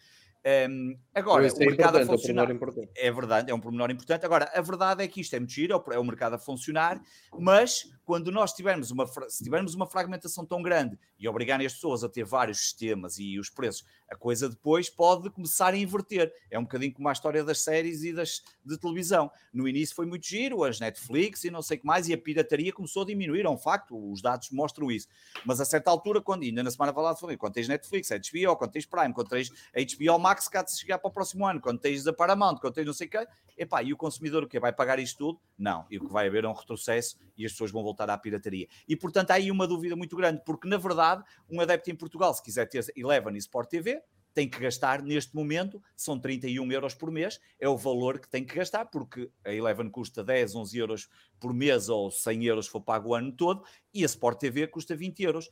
Um, 0.70 0.98
agora, 1.14 1.44
o 1.44 1.46
é 1.46 1.66
mercado 1.66 2.00
a 2.00 2.06
funcionar. 2.06 2.50
É, 2.52 3.08
é, 3.08 3.12
verdade, 3.12 3.50
é 3.50 3.54
um 3.54 3.60
pormenor 3.60 3.90
importante. 3.92 4.26
Agora, 4.26 4.52
a 4.54 4.62
verdade 4.62 5.04
é 5.04 5.08
que 5.08 5.22
isto 5.22 5.36
é 5.36 5.40
muito 5.40 5.54
giro, 5.54 5.82
é 5.92 6.00
o 6.00 6.04
mercado 6.04 6.34
a 6.34 6.38
funcionar, 6.40 7.02
mas 7.40 7.90
quando 8.04 8.32
nós 8.32 8.52
tivermos 8.52 8.92
uma, 8.92 9.08
se 9.30 9.44
tivermos 9.44 9.76
uma 9.76 9.86
fragmentação 9.86 10.46
tão 10.46 10.62
grande 10.62 10.98
e 11.22 11.28
obrigarem 11.28 11.68
as 11.68 11.74
pessoas 11.74 12.04
a 12.04 12.10
ter 12.10 12.26
vários 12.26 12.60
sistemas 12.60 13.20
e 13.20 13.38
os 13.38 13.48
preços, 13.48 13.86
a 14.10 14.16
coisa 14.16 14.50
depois 14.50 14.90
pode 14.90 15.30
começar 15.30 15.74
a 15.74 15.78
inverter. 15.78 16.34
É 16.50 16.58
um 16.58 16.64
bocadinho 16.64 16.92
como 16.92 17.08
a 17.08 17.12
história 17.12 17.44
das 17.44 17.62
séries 17.62 18.04
e 18.04 18.12
das 18.12 18.42
de 18.66 18.78
televisão. 18.78 19.32
No 19.54 19.68
início 19.68 19.96
foi 19.96 20.06
muito 20.06 20.28
giro, 20.28 20.64
as 20.64 20.80
Netflix 20.80 21.44
e 21.44 21.52
não 21.52 21.62
sei 21.62 21.78
o 21.78 21.82
que 21.82 21.86
mais, 21.86 22.10
e 22.10 22.14
a 22.14 22.18
pirataria 22.18 22.74
começou 22.74 23.04
a 23.04 23.06
diminuir, 23.06 23.46
é 23.46 23.50
um 23.50 23.58
facto, 23.58 23.96
os 24.12 24.22
dados 24.22 24.50
mostram 24.52 24.92
isso. 24.92 25.08
Mas 25.46 25.62
a 25.62 25.66
certa 25.66 25.92
altura, 25.92 26.22
quando 26.22 26.44
ainda 26.44 26.64
na 26.64 26.72
semana 26.72 26.94
falada, 26.94 27.18
falei, 27.18 27.38
quando 27.38 27.54
tens 27.54 27.68
Netflix, 27.68 28.10
HBO, 28.10 28.56
quando 28.56 28.72
tens 28.72 28.86
Prime, 28.86 29.14
quando 29.14 29.30
tens 29.30 29.50
HBO 29.50 30.20
Max, 30.20 30.48
cá 30.48 30.64
de 30.64 30.72
chegar 30.72 30.98
para 30.98 31.10
o 31.10 31.12
próximo 31.12 31.46
ano, 31.46 31.62
quando 31.62 31.80
tens 31.80 32.08
a 32.08 32.14
Paramount, 32.14 32.58
quando 32.58 32.74
tens 32.74 32.86
não 32.86 32.94
sei 32.94 33.08
o 33.08 33.10
quê, 33.12 33.28
epá, 33.58 33.84
e 33.84 33.94
o 33.94 33.98
consumidor 33.98 34.44
o 34.44 34.48
quê? 34.48 34.60
Vai 34.60 34.74
pagar 34.74 35.00
isto 35.00 35.18
tudo? 35.18 35.40
Não, 35.58 35.86
e 35.90 35.98
o 35.98 36.02
que 36.02 36.12
vai 36.12 36.28
haver 36.28 36.44
é 36.44 36.48
um 36.48 36.54
retrocesso 36.54 37.18
e 37.38 37.46
as 37.46 37.52
pessoas 37.52 37.72
vão 37.72 37.84
voltar 37.84 38.10
à 38.10 38.18
pirataria. 38.18 38.68
E 38.88 38.96
portanto 38.96 39.32
há 39.32 39.36
aí 39.36 39.52
uma 39.52 39.68
dúvida 39.68 39.96
muito 39.96 40.16
grande, 40.16 40.42
porque 40.46 40.68
na 40.68 40.78
verdade, 40.78 41.11
um 41.50 41.60
adepto 41.62 41.90
em 41.90 41.96
Portugal, 41.96 42.34
se 42.34 42.44
quiser 42.44 42.68
ter 42.68 42.86
Eleven 42.96 43.36
e 43.36 43.40
Sport 43.40 43.70
TV, 43.70 44.02
tem 44.34 44.50
que 44.50 44.60
gastar 44.60 45.02
neste 45.02 45.36
momento, 45.36 45.82
são 45.96 46.20
31 46.20 46.72
euros 46.72 46.94
por 46.94 47.12
mês, 47.12 47.40
é 47.60 47.68
o 47.68 47.78
valor 47.78 48.20
que 48.20 48.30
tem 48.30 48.46
que 48.46 48.56
gastar, 48.56 48.86
porque 48.86 49.30
a 49.44 49.54
Eleven 49.54 49.90
custa 49.90 50.24
10, 50.24 50.56
11 50.56 50.78
euros 50.78 51.10
por 51.40 51.54
mês 51.54 51.90
ou 51.90 52.10
100 52.10 52.46
euros 52.46 52.66
se 52.66 52.72
for 52.72 52.82
pago 52.82 53.10
o 53.10 53.16
ano 53.16 53.32
todo, 53.32 53.64
e 53.94 54.04
a 54.04 54.06
Sport 54.06 54.40
TV 54.40 54.68
custa 54.68 54.96
20 54.96 55.24
euros. 55.24 55.50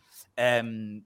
Um, 0.64 1.04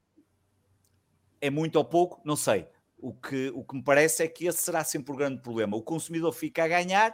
é 1.41 1.49
muito 1.49 1.75
ou 1.75 1.85
pouco? 1.85 2.21
Não 2.23 2.35
sei. 2.35 2.67
O 2.97 3.13
que, 3.13 3.51
o 3.53 3.65
que 3.65 3.75
me 3.75 3.83
parece 3.83 4.23
é 4.23 4.27
que 4.27 4.47
esse 4.47 4.59
será 4.59 4.81
sempre 4.83 5.11
o 5.11 5.17
grande 5.17 5.41
problema. 5.41 5.75
O 5.75 5.81
consumidor 5.81 6.31
fica 6.31 6.63
a 6.63 6.67
ganhar, 6.67 7.13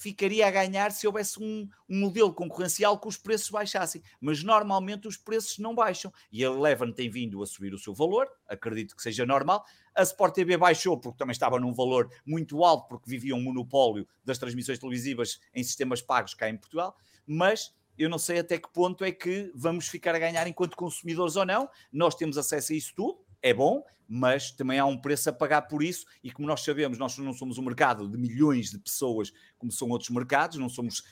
ficaria 0.00 0.46
a 0.46 0.50
ganhar 0.50 0.92
se 0.92 1.06
houvesse 1.06 1.38
um, 1.38 1.68
um, 1.86 2.00
modelo 2.00 2.32
concorrencial 2.32 2.98
que 2.98 3.06
os 3.06 3.18
preços 3.18 3.50
baixassem. 3.50 4.02
Mas 4.18 4.42
normalmente 4.42 5.06
os 5.06 5.18
preços 5.18 5.58
não 5.58 5.74
baixam. 5.74 6.10
E 6.32 6.42
a 6.42 6.48
Eleven 6.48 6.90
tem 6.90 7.10
vindo 7.10 7.42
a 7.42 7.46
subir 7.46 7.74
o 7.74 7.78
seu 7.78 7.92
valor, 7.92 8.26
acredito 8.48 8.96
que 8.96 9.02
seja 9.02 9.26
normal. 9.26 9.62
A 9.94 10.02
Sport 10.02 10.34
TV 10.34 10.56
baixou 10.56 10.98
porque 10.98 11.18
também 11.18 11.32
estava 11.32 11.60
num 11.60 11.74
valor 11.74 12.10
muito 12.24 12.64
alto, 12.64 12.88
porque 12.88 13.10
vivia 13.10 13.36
um 13.36 13.42
monopólio 13.42 14.08
das 14.24 14.38
transmissões 14.38 14.78
televisivas 14.78 15.38
em 15.54 15.62
sistemas 15.62 16.00
pagos 16.00 16.32
cá 16.32 16.48
em 16.48 16.56
Portugal. 16.56 16.96
Mas 17.26 17.74
eu 17.98 18.08
não 18.08 18.18
sei 18.18 18.38
até 18.38 18.56
que 18.56 18.72
ponto 18.72 19.04
é 19.04 19.12
que 19.12 19.52
vamos 19.54 19.86
ficar 19.86 20.14
a 20.14 20.18
ganhar 20.18 20.46
enquanto 20.46 20.78
consumidores 20.78 21.36
ou 21.36 21.44
não. 21.44 21.68
Nós 21.92 22.14
temos 22.14 22.38
acesso 22.38 22.72
a 22.72 22.76
isso 22.76 22.94
tudo 22.96 23.18
é 23.42 23.54
bom, 23.54 23.84
mas 24.08 24.50
também 24.50 24.78
há 24.78 24.84
um 24.84 24.96
preço 24.96 25.30
a 25.30 25.32
pagar 25.32 25.62
por 25.62 25.82
isso, 25.82 26.04
e 26.22 26.32
como 26.32 26.48
nós 26.48 26.62
sabemos, 26.62 26.98
nós 26.98 27.16
não 27.18 27.32
somos 27.32 27.58
um 27.58 27.62
mercado 27.62 28.08
de 28.08 28.18
milhões 28.18 28.70
de 28.70 28.78
pessoas 28.78 29.32
como 29.56 29.70
são 29.70 29.88
outros 29.88 30.10
mercados, 30.10 30.58
não 30.58 30.68
somos 30.68 31.04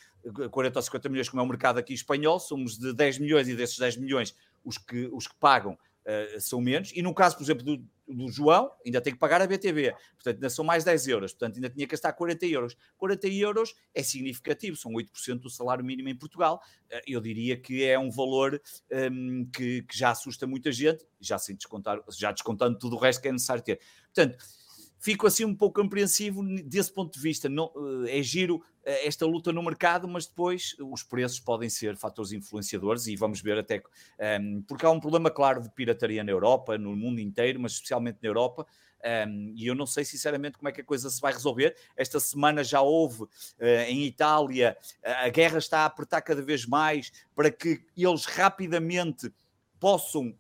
40 0.51 0.79
ou 0.79 0.83
50 0.83 1.09
milhões 1.09 1.29
como 1.29 1.41
é 1.41 1.45
o 1.45 1.49
mercado 1.49 1.79
aqui 1.79 1.95
espanhol, 1.95 2.41
somos 2.41 2.77
de 2.77 2.93
10 2.93 3.19
milhões 3.19 3.49
e 3.49 3.55
desses 3.55 3.79
10 3.79 3.99
milhões 3.99 4.35
os 4.65 4.77
que, 4.77 5.09
os 5.13 5.29
que 5.29 5.35
pagam 5.37 5.79
uh, 6.09 6.41
são 6.41 6.61
menos, 6.61 6.91
e 6.95 7.03
no 7.03 7.15
caso, 7.15 7.37
por 7.37 7.45
exemplo, 7.45 7.65
do, 7.65 7.85
do 8.09 8.29
João, 8.29 8.71
ainda 8.85 9.01
tem 9.01 9.13
que 9.13 9.19
pagar 9.19 9.43
a 9.43 9.47
BTV, 9.47 9.93
portanto, 10.15 10.37
ainda 10.37 10.51
são 10.51 10.65
mais 10.65 10.83
10 10.85 11.09
euros, 11.09 11.33
portanto, 11.33 11.57
ainda 11.57 11.69
tinha 11.69 11.87
que 11.87 11.91
gastar 11.91 12.13
40 12.13 12.47
euros. 12.47 12.77
40 12.97 13.29
euros 13.29 13.75
é 13.95 14.03
significativo, 14.03 14.77
são 14.77 14.93
8% 14.93 15.41
do 15.41 15.51
salário 15.51 15.85
mínimo 15.85 16.09
em 16.09 16.17
Portugal. 16.17 16.61
Eh, 16.91 17.03
eu 17.09 17.21
diria 17.21 17.57
que 17.57 17.85
é 17.85 17.99
um 17.99 18.11
valor 18.11 18.61
um, 19.13 19.49
que, 19.53 19.83
que, 19.83 19.97
já 19.97 20.11
assusta 20.11 20.47
muita 20.47 20.73
gente, 20.73 21.05
já 21.21 21.39
sem 21.39 21.55
descontar, 21.55 22.01
já 22.11 22.33
descontando 22.33 22.79
tudo 22.79 22.97
o 22.97 22.99
resto 22.99 23.21
que 23.21 23.29
é 23.29 23.33
necessário 23.33 23.63
ter. 23.63 23.81
Portanto, 24.15 24.39
fico 24.99 25.27
assim 25.27 25.45
um 25.45 25.55
pouco 25.55 25.81
compreensivo 25.81 26.43
desse 26.65 26.93
ponto 26.93 27.15
de 27.15 27.21
vista. 27.21 27.49
Não, 27.49 27.71
eh, 28.07 28.19
é 28.19 28.23
giro 28.23 28.63
eh, 28.85 29.07
esta 29.07 29.25
luta 29.25 29.53
no 29.53 29.63
mercado, 29.63 30.09
mas 30.09 30.27
depois 30.27 30.75
os 30.81 31.03
preços 31.03 31.41
podem 31.41 31.71
ser 31.71 31.97
fatores 31.97 32.33
influenciadores 32.33 33.07
e 33.07 33.17
vamos 33.17 33.41
ver 33.41 33.59
até. 33.59 33.79
Um, 33.79 33.83
ehm, 34.19 34.63
porque 34.63 34.85
há 34.85 34.91
um 34.91 35.01
problema 35.01 35.31
claro 35.31 35.63
de 35.63 35.71
pirataria 35.71 36.25
na 36.25 36.33
Europa, 36.33 36.77
no 36.77 36.95
mundo 36.97 37.21
inteiro, 37.21 37.61
mas 37.61 37.73
especialmente 37.73 38.19
na 38.23 38.29
Europa. 38.29 38.67
Um, 38.99 39.09
ehm, 39.09 39.53
e 39.55 39.67
eu 39.67 39.75
não 39.75 39.87
sei 39.87 40.05
sinceramente 40.05 40.59
como 40.59 40.69
é 40.69 40.73
que 40.73 40.81
a 40.81 40.85
coisa 40.85 41.09
se 41.09 41.21
vai 41.21 41.33
resolver. 41.33 41.77
Esta 41.97 42.19
semana 42.19 42.65
já 42.65 42.81
houve 42.81 43.23
uh, 43.23 43.29
em 43.87 44.05
Itália, 44.05 44.77
a 45.05 45.29
guerra 45.29 45.59
está 45.59 45.81
a 45.81 45.85
apertar 45.85 46.21
cada 46.21 46.43
vez 46.43 46.67
mais 46.67 47.13
para 47.35 47.51
que 47.51 47.81
eles 47.97 48.25
rapidamente 48.25 49.33
possam 49.79 50.35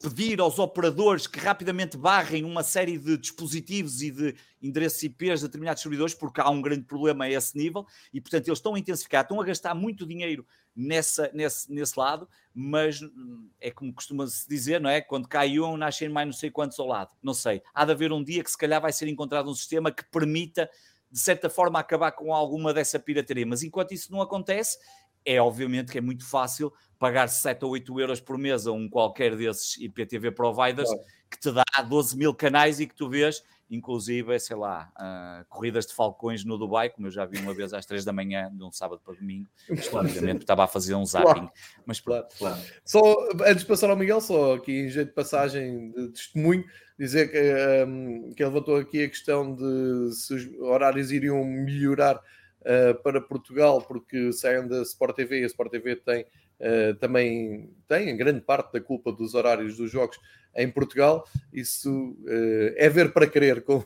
pedir 0.00 0.40
aos 0.40 0.58
operadores 0.58 1.26
que 1.26 1.38
rapidamente 1.38 1.96
barrem 1.96 2.44
uma 2.44 2.62
série 2.62 2.98
de 2.98 3.16
dispositivos 3.16 4.02
e 4.02 4.10
de 4.10 4.34
endereços 4.62 5.02
IPs 5.02 5.40
de 5.40 5.46
determinados 5.46 5.82
servidores, 5.82 6.14
porque 6.14 6.40
há 6.40 6.50
um 6.50 6.60
grande 6.60 6.84
problema 6.84 7.24
a 7.24 7.30
esse 7.30 7.56
nível, 7.56 7.86
e 8.12 8.20
portanto 8.20 8.48
eles 8.48 8.58
estão 8.58 8.74
a 8.74 8.78
intensificar, 8.78 9.22
estão 9.22 9.40
a 9.40 9.44
gastar 9.44 9.74
muito 9.74 10.06
dinheiro 10.06 10.46
nessa, 10.74 11.30
nesse, 11.32 11.72
nesse 11.72 11.98
lado, 11.98 12.28
mas 12.52 13.00
hum, 13.00 13.48
é 13.60 13.70
como 13.70 13.92
costuma-se 13.92 14.48
dizer, 14.48 14.80
não 14.80 14.90
é? 14.90 15.00
Quando 15.00 15.28
cai 15.28 15.58
um, 15.58 15.76
nascem 15.76 16.08
mais 16.08 16.26
não 16.26 16.32
sei 16.32 16.50
quantos 16.50 16.78
ao 16.78 16.86
lado. 16.86 17.14
Não 17.22 17.34
sei. 17.34 17.62
Há 17.72 17.84
de 17.84 17.92
haver 17.92 18.12
um 18.12 18.22
dia 18.22 18.42
que 18.42 18.50
se 18.50 18.58
calhar 18.58 18.80
vai 18.80 18.92
ser 18.92 19.08
encontrado 19.08 19.50
um 19.50 19.54
sistema 19.54 19.90
que 19.90 20.04
permita, 20.04 20.68
de 21.10 21.18
certa 21.18 21.48
forma, 21.48 21.78
acabar 21.78 22.12
com 22.12 22.34
alguma 22.34 22.74
dessa 22.74 22.98
pirataria. 22.98 23.46
Mas 23.46 23.62
enquanto 23.62 23.92
isso 23.92 24.10
não 24.10 24.20
acontece, 24.20 24.78
é 25.24 25.40
obviamente 25.40 25.92
que 25.92 25.98
é 25.98 26.00
muito 26.00 26.26
fácil 26.28 26.72
pagar 26.98 27.28
7 27.28 27.64
ou 27.64 27.72
8 27.72 28.00
euros 28.00 28.20
por 28.20 28.38
mês 28.38 28.66
a 28.66 28.72
um 28.72 28.88
qualquer 28.88 29.36
desses 29.36 29.76
IPTV 29.78 30.30
providers 30.30 30.88
claro. 30.88 31.04
que 31.30 31.38
te 31.38 31.52
dá 31.52 31.64
12 31.82 32.16
mil 32.16 32.34
canais 32.34 32.80
e 32.80 32.86
que 32.86 32.94
tu 32.94 33.08
vês, 33.08 33.42
inclusive, 33.70 34.38
sei 34.38 34.56
lá, 34.56 34.90
uh, 34.96 35.44
corridas 35.48 35.86
de 35.86 35.94
falcões 35.94 36.44
no 36.44 36.56
Dubai, 36.56 36.88
como 36.88 37.06
eu 37.06 37.10
já 37.10 37.24
vi 37.24 37.38
uma 37.38 37.52
vez 37.52 37.74
às 37.74 37.84
3 37.84 38.04
da 38.04 38.12
manhã, 38.12 38.50
de 38.54 38.62
um 38.62 38.72
sábado 38.72 39.02
para 39.04 39.14
domingo, 39.14 39.48
obviamente 39.92 40.42
estava 40.42 40.64
a 40.64 40.66
fazer 40.66 40.94
um 40.94 41.04
zapping. 41.04 41.32
Claro. 41.32 41.52
Mas 41.84 42.00
claro, 42.00 42.26
claro. 42.38 42.60
Só 42.84 43.00
antes 43.44 43.62
de 43.62 43.66
passar 43.66 43.90
ao 43.90 43.96
Miguel, 43.96 44.20
só 44.20 44.54
aqui 44.54 44.72
em 44.72 44.88
jeito 44.88 45.08
de 45.08 45.14
passagem 45.14 45.90
de 45.90 46.08
testemunho, 46.08 46.64
dizer 46.98 47.30
que, 47.30 47.84
um, 47.86 48.32
que 48.34 48.42
ele 48.42 48.50
levantou 48.50 48.76
aqui 48.76 49.02
a 49.02 49.08
questão 49.08 49.54
de 49.54 50.14
se 50.14 50.32
os 50.32 50.60
horários 50.60 51.10
iriam 51.10 51.44
melhorar 51.44 52.20
uh, 52.64 53.02
para 53.02 53.20
Portugal, 53.20 53.80
porque 53.82 54.32
saem 54.32 54.66
da 54.66 54.82
Sport 54.82 55.14
TV 55.16 55.44
a 55.44 55.46
Sport 55.46 55.70
TV 55.70 55.96
tem 55.96 56.24
uh, 56.60 56.94
também 56.98 57.70
tem 57.86 58.10
em 58.10 58.16
grande 58.16 58.40
parte 58.40 58.72
da 58.72 58.80
culpa 58.80 59.12
dos 59.12 59.34
horários 59.34 59.76
dos 59.76 59.90
jogos 59.90 60.18
em 60.56 60.70
Portugal. 60.70 61.24
Isso 61.52 61.90
uh, 61.90 62.74
é 62.76 62.88
ver 62.88 63.12
para 63.12 63.26
querer, 63.26 63.62
como, 63.64 63.84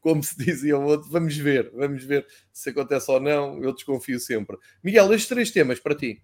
como 0.00 0.22
se 0.22 0.36
dizia 0.36 0.78
o 0.78 0.84
outro. 0.84 1.10
Vamos 1.10 1.36
ver, 1.36 1.70
vamos 1.74 2.04
ver 2.04 2.26
se 2.52 2.70
acontece 2.70 3.10
ou 3.10 3.20
não. 3.20 3.62
Eu 3.62 3.72
desconfio 3.72 4.18
sempre. 4.18 4.56
Miguel, 4.82 5.12
estes 5.12 5.28
três 5.28 5.50
temas 5.50 5.80
para 5.80 5.94
ti. 5.94 6.22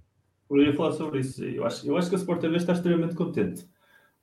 Eu 0.51 0.63
ia 0.63 0.75
falar 0.75 0.93
sobre 0.93 1.21
isso. 1.21 1.43
Eu 1.45 1.65
acho, 1.65 1.87
eu 1.87 1.97
acho 1.97 2.09
que 2.09 2.17
a 2.17 2.19
Sport 2.19 2.41
TV 2.41 2.57
está 2.57 2.75
extremamente 2.75 3.15
contente, 3.15 3.67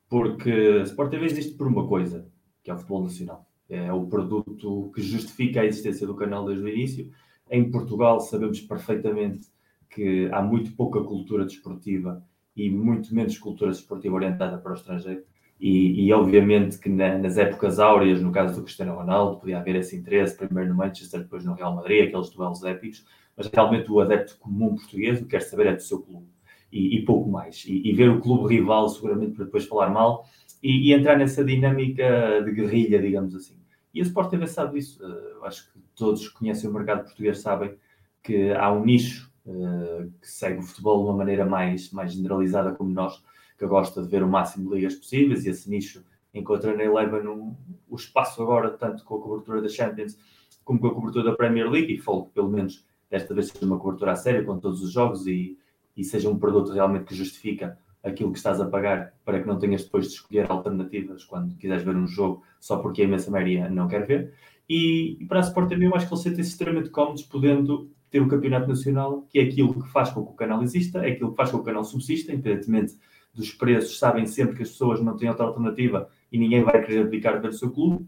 porque 0.08 0.52
a 0.52 0.84
Sport 0.84 1.10
TV 1.10 1.26
existe 1.26 1.56
por 1.56 1.68
uma 1.68 1.88
coisa, 1.88 2.28
que 2.64 2.70
é 2.70 2.74
o 2.74 2.78
futebol 2.78 3.04
nacional. 3.04 3.48
É 3.68 3.92
o 3.92 4.06
produto 4.06 4.92
que 4.94 5.02
justifica 5.02 5.62
a 5.62 5.66
existência 5.66 6.06
do 6.06 6.14
canal 6.14 6.46
desde 6.46 6.64
o 6.64 6.68
início 6.68 7.10
em 7.52 7.70
Portugal 7.70 8.20
sabemos 8.20 8.62
perfeitamente 8.62 9.48
que 9.90 10.30
há 10.32 10.42
muito 10.42 10.72
pouca 10.72 11.04
cultura 11.04 11.46
desportiva 11.46 12.26
e 12.56 12.70
muito 12.70 13.14
menos 13.14 13.38
cultura 13.38 13.72
desportiva 13.72 14.16
orientada 14.16 14.58
para 14.58 14.72
o 14.72 14.76
estrangeiro. 14.76 15.24
E, 15.60 16.08
e 16.08 16.14
obviamente 16.14 16.80
que 16.80 16.90
na, 16.90 17.18
nas 17.20 17.38
épocas 17.38 17.78
áureas, 17.78 18.20
no 18.22 18.32
caso 18.32 18.56
do 18.56 18.64
Cristiano 18.64 18.96
Ronaldo, 18.96 19.40
podia 19.40 19.60
haver 19.60 19.76
esse 19.76 19.96
interesse, 19.96 20.36
primeiro 20.36 20.70
no 20.70 20.76
Manchester, 20.76 21.22
depois 21.22 21.46
no 21.46 21.54
Real 21.54 21.76
Madrid, 21.76 22.08
aqueles 22.08 22.32
duelos 22.32 22.64
épicos, 22.64 23.06
mas 23.38 23.48
realmente 23.48 23.92
o 23.92 24.00
adepto 24.00 24.40
comum 24.40 24.76
português 24.76 25.20
o 25.20 25.24
que 25.24 25.30
quer 25.30 25.42
saber 25.42 25.68
é 25.68 25.76
do 25.76 25.82
seu 25.82 26.02
clube 26.02 26.28
e, 26.72 26.98
e 26.98 27.06
pouco 27.06 27.30
mais. 27.30 27.64
E, 27.68 27.88
e, 27.88 27.94
ver 27.94 28.10
o 28.10 28.20
clube 28.20 28.56
rival, 28.56 28.90
seguramente, 28.90 29.36
para 29.36 29.46
depois 29.46 29.66
falar 29.66 29.90
mal 29.90 30.26
e, 30.64 30.94
entrar 30.94 31.18
nessa 31.18 31.44
dinâmica 31.44 32.42
de 32.44 32.52
guerrilha, 32.52 33.00
digamos 33.00 33.36
assim. 33.36 33.61
E 33.94 34.00
a 34.00 34.04
Sport 34.04 34.30
TV 34.30 34.48
sabe 34.48 34.80
isso. 34.80 35.04
Eh, 35.04 35.34
eu 35.36 35.46
acho 35.46 35.72
que 35.72 35.80
todos 35.96 36.28
que 36.28 36.38
conhecem 36.38 36.70
o 36.70 36.74
mercado 36.74 37.04
português 37.04 37.40
sabem 37.40 37.78
que 38.24 38.52
há 38.54 38.72
um 38.72 38.86
nicho 38.86 39.32
uh, 39.46 40.12
que 40.22 40.30
segue 40.30 40.60
o 40.60 40.64
futebol 40.64 41.00
de 41.00 41.10
uma 41.10 41.18
maneira 41.18 41.46
mais, 41.46 41.92
mais 41.92 42.14
generalizada, 42.14 42.72
como 42.72 42.92
nós, 42.92 43.24
que 43.58 43.66
gosta 43.66 44.02
de 44.02 44.08
ver 44.08 44.24
o 44.24 44.28
máximo 44.28 44.70
de 44.70 44.76
ligas 44.76 44.96
possíveis, 44.96 45.46
e 45.46 45.50
esse 45.50 45.70
nicho 45.70 46.04
encontra 46.34 46.76
na 46.76 46.84
Eleven 46.84 47.28
um, 47.28 47.56
o 47.90 47.96
espaço 47.96 48.42
agora, 48.42 48.70
tanto 48.70 49.04
com 49.04 49.16
a 49.16 49.22
cobertura 49.22 49.62
da 49.62 49.68
Champions 49.68 50.18
como 50.64 50.80
com 50.80 50.88
a 50.88 50.94
cobertura 50.94 51.32
da 51.32 51.36
Premier 51.36 51.70
League, 51.70 51.94
e 51.94 51.98
falo 51.98 52.26
que 52.26 52.32
pelo 52.32 52.50
menos 52.50 52.86
desta 53.10 53.34
vez 53.34 53.48
seja 53.48 53.66
uma 53.66 53.80
cobertura 53.80 54.12
a 54.12 54.16
sério 54.16 54.46
com 54.46 54.58
todos 54.60 54.82
os 54.82 54.92
jogos 54.92 55.28
e, 55.28 55.58
e 55.98 56.04
seja 56.04 56.30
um 56.30 56.38
produto 56.38 56.72
realmente 56.72 57.06
que 57.06 57.16
justifica 57.16 57.78
aquilo 58.04 58.32
que 58.32 58.38
estás 58.38 58.60
a 58.60 58.66
pagar 58.66 59.14
para 59.24 59.42
que 59.42 59.48
não 59.48 59.60
tenhas 59.60 59.84
depois 59.84 60.08
de 60.08 60.14
escolher 60.14 60.50
alternativas 60.50 61.24
quando 61.24 61.56
quiseres 61.56 61.84
ver 61.84 61.96
um 61.96 62.08
jogo 62.08 62.44
só 62.60 62.78
porque 62.78 63.02
a 63.02 63.06
imensa 63.06 63.30
maioria 63.30 63.70
não 63.70 63.88
quer 63.88 64.06
ver. 64.06 64.34
E, 64.68 65.18
e 65.20 65.26
para 65.26 65.40
a 65.40 65.44
Sport 65.44 65.70
TV 65.70 65.86
eu 65.86 65.96
acho 65.96 66.08
que 66.08 66.14
eles 66.14 66.24
sentem-se 66.24 66.52
extremamente 66.52 66.90
cómodos 66.90 67.24
podendo 67.24 67.90
ter 68.10 68.22
um 68.22 68.28
campeonato 68.28 68.68
nacional, 68.68 69.26
que 69.30 69.40
é 69.40 69.44
aquilo 69.44 69.74
que 69.74 69.90
faz 69.90 70.10
com 70.10 70.26
que 70.26 70.32
o 70.32 70.36
canal 70.36 70.62
exista, 70.62 71.00
é 71.00 71.12
aquilo 71.12 71.32
que 71.32 71.38
faz 71.38 71.50
com 71.50 71.58
que 71.58 71.64
o 71.64 71.66
canal 71.66 71.84
subsista, 71.84 72.34
independentemente 72.34 72.96
dos 73.34 73.54
preços, 73.54 73.98
sabem 73.98 74.26
sempre 74.26 74.58
que 74.58 74.64
as 74.64 74.70
pessoas 74.70 75.02
não 75.02 75.16
têm 75.16 75.30
outra 75.30 75.46
alternativa 75.46 76.10
e 76.32 76.38
ninguém 76.38 76.64
vai 76.64 76.84
querer 76.84 77.06
dedicar 77.06 77.36
a 77.36 77.40
ver 77.40 77.50
o 77.50 77.54
seu 77.54 77.72
clube. 77.72 78.06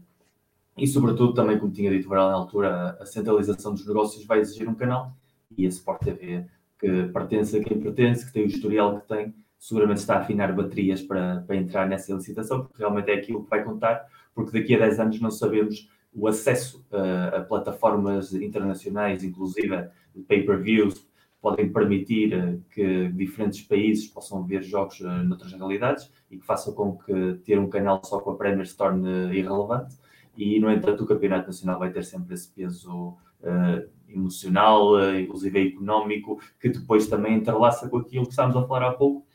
E, 0.76 0.86
sobretudo, 0.86 1.32
também, 1.32 1.58
como 1.58 1.72
tinha 1.72 1.90
dito 1.90 2.08
Varal 2.08 2.30
na 2.30 2.34
altura, 2.34 2.98
a 3.00 3.06
centralização 3.06 3.72
dos 3.72 3.86
negócios 3.86 4.26
vai 4.26 4.40
exigir 4.40 4.68
um 4.68 4.74
canal 4.74 5.16
e 5.56 5.64
a 5.64 5.68
Sport 5.68 6.02
TV, 6.02 6.44
que 6.78 7.04
pertence 7.04 7.56
a 7.56 7.62
quem 7.62 7.80
pertence, 7.80 8.26
que 8.26 8.32
tem 8.32 8.44
o 8.44 8.48
historial 8.48 9.00
que 9.00 9.08
tem, 9.08 9.34
seguramente 9.64 10.00
está 10.00 10.16
a 10.16 10.18
afinar 10.18 10.54
baterias 10.54 11.00
para, 11.00 11.40
para 11.46 11.56
entrar 11.56 11.88
nessa 11.88 12.12
licitação, 12.12 12.60
porque 12.60 12.76
realmente 12.76 13.10
é 13.10 13.14
aquilo 13.14 13.44
que 13.44 13.48
vai 13.48 13.64
contar, 13.64 14.04
porque 14.34 14.60
daqui 14.60 14.74
a 14.74 14.78
10 14.78 15.00
anos 15.00 15.20
não 15.22 15.30
sabemos 15.30 15.88
o 16.12 16.28
acesso 16.28 16.84
a, 16.92 17.38
a 17.38 17.40
plataformas 17.40 18.34
internacionais, 18.34 19.24
inclusive 19.24 19.88
pay-per-views, 20.28 21.08
podem 21.40 21.72
permitir 21.72 22.34
uh, 22.34 22.62
que 22.70 23.08
diferentes 23.08 23.62
países 23.62 24.06
possam 24.06 24.44
ver 24.44 24.62
jogos 24.62 25.00
uh, 25.00 25.08
noutras 25.24 25.52
realidades 25.54 26.12
e 26.30 26.36
que 26.36 26.44
façam 26.44 26.74
com 26.74 26.98
que 26.98 27.40
ter 27.42 27.58
um 27.58 27.70
canal 27.70 28.02
só 28.04 28.20
com 28.20 28.32
a 28.32 28.36
Premier 28.36 28.66
se 28.66 28.76
torne 28.76 29.34
irrelevante. 29.34 29.96
E, 30.36 30.60
no 30.60 30.70
entanto, 30.70 31.04
o 31.04 31.06
Campeonato 31.06 31.46
Nacional 31.46 31.78
vai 31.78 31.90
ter 31.90 32.04
sempre 32.04 32.34
esse 32.34 32.50
peso 32.52 33.16
uh, 33.40 33.88
emocional, 34.08 34.92
uh, 34.92 35.18
inclusive 35.18 35.68
económico, 35.68 36.38
que 36.60 36.68
depois 36.68 37.06
também 37.06 37.34
entrelaça 37.34 37.88
com 37.88 37.96
aquilo 37.96 38.24
que 38.24 38.30
estávamos 38.30 38.56
a 38.56 38.66
falar 38.66 38.88
há 38.88 38.92
pouco, 38.92 39.26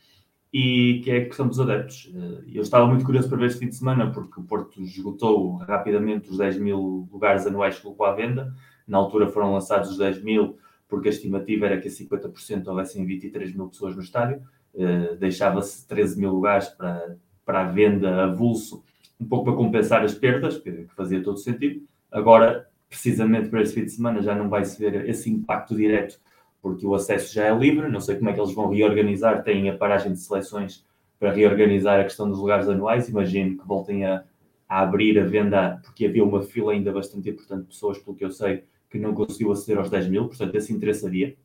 e 0.52 1.00
que 1.04 1.10
é 1.10 1.18
a 1.18 1.24
questão 1.26 1.46
dos 1.46 1.60
adeptos. 1.60 2.12
Eh, 2.14 2.44
eu 2.54 2.62
estava 2.62 2.86
muito 2.86 3.04
curioso 3.04 3.28
para 3.28 3.38
ver 3.38 3.46
este 3.46 3.60
fim 3.60 3.68
de 3.68 3.76
semana, 3.76 4.10
porque 4.10 4.40
o 4.40 4.42
Porto 4.42 4.82
esgotou 4.82 5.56
rapidamente 5.58 6.30
os 6.30 6.38
10 6.38 6.58
mil 6.58 7.08
lugares 7.10 7.46
anuais 7.46 7.76
que 7.76 7.82
colocou 7.82 8.06
à 8.06 8.12
venda. 8.12 8.52
Na 8.86 8.98
altura 8.98 9.28
foram 9.28 9.52
lançados 9.52 9.90
os 9.90 9.98
10 9.98 10.22
mil, 10.24 10.58
porque 10.88 11.08
a 11.08 11.12
estimativa 11.12 11.66
era 11.66 11.80
que 11.80 11.86
a 11.86 11.90
50% 11.90 12.66
houvessem 12.66 13.06
23 13.06 13.54
mil 13.54 13.68
pessoas 13.68 13.94
no 13.94 14.02
estádio. 14.02 14.42
Uh, 14.74 15.16
Deixava-se 15.16 15.86
13 15.86 16.18
mil 16.18 16.32
lugares 16.32 16.68
para, 16.68 17.16
para 17.44 17.60
a 17.62 17.64
venda 17.64 18.24
avulso, 18.24 18.82
um 19.20 19.26
pouco 19.26 19.44
para 19.44 19.54
compensar 19.54 20.02
as 20.02 20.14
perdas, 20.14 20.58
que 20.58 20.86
fazia 20.96 21.22
todo 21.22 21.38
sentido. 21.38 21.82
Agora, 22.10 22.68
precisamente 22.88 23.48
para 23.48 23.62
este 23.62 23.74
fim 23.74 23.84
de 23.84 23.92
semana, 23.92 24.20
já 24.20 24.34
não 24.34 24.48
vai 24.48 24.64
se 24.64 24.78
ver 24.80 25.08
esse 25.08 25.30
impacto 25.30 25.76
direto 25.76 26.20
porque 26.62 26.86
o 26.86 26.94
acesso 26.94 27.34
já 27.34 27.46
é 27.46 27.54
livre. 27.56 27.88
Não 27.88 28.00
sei 28.00 28.16
como 28.16 28.30
é 28.30 28.32
que 28.32 28.40
eles 28.40 28.54
vão 28.54 28.70
reorganizar. 28.70 29.42
Têm 29.42 29.68
a 29.70 29.76
paragem 29.76 30.12
de 30.12 30.18
seleções 30.18 30.84
para 31.18 31.32
reorganizar 31.32 32.00
a 32.00 32.04
questão 32.04 32.28
dos 32.28 32.38
lugares 32.38 32.68
anuais. 32.68 33.08
Imagino 33.08 33.58
que 33.58 33.66
voltem 33.66 34.04
a, 34.04 34.24
a 34.68 34.80
abrir 34.80 35.18
a 35.18 35.24
venda, 35.24 35.80
porque 35.84 36.06
havia 36.06 36.24
uma 36.24 36.42
fila 36.42 36.72
ainda 36.72 36.92
bastante 36.92 37.28
importante 37.28 37.62
de 37.62 37.68
pessoas, 37.68 37.98
pelo 37.98 38.16
que 38.16 38.24
eu 38.24 38.30
sei, 38.30 38.64
que 38.88 38.98
não 38.98 39.14
conseguiu 39.14 39.52
aceder 39.52 39.78
aos 39.78 39.90
10 39.90 40.08
mil. 40.08 40.26
Portanto, 40.26 40.54
esse 40.54 40.72
interesse 40.72 41.06
havia. 41.06 41.36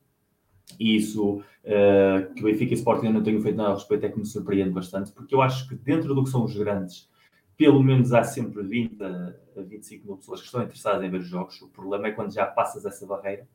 E 0.80 0.96
isso 0.96 1.38
uh, 1.38 2.34
que 2.34 2.42
o 2.42 2.46
Benfica 2.46 2.74
e 2.74 2.78
Sporting 2.78 3.10
não 3.10 3.22
tenho 3.22 3.42
feito 3.42 3.56
nada 3.56 3.72
a 3.72 3.74
respeito 3.76 4.06
é 4.06 4.10
que 4.10 4.18
me 4.18 4.26
surpreende 4.26 4.72
bastante, 4.72 5.12
porque 5.12 5.36
eu 5.36 5.42
acho 5.42 5.68
que 5.70 5.76
dentro 5.76 6.16
do 6.16 6.24
que 6.24 6.30
são 6.30 6.44
os 6.44 6.58
grandes, 6.58 7.08
pelo 7.56 7.82
menos 7.84 8.12
há 8.14 8.24
sempre 8.24 8.64
20 8.64 9.02
a 9.04 9.34
25 9.58 10.06
mil 10.06 10.18
pessoas 10.18 10.40
que 10.42 10.48
estão 10.48 10.64
interessadas 10.64 11.04
em 11.04 11.10
ver 11.10 11.20
os 11.20 11.28
jogos. 11.28 11.62
O 11.62 11.70
problema 11.70 12.08
é 12.08 12.12
quando 12.12 12.34
já 12.34 12.46
passas 12.46 12.86
essa 12.86 13.06
barreira 13.06 13.48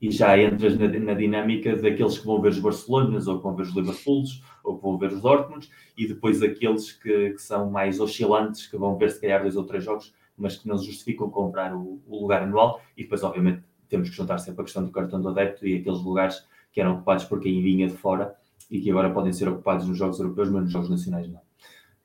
e 0.00 0.10
já 0.10 0.36
entras 0.40 0.78
na, 0.78 0.88
na, 0.88 1.14
dinâmica 1.14 1.74
daqueles 1.76 2.18
que 2.18 2.26
vão 2.26 2.40
ver 2.40 2.50
os 2.50 2.58
Barcelonas, 2.58 3.26
ou 3.26 3.38
que 3.38 3.42
vão 3.42 3.54
ver 3.54 3.62
os 3.62 3.74
Liverpools, 3.74 4.42
ou 4.62 4.76
que 4.76 4.82
vão 4.82 4.98
ver 4.98 5.12
os 5.12 5.22
Dortmunds, 5.22 5.70
e 5.96 6.06
depois 6.06 6.42
aqueles 6.42 6.92
que, 6.92 7.30
que, 7.30 7.42
são 7.42 7.70
mais 7.70 7.98
oscilantes, 8.00 8.66
que 8.66 8.76
vão 8.76 8.96
ver 8.96 9.10
se 9.10 9.20
calhar 9.20 9.42
dois 9.42 9.56
ou 9.56 9.64
três 9.64 9.84
jogos, 9.84 10.14
mas 10.36 10.56
que 10.56 10.68
não 10.68 10.76
justificam 10.76 11.30
comprar 11.30 11.74
o, 11.74 12.00
o 12.06 12.20
lugar 12.20 12.42
anual, 12.42 12.80
e 12.96 13.02
depois, 13.02 13.22
obviamente, 13.22 13.62
temos 13.88 14.10
que 14.10 14.16
juntar 14.16 14.38
sempre 14.38 14.60
a 14.60 14.64
questão 14.64 14.84
do 14.84 14.90
cartão 14.90 15.20
do 15.20 15.28
adepto 15.28 15.66
e 15.66 15.76
aqueles 15.76 16.02
lugares 16.02 16.46
que 16.72 16.80
eram 16.80 16.94
ocupados 16.94 17.24
por 17.24 17.40
quem 17.40 17.62
vinha 17.62 17.88
de 17.88 17.96
fora 17.96 18.34
e 18.70 18.80
que 18.80 18.90
agora 18.90 19.10
podem 19.10 19.32
ser 19.32 19.48
ocupados 19.48 19.86
nos 19.86 19.96
jogos 19.96 20.18
europeus, 20.18 20.50
mas 20.50 20.64
nos 20.64 20.72
jogos 20.72 20.90
nacionais 20.90 21.28
não. 21.28 21.45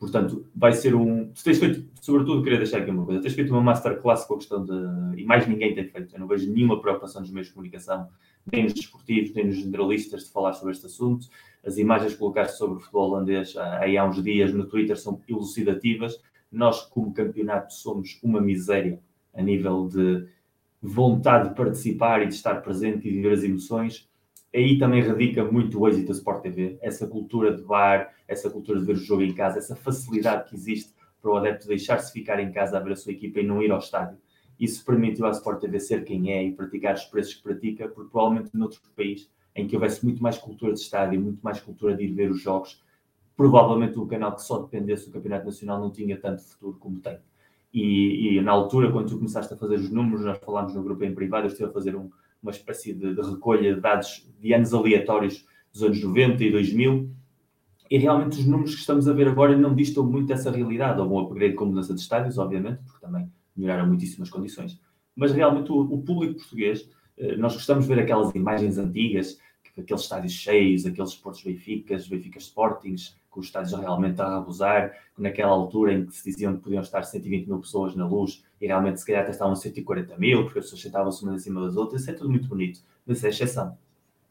Portanto, 0.02 0.50
vai 0.56 0.74
ser 0.74 0.96
um. 0.96 1.32
Tu 1.32 1.44
tens 1.44 1.60
feito, 1.60 1.88
sobretudo, 2.02 2.42
queria 2.42 2.58
deixar 2.58 2.80
aqui 2.80 2.90
uma 2.90 3.06
coisa: 3.06 3.22
tens 3.22 3.36
feito 3.36 3.52
uma 3.52 3.62
masterclass 3.62 4.26
com 4.26 4.34
a 4.34 4.38
questão 4.38 4.66
de. 4.66 5.22
E 5.22 5.24
mais 5.24 5.48
ninguém 5.48 5.76
tem 5.76 5.88
feito. 5.88 6.16
Eu 6.16 6.20
não 6.20 6.28
vejo 6.28 6.52
nenhuma 6.52 6.82
preocupação 6.82 7.22
nos 7.22 7.30
meios 7.30 7.50
de 7.50 7.54
comunicação, 7.54 8.10
nem 8.52 8.64
nos 8.64 8.74
desportivos, 8.74 9.32
nem 9.36 9.46
nos 9.46 9.58
generalistas, 9.58 10.24
de 10.24 10.32
falar 10.32 10.54
sobre 10.54 10.74
este 10.74 10.88
assunto. 10.88 11.28
As 11.64 11.78
imagens 11.78 12.16
colocaste 12.16 12.58
sobre 12.58 12.78
o 12.78 12.80
futebol 12.80 13.12
holandês 13.12 13.56
aí 13.56 13.96
há 13.96 14.04
uns 14.04 14.24
dias 14.24 14.52
no 14.52 14.66
Twitter 14.66 14.98
são 14.98 15.22
elucidativas. 15.30 16.20
Nós, 16.52 16.82
como 16.82 17.14
campeonato, 17.14 17.72
somos 17.72 18.20
uma 18.24 18.42
miséria 18.42 19.00
a 19.36 19.44
nível 19.44 19.88
de 19.88 20.26
vontade 20.82 21.50
de 21.50 21.56
participar 21.56 22.24
e 22.24 22.28
de 22.28 22.34
estar 22.34 22.56
presente 22.64 23.08
e 23.08 23.12
de 23.12 23.18
viver 23.18 23.34
as 23.34 23.44
emoções 23.44 24.10
aí 24.54 24.78
também 24.78 25.02
radica 25.02 25.44
muito 25.44 25.80
o 25.80 25.88
êxito 25.88 26.08
da 26.08 26.14
Sport 26.14 26.44
TV, 26.44 26.78
essa 26.82 27.08
cultura 27.08 27.56
de 27.56 27.64
bar, 27.64 28.14
essa 28.28 28.50
cultura 28.50 28.80
de 28.80 28.86
ver 28.86 28.94
o 28.94 29.00
jogo 29.00 29.22
em 29.22 29.34
casa, 29.34 29.58
essa 29.58 29.76
facilidade 29.76 30.50
que 30.50 30.56
existe 30.56 30.94
para 31.22 31.32
o 31.32 31.38
adepto 31.38 31.68
deixar-se 31.68 32.12
ficar 32.12 32.40
em 32.40 32.52
casa 32.52 32.78
a 32.78 32.80
ver 32.80 32.94
a 32.94 32.96
sua 32.96 33.12
equipa 33.12 33.40
e 33.40 33.48
não 33.48 33.62
ir 33.62 33.72
ao 33.72 33.80
estádio. 33.80 34.18
Isso 34.60 34.86
permitiu 34.86 35.26
à 35.26 35.32
Sport 35.32 35.62
TV 35.62 35.80
ser 35.80 36.04
quem 36.04 36.32
é 36.32 36.44
e 36.44 36.52
praticar 36.52 36.96
os 36.96 37.06
preços 37.06 37.36
que 37.36 37.44
pratica, 37.44 37.88
porque 37.88 38.12
provavelmente 38.12 38.52
noutro 38.54 38.82
país 38.96 39.30
em 39.56 39.68
que 39.68 39.76
houvesse 39.76 40.04
muito 40.04 40.22
mais 40.22 40.38
cultura 40.38 40.74
de 40.74 40.80
estádio, 40.80 41.20
muito 41.20 41.42
mais 41.42 41.60
cultura 41.60 41.96
de 41.96 42.04
ir 42.04 42.14
ver 42.14 42.30
os 42.30 42.42
jogos, 42.42 42.82
provavelmente 43.36 44.00
um 44.00 44.08
canal 44.08 44.36
que 44.36 44.44
só 44.44 44.60
dependesse 44.60 45.08
do 45.08 45.14
Campeonato 45.14 45.46
Nacional 45.46 45.80
não 45.80 45.92
tinha 45.92 46.20
tanto 46.20 46.44
futuro 46.44 46.78
como 46.80 47.00
tem. 47.00 47.18
E, 47.74 48.38
e 48.38 48.42
na 48.42 48.52
altura, 48.52 48.92
quando 48.92 49.10
tu 49.10 49.18
começaste 49.18 49.54
a 49.54 49.58
fazer 49.58 49.76
os 49.76 49.90
números, 49.90 50.26
nós 50.26 50.38
falámos 50.40 50.76
no 50.76 50.84
grupo 50.84 51.04
em 51.04 51.14
privado, 51.14 51.46
eu 51.46 51.52
estive 51.52 51.70
a 51.70 51.74
fazer 51.74 51.96
um, 51.96 52.10
uma 52.42 52.52
espécie 52.52 52.94
de, 52.94 53.14
de, 53.14 53.22
recolha 53.22 53.76
de 53.76 53.82
dados 53.82 54.28
de 54.40 54.54
anos 54.54 54.74
aleatórios 54.74 55.46
dos 55.72 55.84
anos 55.84 56.04
90 56.04 56.44
e 56.44 56.52
2000, 56.52 57.10
e 57.90 57.98
realmente 57.98 58.40
os 58.40 58.46
números 58.46 58.74
que 58.74 58.80
estamos 58.80 59.08
a 59.08 59.14
ver 59.14 59.28
agora 59.28 59.58
não 59.58 59.76
distam 59.76 60.06
muito 60.06 60.28
dessa 60.28 60.50
realidade. 60.50 61.00
Houve 61.00 61.14
um 61.14 61.20
upgrade 61.20 61.56
com 61.56 61.66
mudança 61.66 61.94
de 61.94 62.00
estádios, 62.00 62.38
obviamente, 62.38 62.82
porque 62.84 63.06
também 63.06 63.30
melhoraram 63.56 63.88
muitíssimas 63.88 64.30
condições. 64.30 64.80
Mas 65.16 65.34
realmente 65.34 65.72
o, 65.72 65.82
o 65.82 66.02
público 66.02 66.36
português, 66.36 66.90
eh, 67.18 67.36
nós 67.36 67.54
gostamos 67.54 67.86
de 67.86 67.94
ver 67.94 68.02
aquelas 68.02 68.34
imagens 68.34 68.78
antigas, 68.78 69.38
aqueles 69.78 70.04
estádios 70.04 70.34
cheios, 70.34 70.86
aqueles 70.86 71.12
Sports 71.12 71.44
Benficas, 71.44 72.08
Benfica 72.08 72.40
Sportings, 72.40 73.18
com 73.32 73.40
os 73.40 73.48
estádios 73.48 73.74
realmente 73.74 74.22
a 74.22 74.38
abusar, 74.38 74.94
naquela 75.18 75.52
altura 75.52 75.94
em 75.94 76.06
que 76.06 76.16
se 76.16 76.30
diziam 76.30 76.56
que 76.56 76.62
podiam 76.62 76.82
estar 76.82 77.02
120 77.02 77.48
mil 77.48 77.60
pessoas 77.60 77.96
na 77.96 78.06
luz 78.06 78.44
e 78.60 78.68
realmente 78.68 79.00
se 79.00 79.06
calhar 79.06 79.24
até 79.24 79.32
estavam 79.32 79.56
140 79.56 80.18
mil, 80.18 80.44
porque 80.44 80.60
as 80.60 80.66
pessoas 80.66 80.82
sentavam-se 80.82 81.24
umas 81.24 81.36
acima 81.42 81.62
das 81.66 81.76
outras, 81.78 82.02
isso 82.02 82.12
é 82.12 82.14
tudo 82.14 82.30
muito 82.30 82.48
bonito, 82.48 82.82
mas 83.08 83.24
é 83.24 83.30
exceção. 83.30 83.76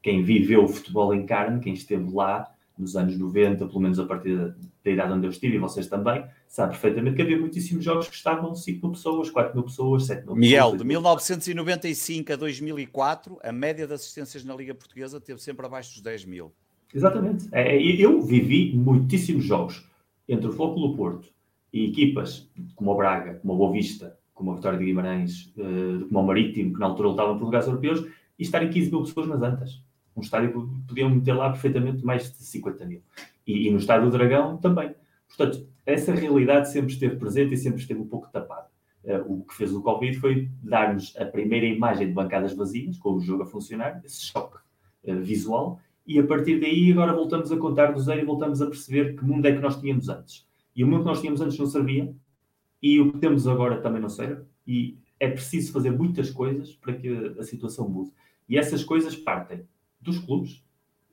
Quem 0.03 0.23
viveu 0.23 0.65
o 0.65 0.69
futebol 0.69 1.15
em 1.15 1.27
carne, 1.27 1.61
quem 1.61 1.73
esteve 1.73 2.13
lá 2.13 2.55
nos 2.79 2.97
anos 2.97 3.17
90, 3.19 3.67
pelo 3.67 3.81
menos 3.81 3.99
a 3.99 4.07
partir 4.07 4.37
da, 4.37 4.55
da 4.85 4.91
idade 4.91 5.13
onde 5.13 5.27
eu 5.27 5.31
estive, 5.31 5.57
e 5.57 5.59
vocês 5.59 5.87
também, 5.87 6.25
sabe 6.47 6.73
perfeitamente 6.73 7.17
que 7.17 7.23
havia 7.23 7.39
muitíssimos 7.39 7.85
jogos 7.85 8.09
que 8.09 8.15
estavam 8.15 8.55
5 8.55 8.87
mil 8.87 8.93
pessoas, 8.95 9.31
4 9.31 9.55
mil 9.55 9.65
pessoas, 9.65 10.07
7 10.07 10.27
mil 10.27 10.35
Miguel, 10.35 10.59
pessoas. 10.59 10.73
Miguel, 10.73 10.79
de 10.79 10.85
1995 10.85 12.33
a 12.33 12.37
2004, 12.37 13.39
a 13.43 13.53
média 13.53 13.87
de 13.87 13.93
assistências 13.93 14.45
na 14.45 14.55
Liga 14.55 14.75
Portuguesa 14.75 15.21
teve 15.21 15.41
sempre 15.41 15.65
abaixo 15.65 15.93
dos 15.93 16.01
10 16.01 16.25
mil. 16.25 16.53
Exatamente. 16.95 17.49
É, 17.53 17.77
é, 17.77 17.81
eu 17.81 18.21
vivi 18.21 18.75
muitíssimos 18.75 19.45
jogos 19.45 19.89
entre 20.29 20.49
o 20.49 20.53
Flóculo 20.53 20.97
Porto 20.97 21.29
e 21.73 21.87
equipas 21.87 22.49
como 22.75 22.93
o 22.93 22.97
Braga, 22.97 23.35
como 23.35 23.55
o 23.55 23.57
Boa 23.57 23.73
Vista, 23.73 24.19
como 24.35 24.53
a 24.53 24.55
Vitória 24.55 24.79
de 24.79 24.85
Guimarães, 24.85 25.53
uh, 25.57 26.07
como 26.07 26.21
o 26.21 26.27
Marítimo, 26.27 26.75
que 26.75 26.81
na 26.81 26.87
altura 26.87 27.09
lutavam 27.09 27.39
por 27.39 27.45
lugares 27.45 27.67
europeus, 27.67 28.01
e 28.39 28.43
estarem 28.43 28.71
15 28.71 28.91
mil 28.91 29.03
pessoas 29.03 29.29
nas 29.29 29.43
Antas. 29.43 29.83
Um 30.17 30.23
estádio 30.23 30.51
que 30.53 30.87
podiam 30.89 31.11
meter 31.11 31.35
lá 31.35 31.51
perfeitamente 31.51 32.05
mais 32.05 32.33
de 32.33 32.43
50 32.43 32.85
mil. 32.87 33.03
E, 33.47 33.69
e 33.69 33.71
no 33.71 33.79
estádio 33.79 34.11
do 34.11 34.17
Dragão 34.17 34.57
também. 34.57 34.95
Portanto, 35.29 35.67
essa 35.85 36.13
realidade 36.13 36.71
sempre 36.71 36.93
esteve 36.93 37.17
presente 37.17 37.55
e 37.55 37.57
sempre 37.57 37.81
esteve 37.81 38.01
um 38.01 38.07
pouco 38.09 38.29
tapada. 38.33 38.69
Uh, 39.05 39.41
o 39.41 39.45
que 39.45 39.55
fez 39.55 39.73
o 39.73 39.83
Covid 39.83 40.19
foi 40.19 40.51
dar-nos 40.63 41.17
a 41.17 41.25
primeira 41.25 41.67
imagem 41.67 42.09
de 42.09 42.13
bancadas 42.13 42.55
vazias, 42.55 42.99
com 42.99 43.15
o 43.15 43.21
jogo 43.21 43.43
a 43.43 43.47
funcionar, 43.47 44.01
esse 44.05 44.23
choque 44.23 44.59
uh, 45.05 45.21
visual, 45.21 45.79
e 46.07 46.19
a 46.19 46.27
partir 46.27 46.61
daí 46.61 46.93
agora 46.93 47.13
voltamos 47.13 47.53
a 47.53 47.57
contar 47.57 47.93
do 47.93 48.01
zero 48.01 48.21
e 48.21 48.25
voltamos 48.25 48.61
a 48.61 48.67
perceber 48.67 49.17
que 49.17 49.25
mundo 49.25 49.47
é 49.47 49.53
que 49.53 49.61
nós 49.61 49.81
tínhamos 49.81 50.09
antes. 50.09 50.47
E 50.75 50.83
o 50.83 50.87
mundo 50.87 51.01
que 51.01 51.09
nós 51.09 51.21
tínhamos 51.21 51.41
antes 51.41 51.59
não 51.59 51.67
servia, 51.67 52.15
e 52.83 53.01
o 53.01 53.13
que 53.13 53.19
temos 53.19 53.47
agora 53.47 53.81
também 53.81 54.01
não 54.01 54.09
serve, 54.09 54.43
e 54.67 54.99
é 55.19 55.29
preciso 55.29 55.73
fazer 55.73 55.91
muitas 55.91 56.31
coisas 56.31 56.73
para 56.75 56.95
que 56.95 57.35
a 57.39 57.43
situação 57.43 57.89
mude. 57.89 58.11
E 58.49 58.59
essas 58.59 58.83
coisas 58.83 59.15
partem 59.15 59.63
dos 60.01 60.19
clubes, 60.19 60.65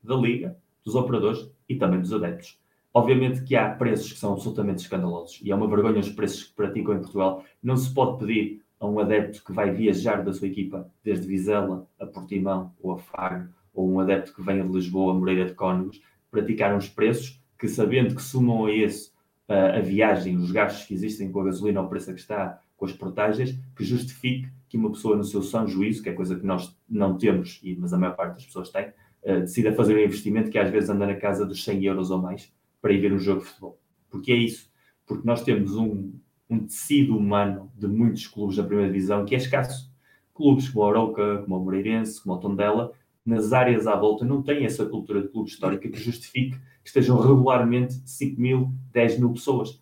da 0.01 0.15
liga, 0.15 0.57
dos 0.83 0.95
operadores 0.95 1.51
e 1.67 1.75
também 1.75 1.99
dos 1.99 2.13
adeptos. 2.13 2.57
Obviamente 2.93 3.43
que 3.43 3.55
há 3.55 3.69
preços 3.69 4.13
que 4.13 4.17
são 4.17 4.33
absolutamente 4.33 4.81
escandalosos 4.81 5.39
e 5.43 5.51
é 5.51 5.55
uma 5.55 5.67
vergonha 5.67 5.99
os 5.99 6.09
preços 6.09 6.45
que 6.45 6.55
praticam 6.55 6.95
em 6.95 6.99
Portugal. 6.99 7.43
Não 7.61 7.75
se 7.75 7.93
pode 7.93 8.17
pedir 8.19 8.63
a 8.79 8.87
um 8.87 8.99
adepto 8.99 9.43
que 9.43 9.51
vai 9.51 9.71
viajar 9.71 10.23
da 10.23 10.33
sua 10.33 10.47
equipa 10.47 10.89
desde 11.03 11.27
Vizela 11.27 11.87
a 11.99 12.05
Portimão 12.05 12.73
ou 12.81 12.93
a 12.93 12.97
Faro 12.97 13.49
ou 13.77 13.87
um 13.87 13.99
adepto 13.99 14.33
que 14.33 14.41
venha 14.41 14.63
de 14.63 14.73
Lisboa, 14.73 15.13
Moreira 15.13 15.45
de 15.45 15.53
Cónegos, 15.53 16.01
praticar 16.31 16.75
uns 16.75 16.89
preços 16.89 17.39
que, 17.59 17.67
sabendo 17.67 18.15
que 18.15 18.21
somam 18.21 18.65
a 18.65 18.73
esse 18.73 19.11
uh, 19.47 19.77
a 19.77 19.79
viagem, 19.79 20.35
os 20.35 20.51
gastos 20.51 20.85
que 20.85 20.95
existem 20.95 21.31
com 21.31 21.41
a 21.41 21.45
gasolina 21.45 21.79
ao 21.79 21.87
preço 21.87 22.11
que 22.11 22.19
está, 22.19 22.59
com 22.75 22.85
as 22.85 22.91
portagens, 22.91 23.57
que 23.75 23.83
justifique 23.83 24.49
que 24.67 24.77
uma 24.77 24.91
pessoa 24.91 25.15
no 25.15 25.23
seu 25.23 25.43
são 25.43 25.67
juízo, 25.67 26.01
que 26.01 26.09
é 26.09 26.13
coisa 26.13 26.35
que 26.35 26.45
nós 26.45 26.75
não 26.89 27.17
temos, 27.19 27.61
mas 27.77 27.93
a 27.93 27.99
maior 27.99 28.15
parte 28.15 28.33
das 28.33 28.45
pessoas 28.47 28.71
tem, 28.71 28.87
uh, 28.87 29.41
decida 29.41 29.71
fazer 29.71 29.95
um 29.95 30.03
investimento 30.03 30.49
que 30.49 30.57
às 30.57 30.71
vezes 30.71 30.89
anda 30.89 31.05
na 31.05 31.15
casa 31.15 31.45
dos 31.45 31.63
100 31.63 31.85
euros 31.85 32.09
ou 32.09 32.19
mais 32.19 32.51
para 32.81 32.93
ir 32.93 32.99
ver 32.99 33.13
um 33.13 33.19
jogo 33.19 33.41
de 33.41 33.47
futebol. 33.47 33.79
Porque 34.09 34.31
é 34.31 34.35
isso. 34.35 34.71
Porque 35.05 35.25
nós 35.25 35.43
temos 35.43 35.75
um, 35.75 36.13
um 36.49 36.65
tecido 36.65 37.15
humano 37.15 37.71
de 37.75 37.87
muitos 37.87 38.25
clubes 38.25 38.57
da 38.57 38.63
primeira 38.63 38.91
divisão 38.91 39.23
que 39.23 39.35
é 39.35 39.37
escasso. 39.37 39.91
Clubes 40.33 40.67
como 40.67 40.83
o 40.83 40.89
Arouca, 40.89 41.37
como 41.43 41.57
o 41.57 41.63
Moreirense, 41.63 42.21
como 42.21 42.35
o 42.35 42.39
Tondela, 42.39 42.91
nas 43.27 43.51
áreas 43.51 43.85
à 43.85 43.95
volta 43.95 44.23
não 44.23 44.41
têm 44.41 44.63
essa 44.65 44.85
cultura 44.85 45.21
de 45.21 45.27
clube 45.27 45.49
histórica 45.49 45.89
que 45.89 45.99
justifique 45.99 46.57
que 46.57 46.87
estejam 46.87 47.19
regularmente 47.19 47.95
5 48.05 48.39
mil, 48.39 48.71
10 48.93 49.19
mil 49.19 49.33
pessoas. 49.33 49.81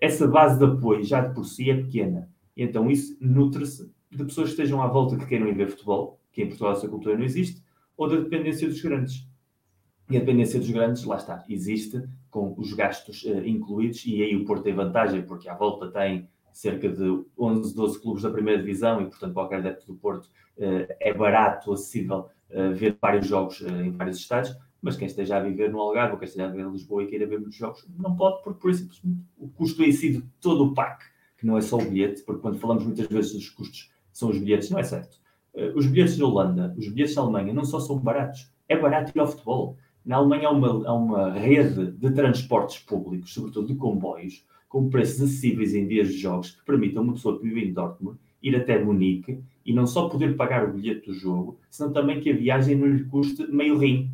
Essa 0.00 0.28
base 0.28 0.60
de 0.60 0.64
apoio 0.64 1.02
já 1.02 1.20
de 1.20 1.34
por 1.34 1.44
si 1.44 1.68
é 1.68 1.74
pequena. 1.74 2.30
E 2.56 2.62
então 2.62 2.88
isso 2.88 3.16
nutre-se 3.20 3.92
de 4.12 4.24
pessoas 4.24 4.46
que 4.46 4.52
estejam 4.52 4.80
à 4.80 4.86
volta 4.86 5.16
que 5.16 5.26
queiram 5.26 5.48
ir 5.48 5.54
ver 5.54 5.70
futebol, 5.70 6.20
que 6.30 6.42
em 6.42 6.46
Portugal 6.46 6.72
essa 6.72 6.86
cultura 6.86 7.18
não 7.18 7.24
existe, 7.24 7.60
ou 7.96 8.08
da 8.08 8.14
dependência 8.14 8.68
dos 8.68 8.80
grandes. 8.80 9.26
E 10.08 10.16
a 10.16 10.20
dependência 10.20 10.60
dos 10.60 10.70
grandes, 10.70 11.02
lá 11.02 11.16
está, 11.16 11.44
existe 11.48 12.00
com 12.30 12.54
os 12.56 12.72
gastos 12.74 13.24
uh, 13.24 13.44
incluídos, 13.44 14.06
e 14.06 14.22
aí 14.22 14.36
o 14.36 14.44
Porto 14.44 14.62
tem 14.62 14.74
vantagem, 14.74 15.22
porque 15.22 15.48
à 15.48 15.54
volta 15.54 15.90
tem 15.90 16.28
cerca 16.52 16.88
de 16.88 17.24
11, 17.36 17.74
12 17.74 18.00
clubes 18.00 18.22
da 18.22 18.30
primeira 18.30 18.60
divisão, 18.60 19.02
e 19.02 19.06
portanto 19.06 19.34
qualquer 19.34 19.58
adepto 19.58 19.86
do 19.86 19.94
Porto 19.96 20.26
uh, 20.26 20.86
é 21.00 21.12
barato, 21.12 21.72
acessível 21.72 22.28
ver 22.74 22.96
vários 23.00 23.26
jogos 23.26 23.60
uh, 23.60 23.68
em 23.68 23.90
vários 23.90 24.18
estádios, 24.18 24.56
mas 24.80 24.96
quem 24.96 25.06
esteja 25.06 25.36
a 25.36 25.40
viver 25.40 25.70
no 25.70 25.80
Algarve 25.80 26.12
ou 26.12 26.18
quem 26.18 26.26
esteja 26.26 26.46
a 26.46 26.50
viver 26.50 26.64
em 26.64 26.72
Lisboa 26.72 27.02
e 27.02 27.06
queira 27.06 27.26
ver 27.26 27.40
muitos 27.40 27.56
jogos, 27.56 27.86
não 27.98 28.14
pode, 28.14 28.42
porque 28.42 28.60
por 28.60 28.70
isso 28.70 28.88
o 29.38 29.48
custo 29.48 29.82
em 29.82 29.92
si 29.92 30.12
de 30.12 30.22
todo 30.40 30.64
o 30.64 30.74
pack, 30.74 31.04
que 31.38 31.46
não 31.46 31.56
é 31.56 31.60
só 31.60 31.76
o 31.76 31.84
bilhete, 31.84 32.22
porque 32.22 32.42
quando 32.42 32.58
falamos 32.58 32.84
muitas 32.84 33.06
vezes 33.06 33.32
dos 33.32 33.48
custos, 33.48 33.90
são 34.12 34.28
os 34.28 34.38
bilhetes, 34.38 34.70
não 34.70 34.78
é 34.78 34.82
certo. 34.82 35.16
Uh, 35.54 35.76
os 35.76 35.86
bilhetes 35.86 36.18
na 36.18 36.26
Holanda, 36.26 36.74
os 36.76 36.88
bilhetes 36.88 37.14
na 37.16 37.22
Alemanha 37.22 37.54
não 37.54 37.64
só 37.64 37.80
são 37.80 37.98
baratos, 37.98 38.52
é 38.68 38.76
barato 38.76 39.12
ir 39.14 39.20
ao 39.20 39.26
futebol. 39.26 39.76
Na 40.04 40.16
Alemanha 40.16 40.48
há 40.48 40.50
uma, 40.50 40.88
há 40.88 40.92
uma 40.92 41.32
rede 41.32 41.92
de 41.92 42.10
transportes 42.10 42.78
públicos, 42.78 43.32
sobretudo 43.32 43.68
de 43.68 43.74
comboios, 43.74 44.44
com 44.68 44.90
preços 44.90 45.22
acessíveis 45.22 45.74
em 45.74 45.86
dias 45.86 46.08
de 46.08 46.18
jogos, 46.18 46.50
que 46.50 46.64
permitam 46.64 47.02
uma 47.02 47.14
pessoa 47.14 47.38
que 47.38 47.44
vive 47.44 47.64
em 47.64 47.72
Dortmund 47.72 48.18
ir 48.42 48.54
até 48.56 48.82
Munique 48.82 49.42
e 49.64 49.72
não 49.72 49.86
só 49.86 50.08
poder 50.08 50.36
pagar 50.36 50.68
o 50.68 50.72
bilhete 50.72 51.06
do 51.06 51.14
jogo, 51.14 51.58
senão 51.70 51.92
também 51.92 52.20
que 52.20 52.30
a 52.30 52.36
viagem 52.36 52.76
não 52.76 52.86
lhe 52.86 53.04
custe 53.04 53.46
meio 53.50 53.78
rim. 53.78 54.10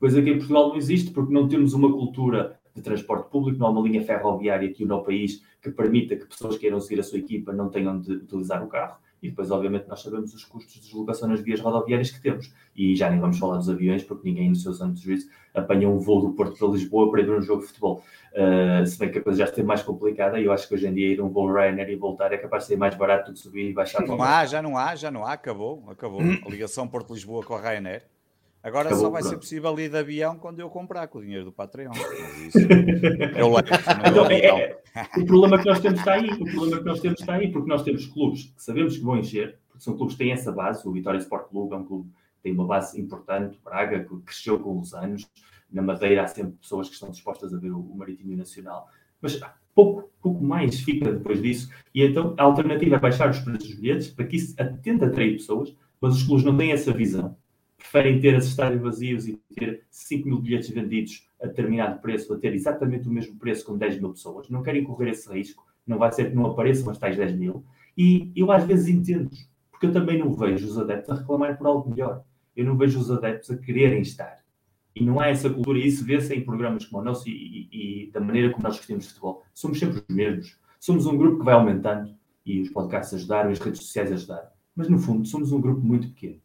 Coisa 0.00 0.22
que 0.22 0.30
em 0.30 0.38
Portugal 0.38 0.68
não 0.68 0.76
existe, 0.76 1.10
porque 1.10 1.32
não 1.32 1.48
temos 1.48 1.72
uma 1.72 1.92
cultura 1.92 2.58
de 2.74 2.82
transporte 2.82 3.30
público, 3.30 3.58
não 3.58 3.66
há 3.66 3.70
uma 3.70 3.82
linha 3.82 4.02
ferroviária 4.02 4.68
aqui 4.68 4.84
no 4.84 5.02
país 5.02 5.42
que 5.60 5.70
permita 5.70 6.16
que 6.16 6.26
pessoas 6.26 6.54
que 6.54 6.62
queiram 6.62 6.80
seguir 6.80 7.00
a 7.00 7.02
sua 7.02 7.18
equipa 7.18 7.52
não 7.52 7.68
tenham 7.68 8.00
de 8.00 8.12
utilizar 8.12 8.62
o 8.64 8.68
carro. 8.68 8.98
E 9.22 9.30
depois, 9.30 9.50
obviamente, 9.50 9.88
nós 9.88 10.02
sabemos 10.02 10.32
os 10.32 10.44
custos 10.44 10.74
de 10.74 10.80
deslocação 10.80 11.28
nas 11.28 11.40
vias 11.40 11.60
rodoviárias 11.60 12.10
que 12.10 12.20
temos. 12.20 12.52
E 12.76 12.94
já 12.94 13.10
nem 13.10 13.18
vamos 13.18 13.38
falar 13.38 13.56
dos 13.56 13.68
aviões, 13.68 14.04
porque 14.04 14.28
ninguém, 14.28 14.48
no 14.48 14.54
seu 14.54 14.72
santo 14.72 15.00
juízo, 15.00 15.28
apanha 15.54 15.88
um 15.88 15.98
voo 15.98 16.20
do 16.20 16.32
Porto 16.32 16.56
para 16.56 16.68
Lisboa 16.68 17.10
para 17.10 17.20
ir 17.20 17.26
ver 17.26 17.38
um 17.38 17.42
jogo 17.42 17.62
de 17.62 17.68
futebol. 17.68 18.02
Uh, 18.32 18.86
se 18.86 18.98
bem 18.98 19.10
que 19.10 19.18
a 19.18 19.22
coisa 19.22 19.38
já 19.40 19.44
esteve 19.46 19.66
mais 19.66 19.82
complicada, 19.82 20.38
e 20.38 20.44
eu 20.44 20.52
acho 20.52 20.68
que 20.68 20.74
hoje 20.74 20.86
em 20.86 20.94
dia 20.94 21.14
ir 21.14 21.20
um 21.20 21.28
voo 21.28 21.52
Ryanair 21.52 21.88
e 21.90 21.96
voltar 21.96 22.32
é 22.32 22.38
capaz 22.38 22.64
de 22.64 22.68
ser 22.68 22.76
mais 22.76 22.94
barato 22.94 23.30
do 23.30 23.34
que 23.34 23.40
subir 23.40 23.70
e 23.70 23.72
baixar. 23.72 24.06
Não 24.06 24.22
há, 24.22 24.46
já 24.46 24.62
não 24.62 24.76
há, 24.76 24.94
já 24.94 25.10
não 25.10 25.24
há, 25.24 25.32
acabou, 25.32 25.84
acabou. 25.88 26.20
A 26.20 26.48
ligação 26.48 26.86
Porto-Lisboa 26.86 27.44
com 27.44 27.54
a 27.54 27.60
Ryanair. 27.60 28.04
Agora 28.62 28.88
Acabou, 28.88 29.06
só 29.06 29.10
vai 29.10 29.22
ser 29.22 29.36
possível 29.36 29.78
ir 29.78 29.88
de 29.88 29.96
avião 29.96 30.36
quando 30.36 30.58
eu 30.58 30.68
comprar 30.68 31.06
com 31.08 31.18
o 31.18 31.22
dinheiro 31.22 31.44
do 31.44 31.52
Patreon. 31.52 31.92
Isso 32.46 32.58
eu 33.36 33.48
levo. 33.48 33.68
Então, 34.06 34.26
é, 34.26 34.46
é, 34.46 34.82
o 35.16 35.24
problema 35.24 35.58
que 35.58 35.66
nós 35.66 35.80
temos 35.80 35.98
está 36.00 36.14
aí. 36.14 36.30
O 36.30 36.44
problema 36.44 36.78
que 36.78 36.84
nós 36.84 37.00
temos 37.00 37.20
está 37.20 37.34
aí, 37.34 37.52
porque 37.52 37.68
nós 37.68 37.82
temos 37.82 38.06
clubes 38.06 38.44
que 38.44 38.62
sabemos 38.62 38.96
que 38.96 39.04
vão 39.04 39.16
encher, 39.16 39.58
porque 39.68 39.84
são 39.84 39.96
clubes 39.96 40.14
que 40.14 40.24
têm 40.24 40.32
essa 40.32 40.50
base. 40.50 40.86
O 40.88 40.92
Vitória 40.92 41.18
Sport 41.18 41.48
Clube 41.48 41.74
é 41.74 41.78
um 41.78 41.84
clube 41.84 42.10
que 42.10 42.42
tem 42.42 42.52
uma 42.52 42.66
base 42.66 43.00
importante, 43.00 43.58
Braga, 43.64 44.04
que 44.04 44.16
cresceu 44.22 44.58
com 44.58 44.78
os 44.78 44.92
anos. 44.92 45.28
Na 45.70 45.82
Madeira 45.82 46.24
há 46.24 46.26
sempre 46.26 46.52
pessoas 46.52 46.88
que 46.88 46.94
estão 46.94 47.10
dispostas 47.10 47.54
a 47.54 47.58
ver 47.58 47.70
o, 47.70 47.78
o 47.78 47.96
Marítimo 47.96 48.36
Nacional. 48.36 48.88
Mas 49.20 49.40
pouco, 49.74 50.10
pouco 50.20 50.42
mais 50.42 50.80
fica 50.80 51.12
depois 51.12 51.40
disso. 51.40 51.70
E 51.94 52.02
então 52.02 52.34
a 52.36 52.42
alternativa 52.42 52.96
é 52.96 52.98
baixar 52.98 53.30
os 53.30 53.38
preços 53.38 53.68
dos 53.68 53.78
bilhetes 53.78 54.08
para 54.08 54.26
que 54.26 54.36
isso 54.36 54.54
atenda 54.58 55.06
a 55.06 55.08
atrair 55.08 55.34
pessoas, 55.34 55.72
mas 56.00 56.16
os 56.16 56.22
clubes 56.24 56.44
não 56.44 56.56
têm 56.56 56.72
essa 56.72 56.92
visão. 56.92 57.36
Preferem 57.78 58.20
ter 58.20 58.34
esses 58.34 58.50
estádios 58.50 58.82
vazios 58.82 59.26
e 59.26 59.40
ter 59.54 59.84
5 59.90 60.28
mil 60.28 60.40
bilhetes 60.40 60.68
vendidos 60.68 61.26
a 61.40 61.46
determinado 61.46 62.00
preço, 62.00 62.34
a 62.34 62.38
ter 62.38 62.52
exatamente 62.52 63.08
o 63.08 63.12
mesmo 63.12 63.38
preço 63.38 63.64
com 63.64 63.78
10 63.78 64.00
mil 64.00 64.10
pessoas. 64.10 64.50
Não 64.50 64.62
querem 64.62 64.84
correr 64.84 65.10
esse 65.10 65.32
risco. 65.32 65.66
Não 65.86 65.96
vai 65.96 66.12
ser 66.12 66.28
que 66.28 66.36
não 66.36 66.46
apareçam 66.46 66.90
as 66.90 66.98
tais 66.98 67.16
10 67.16 67.36
mil. 67.36 67.64
E 67.96 68.30
eu 68.36 68.52
às 68.52 68.64
vezes 68.64 68.88
entendo, 68.88 69.30
porque 69.70 69.86
eu 69.86 69.92
também 69.92 70.18
não 70.18 70.34
vejo 70.34 70.66
os 70.66 70.78
adeptos 70.78 71.10
a 71.10 71.20
reclamar 71.20 71.56
por 71.56 71.66
algo 71.66 71.88
melhor. 71.88 72.24
Eu 72.54 72.64
não 72.64 72.76
vejo 72.76 72.98
os 72.98 73.10
adeptos 73.10 73.50
a 73.50 73.56
quererem 73.56 74.02
estar. 74.02 74.38
E 74.94 75.04
não 75.04 75.20
há 75.20 75.28
essa 75.28 75.48
cultura, 75.48 75.78
e 75.78 75.86
isso 75.86 76.04
vê-se 76.04 76.34
em 76.34 76.44
programas 76.44 76.84
como 76.84 77.00
o 77.00 77.04
nosso 77.04 77.28
e, 77.28 77.32
e, 77.72 78.08
e, 78.08 78.10
da 78.10 78.20
maneira 78.20 78.50
como 78.50 78.64
nós 78.64 78.74
de 78.74 79.06
futebol. 79.06 79.44
Somos 79.54 79.78
sempre 79.78 80.02
os 80.06 80.14
mesmos. 80.14 80.58
Somos 80.80 81.06
um 81.06 81.16
grupo 81.16 81.38
que 81.38 81.44
vai 81.44 81.54
aumentando 81.54 82.12
e 82.44 82.60
os 82.60 82.70
podcasts 82.70 83.14
ajudaram, 83.14 83.50
as 83.50 83.60
redes 83.60 83.82
sociais 83.82 84.10
ajudaram. 84.10 84.48
Mas 84.74 84.88
no 84.88 84.98
fundo, 84.98 85.26
somos 85.26 85.52
um 85.52 85.60
grupo 85.60 85.80
muito 85.80 86.08
pequeno. 86.08 86.40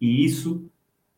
E 0.00 0.24
isso 0.24 0.70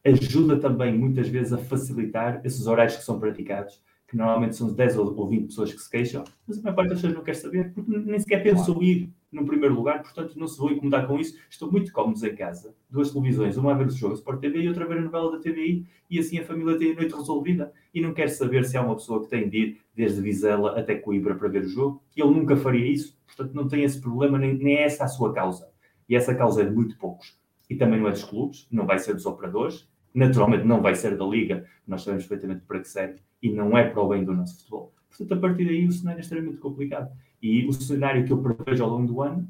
ajuda 0.04 0.58
também 0.58 0.96
muitas 0.96 1.28
vezes 1.28 1.52
a 1.52 1.58
facilitar 1.58 2.40
esses 2.44 2.66
horários 2.66 2.96
que 2.96 3.04
são 3.04 3.18
praticados 3.18 3.80
que 4.10 4.16
normalmente 4.16 4.56
são 4.56 4.72
10 4.72 4.96
ou 4.96 5.28
20 5.28 5.46
pessoas 5.46 5.72
que 5.72 5.78
se 5.78 5.88
queixam, 5.88 6.24
mas 6.44 6.58
a 6.58 6.62
maior 6.62 6.74
parte 6.74 6.88
das 6.88 6.98
pessoas 6.98 7.14
não 7.14 7.22
quer 7.22 7.34
saber, 7.34 7.72
porque 7.72 7.92
nem 7.96 8.18
sequer 8.18 8.42
pensam 8.42 8.82
ir 8.82 9.08
no 9.30 9.46
primeiro 9.46 9.72
lugar, 9.72 10.02
portanto 10.02 10.36
não 10.36 10.48
se 10.48 10.58
vão 10.58 10.72
incomodar 10.72 11.06
com 11.06 11.16
isso. 11.16 11.38
Estão 11.48 11.70
muito 11.70 11.92
cómodos 11.92 12.24
em 12.24 12.34
casa, 12.34 12.74
duas 12.90 13.12
televisões, 13.12 13.56
uma 13.56 13.70
a 13.70 13.74
ver 13.74 13.86
o 13.86 13.90
jogo 13.90 14.14
Sport 14.14 14.40
TV 14.40 14.62
e 14.62 14.68
outra 14.68 14.84
a 14.84 14.88
ver 14.88 14.98
a 14.98 15.02
novela 15.02 15.30
da 15.30 15.38
TVI, 15.38 15.86
e 16.10 16.18
assim 16.18 16.40
a 16.40 16.44
família 16.44 16.76
tem 16.76 16.90
a 16.90 16.94
noite 16.96 17.14
resolvida 17.14 17.72
e 17.94 18.00
não 18.00 18.12
quer 18.12 18.28
saber 18.28 18.64
se 18.64 18.76
há 18.76 18.82
uma 18.82 18.96
pessoa 18.96 19.22
que 19.22 19.30
tem 19.30 19.48
de 19.48 19.56
ir 19.56 19.80
desde 19.94 20.20
Vizela 20.20 20.76
até 20.76 20.96
Coimbra 20.96 21.36
para 21.36 21.48
ver 21.48 21.62
o 21.62 21.68
jogo. 21.68 22.02
Ele 22.16 22.30
nunca 22.30 22.56
faria 22.56 22.92
isso, 22.92 23.16
portanto 23.24 23.54
não 23.54 23.68
tem 23.68 23.84
esse 23.84 24.00
problema, 24.00 24.38
nem, 24.38 24.58
nem 24.58 24.74
é 24.74 24.82
essa 24.82 25.04
a 25.04 25.08
sua 25.08 25.32
causa. 25.32 25.70
E 26.08 26.16
essa 26.16 26.34
causa 26.34 26.62
é 26.62 26.64
de 26.64 26.74
muito 26.74 26.98
poucos. 26.98 27.38
E 27.68 27.76
também 27.76 28.00
não 28.00 28.08
é 28.08 28.10
dos 28.10 28.24
clubes, 28.24 28.66
não 28.72 28.84
vai 28.84 28.98
ser 28.98 29.14
dos 29.14 29.24
operadores, 29.24 29.88
naturalmente 30.14 30.64
não 30.64 30.80
vai 30.82 30.94
ser 30.94 31.16
da 31.16 31.24
Liga, 31.24 31.66
nós 31.86 32.02
sabemos 32.02 32.26
perfeitamente 32.26 32.64
para 32.66 32.80
que 32.80 32.88
serve 32.88 33.20
e 33.42 33.50
não 33.50 33.76
é 33.76 33.88
para 33.88 34.02
o 34.02 34.08
bem 34.08 34.24
do 34.24 34.34
nosso 34.34 34.58
futebol. 34.58 34.92
Portanto, 35.08 35.34
a 35.34 35.40
partir 35.40 35.64
daí 35.64 35.86
o 35.86 35.92
cenário 35.92 36.18
é 36.18 36.20
extremamente 36.20 36.58
complicado. 36.58 37.10
E 37.42 37.66
o 37.66 37.72
cenário 37.72 38.24
que 38.24 38.32
eu 38.32 38.42
prevejo 38.42 38.84
ao 38.84 38.90
longo 38.90 39.06
do 39.06 39.22
ano, 39.22 39.48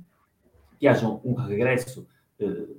que 0.79 0.87
haja 0.87 1.09
um 1.25 1.35
regresso 1.35 2.07
uh, 2.41 2.77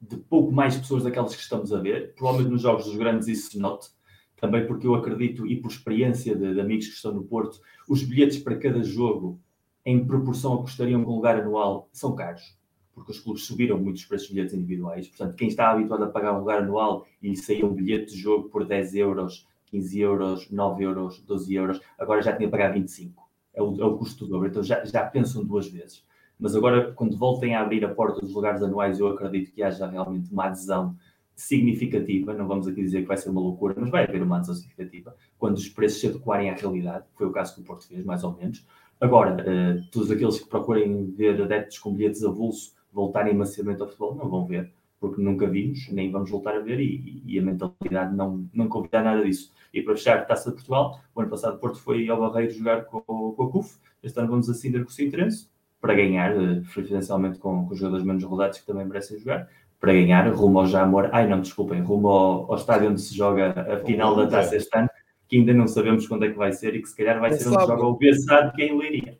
de 0.00 0.16
pouco 0.16 0.52
mais 0.52 0.76
pessoas 0.76 1.04
daquelas 1.04 1.34
que 1.34 1.42
estamos 1.42 1.72
a 1.72 1.80
ver, 1.80 2.14
provavelmente 2.14 2.52
nos 2.52 2.62
jogos 2.62 2.84
dos 2.84 2.96
grandes 2.96 3.28
isso 3.28 3.52
se 3.52 3.58
note, 3.58 3.88
também 4.36 4.66
porque 4.66 4.86
eu 4.86 4.94
acredito, 4.94 5.46
e 5.46 5.60
por 5.60 5.70
experiência 5.70 6.34
de, 6.34 6.54
de 6.54 6.60
amigos 6.60 6.88
que 6.88 6.94
estão 6.94 7.12
no 7.12 7.22
Porto, 7.22 7.60
os 7.88 8.02
bilhetes 8.02 8.38
para 8.38 8.56
cada 8.56 8.82
jogo, 8.82 9.38
em 9.84 10.04
proporção 10.04 10.54
a 10.54 10.62
custariam 10.62 11.04
com 11.04 11.14
lugar 11.14 11.38
anual, 11.38 11.88
são 11.92 12.14
caros 12.14 12.59
porque 12.94 13.12
os 13.12 13.20
clubes 13.20 13.44
subiram 13.44 13.78
muito 13.78 13.96
os 13.96 14.04
preços 14.04 14.28
de 14.28 14.34
bilhetes 14.34 14.54
individuais. 14.54 15.08
Portanto, 15.08 15.36
quem 15.36 15.48
está 15.48 15.70
habituado 15.70 16.04
a 16.04 16.08
pagar 16.08 16.34
um 16.34 16.40
lugar 16.40 16.62
anual 16.62 17.06
e 17.22 17.36
sair 17.36 17.64
um 17.64 17.72
bilhete 17.72 18.12
de 18.12 18.18
jogo 18.18 18.48
por 18.48 18.64
10 18.64 18.94
euros 18.96 19.46
15 19.70 20.00
euros, 20.00 20.50
9 20.50 20.84
euros, 20.84 21.20
12 21.20 21.54
euros, 21.54 21.80
agora 21.98 22.20
já 22.20 22.36
tinha 22.36 22.48
que 22.48 22.50
pagar 22.50 22.72
25. 22.72 23.28
É 23.54 23.62
o, 23.62 23.80
é 23.80 23.84
o 23.84 23.96
custo 23.96 24.24
do 24.24 24.32
dobro, 24.32 24.48
então 24.48 24.62
já, 24.62 24.84
já 24.84 25.04
pensam 25.04 25.44
duas 25.44 25.68
vezes. 25.68 26.04
Mas 26.38 26.56
agora, 26.56 26.92
quando 26.92 27.16
voltem 27.16 27.54
a 27.54 27.60
abrir 27.60 27.84
a 27.84 27.94
porta 27.94 28.20
dos 28.20 28.32
lugares 28.32 28.62
anuais, 28.62 28.98
eu 28.98 29.08
acredito 29.08 29.52
que 29.52 29.62
haja 29.62 29.86
realmente 29.86 30.32
uma 30.32 30.46
adesão 30.46 30.96
significativa, 31.36 32.34
não 32.34 32.46
vamos 32.46 32.68
aqui 32.68 32.82
dizer 32.82 33.02
que 33.02 33.08
vai 33.08 33.16
ser 33.16 33.30
uma 33.30 33.40
loucura, 33.40 33.74
mas 33.78 33.90
vai 33.90 34.04
haver 34.04 34.22
uma 34.22 34.36
adesão 34.36 34.54
significativa, 34.54 35.14
quando 35.38 35.56
os 35.56 35.68
preços 35.68 36.00
se 36.00 36.06
adequarem 36.08 36.50
à 36.50 36.54
realidade, 36.54 37.04
foi 37.14 37.26
o 37.26 37.32
caso 37.32 37.54
que 37.54 37.60
o 37.62 37.64
Porto 37.64 37.86
fez, 37.86 38.04
mais 38.04 38.24
ou 38.24 38.36
menos. 38.36 38.66
Agora, 39.00 39.36
uh, 39.42 39.90
todos 39.90 40.10
aqueles 40.10 40.38
que 40.38 40.48
procurem 40.48 41.10
ver 41.12 41.40
adeptos 41.40 41.78
com 41.78 41.94
bilhetes 41.94 42.22
avulso 42.22 42.74
voltarem 42.92 43.34
maciamente 43.34 43.80
ao 43.80 43.88
futebol, 43.88 44.14
não 44.14 44.28
vão 44.28 44.46
ver, 44.46 44.70
porque 44.98 45.20
nunca 45.20 45.46
vimos, 45.46 45.88
nem 45.90 46.10
vamos 46.10 46.30
voltar 46.30 46.56
a 46.56 46.60
ver, 46.60 46.80
e, 46.80 47.22
e 47.24 47.38
a 47.38 47.42
mentalidade 47.42 48.14
não, 48.14 48.48
não 48.52 48.68
convida 48.68 49.02
nada 49.02 49.24
disso. 49.24 49.52
E 49.72 49.82
para 49.82 49.96
fechar, 49.96 50.26
Taça 50.26 50.50
de 50.50 50.56
Portugal, 50.56 51.00
o 51.14 51.20
ano 51.20 51.30
passado 51.30 51.58
Porto 51.58 51.80
foi 51.80 52.08
ao 52.08 52.20
Barreiro 52.20 52.52
jogar 52.52 52.84
com, 52.84 53.00
com 53.00 53.42
a 53.42 53.50
CUF, 53.50 53.78
este 54.02 54.18
ano 54.18 54.28
vamos 54.28 54.48
a 54.50 54.54
Cinder 54.54 54.82
com 54.82 54.90
o 54.90 54.92
Sintrense, 54.92 55.48
para 55.80 55.94
ganhar, 55.94 56.32
eh, 56.32 56.62
preferencialmente 56.72 57.38
com, 57.38 57.66
com 57.66 57.72
os 57.72 57.78
jogadores 57.78 58.04
menos 58.04 58.22
rodados 58.24 58.58
que 58.58 58.66
também 58.66 58.84
merecem 58.84 59.18
jogar, 59.18 59.48
para 59.80 59.94
ganhar, 59.94 60.28
rumo 60.34 60.60
ao 60.60 60.66
Jamor, 60.66 61.08
ai 61.10 61.26
não, 61.26 61.40
desculpem, 61.40 61.80
rumo 61.80 62.08
ao, 62.08 62.52
ao 62.52 62.56
estádio 62.56 62.90
onde 62.90 63.00
se 63.00 63.16
joga 63.16 63.52
a 63.72 63.78
final 63.78 64.14
da 64.14 64.26
Taça 64.26 64.56
este 64.56 64.76
ano, 64.76 64.90
que 65.26 65.36
ainda 65.36 65.54
não 65.54 65.66
sabemos 65.66 66.06
quando 66.06 66.26
é 66.26 66.30
que 66.30 66.36
vai 66.36 66.52
ser 66.52 66.74
e 66.74 66.82
que 66.82 66.88
se 66.88 66.96
calhar 66.96 67.18
vai 67.18 67.32
ser 67.32 67.48
onde 67.48 67.66
joga 67.66 67.86
o 67.86 67.96
Bessado 67.96 68.52
quem 68.52 68.76
Leiria. 68.76 69.16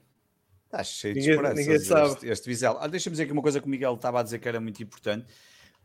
Está 0.70 0.84
cheio 0.84 1.14
de 1.14 1.20
ninguém, 1.20 1.34
esperanças 1.34 1.66
ninguém 1.66 1.78
sabe. 1.80 2.10
este, 2.12 2.28
este 2.28 2.48
Vizela. 2.48 2.78
Ah, 2.80 2.86
Deixa-me 2.86 3.12
dizer 3.12 3.24
aqui 3.24 3.32
uma 3.32 3.42
coisa 3.42 3.60
que 3.60 3.66
o 3.66 3.68
Miguel 3.68 3.94
estava 3.94 4.20
a 4.20 4.22
dizer 4.22 4.38
que 4.38 4.48
era 4.48 4.60
muito 4.60 4.80
importante 4.82 5.26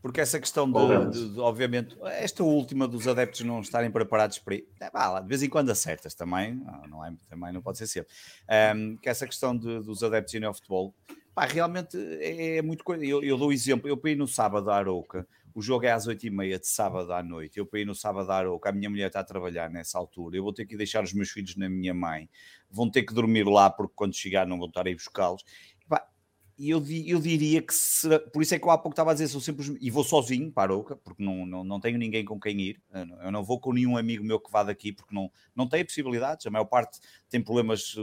porque 0.06 0.22
essa 0.22 0.40
questão 0.40 0.72
de, 0.72 1.10
de, 1.10 1.34
de, 1.34 1.40
obviamente, 1.40 1.98
esta 2.04 2.44
última 2.44 2.88
dos 2.88 3.08
adeptos 3.08 3.42
não 3.42 3.62
estarem 3.62 3.90
preparados 3.90 4.38
para 4.38 4.54
ir, 4.54 4.68
é, 4.80 4.88
lá, 4.94 5.20
de 5.20 5.28
vez 5.28 5.42
em 5.42 5.50
quando 5.50 5.72
acertas 5.72 6.14
também, 6.14 6.64
não 6.88 7.04
é, 7.04 7.12
também 7.28 7.52
não 7.52 7.60
pode 7.60 7.80
ser 7.80 7.88
sempre. 7.88 8.12
Um, 8.76 8.98
que 8.98 9.10
essa 9.10 9.26
questão 9.26 9.58
de, 9.58 9.80
dos 9.80 10.04
adeptos 10.04 10.32
irem 10.36 10.48
ao 10.48 10.54
futebol, 10.54 10.94
pá, 11.34 11.46
realmente 11.46 11.98
é, 12.22 12.58
é 12.58 12.62
muito 12.62 12.84
coisa. 12.84 13.04
Eu, 13.04 13.24
eu 13.24 13.36
dou 13.36 13.52
exemplo, 13.52 13.90
eu 13.90 13.98
para 13.98 14.12
ir 14.12 14.16
no 14.16 14.28
sábado 14.28 14.70
à 14.70 14.78
Arouca, 14.78 15.28
o 15.56 15.62
jogo 15.62 15.86
é 15.86 15.92
às 15.92 16.08
8h30 16.08 16.60
de 16.60 16.68
sábado 16.68 17.12
à 17.14 17.24
noite. 17.24 17.58
Eu 17.58 17.66
para 17.66 17.80
ir 17.80 17.86
no 17.86 17.96
sábado 17.96 18.30
à 18.30 18.36
Arouca, 18.38 18.70
a 18.70 18.72
minha 18.72 18.90
mulher 18.90 19.08
está 19.08 19.22
a 19.22 19.24
trabalhar 19.24 19.70
nessa 19.70 19.98
altura. 19.98 20.38
Eu 20.38 20.44
vou 20.44 20.54
ter 20.54 20.66
que 20.66 20.78
deixar 20.78 21.04
os 21.04 21.14
meus 21.14 21.30
filhos 21.30 21.56
na 21.56 21.68
minha 21.70 21.94
mãe. 21.94 22.30
Vão 22.70 22.92
ter 22.92 23.04
que 23.04 23.14
dormir 23.14 23.48
lá 23.48 23.70
porque 23.70 23.94
quando 23.96 24.14
chegar 24.14 24.46
não 24.46 24.60
vão 24.60 24.68
estar 24.68 24.86
aí 24.86 24.94
buscá-los 24.94 25.44
e 26.58 26.70
eu, 26.70 26.84
eu 27.06 27.20
diria 27.20 27.62
que 27.62 27.74
por 28.32 28.42
isso 28.42 28.56
é 28.56 28.60
que 28.60 28.66
eu 28.66 28.72
há 28.72 28.78
pouco 28.78 28.94
estava 28.94 29.12
a 29.12 29.14
dizer, 29.14 29.28
sou 29.28 29.42
simples 29.42 29.74
e 29.80 29.92
vou 29.92 30.04
sozinho 30.04 30.52
para 30.52 30.72
a 30.72 30.76
Oca, 30.76 30.96
porque 30.96 31.22
não, 31.22 31.46
não, 31.46 31.64
não 31.64 31.80
tenho 31.80 31.98
ninguém 31.98 32.24
com 32.24 32.40
quem 32.40 32.60
ir, 32.62 32.82
eu 33.24 33.32
não 33.32 33.44
vou 33.44 33.60
com 33.60 33.74
nenhum 33.74 33.98
amigo 33.98 34.24
meu 34.24 34.40
que 34.40 34.52
vá 34.52 34.64
daqui, 34.64 34.94
porque 34.94 35.14
não, 35.14 35.30
não 35.54 35.68
tem 35.68 35.84
possibilidades, 35.84 36.46
a 36.46 36.50
maior 36.50 36.66
parte 36.66 37.00
tem 37.30 37.42
problemas, 37.42 37.96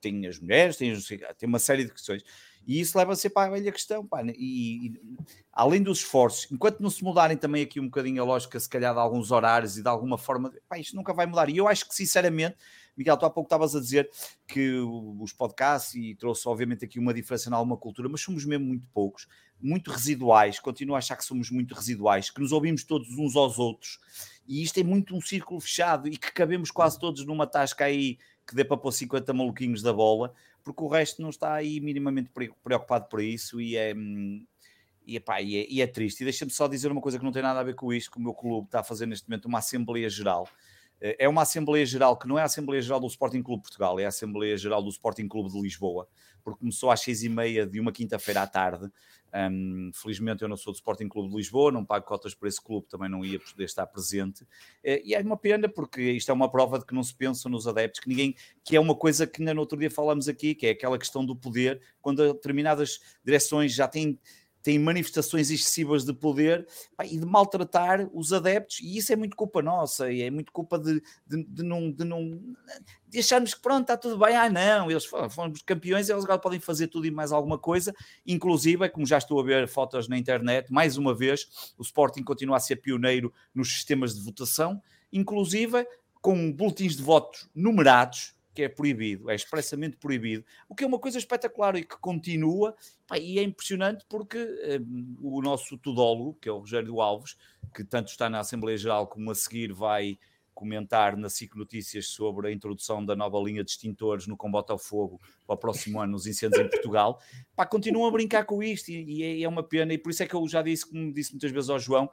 tem 0.00 0.26
as 0.26 0.40
mulheres, 0.40 0.76
tem, 0.76 0.92
tem 1.38 1.48
uma 1.48 1.60
série 1.60 1.84
de 1.84 1.92
questões, 1.92 2.24
e 2.66 2.80
isso 2.80 2.96
leva 2.96 3.12
a 3.12 3.16
ser 3.16 3.30
para 3.30 3.48
a 3.48 3.50
velha 3.50 3.72
questão, 3.72 4.06
pá, 4.06 4.22
e, 4.24 4.86
e, 4.86 5.00
além 5.52 5.82
dos 5.82 5.98
esforços, 5.98 6.50
enquanto 6.50 6.80
não 6.80 6.90
se 6.90 7.02
mudarem 7.02 7.36
também 7.36 7.62
aqui 7.62 7.80
um 7.80 7.86
bocadinho 7.86 8.22
a 8.22 8.24
lógica, 8.24 8.58
se 8.60 8.68
calhar 8.68 8.94
de 8.94 9.00
alguns 9.00 9.30
horários 9.30 9.76
e 9.76 9.82
de 9.82 9.88
alguma 9.88 10.18
forma, 10.18 10.52
pá, 10.68 10.78
isto 10.78 10.94
nunca 10.94 11.12
vai 11.12 11.26
mudar, 11.26 11.48
e 11.48 11.56
eu 11.56 11.66
acho 11.66 11.88
que 11.88 11.94
sinceramente 11.94 12.56
Miguel, 13.00 13.16
tu 13.16 13.24
há 13.24 13.30
pouco 13.30 13.46
estavas 13.46 13.74
a 13.74 13.80
dizer 13.80 14.10
que 14.46 14.78
os 15.18 15.32
podcasts, 15.32 15.94
e 15.94 16.14
trouxe 16.14 16.46
obviamente 16.46 16.84
aqui 16.84 16.98
uma 16.98 17.14
diferença 17.14 17.48
em 17.48 17.54
alguma 17.54 17.76
cultura, 17.76 18.10
mas 18.10 18.20
somos 18.20 18.44
mesmo 18.44 18.66
muito 18.66 18.86
poucos, 18.92 19.26
muito 19.58 19.90
residuais, 19.90 20.60
continuo 20.60 20.94
a 20.94 20.98
achar 20.98 21.16
que 21.16 21.24
somos 21.24 21.50
muito 21.50 21.74
residuais, 21.74 22.28
que 22.28 22.40
nos 22.40 22.52
ouvimos 22.52 22.84
todos 22.84 23.08
uns 23.16 23.36
aos 23.36 23.58
outros, 23.58 23.98
e 24.46 24.62
isto 24.62 24.78
é 24.78 24.82
muito 24.82 25.16
um 25.16 25.20
círculo 25.20 25.60
fechado 25.60 26.08
e 26.08 26.16
que 26.18 26.30
cabemos 26.30 26.70
quase 26.70 26.98
todos 26.98 27.24
numa 27.24 27.46
tasca 27.46 27.86
aí 27.86 28.18
que 28.46 28.54
dê 28.54 28.64
para 28.64 28.76
pôr 28.76 28.92
50 28.92 29.32
maluquinhos 29.32 29.80
da 29.80 29.92
bola, 29.92 30.34
porque 30.62 30.82
o 30.82 30.88
resto 30.88 31.22
não 31.22 31.30
está 31.30 31.54
aí 31.54 31.80
minimamente 31.80 32.30
preocupado 32.62 33.08
por 33.08 33.20
isso 33.20 33.60
e 33.60 33.76
é. 33.76 33.94
E, 35.06 35.16
epá, 35.16 35.40
e, 35.40 35.56
é, 35.56 35.66
e 35.68 35.82
é 35.82 35.86
triste. 35.86 36.20
E 36.20 36.24
deixa-me 36.24 36.50
só 36.52 36.68
dizer 36.68 36.92
uma 36.92 37.00
coisa 37.00 37.18
que 37.18 37.24
não 37.24 37.32
tem 37.32 37.42
nada 37.42 37.58
a 37.58 37.64
ver 37.64 37.74
com 37.74 37.92
isto, 37.92 38.10
que 38.10 38.18
o 38.18 38.20
meu 38.20 38.34
clube 38.34 38.66
está 38.66 38.80
a 38.80 38.84
fazer 38.84 39.06
neste 39.06 39.28
momento 39.28 39.46
uma 39.46 39.58
Assembleia 39.58 40.08
Geral 40.08 40.46
é 41.00 41.28
uma 41.28 41.42
Assembleia 41.42 41.84
Geral 41.86 42.16
que 42.16 42.28
não 42.28 42.38
é 42.38 42.42
a 42.42 42.44
Assembleia 42.44 42.82
Geral 42.82 43.00
do 43.00 43.06
Sporting 43.06 43.42
Clube 43.42 43.62
Portugal, 43.62 43.98
é 43.98 44.04
a 44.04 44.08
Assembleia 44.08 44.56
Geral 44.56 44.82
do 44.82 44.90
Sporting 44.90 45.28
Clube 45.28 45.50
de 45.50 45.60
Lisboa, 45.60 46.06
porque 46.50 46.60
começou 46.60 46.90
às 46.90 47.00
seis 47.00 47.22
e 47.22 47.28
meia 47.28 47.66
de 47.66 47.80
uma 47.80 47.92
quinta-feira 47.92 48.42
à 48.42 48.46
tarde. 48.46 48.90
Um, 49.32 49.92
felizmente 49.94 50.42
eu 50.42 50.48
não 50.48 50.56
sou 50.56 50.72
do 50.72 50.76
Sporting 50.76 51.08
Clube 51.08 51.30
de 51.30 51.36
Lisboa, 51.36 51.70
não 51.70 51.84
pago 51.84 52.04
cotas 52.04 52.34
por 52.34 52.48
esse 52.48 52.60
clube, 52.60 52.88
também 52.88 53.08
não 53.08 53.24
ia 53.24 53.38
poder 53.38 53.64
estar 53.64 53.86
presente. 53.86 54.44
É, 54.82 55.00
e 55.04 55.14
é 55.14 55.20
uma 55.20 55.36
pena, 55.36 55.68
porque 55.68 56.02
isto 56.02 56.30
é 56.30 56.34
uma 56.34 56.50
prova 56.50 56.78
de 56.78 56.84
que 56.84 56.94
não 56.94 57.02
se 57.02 57.14
pensa 57.14 57.48
nos 57.48 57.66
adeptos, 57.68 58.00
que 58.00 58.08
ninguém, 58.08 58.34
que 58.64 58.74
é 58.74 58.80
uma 58.80 58.94
coisa 58.94 59.26
que 59.26 59.40
ainda 59.40 59.54
no 59.54 59.60
outro 59.60 59.78
dia 59.78 59.90
falamos 59.90 60.28
aqui, 60.28 60.54
que 60.54 60.66
é 60.66 60.70
aquela 60.70 60.98
questão 60.98 61.24
do 61.24 61.36
poder, 61.36 61.80
quando 62.02 62.32
determinadas 62.32 63.00
direções 63.24 63.72
já 63.72 63.86
têm 63.86 64.18
têm 64.62 64.78
manifestações 64.78 65.50
excessivas 65.50 66.04
de 66.04 66.12
poder 66.12 66.66
pá, 66.96 67.04
e 67.04 67.16
de 67.18 67.26
maltratar 67.26 68.08
os 68.12 68.32
adeptos, 68.32 68.80
e 68.80 68.96
isso 68.96 69.12
é 69.12 69.16
muito 69.16 69.36
culpa 69.36 69.62
nossa, 69.62 70.10
e 70.10 70.22
é 70.22 70.30
muito 70.30 70.52
culpa 70.52 70.78
de, 70.78 71.02
de, 71.26 71.44
de 71.44 71.62
não, 71.62 71.90
de 71.90 72.04
não 72.04 72.40
acharmos 73.16 73.54
que 73.54 73.60
pronto, 73.60 73.82
está 73.82 73.96
tudo 73.96 74.18
bem, 74.18 74.36
ah 74.36 74.48
não, 74.48 74.90
eles 74.90 75.04
foram 75.04 75.28
campeões, 75.64 76.08
eles 76.08 76.24
agora 76.24 76.38
podem 76.38 76.60
fazer 76.60 76.88
tudo 76.88 77.06
e 77.06 77.10
mais 77.10 77.32
alguma 77.32 77.58
coisa, 77.58 77.94
inclusive, 78.26 78.88
como 78.88 79.06
já 79.06 79.18
estou 79.18 79.40
a 79.40 79.42
ver 79.42 79.68
fotos 79.68 80.08
na 80.08 80.18
internet, 80.18 80.72
mais 80.72 80.96
uma 80.96 81.14
vez, 81.14 81.74
o 81.78 81.82
Sporting 81.82 82.22
continua 82.22 82.56
a 82.56 82.60
ser 82.60 82.76
pioneiro 82.76 83.32
nos 83.54 83.72
sistemas 83.72 84.14
de 84.14 84.22
votação, 84.22 84.80
inclusive 85.12 85.86
com 86.20 86.52
boletins 86.52 86.96
de 86.96 87.02
votos 87.02 87.48
numerados, 87.54 88.34
que 88.60 88.64
é 88.64 88.68
proibido, 88.68 89.30
é 89.30 89.34
expressamente 89.34 89.96
proibido, 89.96 90.44
o 90.68 90.74
que 90.74 90.84
é 90.84 90.86
uma 90.86 90.98
coisa 90.98 91.16
espetacular 91.16 91.76
e 91.76 91.82
que 91.82 91.96
continua, 91.98 92.76
pá, 93.06 93.18
e 93.18 93.38
é 93.38 93.42
impressionante 93.42 94.04
porque 94.06 94.38
um, 94.86 95.16
o 95.18 95.40
nosso 95.40 95.78
tudólogo, 95.78 96.34
que 96.34 96.46
é 96.46 96.52
o 96.52 96.58
Rogério 96.58 97.00
Alves, 97.00 97.38
que 97.74 97.82
tanto 97.82 98.08
está 98.08 98.28
na 98.28 98.40
Assembleia 98.40 98.76
Geral 98.76 99.06
como 99.06 99.30
a 99.30 99.34
seguir 99.34 99.72
vai 99.72 100.18
comentar 100.52 101.16
na 101.16 101.30
SIC 101.30 101.56
Notícias 101.56 102.08
sobre 102.08 102.48
a 102.48 102.52
introdução 102.52 103.02
da 103.02 103.16
nova 103.16 103.38
linha 103.38 103.64
de 103.64 103.70
extintores 103.70 104.26
no 104.26 104.36
combate 104.36 104.70
ao 104.70 104.78
fogo 104.78 105.18
para 105.46 105.54
o 105.54 105.58
próximo 105.58 105.98
ano 105.98 106.12
nos 106.12 106.26
incêndios 106.26 106.60
em 106.60 106.68
Portugal. 106.68 107.18
Pá, 107.56 107.64
continuam 107.64 108.06
a 108.06 108.12
brincar 108.12 108.44
com 108.44 108.62
isto 108.62 108.90
e, 108.90 109.20
e 109.20 109.22
é, 109.22 109.42
é 109.42 109.48
uma 109.48 109.62
pena, 109.62 109.94
e 109.94 109.98
por 109.98 110.10
isso 110.10 110.22
é 110.22 110.26
que 110.26 110.34
eu 110.34 110.46
já 110.46 110.60
disse, 110.60 110.86
como 110.86 111.14
disse 111.14 111.32
muitas 111.32 111.50
vezes 111.50 111.70
ao 111.70 111.78
João, 111.78 112.10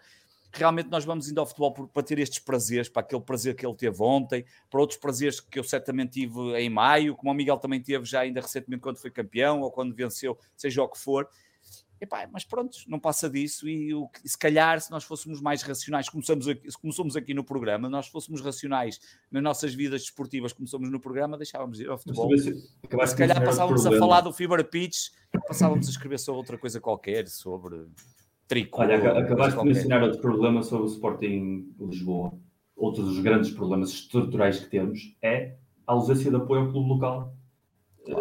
realmente 0.58 0.90
nós 0.90 1.06
vamos 1.06 1.30
indo 1.30 1.40
ao 1.40 1.46
futebol 1.46 1.72
para 1.88 2.04
ter 2.04 2.20
estes 2.20 2.40
prazeres, 2.40 2.90
para 2.90 3.02
aquele 3.02 3.22
prazer 3.22 3.56
que 3.56 3.66
ele 3.66 3.76
teve 3.76 4.02
ontem, 4.02 4.46
para 4.70 4.80
outros 4.80 5.00
prazeres 5.00 5.40
que 5.40 5.60
eu 5.60 5.64
certamente 5.64 6.12
tive 6.14 6.58
em 6.60 6.70
maio, 6.70 7.16
como 7.16 7.32
o 7.32 7.36
Miguel 7.36 7.58
também 7.58 7.82
teve 7.82 8.06
já 8.06 8.22
ainda 8.22 8.42
recentemente 8.42 8.82
quando 8.82 8.98
foi 8.98 9.12
campeão 9.12 9.62
ou 9.62 9.72
quando 9.72 9.96
venceu, 9.96 10.38
seja 10.56 10.84
o 10.84 10.90
que 10.90 10.98
for. 10.98 11.30
Epá, 12.00 12.30
mas 12.32 12.44
pronto, 12.44 12.78
não 12.88 13.00
passa 13.00 13.28
disso 13.28 13.68
e, 13.68 13.92
o, 13.92 14.08
se 14.24 14.38
calhar 14.38 14.80
se 14.80 14.92
nós 14.92 15.04
fôssemos 15.04 15.42
mais 15.42 15.64
racionais, 15.64 16.08
como 16.08 16.24
somos, 16.24 16.48
aqui, 16.48 16.68
como 16.80 16.94
somos 16.94 17.16
aqui 17.16 17.34
no 17.34 17.44
programa, 17.44 17.90
nós 17.90 18.08
fôssemos 18.08 18.40
racionais 18.40 19.00
nas 19.32 19.42
nossas 19.42 19.74
vidas 19.74 20.02
desportivas 20.02 20.54
como 20.54 20.68
somos 20.68 20.92
no 20.92 21.00
programa, 21.00 21.38
deixávamos 21.38 21.78
de 21.80 21.86
ir 21.86 21.90
ao 21.90 21.98
futebol. 21.98 22.30
Se, 22.38 22.54
se 22.54 23.16
calhar 23.16 23.44
passávamos 23.44 23.86
a 23.88 23.98
falar 23.98 24.22
do 24.22 24.32
Fever 24.32 24.64
Pitch, 24.70 25.10
passávamos 25.48 25.88
a 25.88 25.90
escrever 25.90 26.20
sobre 26.20 26.38
outra 26.38 26.58
coisa 26.58 26.80
qualquer, 26.80 27.28
sobre 27.28 27.88
Olha, 28.74 29.20
acabaste 29.20 29.60
de 29.60 29.66
mencionar 29.66 30.04
outro 30.04 30.22
problema 30.22 30.64
sobre 30.64 30.86
o 30.86 30.90
Sporting 30.90 31.74
Lisboa. 31.80 32.34
Outro 32.76 33.04
dos 33.04 33.20
grandes 33.20 33.52
problemas 33.52 33.90
estruturais 33.90 34.60
que 34.60 34.70
temos 34.70 35.16
é 35.22 35.56
a 35.86 35.94
ausência 35.94 36.30
de 36.30 36.38
apoio 36.38 36.62
ao 36.62 36.72
clube 36.72 36.90
local. 36.90 37.34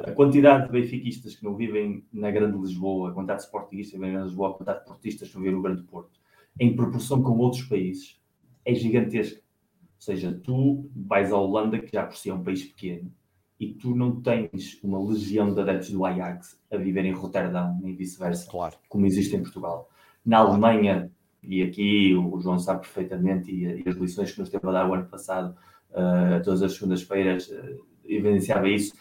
A 0.05 0.11
quantidade 0.13 0.67
de 0.67 0.73
benfiquistas 0.73 1.37
que 1.37 1.45
não 1.45 1.55
vivem 1.55 2.05
na 2.13 2.31
Grande 2.31 2.59
Lisboa, 2.59 3.11
a 3.11 3.13
quantidade 3.13 3.41
de 3.41 3.47
sportingistas 3.47 3.93
que 3.93 4.05
vivem 4.05 4.19
na 4.19 4.25
Lisboa, 4.25 4.49
a 4.49 4.53
quantidade 4.55 4.81
de 4.81 4.85
portistas 4.87 5.29
que 5.29 5.35
não 5.35 5.43
vivem 5.43 5.57
no 5.57 5.63
Grande 5.63 5.83
Porto, 5.83 6.19
em 6.59 6.75
proporção 6.75 7.23
com 7.23 7.39
outros 7.39 7.63
países, 7.63 8.21
é 8.65 8.75
gigantesca. 8.75 9.39
Ou 9.39 10.01
seja, 10.01 10.33
tu 10.43 10.91
vais 10.95 11.33
à 11.33 11.39
Holanda, 11.39 11.79
que 11.79 11.93
já 11.93 12.05
por 12.05 12.17
si 12.17 12.31
é 12.31 12.35
um 12.35 12.43
país 12.43 12.65
pequeno, 12.65 13.13
e 13.59 13.73
tu 13.73 13.95
não 13.95 14.21
tens 14.21 14.79
uma 14.83 15.03
legião 15.03 15.55
de 15.55 15.61
adeptos 15.61 15.91
do 15.91 16.05
Ajax 16.05 16.61
a 16.71 16.77
viver 16.77 17.05
em 17.05 17.13
Roterdão, 17.13 17.79
nem 17.81 17.95
vice-versa, 17.95 18.51
claro. 18.51 18.77
como 18.89 19.07
existe 19.07 19.35
em 19.37 19.43
Portugal. 19.43 19.89
Na 20.27 20.39
Alemanha, 20.39 21.11
e 21.43 21.63
aqui 21.63 22.15
o 22.15 22.41
João 22.41 22.59
sabe 22.59 22.81
perfeitamente, 22.81 23.53
e, 23.53 23.83
e 23.83 23.89
as 23.89 23.95
lições 23.97 24.33
que 24.33 24.41
nos 24.41 24.49
teve 24.49 24.69
a 24.69 24.73
dar 24.73 24.91
o 24.91 24.95
ano 24.95 25.07
passado, 25.07 25.57
uh, 25.93 26.43
todas 26.43 26.63
as 26.63 26.75
segundas-feiras, 26.75 27.49
uh, 27.49 27.87
evidenciava 28.05 28.69
isso. 28.69 28.93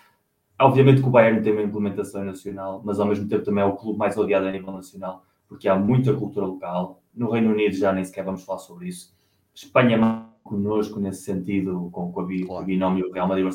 Obviamente 0.60 1.02
que 1.02 1.08
o 1.08 1.12
Bayern 1.12 1.42
tem 1.42 1.52
uma 1.52 1.64
implementação 1.64 2.24
nacional, 2.24 2.82
mas 2.86 3.00
ao 3.00 3.08
mesmo 3.08 3.28
tempo 3.28 3.44
também 3.44 3.64
é 3.64 3.68
o 3.68 3.76
clube 3.76 3.98
mais 3.98 4.16
odiado 4.16 4.46
a 4.46 4.52
nível 4.52 4.72
nacional, 4.72 5.26
porque 5.48 5.68
há 5.68 5.76
muita 5.76 6.14
cultura 6.14 6.46
local. 6.46 7.02
No 7.14 7.32
Reino 7.32 7.52
Unido 7.52 7.76
já 7.76 7.92
nem 7.92 8.06
sequer 8.06 8.24
vamos 8.24 8.44
falar 8.44 8.60
sobre 8.60 8.88
isso. 8.88 9.14
Espanha 9.54 9.98
é 9.98 10.36
connosco 10.44 11.00
nesse 11.00 11.24
sentido, 11.24 11.90
com, 11.92 12.12
com, 12.12 12.22
a, 12.22 12.26
claro. 12.46 12.64
o 12.64 12.66
binómio 12.66 13.12
Real 13.12 13.28
Madrid 13.28 13.48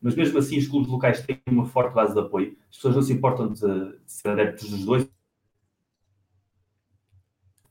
mas 0.00 0.14
mesmo 0.14 0.38
assim 0.38 0.58
os 0.58 0.68
clubes 0.68 0.88
locais 0.88 1.22
têm 1.22 1.40
uma 1.48 1.66
forte 1.66 1.94
base 1.94 2.14
de 2.14 2.20
apoio. 2.20 2.56
As 2.70 2.76
pessoas 2.76 2.94
não 2.94 3.02
se 3.02 3.12
importam 3.12 3.52
de, 3.52 3.60
de 3.60 3.98
ser 4.06 4.28
adeptos 4.28 4.70
dos 4.70 4.84
dois, 4.84 5.08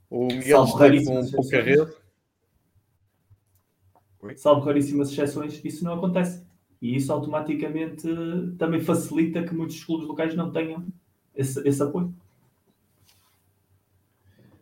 o 0.10 0.28
Miguel 0.28 0.64
está 0.64 0.90
com 0.90 1.20
um 1.20 1.32
pouca 1.32 1.62
rede. 1.62 1.94
Salvo 4.38 4.66
raríssimas 4.66 5.12
exceções, 5.12 5.64
isso 5.64 5.84
não 5.84 5.94
acontece. 5.94 6.44
E 6.82 6.96
isso 6.96 7.12
automaticamente 7.12 8.08
também 8.58 8.82
facilita 8.82 9.44
que 9.44 9.54
muitos 9.54 9.84
clubes 9.84 10.08
locais 10.08 10.36
não 10.36 10.52
tenham 10.52 10.86
esse, 11.36 11.60
esse 11.68 11.82
apoio. 11.82 12.14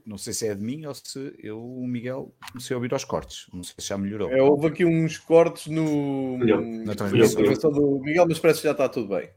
Não 0.06 0.18
sei 0.18 0.34
se 0.34 0.48
é 0.48 0.54
de 0.54 0.62
mim 0.62 0.86
ou 0.86 0.94
se 0.94 1.34
eu, 1.40 1.64
o 1.64 1.88
Miguel, 1.88 2.34
comecei 2.52 2.74
a 2.74 2.78
ouvir 2.78 2.94
aos 2.94 3.06
cortes. 3.06 3.48
Não 3.54 3.64
sei 3.64 3.76
se 3.80 3.88
já 3.88 3.98
melhorou. 3.98 4.30
É, 4.30 4.42
houve 4.42 4.68
aqui 4.68 4.84
uns 4.84 5.18
cortes 5.18 5.68
no, 5.68 6.38
na 6.86 6.94
transmissão 6.94 7.72
do 7.72 8.00
Miguel, 8.00 8.26
mas 8.28 8.40
parece 8.40 8.60
que 8.60 8.68
já 8.68 8.74
está 8.74 8.90
tudo 8.90 9.08
bem. 9.08 9.30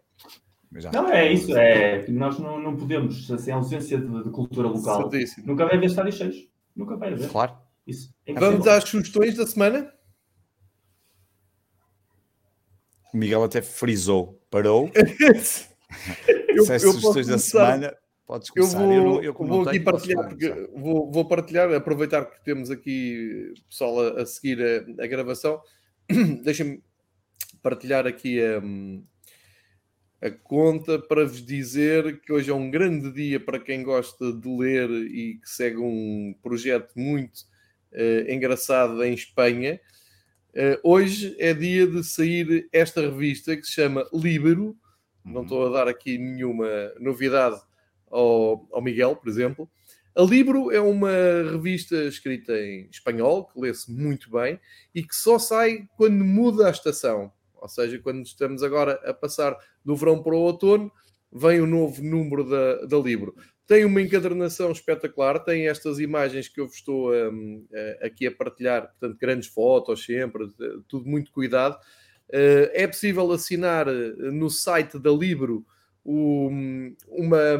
Já. 0.74 0.90
Não, 0.92 1.08
é 1.10 1.32
isso, 1.32 1.56
é 1.56 2.06
nós 2.08 2.38
não, 2.38 2.60
não 2.60 2.76
podemos, 2.76 3.30
assim, 3.30 3.50
a 3.50 3.56
ausência 3.56 3.98
de, 3.98 4.24
de 4.24 4.30
cultura 4.30 4.68
local, 4.68 5.10
Certíssimo. 5.10 5.46
nunca 5.46 5.64
vai 5.64 5.76
haver 5.76 5.86
estádios 5.86 6.16
cheios. 6.16 6.48
Nunca 6.74 6.96
vai 6.96 7.12
haver. 7.12 7.28
Claro. 7.30 7.56
Isso 7.86 8.12
é 8.26 8.34
Vamos 8.34 8.66
às 8.66 8.84
sugestões 8.84 9.36
da 9.36 9.46
semana? 9.46 9.92
O 13.14 13.16
Miguel 13.16 13.44
até 13.44 13.62
frisou, 13.62 14.42
parou. 14.50 14.90
eu, 16.48 16.64
Se 16.64 16.72
as 16.72 16.82
sugestões 16.82 17.28
da 17.28 17.38
semana, 17.38 17.96
podes 18.26 18.50
começar. 18.50 18.82
Eu 18.82 19.02
vou, 19.02 19.22
eu, 19.22 19.24
eu 19.24 19.32
vou 19.32 19.62
aqui 19.62 19.70
tenho, 19.70 19.84
partilhar, 19.84 20.28
porque 20.28 20.68
vou, 20.74 21.10
vou, 21.10 21.24
partilhar, 21.24 21.72
aproveitar 21.72 22.26
que 22.26 22.44
temos 22.44 22.70
aqui 22.70 23.54
pessoal 23.68 24.00
a, 24.00 24.22
a 24.22 24.26
seguir 24.26 24.60
a, 24.60 25.04
a 25.04 25.06
gravação. 25.06 25.62
Deixa-me 26.42 26.82
partilhar 27.62 28.06
aqui 28.06 28.44
a. 28.44 28.58
Um, 28.58 29.04
a 30.20 30.30
conta 30.30 30.98
para 30.98 31.24
vos 31.24 31.44
dizer 31.44 32.20
que 32.20 32.32
hoje 32.32 32.50
é 32.50 32.54
um 32.54 32.70
grande 32.70 33.12
dia 33.12 33.38
para 33.38 33.60
quem 33.60 33.82
gosta 33.82 34.32
de 34.32 34.48
ler 34.48 34.90
e 34.90 35.38
que 35.38 35.48
segue 35.48 35.78
um 35.78 36.34
projeto 36.42 36.92
muito 36.96 37.40
uh, 37.92 38.30
engraçado 38.30 39.02
em 39.04 39.12
Espanha. 39.12 39.80
Uh, 40.54 40.80
hoje 40.82 41.36
é 41.38 41.52
dia 41.52 41.86
de 41.86 42.02
sair 42.02 42.68
esta 42.72 43.02
revista 43.02 43.56
que 43.56 43.66
se 43.66 43.72
chama 43.72 44.08
Libero. 44.12 44.76
Não 45.24 45.36
uhum. 45.36 45.42
estou 45.42 45.66
a 45.66 45.70
dar 45.70 45.88
aqui 45.88 46.16
nenhuma 46.16 46.66
novidade 46.98 47.60
ao, 48.10 48.66
ao 48.72 48.82
Miguel, 48.82 49.16
por 49.16 49.28
exemplo. 49.28 49.70
A 50.16 50.22
Libro 50.22 50.70
é 50.72 50.80
uma 50.80 51.10
revista 51.52 51.94
escrita 52.04 52.58
em 52.58 52.88
espanhol, 52.90 53.44
que 53.44 53.60
lê-se 53.60 53.92
muito 53.92 54.30
bem 54.30 54.58
e 54.94 55.02
que 55.02 55.14
só 55.14 55.38
sai 55.38 55.86
quando 55.94 56.24
muda 56.24 56.68
a 56.68 56.70
estação. 56.70 57.30
Ou 57.60 57.68
seja, 57.68 57.98
quando 57.98 58.24
estamos 58.24 58.62
agora 58.62 59.00
a 59.04 59.14
passar 59.14 59.56
do 59.84 59.96
verão 59.96 60.22
para 60.22 60.34
o 60.34 60.40
outono, 60.40 60.90
vem 61.32 61.60
o 61.60 61.66
novo 61.66 62.02
número 62.02 62.48
da, 62.48 62.86
da 62.86 62.98
Libro. 62.98 63.34
Tem 63.66 63.84
uma 63.84 64.00
encadernação 64.00 64.70
espetacular, 64.70 65.40
tem 65.40 65.68
estas 65.68 65.98
imagens 65.98 66.48
que 66.48 66.60
eu 66.60 66.66
vos 66.66 66.76
estou 66.76 67.12
um, 67.12 67.66
aqui 68.00 68.26
a 68.26 68.30
partilhar, 68.30 68.86
portanto, 68.86 69.18
grandes 69.18 69.48
fotos 69.48 70.04
sempre, 70.04 70.48
tudo 70.86 71.08
muito 71.08 71.32
cuidado. 71.32 71.74
Uh, 72.28 72.70
é 72.72 72.86
possível 72.86 73.30
assinar 73.32 73.88
uh, 73.88 74.32
no 74.32 74.50
site 74.50 74.98
da 74.98 75.10
Libro 75.10 75.64
um, 76.04 76.94
uma, 77.08 77.56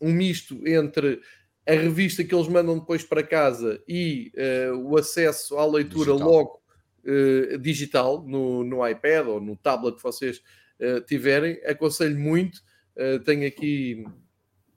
um 0.00 0.12
misto 0.12 0.60
entre 0.66 1.20
a 1.66 1.72
revista 1.72 2.24
que 2.24 2.34
eles 2.34 2.48
mandam 2.48 2.78
depois 2.78 3.04
para 3.04 3.22
casa 3.22 3.82
e 3.86 4.32
uh, 4.36 4.76
o 4.76 4.96
acesso 4.96 5.56
à 5.58 5.66
leitura 5.66 6.12
Digital. 6.12 6.28
logo 6.28 6.62
uh, 7.08 7.58
digital 7.58 8.22
no, 8.22 8.62
no 8.62 8.86
iPad 8.86 9.26
ou 9.26 9.40
no 9.40 9.56
tablet 9.56 9.96
que 9.96 10.02
vocês 10.02 10.42
uh, 10.80 11.00
tiverem. 11.02 11.60
Aconselho 11.64 12.18
muito. 12.18 12.62
Uh, 12.96 13.18
tenho 13.24 13.46
aqui 13.46 14.04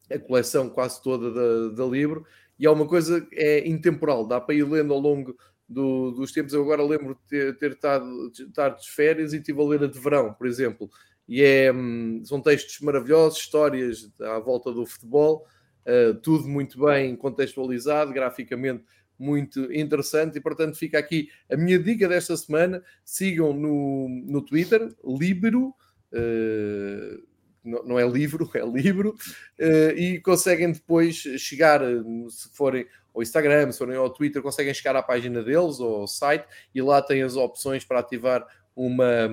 a 0.09 0.17
coleção 0.19 0.69
quase 0.69 1.01
toda 1.01 1.31
da, 1.31 1.75
da 1.75 1.85
livro 1.85 2.25
e 2.61 2.67
há 2.67 2.71
uma 2.71 2.87
coisa 2.87 3.27
é 3.33 3.67
intemporal, 3.67 4.27
dá 4.27 4.39
para 4.39 4.53
ir 4.53 4.63
lendo 4.63 4.93
ao 4.93 4.99
longo 4.99 5.35
do, 5.67 6.11
dos 6.11 6.31
tempos. 6.31 6.53
Eu 6.53 6.61
agora 6.61 6.83
lembro 6.83 7.15
de 7.15 7.21
ter, 7.27 7.57
ter 7.57 7.71
estado, 7.71 8.31
estar 8.31 8.69
de 8.69 8.87
férias 8.91 9.33
e 9.33 9.37
estive 9.37 9.59
a 9.59 9.65
ler 9.65 9.83
a 9.83 9.87
de 9.87 9.97
verão, 9.97 10.31
por 10.31 10.45
exemplo. 10.45 10.87
E 11.27 11.41
é, 11.41 11.73
hum, 11.73 12.21
são 12.23 12.39
textos 12.39 12.79
maravilhosos, 12.81 13.39
histórias 13.39 14.11
à 14.21 14.37
volta 14.37 14.71
do 14.71 14.85
futebol, 14.85 15.47
uh, 15.87 16.13
tudo 16.21 16.47
muito 16.47 16.79
bem 16.85 17.15
contextualizado, 17.15 18.13
graficamente 18.13 18.83
muito 19.21 19.71
interessante 19.71 20.37
e, 20.37 20.41
portanto, 20.41 20.75
fica 20.75 20.97
aqui 20.97 21.29
a 21.49 21.55
minha 21.55 21.77
dica 21.77 22.07
desta 22.07 22.35
semana. 22.35 22.83
Sigam 23.05 23.53
no, 23.53 24.09
no 24.09 24.41
Twitter, 24.41 24.91
Libero, 25.05 25.67
uh, 25.67 27.23
não, 27.63 27.83
não, 27.83 27.99
é 27.99 28.07
livro, 28.07 28.49
é 28.55 28.65
livro, 28.65 29.15
uh, 29.59 29.95
e 29.95 30.19
conseguem 30.21 30.71
depois 30.71 31.15
chegar, 31.15 31.81
se 32.29 32.49
forem 32.55 32.87
ao 33.13 33.21
Instagram, 33.21 33.71
se 33.71 33.77
forem 33.77 33.95
ao 33.95 34.09
Twitter, 34.09 34.41
conseguem 34.41 34.73
chegar 34.73 34.95
à 34.95 35.03
página 35.03 35.43
deles 35.43 35.79
ou 35.79 36.01
ao 36.01 36.07
site 36.07 36.45
e 36.73 36.81
lá 36.81 36.99
têm 37.01 37.21
as 37.21 37.35
opções 37.35 37.85
para 37.85 37.99
ativar 37.99 38.47
uma, 38.75 39.29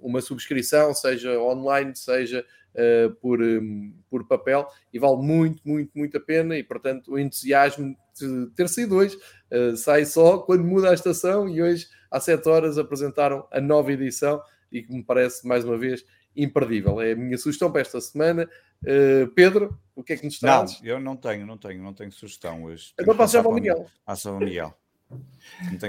uma 0.00 0.20
subscrição, 0.20 0.92
seja 0.92 1.38
online, 1.40 1.96
seja 1.96 2.44
uh, 2.74 3.14
por, 3.16 3.42
um, 3.42 3.92
por 4.10 4.26
papel, 4.26 4.68
e 4.92 4.98
vale 4.98 5.16
muito, 5.16 5.62
muito, 5.64 5.90
muito 5.94 6.16
a 6.16 6.20
pena. 6.20 6.56
E 6.56 6.62
portanto, 6.62 7.12
o 7.12 7.18
entusiasmo 7.18 7.96
de 8.18 8.46
ter 8.54 8.68
saído 8.68 8.96
hoje 8.96 9.18
uh, 9.50 9.76
sai 9.76 10.04
só 10.04 10.38
quando 10.38 10.64
muda 10.64 10.90
a 10.90 10.94
estação. 10.94 11.48
E 11.48 11.62
hoje, 11.62 11.86
às 12.10 12.24
7 12.24 12.48
horas, 12.48 12.78
apresentaram 12.78 13.46
a 13.50 13.60
nova 13.60 13.92
edição 13.92 14.42
e 14.70 14.82
que 14.82 14.92
me 14.92 15.02
parece, 15.02 15.46
mais 15.46 15.64
uma 15.64 15.76
vez, 15.76 16.04
imperdível. 16.36 17.00
É 17.00 17.12
a 17.12 17.16
minha 17.16 17.38
sugestão 17.38 17.70
para 17.70 17.80
esta 17.80 18.00
semana. 18.00 18.48
Uh, 18.82 19.28
Pedro, 19.34 19.78
o 19.94 20.02
que 20.02 20.12
é 20.12 20.16
que 20.16 20.24
nos 20.24 20.38
traz? 20.38 20.80
Não, 20.80 20.88
eu 20.88 21.00
não 21.00 21.16
tenho, 21.16 21.46
não 21.46 21.56
tenho, 21.56 21.82
não 21.82 21.94
tenho 21.94 22.12
sugestão 22.12 22.64
hoje. 22.64 22.92
Então 23.00 23.16
passo 23.16 23.34
já 23.34 23.42
para 23.42 23.50
o 23.50 23.54
Miguel. 23.54 23.86
Passa 24.04 24.30
ao 24.30 24.38
Miguel. 24.38 24.76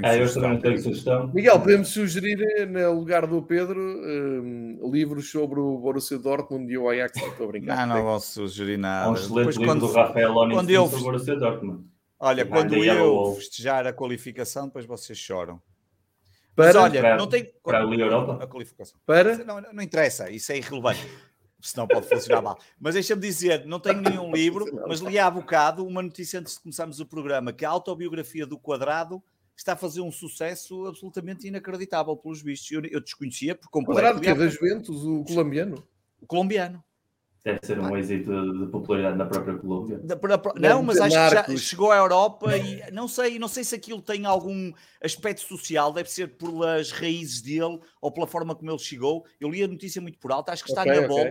Ah, 0.03 0.15
eu 0.15 0.31
também 0.31 0.49
não 0.51 0.59
tenho 0.59 0.77
sugestão. 0.79 1.27
Miguel, 1.33 1.59
podemos 1.59 1.87
sugerir, 1.87 2.39
eh, 2.41 2.65
no 2.65 2.93
lugar 2.99 3.25
do 3.25 3.41
Pedro, 3.41 3.79
um, 3.79 4.91
livros 4.91 5.31
sobre 5.31 5.59
o 5.59 5.77
Borussia 5.79 6.19
Dortmund 6.19 6.71
e 6.71 6.77
o 6.77 6.87
Ajax. 6.87 7.17
Estou 7.17 7.45
a 7.45 7.51
brincar. 7.51 7.87
Não, 7.87 7.95
não 7.95 8.03
vou 8.03 8.19
sugerir 8.19 8.77
nada. 8.77 9.09
Um 9.09 9.13
excelente 9.13 9.37
Depois, 9.37 9.55
livro 9.57 9.71
quando, 9.71 9.87
do 9.87 9.93
Rafael 9.93 10.33
quando 10.33 10.69
eu, 10.69 10.83
sobre 10.85 10.99
o 10.99 11.03
Borussia 11.03 11.35
Dortmund. 11.35 11.85
Olha, 12.19 12.45
quando 12.45 12.75
eu 12.75 13.35
festejar 13.35 13.87
a 13.87 13.93
qualificação, 13.93 14.67
depois 14.67 14.85
vocês 14.85 15.17
choram. 15.17 15.61
Para, 16.55 16.67
Mas 16.67 16.75
olha, 16.75 17.01
para, 17.01 17.17
não 17.17 17.27
tem. 17.27 17.51
Para 17.63 17.81
a 17.81 17.83
Liga 17.83 18.03
Europa? 18.03 18.43
A 18.43 18.47
qualificação. 18.47 18.97
Para? 19.05 19.43
Não, 19.43 19.61
não 19.73 19.83
interessa, 19.83 20.29
isso 20.29 20.51
é 20.51 20.57
irrelevante. 20.57 21.05
Senão 21.65 21.87
pode 21.87 22.07
funcionar 22.07 22.43
mal. 22.43 22.59
Mas 22.79 22.93
deixa-me 22.93 23.21
dizer, 23.21 23.65
não 23.65 23.79
tenho 23.79 23.99
nenhum 23.99 24.31
livro, 24.31 24.65
mas 24.87 24.99
li 24.99 25.17
há 25.17 25.29
bocado 25.31 25.83
uma 25.83 26.03
notícia 26.03 26.39
antes 26.39 26.53
de 26.53 26.59
começarmos 26.59 26.99
o 26.99 27.05
programa, 27.07 27.51
que 27.51 27.65
a 27.65 27.69
autobiografia 27.69 28.45
do 28.45 28.59
Quadrado 28.59 29.21
está 29.57 29.73
a 29.73 29.75
fazer 29.75 30.01
um 30.01 30.11
sucesso 30.11 30.85
absolutamente 30.85 31.47
inacreditável 31.47 32.15
pelos 32.15 32.39
vistos. 32.39 32.71
Eu, 32.71 32.85
eu 32.85 33.01
desconhecia 33.01 33.55
por 33.55 33.67
completo. 33.69 33.99
Quadrado 33.99 34.21
que 34.21 34.29
é 34.29 34.35
da 34.35 34.47
Juventus, 34.47 35.03
o 35.03 35.23
colombiano? 35.23 35.83
O 36.21 36.27
colombiano. 36.27 36.83
Deve 37.45 37.59
ser 37.61 37.79
um 37.79 37.95
êxito 37.95 38.57
de 38.57 38.71
popularidade 38.71 39.19
na 39.19 39.25
própria 39.27 39.55
Colômbia. 39.55 40.01
não, 40.55 40.81
mas 40.81 40.99
acho 40.99 41.15
que 41.15 41.35
já 41.35 41.57
chegou 41.57 41.91
à 41.91 41.97
Europa 41.97 42.57
e 42.57 42.91
não 42.91 43.07
sei, 43.07 43.37
não 43.37 43.47
sei 43.47 43.63
se 43.63 43.75
aquilo 43.75 44.01
tem 44.01 44.25
algum 44.25 44.73
aspecto 44.99 45.41
social, 45.41 45.93
deve 45.93 46.09
ser 46.09 46.29
pelas 46.29 46.89
raízes 46.89 47.43
dele 47.43 47.79
ou 48.01 48.11
pela 48.11 48.25
forma 48.25 48.55
como 48.55 48.71
ele 48.71 48.79
chegou. 48.79 49.27
Eu 49.39 49.47
li 49.51 49.61
a 49.61 49.67
notícia 49.67 50.01
muito 50.01 50.17
por 50.17 50.31
alto, 50.31 50.49
acho 50.49 50.63
que 50.63 50.71
está 50.71 50.81
okay, 50.81 50.99
na 50.99 51.05
okay. 51.05 51.29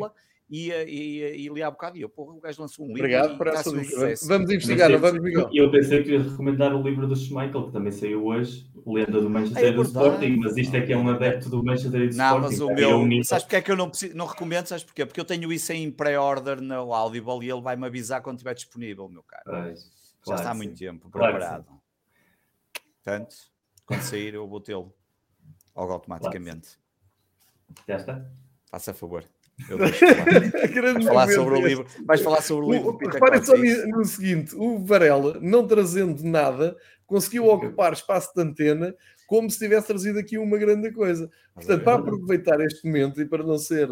E, 0.48 0.70
e, 0.70 1.46
e 1.46 1.48
li 1.48 1.62
há 1.62 1.70
bocado 1.70 1.96
e 1.96 2.02
eu, 2.02 2.08
porra, 2.08 2.34
o 2.34 2.40
gajo 2.40 2.60
lançou 2.60 2.84
um 2.84 2.88
livro. 2.88 3.02
Obrigado 3.02 3.38
por 3.38 3.46
essa 3.48 3.70
sucesso. 3.70 4.28
Vamos 4.28 4.50
investigar, 4.50 4.90
não 4.90 4.98
vamos, 4.98 5.22
Miguel? 5.22 5.48
Eu 5.52 5.70
pensei 5.70 6.02
que 6.02 6.10
ia 6.12 6.22
recomendar 6.22 6.74
o 6.74 6.82
livro 6.82 7.06
do 7.06 7.16
Schmeichel, 7.16 7.66
que 7.66 7.72
também 7.72 7.90
saiu 7.90 8.26
hoje, 8.26 8.70
Lenda 8.86 9.20
do 9.20 9.30
Manchester 9.30 9.64
é 9.64 9.72
do 9.72 9.82
Sporting, 9.82 10.36
mas 10.36 10.56
isto 10.56 10.76
é 10.76 10.82
que 10.82 10.92
é 10.92 10.96
um 10.96 11.08
adepto 11.08 11.48
do 11.48 11.64
Manchester 11.64 12.02
e 12.02 12.08
do 12.08 12.16
não, 12.16 12.48
Sporting. 12.48 12.50
Mas 12.50 12.60
o 12.60 12.74
meu, 12.74 13.20
é 13.20 13.22
sabes 13.24 13.44
porque 13.44 13.56
é 13.56 13.62
que 13.62 13.70
eu 13.70 13.76
não, 13.76 13.88
preciso, 13.88 14.16
não 14.16 14.26
recomendo? 14.26 14.66
Sabes 14.66 14.84
porquê? 14.84 15.06
Porque 15.06 15.20
eu 15.20 15.24
tenho 15.24 15.50
isso 15.52 15.72
em 15.72 15.90
pré-order 15.90 16.60
no 16.60 16.92
Audible 16.92 17.44
e 17.44 17.50
ele 17.50 17.62
vai-me 17.62 17.86
avisar 17.86 18.20
quando 18.20 18.36
estiver 18.36 18.54
disponível, 18.54 19.08
meu 19.08 19.22
caro. 19.22 19.44
Pois, 19.46 19.80
Já 19.80 19.88
claro, 20.22 20.40
está 20.40 20.50
há 20.50 20.54
muito 20.54 20.78
tempo 20.78 21.10
preparado. 21.10 21.64
Claro, 21.64 21.84
Portanto, 23.02 23.36
quando 23.86 24.00
sair 24.02 24.34
eu 24.34 24.46
vou 24.46 24.60
tê-lo 24.60 24.94
logo 25.74 25.92
automaticamente. 25.92 26.78
Claro. 27.74 27.84
Já 27.88 27.96
está? 27.96 28.30
Faça 28.70 28.94
favor. 28.94 29.24
Eu 29.68 29.78
Vais 30.94 31.04
falar 31.04 31.28
sobre 31.28 31.54
o 31.54 31.66
livro. 31.66 31.86
Vais 32.04 32.20
falar 32.20 32.42
sobre 32.42 32.66
o 32.66 32.72
livro. 32.72 32.98
Reparem 32.98 33.42
só 33.42 33.56
no 33.56 34.04
seguinte: 34.04 34.54
o 34.56 34.78
Varela, 34.84 35.38
não 35.40 35.66
trazendo 35.66 36.22
nada, 36.24 36.76
conseguiu 37.06 37.46
ocupar 37.46 37.92
espaço 37.92 38.32
de 38.34 38.42
antena 38.42 38.94
como 39.26 39.50
se 39.50 39.58
tivesse 39.58 39.86
trazido 39.86 40.18
aqui 40.18 40.38
uma 40.38 40.58
grande 40.58 40.92
coisa. 40.92 41.30
Portanto, 41.54 41.82
para 41.82 41.98
aproveitar 41.98 42.60
este 42.60 42.86
momento 42.86 43.20
e 43.20 43.26
para 43.26 43.42
não 43.42 43.58
ser 43.58 43.88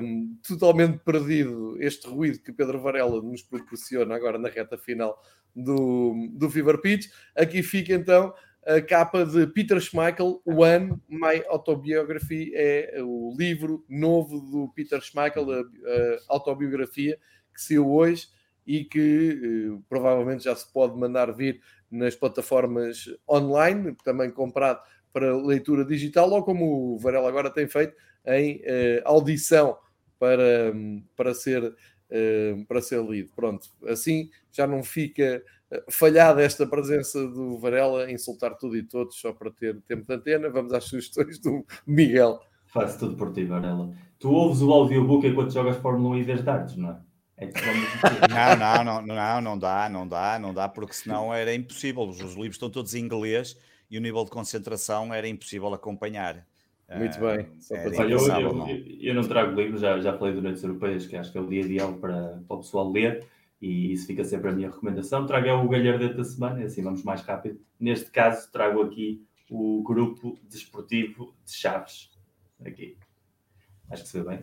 um, 0.00 0.36
totalmente 0.46 0.98
perdido 0.98 1.76
este 1.80 2.06
ruído 2.06 2.40
que 2.40 2.52
Pedro 2.52 2.80
Varela 2.80 3.20
nos 3.22 3.42
proporciona 3.42 4.14
agora 4.14 4.38
na 4.38 4.48
reta 4.48 4.78
final 4.78 5.20
do, 5.54 6.28
do 6.32 6.48
Fever 6.50 6.80
Pitch, 6.80 7.08
aqui 7.34 7.62
fica 7.62 7.94
então 7.94 8.32
a 8.66 8.82
capa 8.82 9.24
de 9.24 9.46
Peter 9.46 9.80
Schmeichel, 9.80 10.42
One, 10.44 11.00
My 11.08 11.42
Autobiography, 11.48 12.52
é 12.54 12.96
o 13.00 13.32
livro 13.38 13.84
novo 13.88 14.40
do 14.40 14.68
Peter 14.74 15.00
Schmeichel, 15.00 15.46
a, 15.52 15.60
a 15.60 16.18
autobiografia 16.28 17.16
que 17.54 17.62
saiu 17.62 17.88
hoje 17.88 18.28
e 18.66 18.84
que 18.84 19.70
uh, 19.70 19.84
provavelmente 19.88 20.44
já 20.44 20.56
se 20.56 20.70
pode 20.72 20.98
mandar 20.98 21.32
vir 21.32 21.60
nas 21.88 22.16
plataformas 22.16 23.04
online, 23.28 23.96
também 24.04 24.30
comprado 24.30 24.80
para 25.12 25.36
leitura 25.36 25.84
digital, 25.84 26.28
ou 26.30 26.42
como 26.42 26.94
o 26.94 26.98
Varela 26.98 27.28
agora 27.28 27.48
tem 27.48 27.68
feito, 27.68 27.94
em 28.26 28.56
uh, 28.56 29.02
audição 29.04 29.78
para, 30.18 30.74
para, 31.14 31.32
ser, 31.32 31.72
uh, 32.10 32.64
para 32.66 32.80
ser 32.80 33.02
lido. 33.04 33.30
Pronto, 33.34 33.68
assim 33.86 34.30
já 34.52 34.66
não 34.66 34.82
fica 34.82 35.42
falhada 35.90 36.42
esta 36.42 36.66
presença 36.66 37.26
do 37.26 37.58
Varela, 37.58 38.10
insultar 38.10 38.56
tudo 38.56 38.76
e 38.76 38.82
todos 38.82 39.16
só 39.16 39.32
para 39.32 39.50
ter 39.50 39.80
tempo 39.82 40.06
de 40.06 40.14
antena. 40.14 40.48
Vamos 40.48 40.72
às 40.72 40.84
sugestões 40.84 41.38
do 41.38 41.64
Miguel. 41.86 42.40
Faço 42.66 42.98
tudo 42.98 43.16
por 43.16 43.32
ti, 43.32 43.44
Varela. 43.44 43.92
Tu 44.18 44.30
ouves 44.30 44.62
o 44.62 44.72
audiobook 44.72 45.26
enquanto 45.26 45.52
jogas 45.52 45.76
Fórmula 45.78 46.16
1 46.16 46.18
e 46.18 46.22
vês 46.22 46.42
dardos, 46.42 46.76
não 46.76 46.90
é? 46.90 47.00
é 47.38 47.46
não, 48.28 48.84
não, 48.84 49.02
não, 49.02 49.14
não, 49.14 49.40
não 49.40 49.58
dá, 49.58 49.88
não 49.88 50.08
dá, 50.08 50.38
não 50.38 50.54
dá, 50.54 50.68
porque 50.68 50.94
senão 50.94 51.32
era 51.32 51.54
impossível. 51.54 52.04
Os 52.04 52.20
livros 52.34 52.54
estão 52.56 52.70
todos 52.70 52.94
em 52.94 53.00
inglês 53.00 53.56
e 53.90 53.98
o 53.98 54.00
nível 54.00 54.24
de 54.24 54.30
concentração 54.30 55.12
era 55.12 55.28
impossível 55.28 55.72
acompanhar. 55.74 56.46
Muito 56.94 57.18
bem. 57.18 57.46
Olha, 57.98 58.12
eu, 58.12 58.18
eu, 58.18 58.98
eu, 59.00 59.14
não 59.14 59.22
trago 59.22 59.60
livros, 59.60 59.80
já, 59.80 59.98
já 60.00 60.16
falei 60.16 60.34
de 60.34 60.40
Noites 60.40 60.62
Europeias, 60.62 61.06
que 61.06 61.16
acho 61.16 61.32
que 61.32 61.38
é 61.38 61.40
o 61.40 61.48
dia 61.48 61.62
ideal 61.62 61.94
para, 61.94 62.40
para 62.46 62.56
o 62.56 62.60
pessoal 62.60 62.90
ler 62.90 63.26
e 63.60 63.92
isso 63.92 64.06
fica 64.06 64.22
sempre 64.24 64.50
a 64.50 64.52
minha 64.52 64.70
recomendação. 64.70 65.26
Trago 65.26 65.48
o 65.64 65.68
galhardete 65.68 66.14
da 66.14 66.24
semana, 66.24 66.62
assim 66.64 66.82
vamos 66.82 67.02
mais 67.02 67.22
rápido. 67.22 67.58
Neste 67.80 68.10
caso, 68.10 68.50
trago 68.52 68.82
aqui 68.82 69.24
o 69.50 69.82
grupo 69.82 70.38
desportivo 70.48 71.34
de 71.44 71.52
Chaves. 71.52 72.10
Aqui. 72.64 72.96
Acho 73.90 74.02
que 74.02 74.08
se 74.08 74.20
vê 74.20 74.28
bem. 74.28 74.40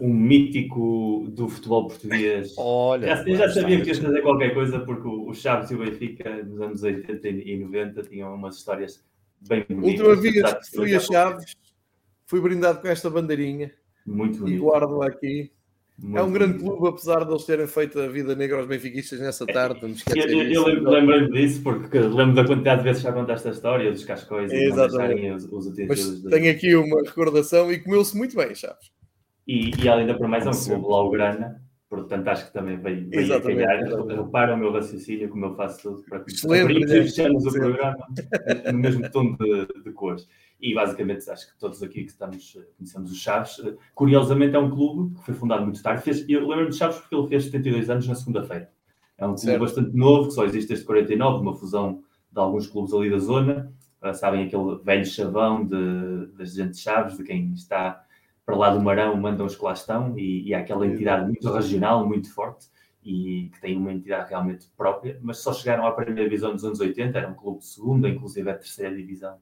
Um 0.00 0.14
mítico 0.14 1.26
do 1.30 1.48
futebol 1.48 1.88
português. 1.88 2.54
Olha, 2.58 3.16
já, 3.16 3.28
eu 3.28 3.36
já 3.36 3.48
sabia 3.50 3.80
que 3.80 3.88
ia 3.88 3.94
fazer 3.94 4.22
qualquer 4.22 4.54
coisa, 4.54 4.80
porque 4.80 5.08
o 5.08 5.34
Chaves 5.34 5.70
e 5.70 5.74
o 5.74 5.78
Benfica, 5.78 6.42
nos 6.42 6.60
anos 6.60 6.82
80 6.82 7.28
e 7.28 7.58
90, 7.58 8.02
tinham 8.04 8.34
umas 8.34 8.56
histórias 8.56 9.04
bem 9.40 9.64
bonitas. 9.68 10.06
Última 10.06 10.22
vez 10.22 10.52
que 10.54 10.76
fui 10.76 10.94
a 10.94 11.00
Chaves, 11.00 11.56
fui 12.28 12.40
brindado 12.40 12.80
com 12.80 12.86
esta 12.86 13.10
bandeirinha. 13.10 13.72
Muito 14.06 14.38
bonito. 14.38 14.56
E 14.56 14.58
guardo 14.58 15.02
aqui 15.02 15.50
muito 16.00 16.16
é 16.16 16.22
um 16.22 16.30
grande 16.30 16.58
clube, 16.58 16.88
apesar 16.88 17.24
de 17.24 17.32
eles 17.32 17.44
terem 17.44 17.66
feito 17.66 17.98
a 17.98 18.06
vida 18.06 18.36
negra 18.36 18.58
aos 18.58 18.68
benfiquistas 18.68 19.18
nessa 19.18 19.44
é, 19.48 19.52
tarde. 19.52 19.80
eu, 20.14 20.42
eu, 20.42 20.68
eu 20.68 20.82
lembro-me 20.90 21.32
disso 21.32 21.60
porque 21.60 21.98
lembro 21.98 22.36
da 22.36 22.44
quantidade 22.44 22.82
de 22.82 22.84
vezes 22.84 23.02
que 23.02 23.08
já 23.08 23.12
contaste 23.12 23.48
a 23.48 23.50
história 23.50 23.90
dos 23.90 24.04
cascóis 24.04 24.52
é, 24.52 24.66
e 24.66 24.68
não 24.68 25.34
os, 25.34 25.44
os 25.46 25.76
Mas 25.88 26.22
de... 26.22 26.30
tenho 26.30 26.52
aqui 26.52 26.76
uma 26.76 27.02
recordação 27.02 27.72
e 27.72 27.80
comeu-se 27.80 28.16
muito 28.16 28.36
bem, 28.36 28.54
Chaves. 28.54 28.92
E, 29.44 29.72
e 29.82 29.88
ainda 29.88 30.14
por 30.14 30.28
mais 30.28 30.46
é 30.46 30.50
um 30.50 30.52
clube 30.52 30.86
laugrana, 30.88 31.60
portanto 31.90 32.28
acho 32.28 32.46
que 32.46 32.52
também 32.52 32.76
veio, 32.76 33.08
veio 33.10 33.34
a 33.34 33.40
calhar. 33.40 33.80
Repara 34.06 34.54
o 34.54 34.56
meu 34.56 34.70
raciocínio, 34.70 35.28
como 35.28 35.46
eu 35.46 35.56
faço 35.56 35.82
tudo 35.82 36.04
para 36.08 36.20
que 36.20 36.32
fechamos 36.86 37.44
o 37.44 37.50
programa 37.50 38.06
no 38.72 38.78
mesmo 38.78 39.10
tom 39.10 39.34
de, 39.34 39.66
de 39.82 39.90
cores. 39.90 40.28
E 40.60 40.74
basicamente 40.74 41.28
acho 41.30 41.52
que 41.52 41.58
todos 41.58 41.82
aqui 41.82 42.02
que 42.02 42.10
estamos, 42.10 42.56
eh, 42.58 42.66
conhecemos 42.76 43.12
o 43.12 43.14
Chaves. 43.14 43.60
Eh, 43.60 43.76
curiosamente 43.94 44.56
é 44.56 44.58
um 44.58 44.70
clube 44.70 45.14
que 45.14 45.24
foi 45.24 45.34
fundado 45.34 45.62
muito 45.64 45.80
tarde. 45.82 46.02
Fez, 46.02 46.28
eu 46.28 46.40
lembro-me 46.40 46.70
de 46.70 46.76
Chaves 46.76 46.98
porque 46.98 47.14
ele 47.14 47.28
fez 47.28 47.44
72 47.44 47.88
anos 47.88 48.08
na 48.08 48.14
segunda-feira. 48.16 48.70
É 49.16 49.24
um 49.24 49.30
clube 49.30 49.40
certo. 49.40 49.60
bastante 49.60 49.96
novo, 49.96 50.28
que 50.28 50.34
só 50.34 50.44
existe 50.44 50.68
desde 50.68 50.84
49, 50.84 51.42
uma 51.42 51.54
fusão 51.54 52.02
de 52.32 52.40
alguns 52.40 52.66
clubes 52.66 52.92
ali 52.92 53.10
da 53.10 53.18
zona. 53.18 53.72
Uh, 54.02 54.14
sabem 54.14 54.46
aquele 54.46 54.76
velho 54.82 55.06
chavão 55.06 55.64
de, 55.64 56.26
das 56.36 56.54
gente 56.54 56.72
de 56.72 56.78
Chaves, 56.78 57.16
de 57.16 57.24
quem 57.24 57.52
está 57.52 58.04
para 58.44 58.56
lá 58.56 58.70
do 58.70 58.80
Marão, 58.80 59.16
mandam 59.16 59.44
os 59.46 59.54
que 59.54 59.64
lá 59.64 59.74
estão, 59.74 60.18
e, 60.18 60.48
e 60.48 60.54
há 60.54 60.60
aquela 60.60 60.86
entidade 60.86 61.26
muito 61.26 61.52
regional, 61.52 62.06
muito 62.06 62.32
forte, 62.32 62.66
e 63.02 63.50
que 63.52 63.60
tem 63.60 63.76
uma 63.76 63.92
entidade 63.92 64.30
realmente 64.30 64.68
própria, 64.76 65.18
mas 65.20 65.38
só 65.38 65.52
chegaram 65.52 65.86
à 65.86 65.92
primeira 65.92 66.24
divisão 66.24 66.52
dos 66.52 66.64
anos 66.64 66.80
80, 66.80 67.18
era 67.18 67.28
um 67.28 67.34
clube 67.34 67.58
de 67.58 67.66
segunda, 67.66 68.08
inclusive 68.08 68.48
a 68.50 68.54
terceira 68.54 68.94
divisão 68.94 69.36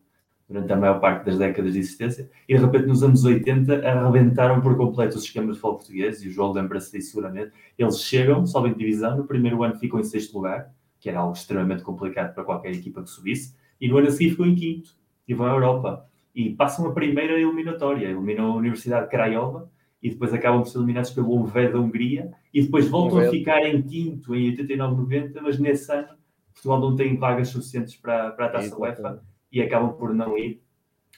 durante 0.48 0.72
a 0.72 0.76
maior 0.76 1.00
parte 1.00 1.26
das 1.26 1.38
décadas 1.38 1.72
de 1.72 1.80
existência, 1.80 2.30
e 2.48 2.54
de 2.54 2.64
repente 2.64 2.86
nos 2.86 3.02
anos 3.02 3.24
80 3.24 3.86
arrebentaram 3.86 4.60
por 4.60 4.76
completo 4.76 5.16
os 5.16 5.24
esquemas 5.24 5.56
de 5.56 5.60
futebol 5.60 5.78
português, 5.78 6.22
e 6.22 6.28
o 6.28 6.30
João 6.30 6.52
lembra-se 6.52 6.92
disso 6.92 7.10
seguramente. 7.10 7.52
Eles 7.76 8.00
chegam, 8.00 8.46
sobem 8.46 8.72
divisão, 8.72 9.16
no 9.16 9.24
primeiro 9.24 9.62
ano 9.62 9.74
ficam 9.74 9.98
em 9.98 10.04
sexto 10.04 10.34
lugar, 10.36 10.72
que 11.00 11.08
era 11.08 11.18
algo 11.18 11.32
extremamente 11.32 11.82
complicado 11.82 12.32
para 12.34 12.44
qualquer 12.44 12.72
equipa 12.72 13.02
que 13.02 13.10
subisse, 13.10 13.56
e 13.80 13.88
no 13.88 13.98
ano 13.98 14.08
a 14.08 14.10
seguir 14.10 14.30
ficam 14.30 14.46
em 14.46 14.54
quinto, 14.54 14.90
e 15.26 15.34
vão 15.34 15.46
à 15.46 15.50
Europa. 15.50 16.08
E 16.34 16.50
passam 16.50 16.86
a 16.86 16.92
primeira 16.92 17.32
eliminatória, 17.32 18.06
eliminam 18.06 18.52
a 18.52 18.56
Universidade 18.56 19.06
de 19.06 19.10
Craiova, 19.10 19.68
e 20.02 20.10
depois 20.10 20.32
acabam 20.32 20.62
por 20.62 20.68
ser 20.68 20.78
eliminados 20.78 21.10
pelo 21.10 21.32
Uvé 21.40 21.68
da 21.70 21.80
Hungria, 21.80 22.30
e 22.54 22.62
depois 22.62 22.88
voltam 22.88 23.18
a 23.18 23.28
ficar 23.30 23.66
em 23.66 23.82
quinto 23.82 24.34
em 24.34 24.54
89-90, 24.54 25.40
mas 25.42 25.58
nesse 25.58 25.92
ano 25.92 26.16
Portugal 26.52 26.80
não 26.80 26.94
tem 26.94 27.16
vagas 27.16 27.48
suficientes 27.48 27.96
para, 27.96 28.30
para 28.30 28.46
a 28.46 28.48
Taça 28.50 28.78
UEFA 28.78 29.20
e 29.50 29.62
acabam 29.62 29.96
por 29.96 30.14
não 30.14 30.36
ir. 30.36 30.62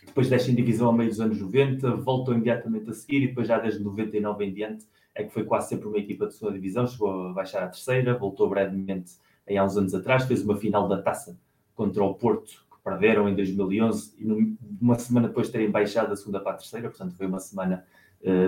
Depois 0.05 0.29
descem 0.29 0.55
divisão 0.55 0.91
a 0.91 0.93
meio 0.93 1.11
dos 1.11 1.21
anos 1.21 1.41
90, 1.41 1.97
voltam 1.97 2.35
imediatamente 2.35 2.89
a 2.91 2.93
seguir 2.93 3.23
e 3.23 3.29
depois 3.29 3.49
já 3.49 3.59
desde 3.59 3.83
99 3.83 4.45
em 4.45 4.53
diante 4.53 4.87
é 5.15 5.25
que 5.25 5.33
foi 5.33 5.45
quase 5.45 5.69
sempre 5.69 5.89
uma 5.89 5.99
equipa 5.99 6.29
de 6.29 6.35
segunda 6.35 6.55
divisão, 6.55 6.87
chegou 6.87 7.11
a 7.11 7.33
baixar 7.33 7.65
à 7.65 7.67
terceira, 7.67 8.17
voltou 8.17 8.49
brevemente 8.49 9.15
há 9.49 9.65
uns 9.65 9.77
anos 9.77 9.93
atrás, 9.93 10.25
fez 10.25 10.45
uma 10.45 10.57
final 10.57 10.87
da 10.87 11.03
taça 11.03 11.39
contra 11.75 12.05
o 12.05 12.15
Porto, 12.15 12.65
que 12.71 12.83
perderam 12.85 13.29
em 13.29 13.35
2011 13.35 14.15
e 14.19 14.57
uma 14.81 14.97
semana 14.97 15.27
depois 15.27 15.49
de 15.49 15.55
terem 15.55 15.71
baixado 15.71 16.11
da 16.11 16.17
segunda 16.17 16.39
para 16.39 16.53
a 16.53 16.57
terceira, 16.57 16.89
portanto 16.89 17.17
foi 17.17 17.27
uma 17.27 17.41
semana 17.41 17.85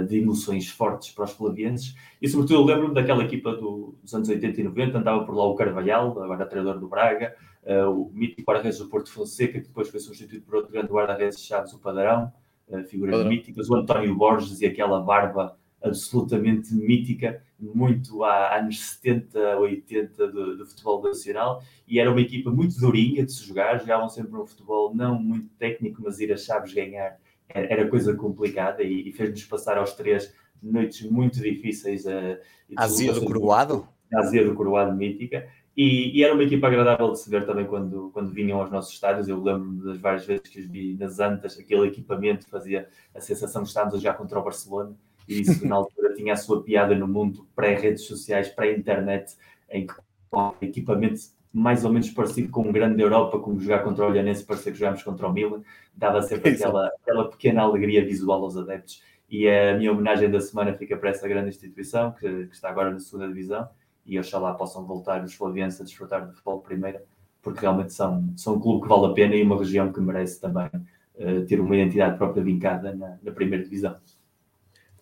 de 0.09 0.19
emoções 0.19 0.69
fortes 0.69 1.11
para 1.11 1.25
os 1.25 1.31
flavienses. 1.31 1.95
E 2.21 2.29
sobretudo 2.29 2.65
lembro-me 2.65 2.95
daquela 2.95 3.23
equipa 3.23 3.53
do, 3.53 3.95
dos 4.03 4.13
anos 4.13 4.29
80 4.29 4.61
e 4.61 4.65
90, 4.65 4.99
andava 4.99 5.25
por 5.25 5.35
lá 5.35 5.45
o 5.45 5.55
Carvalhal, 5.55 6.21
agora 6.23 6.45
treinador 6.45 6.81
do 6.81 6.89
Braga, 6.89 7.35
uh, 7.65 7.91
o 7.91 8.11
mítico 8.13 8.43
guarda-redes 8.43 8.79
do 8.79 8.89
Porto 8.89 9.11
Fonseca, 9.11 9.61
que 9.61 9.69
depois 9.69 9.89
foi 9.89 10.01
substituído 10.01 10.45
por 10.45 10.57
outro 10.57 10.73
grande 10.73 10.89
guarda-redes 10.89 11.41
Chaves, 11.41 11.73
o 11.73 11.79
Padrão, 11.79 12.33
uh, 12.69 12.83
figuras 12.85 13.17
Padrão. 13.17 13.31
míticas, 13.31 13.71
o 13.71 13.77
António 13.77 14.15
Borges 14.15 14.61
e 14.61 14.67
aquela 14.67 15.01
barba 15.01 15.57
absolutamente 15.83 16.75
mítica. 16.75 17.43
muito 17.59 18.23
há 18.23 18.59
anos 18.59 18.81
70, 18.81 19.59
80 19.59 20.29
do, 20.29 20.57
do, 20.59 20.67
futebol 20.67 21.03
nacional 21.03 21.63
e 21.87 21.99
era 21.99 22.11
uma 22.11 22.21
equipa 22.21 22.51
muito 22.51 22.79
durinha 22.79 23.25
de 23.25 23.33
se 23.33 23.45
jogar, 23.45 23.79
jogavam 23.79 24.09
sempre 24.09 24.37
um 24.37 24.47
futebol 24.47 24.95
não 24.95 25.19
muito 25.19 25.49
técnico, 25.59 26.03
mas 26.05 26.21
ir 26.21 26.33
a 26.33 26.37
chaves 26.37 26.73
ganhar 26.73 27.19
era 27.55 27.89
coisa 27.89 28.15
complicada 28.15 28.83
e, 28.83 29.09
e 29.09 29.13
fez-nos 29.13 29.45
passar 29.45 29.79
aos 29.79 29.93
três 29.95 30.35
noites 30.63 31.09
muito 31.11 31.41
difíceis. 31.41 32.05
Uh, 32.05 32.39
Azia 32.77 33.13
do 33.13 33.25
Coroado? 33.25 33.87
Azia 34.15 34.45
do 34.45 34.55
Coroado 34.55 34.95
mítica. 34.97 35.49
E, 35.77 36.19
e, 36.19 36.25
era 36.25 36.35
uma 36.35 36.43
equipa 36.43 36.67
agradável 36.67 37.13
de 37.13 37.21
se 37.21 37.31
ver 37.31 37.47
também 37.47 37.65
quando, 37.65 38.11
quando 38.13 38.33
vinham 38.33 38.61
aos 38.61 38.71
nossos 38.71 38.93
estádios. 38.93 39.29
Eu 39.29 39.43
lembro 39.43 39.85
das 39.85 39.99
várias 39.99 40.27
vezes 40.27 40.49
que 40.49 40.61
os 40.61 40.67
vi 40.67 40.97
nas 40.99 41.21
Antas, 41.21 41.59
aquele 41.59 41.87
equipamento 41.87 42.49
fazia 42.49 42.89
a 43.15 43.21
sensação 43.21 43.63
de 43.63 43.69
estarmos 43.69 43.95
a 43.95 43.99
jogar 43.99 44.15
contra 44.15 44.39
o 44.39 44.43
Barcelona. 44.43 44.95
E 45.29 45.41
isso, 45.41 45.67
na 45.67 45.77
altura, 45.77 46.13
tinha 46.17 46.33
a 46.33 46.37
sua 46.37 46.63
piada 46.63 46.95
no 46.95 47.07
mundo 47.07 47.47
pré-redes 47.55 48.05
sociais, 48.05 48.49
pré-internet, 48.49 49.37
em 49.71 49.87
que 49.87 49.95
o 50.33 50.55
equipamento 50.61 51.21
mais 51.53 51.85
ou 51.85 51.93
menos 51.93 52.11
parecido 52.11 52.51
com 52.51 52.63
um 52.63 52.73
grande 52.73 52.97
da 52.97 53.03
Europa, 53.03 53.39
como 53.39 53.59
jogar 53.59 53.83
contra 53.83 54.05
o 54.05 54.09
Olhanense, 54.09 54.45
parecia 54.45 54.71
que 54.73 54.79
jogámos 54.79 55.03
contra 55.03 55.27
o 55.27 55.33
Milan, 55.33 55.63
dava 55.95 56.23
sempre 56.23 56.51
aquela, 56.51 56.87
aquela 56.87 57.29
pequena 57.29 57.63
alegria 57.63 58.05
visual 58.05 58.43
aos 58.43 58.57
adeptos. 58.57 59.03
E 59.29 59.49
a 59.49 59.77
minha 59.77 59.93
homenagem 59.93 60.31
da 60.31 60.41
semana 60.41 60.75
fica 60.75 60.97
para 60.97 61.11
essa 61.11 61.27
grande 61.27 61.51
instituição, 61.51 62.13
que, 62.13 62.47
que 62.47 62.55
está 62.55 62.69
agora 62.69 62.91
na 62.91 62.99
segunda 62.99 63.29
divisão, 63.29 63.69
e 64.07 64.19
oxalá 64.19 64.55
possam 64.55 64.85
voltar 64.87 65.25
os 65.25 65.35
flavianos 65.35 65.81
a 65.81 65.85
desfrutar 65.85 66.27
do 66.27 66.33
futebol 66.33 66.59
de 66.59 66.65
primeira, 66.65 67.05
porque 67.43 67.61
realmente 67.61 67.93
são, 67.93 68.33
são 68.37 68.55
um 68.55 68.61
clube 68.61 68.83
que 68.83 68.89
vale 68.89 69.07
a 69.07 69.15
pena 69.15 69.35
e 69.35 69.43
uma 69.43 69.59
região 69.59 69.93
que 69.93 70.01
merece 70.01 70.41
também 70.41 70.67
uh, 70.67 71.47
ter 71.47 71.61
uma 71.61 71.75
identidade 71.77 72.17
própria 72.17 72.43
vincada 72.43 72.95
na, 72.95 73.19
na 73.23 73.33
primeira 73.33 73.63
divisão. 73.63 73.97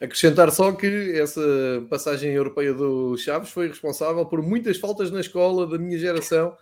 Acrescentar 0.01 0.51
só 0.53 0.71
que 0.73 1.13
essa 1.19 1.41
passagem 1.91 2.33
europeia 2.33 2.73
do 2.73 3.17
Chaves 3.17 3.51
foi 3.51 3.67
responsável 3.67 4.25
por 4.25 4.41
muitas 4.41 4.79
faltas 4.79 5.11
na 5.11 5.21
escola 5.21 5.67
da 5.67 5.77
minha 5.77 5.99
geração, 5.99 6.57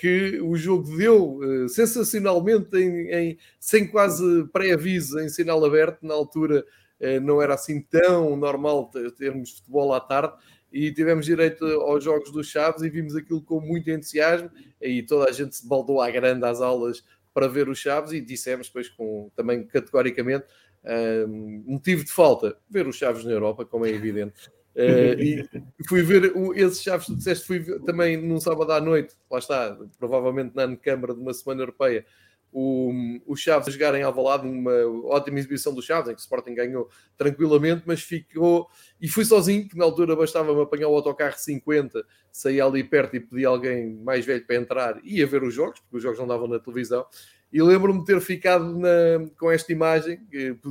que 0.00 0.40
o 0.40 0.56
jogo 0.56 0.96
deu 0.96 1.40
eh, 1.42 1.68
sensacionalmente 1.68 2.76
em, 2.76 3.08
em 3.10 3.38
sem 3.58 3.86
quase 3.86 4.44
pré-aviso 4.52 5.18
em 5.20 5.28
sinal 5.28 5.64
aberto. 5.64 6.04
Na 6.04 6.14
altura 6.14 6.64
eh, 7.00 7.20
não 7.20 7.40
era 7.40 7.54
assim 7.54 7.80
tão 7.80 8.36
normal 8.36 8.90
termos 9.16 9.52
futebol 9.52 9.94
à 9.94 10.00
tarde 10.00 10.34
e 10.72 10.92
tivemos 10.92 11.24
direito 11.24 11.64
aos 11.64 12.02
jogos 12.02 12.30
dos 12.32 12.48
Chaves 12.48 12.82
e 12.82 12.90
vimos 12.90 13.14
aquilo 13.14 13.40
com 13.40 13.60
muito 13.60 13.90
entusiasmo 13.90 14.50
e 14.82 15.02
toda 15.02 15.30
a 15.30 15.32
gente 15.32 15.56
se 15.56 15.66
baldou 15.66 16.00
à 16.00 16.10
grande 16.10 16.44
às 16.44 16.60
aulas 16.60 17.04
para 17.32 17.48
ver 17.48 17.68
os 17.68 17.78
Chaves 17.78 18.12
e 18.12 18.20
dissemos 18.20 18.66
depois 18.66 18.88
com, 18.88 19.30
também 19.36 19.64
categoricamente 19.66 20.44
um, 20.86 21.64
motivo 21.66 22.04
de 22.04 22.12
falta, 22.12 22.56
ver 22.70 22.86
os 22.86 22.96
Chaves 22.96 23.24
na 23.24 23.32
Europa, 23.32 23.64
como 23.64 23.86
é 23.86 23.90
evidente. 23.90 24.48
Uh, 24.74 25.18
e 25.18 25.48
fui 25.88 26.02
ver 26.02 26.36
o, 26.36 26.52
esses 26.52 26.82
Chaves 26.82 27.06
tu 27.06 27.16
disseste, 27.16 27.46
fui 27.46 27.58
ver, 27.58 27.80
também 27.80 28.16
num 28.16 28.38
sábado 28.38 28.72
à 28.72 28.80
noite, 28.80 29.14
lá 29.30 29.38
está, 29.38 29.76
provavelmente 29.98 30.54
na 30.54 30.76
Câmara 30.76 31.14
de 31.14 31.20
uma 31.20 31.32
semana 31.32 31.62
europeia, 31.62 32.04
o, 32.52 32.92
o 33.26 33.36
Chaves 33.36 33.68
a 33.68 33.70
jogar 33.70 33.94
em 33.94 34.02
Alvalade, 34.02 34.46
uma 34.46 34.72
ótima 35.06 35.38
exibição 35.38 35.74
do 35.74 35.82
Chaves, 35.82 36.10
em 36.10 36.14
que 36.14 36.20
o 36.20 36.22
Sporting 36.22 36.54
ganhou 36.54 36.88
tranquilamente, 37.16 37.82
mas 37.84 38.00
ficou, 38.00 38.68
e 39.00 39.08
fui 39.08 39.24
sozinho, 39.24 39.68
que 39.68 39.76
na 39.76 39.84
altura 39.84 40.14
bastava-me 40.16 40.62
apanhar 40.62 40.88
o 40.88 40.94
autocarro 40.94 41.36
50, 41.36 42.02
saía 42.32 42.64
ali 42.64 42.84
perto 42.84 43.16
e 43.16 43.20
pedia 43.20 43.48
alguém 43.48 43.96
mais 43.96 44.24
velho 44.24 44.46
para 44.46 44.56
entrar, 44.56 45.00
e 45.04 45.18
ia 45.18 45.26
ver 45.26 45.42
os 45.42 45.52
jogos, 45.52 45.80
porque 45.80 45.96
os 45.98 46.02
jogos 46.02 46.18
não 46.18 46.26
davam 46.26 46.48
na 46.48 46.58
televisão, 46.58 47.04
e 47.52 47.62
lembro-me 47.62 48.00
de 48.00 48.06
ter 48.06 48.20
ficado 48.20 48.78
na, 48.78 49.28
com 49.38 49.50
esta 49.50 49.72
imagem, 49.72 50.20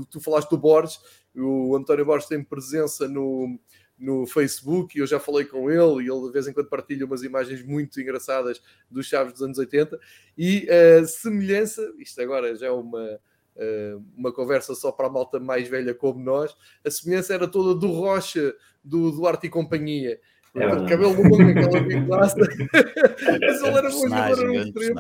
tu 0.09 0.19
falaste 0.19 0.49
do 0.49 0.57
Borges, 0.57 0.99
o 1.35 1.75
António 1.75 2.05
Borges 2.05 2.27
tem 2.27 2.43
presença 2.43 3.07
no, 3.07 3.59
no 3.97 4.25
Facebook 4.25 4.97
e 4.97 5.01
eu 5.01 5.07
já 5.07 5.19
falei 5.19 5.45
com 5.45 5.69
ele 5.69 6.03
e 6.03 6.11
ele 6.11 6.27
de 6.27 6.31
vez 6.31 6.47
em 6.47 6.53
quando 6.53 6.69
partilha 6.69 7.05
umas 7.05 7.23
imagens 7.23 7.63
muito 7.63 7.99
engraçadas 7.99 8.61
dos 8.89 9.07
Chaves 9.07 9.33
dos 9.33 9.41
anos 9.41 9.57
80 9.57 9.99
e 10.37 10.67
a 10.69 11.05
semelhança, 11.05 11.93
isto 11.97 12.21
agora 12.21 12.55
já 12.55 12.67
é 12.67 12.71
uma, 12.71 13.19
uma 14.15 14.33
conversa 14.33 14.75
só 14.75 14.91
para 14.91 15.07
a 15.07 15.11
malta 15.11 15.39
mais 15.39 15.67
velha 15.67 15.93
como 15.93 16.23
nós, 16.23 16.55
a 16.83 16.91
semelhança 16.91 17.33
era 17.33 17.47
toda 17.47 17.79
do 17.79 17.87
Rocha, 17.87 18.53
do 18.83 19.11
Duarte 19.11 19.47
e 19.47 19.49
companhia 19.49 20.19
é 20.55 20.65
aquele 20.65 20.87
cabelo 20.87 21.13
longo, 21.21 21.49
aquela 21.49 21.79
biglaça. 21.81 22.35
Mas 22.37 23.61
ele 23.61 23.77
era 23.77 23.89
bom 23.89 24.01
jogador, 24.01 24.39
era 24.39 24.51
um 24.51 24.53
extremo. 24.53 24.99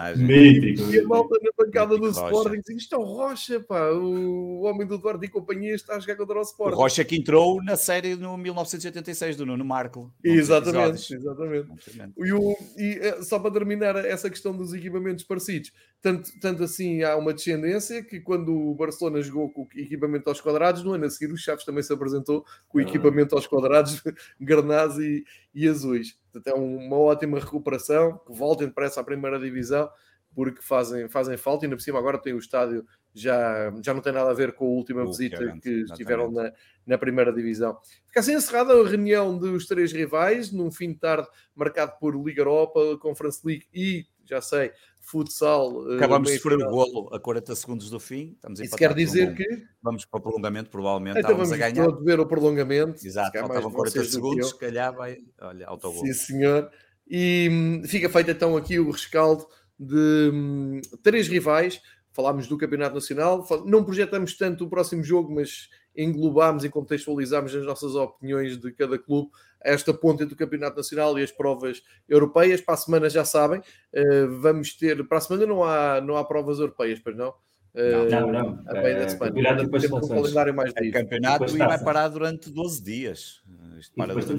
E 0.91 0.99
a 0.99 1.07
malta 1.07 1.39
na 1.41 1.65
bancada 1.65 1.97
do 1.97 2.09
Sporting 2.09 2.59
dizia: 2.59 2.75
Isto 2.77 2.95
é 2.95 2.97
o 2.97 3.03
Rocha, 3.03 3.59
pá, 3.61 3.89
o 3.91 4.61
homem 4.63 4.85
do 4.85 4.95
Eduardo 4.95 5.23
e 5.23 5.29
companhia 5.29 5.73
está 5.73 5.95
a 5.95 5.99
jogar 5.99 6.17
contra 6.17 6.39
o 6.39 6.41
Sporting. 6.41 6.75
O 6.75 6.77
Rocha 6.77 7.05
que 7.05 7.15
entrou 7.15 7.63
na 7.63 7.75
série 7.75 8.15
no 8.15 8.37
1986 8.37 9.37
do 9.37 9.45
Nuno 9.45 9.63
Marco. 9.63 10.11
Exatamente, 10.23 11.13
exatamente. 11.13 11.69
E, 12.17 12.33
o, 12.33 12.57
e 12.77 12.99
eh, 13.01 13.21
só 13.21 13.39
para 13.39 13.51
terminar 13.51 13.95
essa 14.05 14.29
questão 14.29 14.55
dos 14.55 14.73
equipamentos 14.73 15.23
parecidos, 15.23 15.71
tanto, 16.05 16.39
tanto 16.39 16.63
assim 16.63 17.01
há 17.01 17.17
uma 17.17 17.33
descendência 17.33 18.03
que 18.03 18.19
quando 18.19 18.55
o 18.55 18.75
Barcelona 18.75 19.23
jogou 19.23 19.49
com 19.49 19.63
o 19.63 19.67
equipamento 19.75 20.29
aos 20.29 20.39
quadrados, 20.39 20.83
no 20.83 20.93
ano 20.93 21.05
a 21.05 21.09
seguir 21.09 21.33
o 21.33 21.37
Chaves 21.37 21.65
também 21.65 21.81
se 21.81 21.91
apresentou 21.91 22.45
com 22.67 22.77
o 22.77 22.81
ah. 22.81 22.83
equipamento 22.83 23.33
aos 23.33 23.47
quadrados, 23.47 24.03
Garnaz 24.39 24.99
e 24.99 25.25
e 25.55 25.67
azuis. 25.67 26.19
Portanto, 26.31 26.53
é 26.53 26.59
uma 26.59 26.97
ótima 26.97 27.39
recuperação, 27.39 28.19
que 28.19 28.33
voltem 28.33 28.67
depressa 28.67 29.01
à 29.01 29.03
primeira 29.03 29.39
divisão, 29.39 29.89
porque 30.35 30.61
fazem, 30.61 31.07
fazem 31.07 31.37
falta, 31.37 31.63
e 31.63 31.65
ainda 31.65 31.77
por 31.77 31.81
cima 31.81 31.97
agora 31.97 32.21
tem 32.21 32.33
o 32.33 32.37
estádio, 32.37 32.85
já, 33.11 33.73
já 33.81 33.93
não 33.93 34.01
tem 34.01 34.11
nada 34.13 34.29
a 34.29 34.33
ver 34.33 34.51
com 34.51 34.65
a 34.65 34.69
última 34.69 35.05
visita 35.05 35.53
que, 35.53 35.61
que 35.61 35.69
estiveram 35.85 36.29
na, 36.29 36.51
na 36.85 36.97
primeira 36.97 37.33
divisão. 37.33 37.79
Fica 38.05 38.19
assim 38.19 38.33
encerrada 38.33 38.73
a 38.73 38.87
reunião 38.87 39.37
dos 39.37 39.65
três 39.65 39.91
rivais, 39.91 40.51
num 40.51 40.69
fim 40.69 40.89
de 40.89 40.99
tarde 40.99 41.27
marcado 41.55 41.93
por 41.99 42.13
Liga 42.13 42.41
Europa, 42.41 42.79
Conference 42.99 43.39
League 43.47 43.65
e, 43.73 44.05
já 44.25 44.41
sei, 44.41 44.71
futsal. 45.05 45.91
Eh, 45.91 45.97
Acabamos 45.97 46.29
de 46.29 46.37
sofrer 46.37 46.57
o 46.57 46.69
golo 46.69 47.09
a 47.13 47.19
40 47.19 47.55
segundos 47.55 47.89
do 47.89 47.99
fim. 47.99 48.33
Estamos 48.33 48.59
Isso 48.59 48.75
quer 48.75 48.93
dizer 48.93 49.29
um... 49.29 49.35
que. 49.35 49.63
Vamos 49.81 50.03
para 50.05 50.17
o 50.17 50.21
prolongamento, 50.21 50.69
provavelmente. 50.69 51.19
Então 51.19 51.31
vamos 51.31 51.51
a 51.51 51.57
ganhar. 51.57 51.87
ver 52.03 52.19
o 52.19 52.25
prolongamento. 52.25 53.05
Exato, 53.05 53.37
faltavam 53.37 53.71
40 53.71 54.03
segundos, 54.05 54.49
se 54.49 54.57
calhar 54.57 54.93
vai. 54.93 55.17
Olha, 55.39 55.67
autogol. 55.67 56.05
Sim, 56.05 56.13
senhor. 56.13 56.69
E 57.07 57.47
hum, 57.51 57.83
fica 57.85 58.09
feito 58.09 58.31
então 58.31 58.57
aqui 58.57 58.79
o 58.79 58.89
rescaldo 58.89 59.47
de 59.79 60.31
hum, 60.33 60.81
três 61.03 61.27
rivais. 61.27 61.81
Falámos 62.11 62.47
do 62.47 62.57
Campeonato 62.57 62.95
Nacional, 62.95 63.45
não 63.65 63.83
projetamos 63.83 64.37
tanto 64.37 64.63
o 64.63 64.69
próximo 64.69 65.03
jogo, 65.03 65.35
mas 65.35 65.69
englobámos 65.95 66.63
e 66.63 66.69
contextualizámos 66.69 67.53
as 67.53 67.65
nossas 67.65 67.93
opiniões 67.93 68.57
de 68.57 68.71
cada 68.71 68.97
clube 68.97 69.29
esta 69.65 69.93
ponte 69.93 70.23
entre 70.23 70.35
o 70.35 70.37
Campeonato 70.37 70.77
Nacional 70.77 71.17
e 71.17 71.23
as 71.23 71.31
provas 71.31 71.81
europeias. 72.07 72.61
Para 72.61 72.75
a 72.75 72.77
semana 72.77 73.09
já 73.09 73.25
sabem, 73.25 73.59
uh, 73.59 74.39
vamos 74.39 74.73
ter. 74.75 75.05
Para 75.07 75.17
a 75.17 75.21
semana 75.21 75.45
não 75.45 75.63
há, 75.63 75.99
não 76.01 76.15
há 76.15 76.23
provas 76.23 76.59
europeias, 76.59 76.99
pois 76.99 77.15
não? 77.15 77.29
Uh, 77.29 78.09
não, 78.09 78.31
não. 78.31 78.63
A 78.67 78.73
meia 78.73 78.99
da 78.99 79.09
semana. 79.09 79.33
Campeonato, 79.33 79.95
um 79.97 80.07
calendário 80.07 80.53
mais 80.53 80.73
é 80.75 80.91
campeonato 80.91 81.55
e 81.55 81.57
vai 81.57 81.83
parar 81.83 82.07
durante 82.07 82.49
12 82.49 82.81
dias. 82.81 83.41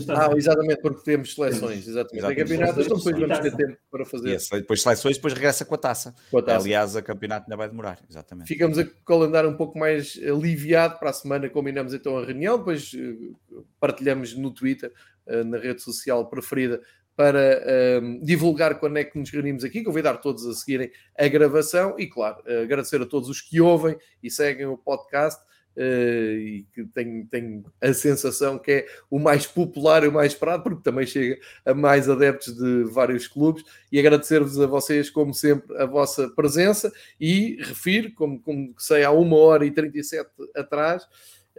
Ah, 0.08 0.30
exatamente, 0.34 0.80
porque 0.80 1.02
temos 1.02 1.34
seleções. 1.34 1.86
Exatamente. 1.86 2.16
exatamente. 2.16 2.42
campeonato, 2.42 2.80
então 2.80 2.96
depois 2.96 3.18
vamos 3.18 3.38
ter 3.38 3.54
tempo 3.54 3.78
para 3.90 4.04
fazer. 4.06 4.30
Yes, 4.30 4.48
depois 4.50 4.82
seleções, 4.82 5.16
depois 5.16 5.34
regressa 5.34 5.64
com 5.64 5.74
a 5.74 5.78
taça. 5.78 6.14
Com 6.30 6.38
a 6.38 6.42
taça. 6.42 6.64
Aliás, 6.64 6.96
a 6.96 7.02
campeonato 7.02 7.44
ainda 7.44 7.56
vai 7.56 7.68
demorar. 7.68 7.98
Exatamente. 8.08 8.48
Ficamos 8.48 8.78
a 8.78 8.86
calendário 9.04 9.50
um 9.50 9.56
pouco 9.56 9.78
mais 9.78 10.18
aliviado. 10.22 10.98
Para 10.98 11.10
a 11.10 11.12
semana 11.12 11.48
combinamos 11.50 11.92
então 11.92 12.16
a 12.16 12.24
reunião, 12.24 12.58
depois 12.58 12.92
eh, 12.94 13.60
partilhamos 13.78 14.34
no 14.34 14.50
Twitter 14.50 14.90
eh, 14.90 15.15
na 15.46 15.58
rede 15.58 15.82
social 15.82 16.28
preferida 16.28 16.80
para 17.16 17.38
um, 17.38 18.12
ehm, 18.12 18.20
divulgar 18.22 18.78
quando 18.78 18.98
é 18.98 19.04
que 19.04 19.18
nos 19.18 19.30
reunimos 19.30 19.64
aqui. 19.64 19.82
Convidar 19.82 20.18
todos 20.18 20.46
a 20.46 20.52
seguirem 20.52 20.90
a 21.18 21.26
gravação 21.26 21.98
e, 21.98 22.06
claro, 22.06 22.42
agradecer 22.62 23.00
a 23.00 23.06
todos 23.06 23.28
os 23.30 23.40
que 23.40 23.60
ouvem 23.60 23.96
e 24.22 24.30
seguem 24.30 24.66
o 24.66 24.76
podcast. 24.76 25.40
Uh, 25.78 26.38
e 26.38 26.66
que 26.72 26.86
tenho, 26.86 27.26
tenho 27.26 27.62
a 27.82 27.92
sensação 27.92 28.58
que 28.58 28.72
é 28.72 28.86
o 29.10 29.18
mais 29.18 29.46
popular 29.46 30.04
e 30.04 30.08
o 30.08 30.12
mais 30.12 30.32
esperado, 30.32 30.62
porque 30.62 30.82
também 30.82 31.06
chega 31.06 31.38
a 31.66 31.74
mais 31.74 32.08
adeptos 32.08 32.56
de 32.56 32.84
vários 32.84 33.28
clubes. 33.28 33.62
E 33.92 33.98
agradecer-vos 33.98 34.58
a 34.58 34.66
vocês, 34.66 35.10
como 35.10 35.34
sempre, 35.34 35.76
a 35.76 35.84
vossa 35.84 36.30
presença. 36.30 36.90
E 37.20 37.58
refiro, 37.60 38.10
como, 38.14 38.40
como 38.40 38.74
sei, 38.78 39.04
há 39.04 39.10
uma 39.10 39.36
hora 39.36 39.66
e 39.66 39.70
37 39.70 40.30
atrás, 40.54 41.06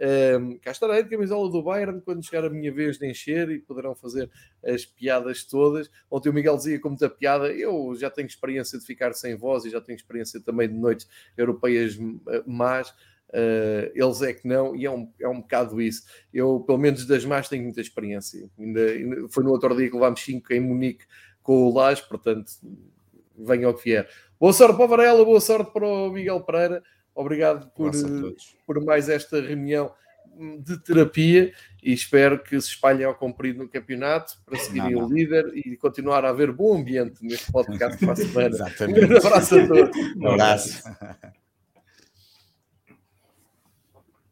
um, 0.00 0.56
cá 0.58 0.70
estarei 0.70 1.02
de 1.02 1.10
camisola 1.10 1.50
do 1.50 1.60
Bayern 1.60 2.00
quando 2.00 2.24
chegar 2.24 2.44
a 2.44 2.50
minha 2.50 2.72
vez 2.72 2.98
de 2.98 3.10
encher 3.10 3.50
e 3.50 3.58
poderão 3.58 3.96
fazer 3.96 4.30
as 4.64 4.84
piadas 4.84 5.42
todas. 5.44 5.90
Ontem 6.08 6.28
o 6.28 6.32
Miguel 6.32 6.56
dizia 6.56 6.80
com 6.80 6.90
muita 6.90 7.10
piada: 7.10 7.52
eu 7.52 7.94
já 7.96 8.08
tenho 8.08 8.26
experiência 8.26 8.78
de 8.78 8.84
ficar 8.84 9.12
sem 9.12 9.34
voz 9.34 9.64
e 9.64 9.70
já 9.70 9.80
tenho 9.80 9.96
experiência 9.96 10.40
também 10.40 10.68
de 10.68 10.74
noites 10.74 11.08
europeias 11.36 11.98
más. 12.46 12.94
Uh, 13.30 13.92
eles 13.94 14.22
é 14.22 14.32
que 14.32 14.48
não, 14.48 14.74
e 14.74 14.86
é 14.86 14.90
um, 14.90 15.12
é 15.20 15.28
um 15.28 15.40
bocado 15.40 15.82
isso. 15.82 16.04
Eu, 16.32 16.60
pelo 16.60 16.78
menos 16.78 17.04
das 17.04 17.24
más, 17.24 17.48
tenho 17.48 17.64
muita 17.64 17.80
experiência. 17.80 18.48
Ainda, 18.58 18.80
ainda 18.80 19.28
foi 19.28 19.44
no 19.44 19.50
outro 19.50 19.76
dia 19.76 19.88
que 19.88 19.94
levámos 19.94 20.20
5 20.20 20.52
em 20.52 20.60
Munique 20.60 21.04
com 21.42 21.66
o 21.66 21.74
Lage, 21.74 22.02
portanto, 22.08 22.50
venha 23.36 23.66
ao 23.66 23.74
que 23.74 23.84
vier. 23.84 24.08
Boa 24.40 24.52
sorte 24.52 24.76
para 24.76 24.84
o 24.84 24.88
Varela, 24.88 25.24
boa 25.24 25.40
sorte 25.40 25.72
para 25.72 25.86
o 25.86 26.10
Miguel 26.10 26.40
Pereira. 26.42 26.82
Obrigado 27.18 27.68
por, 27.70 27.90
por 28.64 28.84
mais 28.84 29.08
esta 29.08 29.40
reunião 29.40 29.92
de 30.60 30.78
terapia 30.78 31.52
e 31.82 31.92
espero 31.92 32.40
que 32.40 32.60
se 32.60 32.68
espalhem 32.68 33.04
ao 33.04 33.14
comprido 33.16 33.58
no 33.58 33.68
campeonato 33.68 34.34
para 34.46 34.56
seguirem 34.56 34.92
não, 34.92 35.00
não. 35.00 35.08
o 35.08 35.12
líder 35.12 35.50
e 35.52 35.76
continuar 35.76 36.24
a 36.24 36.28
haver 36.28 36.52
bom 36.52 36.78
ambiente 36.78 37.16
neste 37.20 37.50
podcast 37.50 37.98
para 37.98 38.12
a 38.12 38.14
semana. 38.16 38.48
Exatamente. 38.54 39.12
Um 39.12 39.16
abraço 39.16 39.58
a 39.58 39.66
todos. 39.66 39.96
Um 40.16 40.28
abraço. 40.28 40.82